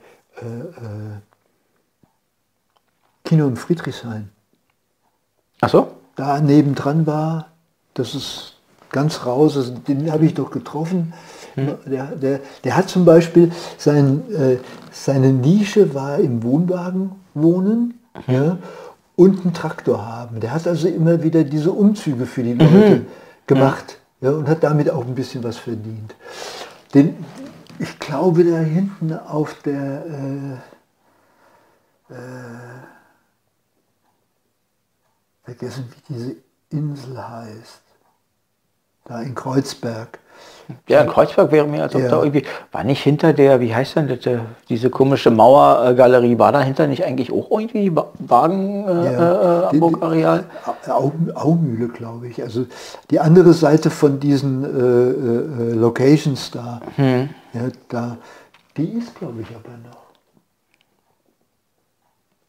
Kino 3.23 3.47
im 3.47 3.57
Friedrichshain. 3.57 4.29
Ach 5.61 5.69
so? 5.69 5.91
Da 6.15 6.39
nebendran 6.39 7.05
war, 7.05 7.47
das 7.93 8.15
ist 8.15 8.56
ganz 8.91 9.25
raus, 9.25 9.57
also 9.57 9.73
den 9.73 10.11
habe 10.11 10.25
ich 10.25 10.33
doch 10.33 10.51
getroffen. 10.51 11.13
Hm. 11.55 11.75
Der, 11.85 12.05
der, 12.15 12.39
der, 12.63 12.77
hat 12.77 12.89
zum 12.89 13.05
Beispiel 13.05 13.51
sein, 13.77 14.23
äh, 14.31 14.57
seine 14.91 15.33
Nische 15.33 15.93
war 15.93 16.19
im 16.19 16.43
Wohnwagen 16.43 17.11
wohnen 17.33 17.99
mhm. 18.27 18.33
ja, 18.33 18.57
und 19.15 19.41
einen 19.41 19.53
Traktor 19.53 20.05
haben. 20.05 20.39
Der 20.39 20.53
hat 20.53 20.67
also 20.67 20.87
immer 20.87 21.23
wieder 21.23 21.43
diese 21.43 21.71
Umzüge 21.71 22.25
für 22.25 22.43
die 22.43 22.53
mhm. 22.53 22.59
Leute 22.59 22.95
mhm. 22.95 23.05
gemacht 23.47 23.97
ja, 24.21 24.31
und 24.31 24.47
hat 24.47 24.63
damit 24.63 24.89
auch 24.89 25.05
ein 25.05 25.15
bisschen 25.15 25.43
was 25.43 25.57
verdient. 25.57 26.15
Den, 26.93 27.25
ich 27.79 27.99
glaube, 27.99 28.43
da 28.43 28.59
hinten 28.59 29.13
auf 29.13 29.55
der 29.63 30.05
äh, 32.09 32.13
äh, 32.13 32.17
vergessen, 35.43 35.85
wie 35.91 36.13
diese 36.13 36.35
Insel 36.69 37.27
heißt. 37.27 37.86
Da 39.07 39.21
in 39.21 39.35
Kreuzberg. 39.35 40.19
Ja, 40.89 41.01
in 41.01 41.07
Kreuzberg 41.07 41.53
wäre 41.53 41.65
mir, 41.65 41.83
als 41.83 41.95
ob 41.95 42.01
ja. 42.01 42.09
da 42.09 42.17
irgendwie, 42.17 42.43
war 42.73 42.83
nicht 42.83 43.01
hinter 43.01 43.31
der, 43.31 43.61
wie 43.61 43.73
heißt 43.73 43.95
denn 43.95 44.09
das, 44.09 44.19
diese 44.67 44.89
komische 44.89 45.31
Mauergalerie, 45.31 46.37
war 46.37 46.51
dahinter 46.51 46.87
nicht 46.87 47.05
eigentlich 47.05 47.31
auch 47.31 47.49
irgendwie 47.51 47.89
Wagenburgareal? 48.19 50.39
Äh, 50.39 50.43
ja. 50.87 50.87
äh, 50.87 50.91
Aumühle, 51.35 51.87
glaube 51.87 52.27
ich. 52.27 52.43
Also 52.43 52.65
die 53.09 53.21
andere 53.21 53.53
Seite 53.53 53.89
von 53.89 54.19
diesen 54.19 54.65
äh, 54.65 55.69
äh, 55.71 55.73
Locations 55.73 56.51
da, 56.51 56.81
hm. 56.97 57.29
ja, 57.53 57.61
da, 57.87 58.17
die 58.75 58.89
ist, 58.89 59.15
glaube 59.15 59.39
ich, 59.41 59.47
aber 59.47 59.77
noch. 59.89 60.06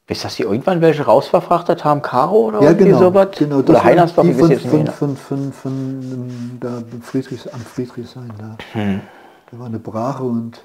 Bis 0.09 0.23
dass 0.23 0.37
sie 0.37 0.45
irgendwann 0.45 0.81
welche 0.81 1.05
rausverfrachtet 1.05 1.85
haben, 1.85 2.01
Caro 2.01 2.47
oder 2.47 2.63
ja, 2.63 2.73
genau, 2.73 2.99
sowas? 2.99 3.29
Genau, 3.39 3.59
oder 3.59 3.85
Heinersdorf, 3.85 4.27
die 4.27 4.33
von, 4.33 4.57
von, 4.59 4.87
von, 4.87 5.17
von, 5.17 5.53
von, 5.53 6.59
da 6.59 6.83
Friedrichs, 7.03 7.47
am 7.47 7.61
Friedrichshain 7.61 8.33
da. 8.39 8.57
Hm. 8.73 9.03
Da 9.51 9.59
war 9.59 9.67
eine 9.67 9.79
Brache 9.79 10.23
und 10.25 10.65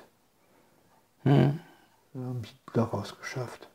hm. 1.23 1.59
haben 2.15 2.41
es 2.41 2.55
da 2.73 2.85
rausgeschafft. 2.85 3.67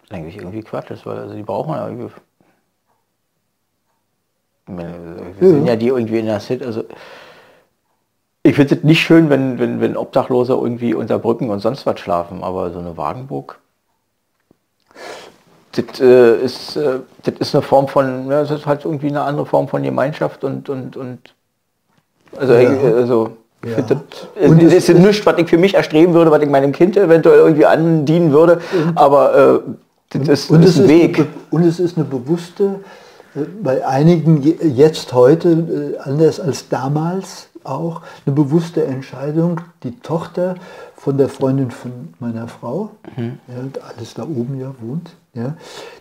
Das 0.00 0.10
ist 0.10 0.12
eigentlich 0.12 0.36
irgendwie 0.36 0.60
Quatsch, 0.60 0.90
weil 1.04 1.20
also 1.20 1.34
die 1.34 1.42
brauchen 1.42 1.74
ja 1.74 1.88
irgendwie. 1.88 2.12
Wir 4.66 4.84
ja. 4.84 5.32
sind 5.40 5.66
ja 5.66 5.76
die 5.76 5.86
irgendwie 5.86 6.18
in 6.18 6.26
der 6.26 6.40
City, 6.40 6.62
also 6.62 6.84
ich 8.50 8.56
finde 8.56 8.74
es 8.74 8.82
nicht 8.82 9.00
schön, 9.00 9.30
wenn, 9.30 9.58
wenn, 9.58 9.80
wenn 9.80 9.96
Obdachlose 9.96 10.54
irgendwie 10.54 10.92
unter 10.92 11.18
Brücken 11.18 11.50
und 11.50 11.60
sonst 11.60 11.86
was 11.86 12.00
schlafen, 12.00 12.42
aber 12.42 12.72
so 12.72 12.80
eine 12.80 12.96
Wagenburg, 12.96 13.58
das, 15.72 16.00
äh, 16.00 16.36
ist, 16.36 16.76
äh, 16.76 16.98
das 17.22 17.34
ist 17.38 17.54
eine 17.54 17.62
Form 17.62 17.86
von, 17.86 18.28
ja, 18.28 18.40
das 18.40 18.50
ist 18.50 18.66
halt 18.66 18.84
irgendwie 18.84 19.06
eine 19.06 19.22
andere 19.22 19.46
Form 19.46 19.68
von 19.68 19.82
Gemeinschaft 19.82 20.42
und, 20.42 20.68
und, 20.68 20.96
und 20.96 21.34
also, 22.36 22.54
ja. 22.54 22.70
also 22.96 23.36
ja. 23.64 23.82
Das, 23.82 24.48
und 24.48 24.62
das 24.62 24.72
ist 24.72 24.88
nichts, 24.88 25.24
was 25.24 25.38
ich 25.38 25.48
für 25.48 25.58
mich 25.58 25.74
erstreben 25.74 26.12
würde, 26.14 26.30
was 26.30 26.42
ich 26.42 26.48
meinem 26.48 26.72
Kind 26.72 26.96
eventuell 26.96 27.38
irgendwie 27.38 27.66
andienen 27.66 28.32
würde, 28.32 28.60
aber 28.96 29.62
äh, 29.64 30.18
das 30.18 30.28
ist, 30.28 30.50
und 30.50 30.64
ist 30.64 30.78
ein 30.78 30.88
Weg. 30.88 31.18
Eine, 31.18 31.28
und 31.50 31.62
es 31.62 31.78
ist 31.78 31.96
eine 31.96 32.04
bewusste, 32.04 32.80
äh, 33.36 33.40
bei 33.62 33.86
einigen 33.86 34.42
jetzt 34.74 35.12
heute, 35.12 35.50
äh, 35.50 35.98
anders 35.98 36.40
als 36.40 36.68
damals, 36.68 37.49
auch 37.64 38.02
eine 38.26 38.34
bewusste 38.34 38.84
Entscheidung, 38.84 39.60
die 39.82 39.98
Tochter 40.00 40.56
von 40.96 41.18
der 41.18 41.28
Freundin 41.28 41.70
von 41.70 42.14
meiner 42.18 42.48
Frau, 42.48 42.90
mhm. 43.16 43.38
ja, 43.48 43.82
alles 43.88 44.14
da 44.14 44.24
oben 44.24 44.58
ja 44.60 44.74
wohnt, 44.80 45.16
ja, 45.34 45.54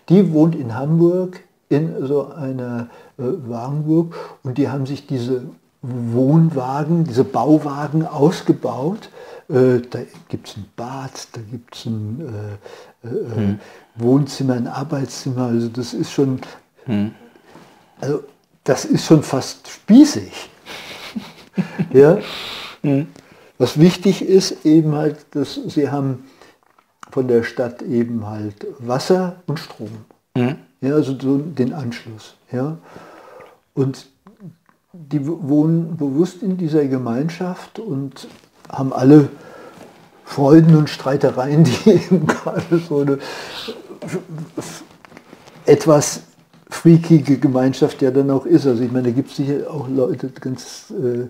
die 0.09 0.31
wohnt 0.33 0.55
in 0.55 0.75
Hamburg 0.75 1.41
in 1.69 2.05
so 2.05 2.27
einer 2.27 2.89
äh, 3.17 3.23
Wagenburg 3.47 4.15
und 4.43 4.57
die 4.57 4.69
haben 4.69 4.85
sich 4.85 5.05
diese 5.07 5.43
Wohnwagen, 5.81 7.05
diese 7.05 7.23
Bauwagen 7.23 8.05
ausgebaut. 8.05 9.09
Äh, 9.49 9.79
da 9.89 9.99
gibt 10.27 10.49
es 10.49 10.57
ein 10.57 10.65
Bad, 10.75 11.27
da 11.31 11.41
gibt 11.41 11.75
es 11.75 11.85
ein 11.85 12.59
äh, 13.03 13.07
äh, 13.07 13.39
mhm. 13.39 13.59
Wohnzimmer, 13.95 14.55
ein 14.55 14.67
Arbeitszimmer. 14.67 15.45
Also 15.47 15.69
das 15.69 15.93
ist 15.93 16.11
schon, 16.11 16.41
mhm. 16.85 17.11
also 18.01 18.23
das 18.63 18.85
ist 18.85 19.05
schon 19.05 19.23
fast 19.23 19.67
spießig. 19.67 20.49
ja? 21.93 22.19
Mhm. 22.83 23.07
Was 23.57 23.79
wichtig 23.79 24.21
ist 24.21 24.65
eben 24.65 24.95
halt, 24.95 25.17
dass 25.31 25.59
sie 25.67 25.89
haben 25.89 26.25
von 27.11 27.27
der 27.27 27.43
Stadt 27.43 27.81
eben 27.81 28.27
halt 28.27 28.67
Wasser 28.79 29.37
und 29.47 29.59
Strom. 29.59 29.89
Mhm. 30.35 30.55
Ja, 30.81 30.95
also 30.95 31.17
so 31.19 31.37
den 31.37 31.73
Anschluss. 31.73 32.35
Ja? 32.51 32.77
Und 33.73 34.07
die 34.93 35.25
wohnen 35.25 35.97
bewusst 35.97 36.41
in 36.41 36.57
dieser 36.57 36.85
Gemeinschaft 36.85 37.79
und 37.79 38.27
haben 38.71 38.93
alle 38.93 39.29
Freuden 40.23 40.75
und 40.75 40.89
Streitereien, 40.89 41.63
die 41.85 41.89
eben 41.89 42.27
gerade 42.27 42.79
so 42.87 42.99
eine 42.99 43.19
etwas 45.65 46.21
freakige 46.69 47.37
Gemeinschaft 47.37 48.01
ja 48.01 48.11
dann 48.11 48.29
auch 48.29 48.45
ist. 48.45 48.65
Also 48.65 48.83
ich 48.83 48.91
meine, 48.91 49.09
da 49.09 49.13
gibt 49.13 49.31
es 49.31 49.37
sicher 49.37 49.69
auch 49.69 49.89
Leute 49.89 50.29
ganz, 50.39 50.91
äh, 50.91 51.27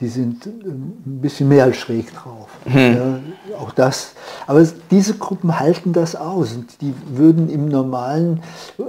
die 0.00 0.08
sind 0.08 0.46
ähm, 0.46 0.94
ein 1.04 1.20
bisschen 1.20 1.48
mehr 1.48 1.64
als 1.64 1.76
schräg 1.76 2.14
drauf. 2.14 2.48
Hm. 2.64 2.96
Ja, 2.96 3.58
auch 3.58 3.72
das. 3.72 4.14
Aber 4.46 4.60
es, 4.60 4.74
diese 4.90 5.14
Gruppen 5.14 5.58
halten 5.58 5.92
das 5.92 6.16
aus 6.16 6.54
und 6.54 6.80
die 6.80 6.94
würden 7.12 7.50
im 7.50 7.68
normalen 7.68 8.40
äh, 8.78 8.82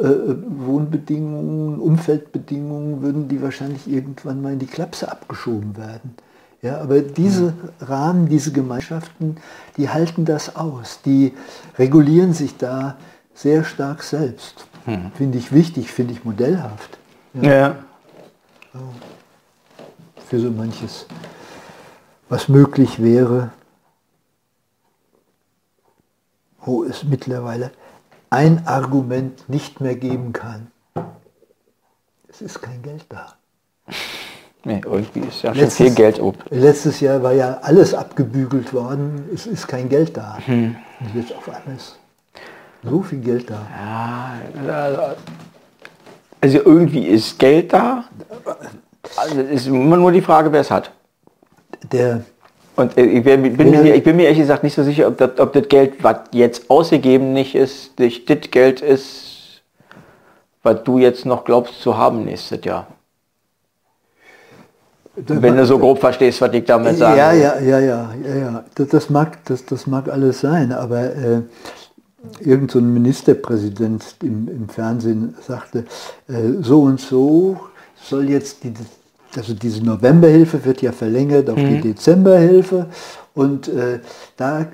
Wohnbedingungen, 0.47 1.79
Umfeldbedingungen, 1.79 3.01
würden 3.01 3.27
die 3.27 3.41
wahrscheinlich 3.41 3.87
irgendwann 3.87 4.41
mal 4.41 4.53
in 4.53 4.59
die 4.59 4.67
Klapse 4.67 5.11
abgeschoben 5.11 5.75
werden. 5.75 6.15
Ja, 6.61 6.79
aber 6.79 7.01
diese 7.01 7.47
hm. 7.47 7.53
Rahmen, 7.81 8.29
diese 8.29 8.51
Gemeinschaften, 8.53 9.37
die 9.75 9.89
halten 9.89 10.23
das 10.23 10.55
aus. 10.55 10.99
Die 11.03 11.33
regulieren 11.77 12.33
sich 12.33 12.57
da 12.57 12.95
sehr 13.33 13.63
stark 13.63 14.03
selbst. 14.03 14.67
Hm. 14.85 15.11
Finde 15.15 15.38
ich 15.38 15.51
wichtig, 15.51 15.91
finde 15.91 16.14
ich 16.14 16.23
modellhaft. 16.23 16.97
Ja. 17.34 17.51
ja. 17.51 17.76
Für 20.27 20.39
so 20.39 20.51
manches, 20.51 21.05
was 22.30 22.49
möglich 22.49 23.01
wäre, 23.01 23.51
wo 26.60 26.84
es 26.84 27.03
mittlerweile 27.03 27.72
ein 28.30 28.65
Argument 28.65 29.47
nicht 29.47 29.80
mehr 29.80 29.95
geben 29.95 30.34
kann. 30.34 30.72
Es 32.27 32.41
ist 32.41 32.61
kein 32.61 32.81
Geld 32.81 33.05
da. 33.10 33.35
Nee, 34.65 34.81
irgendwie 34.84 35.19
ist 35.19 35.43
ja 35.43 35.51
letztes, 35.51 35.77
schon 35.77 35.85
viel 35.88 35.95
Geld 35.95 36.19
ob. 36.19 36.38
Letztes 36.49 36.99
Jahr 37.01 37.22
war 37.22 37.34
ja 37.34 37.60
alles 37.61 37.93
abgebügelt 37.93 38.73
worden, 38.73 39.30
es 39.34 39.45
ist 39.45 39.68
kein 39.68 39.89
Geld 39.89 40.15
da. 40.15 40.38
Hm. 40.45 40.76
Und 41.01 41.15
jetzt 41.15 41.35
auf 41.35 41.47
einmal 41.49 41.76
ist 41.76 41.99
so 42.84 43.01
viel 43.01 43.19
Geld 43.19 43.49
da. 43.49 43.60
Ja, 44.68 45.15
also 46.41 46.57
irgendwie 46.57 47.07
ist 47.07 47.39
Geld 47.39 47.72
da. 47.73 48.05
Also 49.15 49.41
ist 49.41 49.68
immer 49.68 49.97
nur 49.97 50.11
die 50.11 50.22
Frage, 50.22 50.51
wer 50.51 50.61
es 50.61 50.72
hat. 50.72 50.91
Der 51.91 52.23
und 52.76 52.97
äh, 52.97 53.03
ich 53.03 53.23
bin, 53.23 53.41
mir, 53.41 53.95
ich 53.95 54.03
bin 54.03 54.15
mir 54.15 54.23
ehrlich 54.23 54.39
gesagt 54.39 54.64
nicht 54.64 54.73
so 54.73 54.84
sicher, 54.84 55.07
ob 55.07 55.18
das, 55.18 55.38
ob 55.39 55.53
das 55.53 55.68
Geld, 55.68 56.03
was 56.03 56.18
jetzt 56.31 56.69
ausgegeben 56.69 57.34
nicht 57.34 57.55
ist, 57.55 57.99
nicht 57.99 58.30
das 58.30 58.49
Geld 58.49 58.81
ist, 58.81 59.61
was 60.64 60.84
du 60.84 60.97
jetzt 60.97 61.26
noch 61.26 61.45
glaubst 61.45 61.81
zu 61.81 61.97
haben 61.97 62.26
nächstes 62.26 62.64
Jahr. 62.65 62.88
Wenn 65.15 65.55
du 65.55 65.65
so 65.68 65.77
grob 65.77 65.99
verstehst, 65.99 66.41
was 66.41 66.51
ich 66.53 66.65
damit 66.65 66.97
sage. 66.97 67.18
Ja, 67.19 67.31
ja, 67.31 67.60
ja, 67.60 67.80
ja, 67.80 68.10
ja, 68.26 68.35
ja. 68.35 68.64
Das, 68.73 68.88
das 68.88 69.10
mag, 69.11 69.45
das, 69.45 69.64
das 69.64 69.85
mag 69.85 70.10
alles 70.10 70.39
sein, 70.41 70.72
aber 70.72 71.03
äh, 71.03 71.41
irgend 72.39 72.71
so 72.71 72.79
ein 72.79 72.93
Ministerpräsident 72.93 74.15
im, 74.21 74.47
im 74.47 74.69
Fernsehen 74.69 75.35
sagte, 75.45 75.85
äh, 76.27 76.61
so 76.61 76.83
und 76.83 76.99
so 76.99 77.59
soll 78.01 78.29
jetzt 78.29 78.63
die, 78.63 78.73
also 79.35 79.53
diese 79.53 79.83
Novemberhilfe 79.83 80.63
wird 80.65 80.81
ja 80.81 80.91
verlängert 80.91 81.49
auf 81.49 81.57
mhm. 81.57 81.69
die 81.69 81.81
Dezemberhilfe 81.81 82.87
und 83.33 83.67
äh, 83.67 83.99
da 84.37 84.67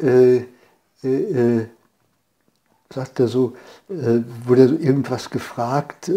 äh, 0.00 0.36
äh, 0.36 0.44
äh 1.02 1.66
sagt 2.94 3.18
er 3.18 3.26
so, 3.26 3.54
äh, 3.88 4.20
wurde 4.44 4.68
so 4.68 4.76
irgendwas 4.76 5.28
gefragt, 5.28 6.08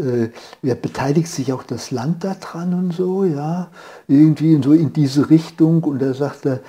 wer 0.61 0.75
beteiligt 0.75 1.27
sich 1.27 1.51
auch 1.51 1.63
das 1.63 1.89
Land 1.89 2.23
daran 2.23 2.75
und 2.75 2.93
so, 2.93 3.23
ja, 3.23 3.71
irgendwie 4.07 4.61
so 4.61 4.73
in 4.73 4.93
diese 4.93 5.31
Richtung 5.31 5.83
und 5.83 5.99
da 5.99 6.13
sagt 6.13 6.45
er, 6.45 6.59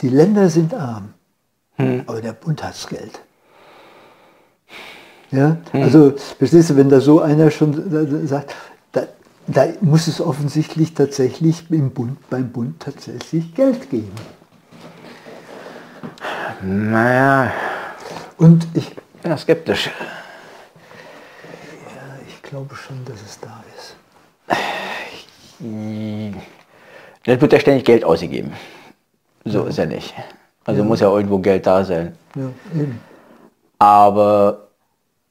die 0.00 0.08
Länder 0.08 0.50
sind 0.50 0.74
arm. 0.74 1.14
Hm. 1.78 2.02
Aber 2.06 2.20
der 2.20 2.32
Bund 2.32 2.62
hat 2.62 2.74
das 2.74 2.86
Geld. 2.86 3.20
Ja, 5.30 5.58
hm. 5.72 5.82
also 5.82 6.14
verstehst 6.38 6.70
du, 6.70 6.76
wenn 6.76 6.88
da 6.88 7.00
so 7.00 7.20
einer 7.20 7.50
schon 7.50 8.26
sagt, 8.26 8.54
da, 8.92 9.02
da 9.46 9.66
muss 9.80 10.06
es 10.06 10.20
offensichtlich 10.20 10.94
tatsächlich 10.94 11.70
im 11.70 11.90
Bund, 11.90 12.18
beim 12.30 12.50
Bund 12.50 12.80
tatsächlich 12.80 13.54
Geld 13.54 13.90
geben. 13.90 14.12
Naja. 16.62 17.52
Und 18.36 18.66
ich. 18.74 18.94
Ja, 19.24 19.36
skeptisch. 19.36 19.90
Ja, 21.94 22.18
ich 22.26 22.42
glaube 22.42 22.74
schon, 22.74 23.04
dass 23.04 23.20
es 23.22 23.38
da 23.40 23.62
ist. 23.76 23.96
Dann 25.60 27.40
wird 27.40 27.52
ja 27.52 27.60
ständig 27.60 27.84
Geld 27.84 28.04
ausgegeben. 28.04 28.52
So 29.44 29.66
ist 29.66 29.78
er 29.78 29.86
nicht. 29.86 30.14
Also 30.68 30.82
ja. 30.82 30.86
muss 30.86 31.00
ja 31.00 31.10
irgendwo 31.10 31.38
Geld 31.38 31.66
da 31.66 31.82
sein. 31.82 32.14
Ja. 32.34 32.50
Aber 33.78 34.68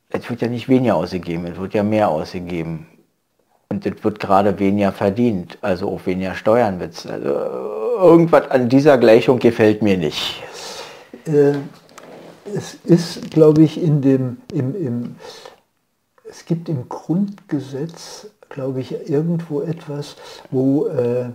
es 0.10 0.28
wird 0.32 0.42
ja 0.42 0.48
nicht 0.48 0.68
weniger 0.68 0.96
ausgegeben, 0.96 1.46
es 1.46 1.60
wird 1.60 1.76
ja 1.76 1.84
mehr 1.84 2.10
ausgegeben. 2.10 2.88
Und 3.70 3.86
es 3.86 4.04
wird 4.04 4.20
gerade 4.20 4.58
weniger 4.58 4.92
verdient, 4.92 5.60
also 5.62 5.92
auch 5.92 6.04
weniger 6.08 6.34
Steuern 6.34 6.80
wird 6.80 7.06
Also 7.06 7.30
irgendwas 8.00 8.50
an 8.50 8.68
dieser 8.68 8.98
Gleichung 8.98 9.38
gefällt 9.38 9.84
mir 9.84 9.98
nicht. 9.98 10.42
Äh, 11.26 11.54
es 12.56 12.74
ist, 12.84 13.30
glaube 13.30 13.62
ich, 13.62 13.80
in 13.80 14.02
dem, 14.02 14.38
im, 14.52 14.76
im, 14.76 15.16
es 16.28 16.46
gibt 16.46 16.68
im 16.68 16.90
Grundgesetz, 16.90 18.32
glaube 18.50 18.80
ich, 18.80 19.08
irgendwo 19.08 19.62
etwas, 19.62 20.16
wo 20.50 20.88
äh, 20.88 21.30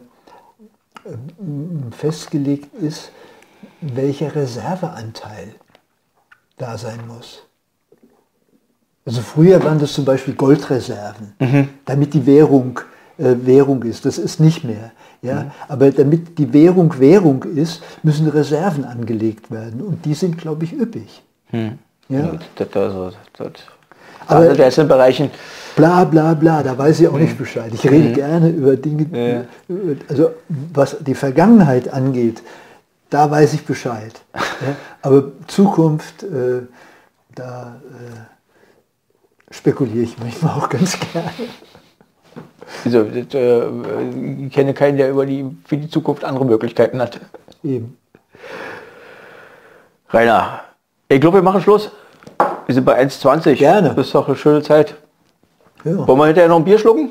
festgelegt 1.92 2.74
ist, 2.74 3.12
welcher 3.82 4.34
Reserveanteil 4.34 5.54
da 6.56 6.78
sein 6.78 7.00
muss. 7.06 7.42
Also 9.04 9.20
früher 9.20 9.62
waren 9.64 9.80
das 9.80 9.92
zum 9.92 10.04
Beispiel 10.04 10.34
Goldreserven, 10.34 11.34
mhm. 11.40 11.68
damit 11.84 12.14
die 12.14 12.24
Währung 12.24 12.78
äh, 13.18 13.34
Währung 13.44 13.82
ist. 13.82 14.04
Das 14.04 14.16
ist 14.16 14.40
nicht 14.40 14.64
mehr. 14.64 14.92
Ja? 15.22 15.44
Mhm. 15.44 15.50
Aber 15.68 15.90
damit 15.90 16.38
die 16.38 16.52
Währung 16.52 16.98
Währung 16.98 17.42
ist, 17.42 17.82
müssen 18.02 18.28
Reserven 18.28 18.84
angelegt 18.84 19.50
werden. 19.50 19.80
Und 19.82 20.04
die 20.04 20.14
sind, 20.14 20.38
glaube 20.38 20.64
ich, 20.64 20.72
üppig. 20.72 21.22
Mhm. 21.50 21.78
Ja? 22.09 22.38
Das, 22.56 22.68
das, 22.70 23.14
das, 23.36 23.52
aber 24.26 24.50
also 24.64 24.82
in 24.82 24.88
Bereichen. 24.88 25.30
Bla 25.74 26.04
bla 26.04 26.34
bla, 26.34 26.62
da 26.62 26.76
weiß 26.76 27.00
ich 27.00 27.09
auch 27.09 27.18
nicht 27.18 27.34
mhm. 27.34 27.38
Bescheid. 27.38 27.70
Ich 27.72 27.84
rede 27.88 28.10
mhm. 28.10 28.14
gerne 28.14 28.50
über 28.50 28.76
Dinge, 28.76 29.06
ja. 29.12 29.44
also 30.09 30.32
was 30.48 30.98
die 31.00 31.14
Vergangenheit 31.14 31.92
angeht, 31.92 32.42
da 33.12 33.30
weiß 33.30 33.55
ich 33.55 33.64
Bescheid. 33.64 34.20
Aber 35.02 35.32
Zukunft, 35.47 36.22
äh, 36.22 36.62
da 37.34 37.80
äh, 37.90 39.55
spekuliere 39.55 40.05
ich 40.05 40.18
manchmal 40.18 40.59
auch 40.59 40.68
ganz 40.68 40.98
gerne. 41.12 41.30
Also, 42.84 43.05
das, 43.05 43.34
äh, 43.34 44.44
ich 44.47 44.52
kenne 44.52 44.72
keinen, 44.72 44.97
der 44.97 45.10
über 45.10 45.26
die, 45.26 45.44
für 45.66 45.76
die 45.76 45.90
Zukunft 45.90 46.24
andere 46.24 46.47
Möglichkeiten 46.47 47.01
hat. 47.01 47.20
Eben. 47.62 47.98
Rainer, 50.09 50.60
ich 51.09 51.20
glaube, 51.20 51.39
wir 51.39 51.43
machen 51.43 51.60
Schluss. 51.60 51.90
Wir 52.66 52.74
sind 52.74 52.84
bei 52.84 52.98
1,20. 52.98 53.55
Gerne. 53.55 53.94
Das 53.94 54.06
ist 54.06 54.14
doch 54.14 54.26
eine 54.26 54.36
schöne 54.36 54.62
Zeit. 54.62 54.94
Ja. 55.84 56.06
Wollen 56.06 56.18
wir 56.18 56.26
hinterher 56.26 56.48
noch 56.48 56.56
ein 56.56 56.64
Bier 56.64 56.78
schlucken? 56.78 57.10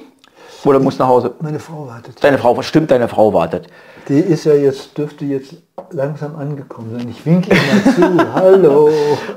Oder 0.64 0.80
muss 0.80 1.00
nach 1.00 1.08
Hause? 1.08 1.34
Meine 1.40 1.60
Frau 1.60 1.88
wartet. 1.88 2.24
Deine 2.24 2.38
Frau, 2.38 2.62
stimmt, 2.62 2.92
deine 2.92 3.08
Frau 3.08 3.34
wartet. 3.34 3.68
Die 4.08 4.20
ist 4.20 4.46
ja 4.46 4.54
jetzt, 4.54 4.98
dürfte 4.98 5.26
jetzt 5.26 5.56
langsam 5.92 6.36
angekommen 6.36 6.98
sein. 6.98 7.10
Ich 7.10 7.26
winke 7.26 7.50
mal 7.50 7.94
zu. 7.94 8.34
Hallo. 8.34 8.90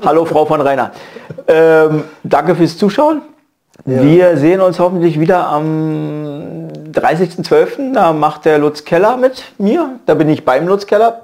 Hallo, 0.03 0.25
Frau 0.25 0.45
von 0.45 0.61
Rainer. 0.61 0.91
Ähm, 1.47 2.03
danke 2.23 2.55
fürs 2.55 2.77
Zuschauen. 2.77 3.21
Ja. 3.85 4.01
Wir 4.01 4.37
sehen 4.37 4.61
uns 4.61 4.79
hoffentlich 4.79 5.19
wieder 5.19 5.47
am 5.47 6.69
30.12. 6.91 7.93
Da 7.93 8.13
macht 8.13 8.45
der 8.45 8.57
Lutz 8.57 8.85
Keller 8.85 9.17
mit 9.17 9.43
mir. 9.57 9.99
Da 10.05 10.13
bin 10.13 10.29
ich 10.29 10.45
beim 10.45 10.67
Lutz 10.67 10.85
Keller. 10.85 11.21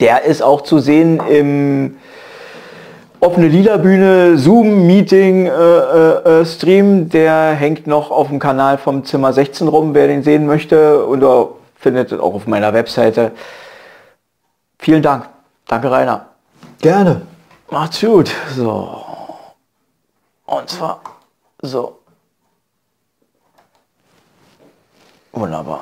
Der 0.00 0.24
ist 0.24 0.42
auch 0.42 0.60
zu 0.60 0.78
sehen 0.78 1.20
im 1.28 1.96
offene 3.20 3.48
Liederbühne, 3.48 4.38
Zoom-Meeting, 4.38 5.46
äh, 5.46 5.50
äh, 5.50 6.40
äh, 6.40 6.46
Stream, 6.46 7.08
der 7.08 7.52
hängt 7.52 7.86
noch 7.86 8.10
auf 8.10 8.28
dem 8.28 8.38
Kanal 8.38 8.78
vom 8.78 9.04
Zimmer 9.04 9.32
16 9.32 9.68
rum, 9.68 9.94
wer 9.94 10.06
den 10.06 10.22
sehen 10.22 10.46
möchte. 10.46 11.04
Und 11.04 11.20
da 11.20 11.48
findet 11.76 12.12
es 12.12 12.20
auch 12.20 12.34
auf 12.34 12.46
meiner 12.46 12.72
Webseite. 12.72 13.32
Vielen 14.78 15.02
Dank. 15.02 15.28
Danke, 15.66 15.90
Rainer. 15.90 16.26
Gerne. 16.80 17.22
Macht's 17.70 18.00
gut. 18.00 18.30
So. 18.56 19.04
Und 20.46 20.68
zwar 20.70 21.00
so. 21.60 21.98
Wunderbar. 25.32 25.76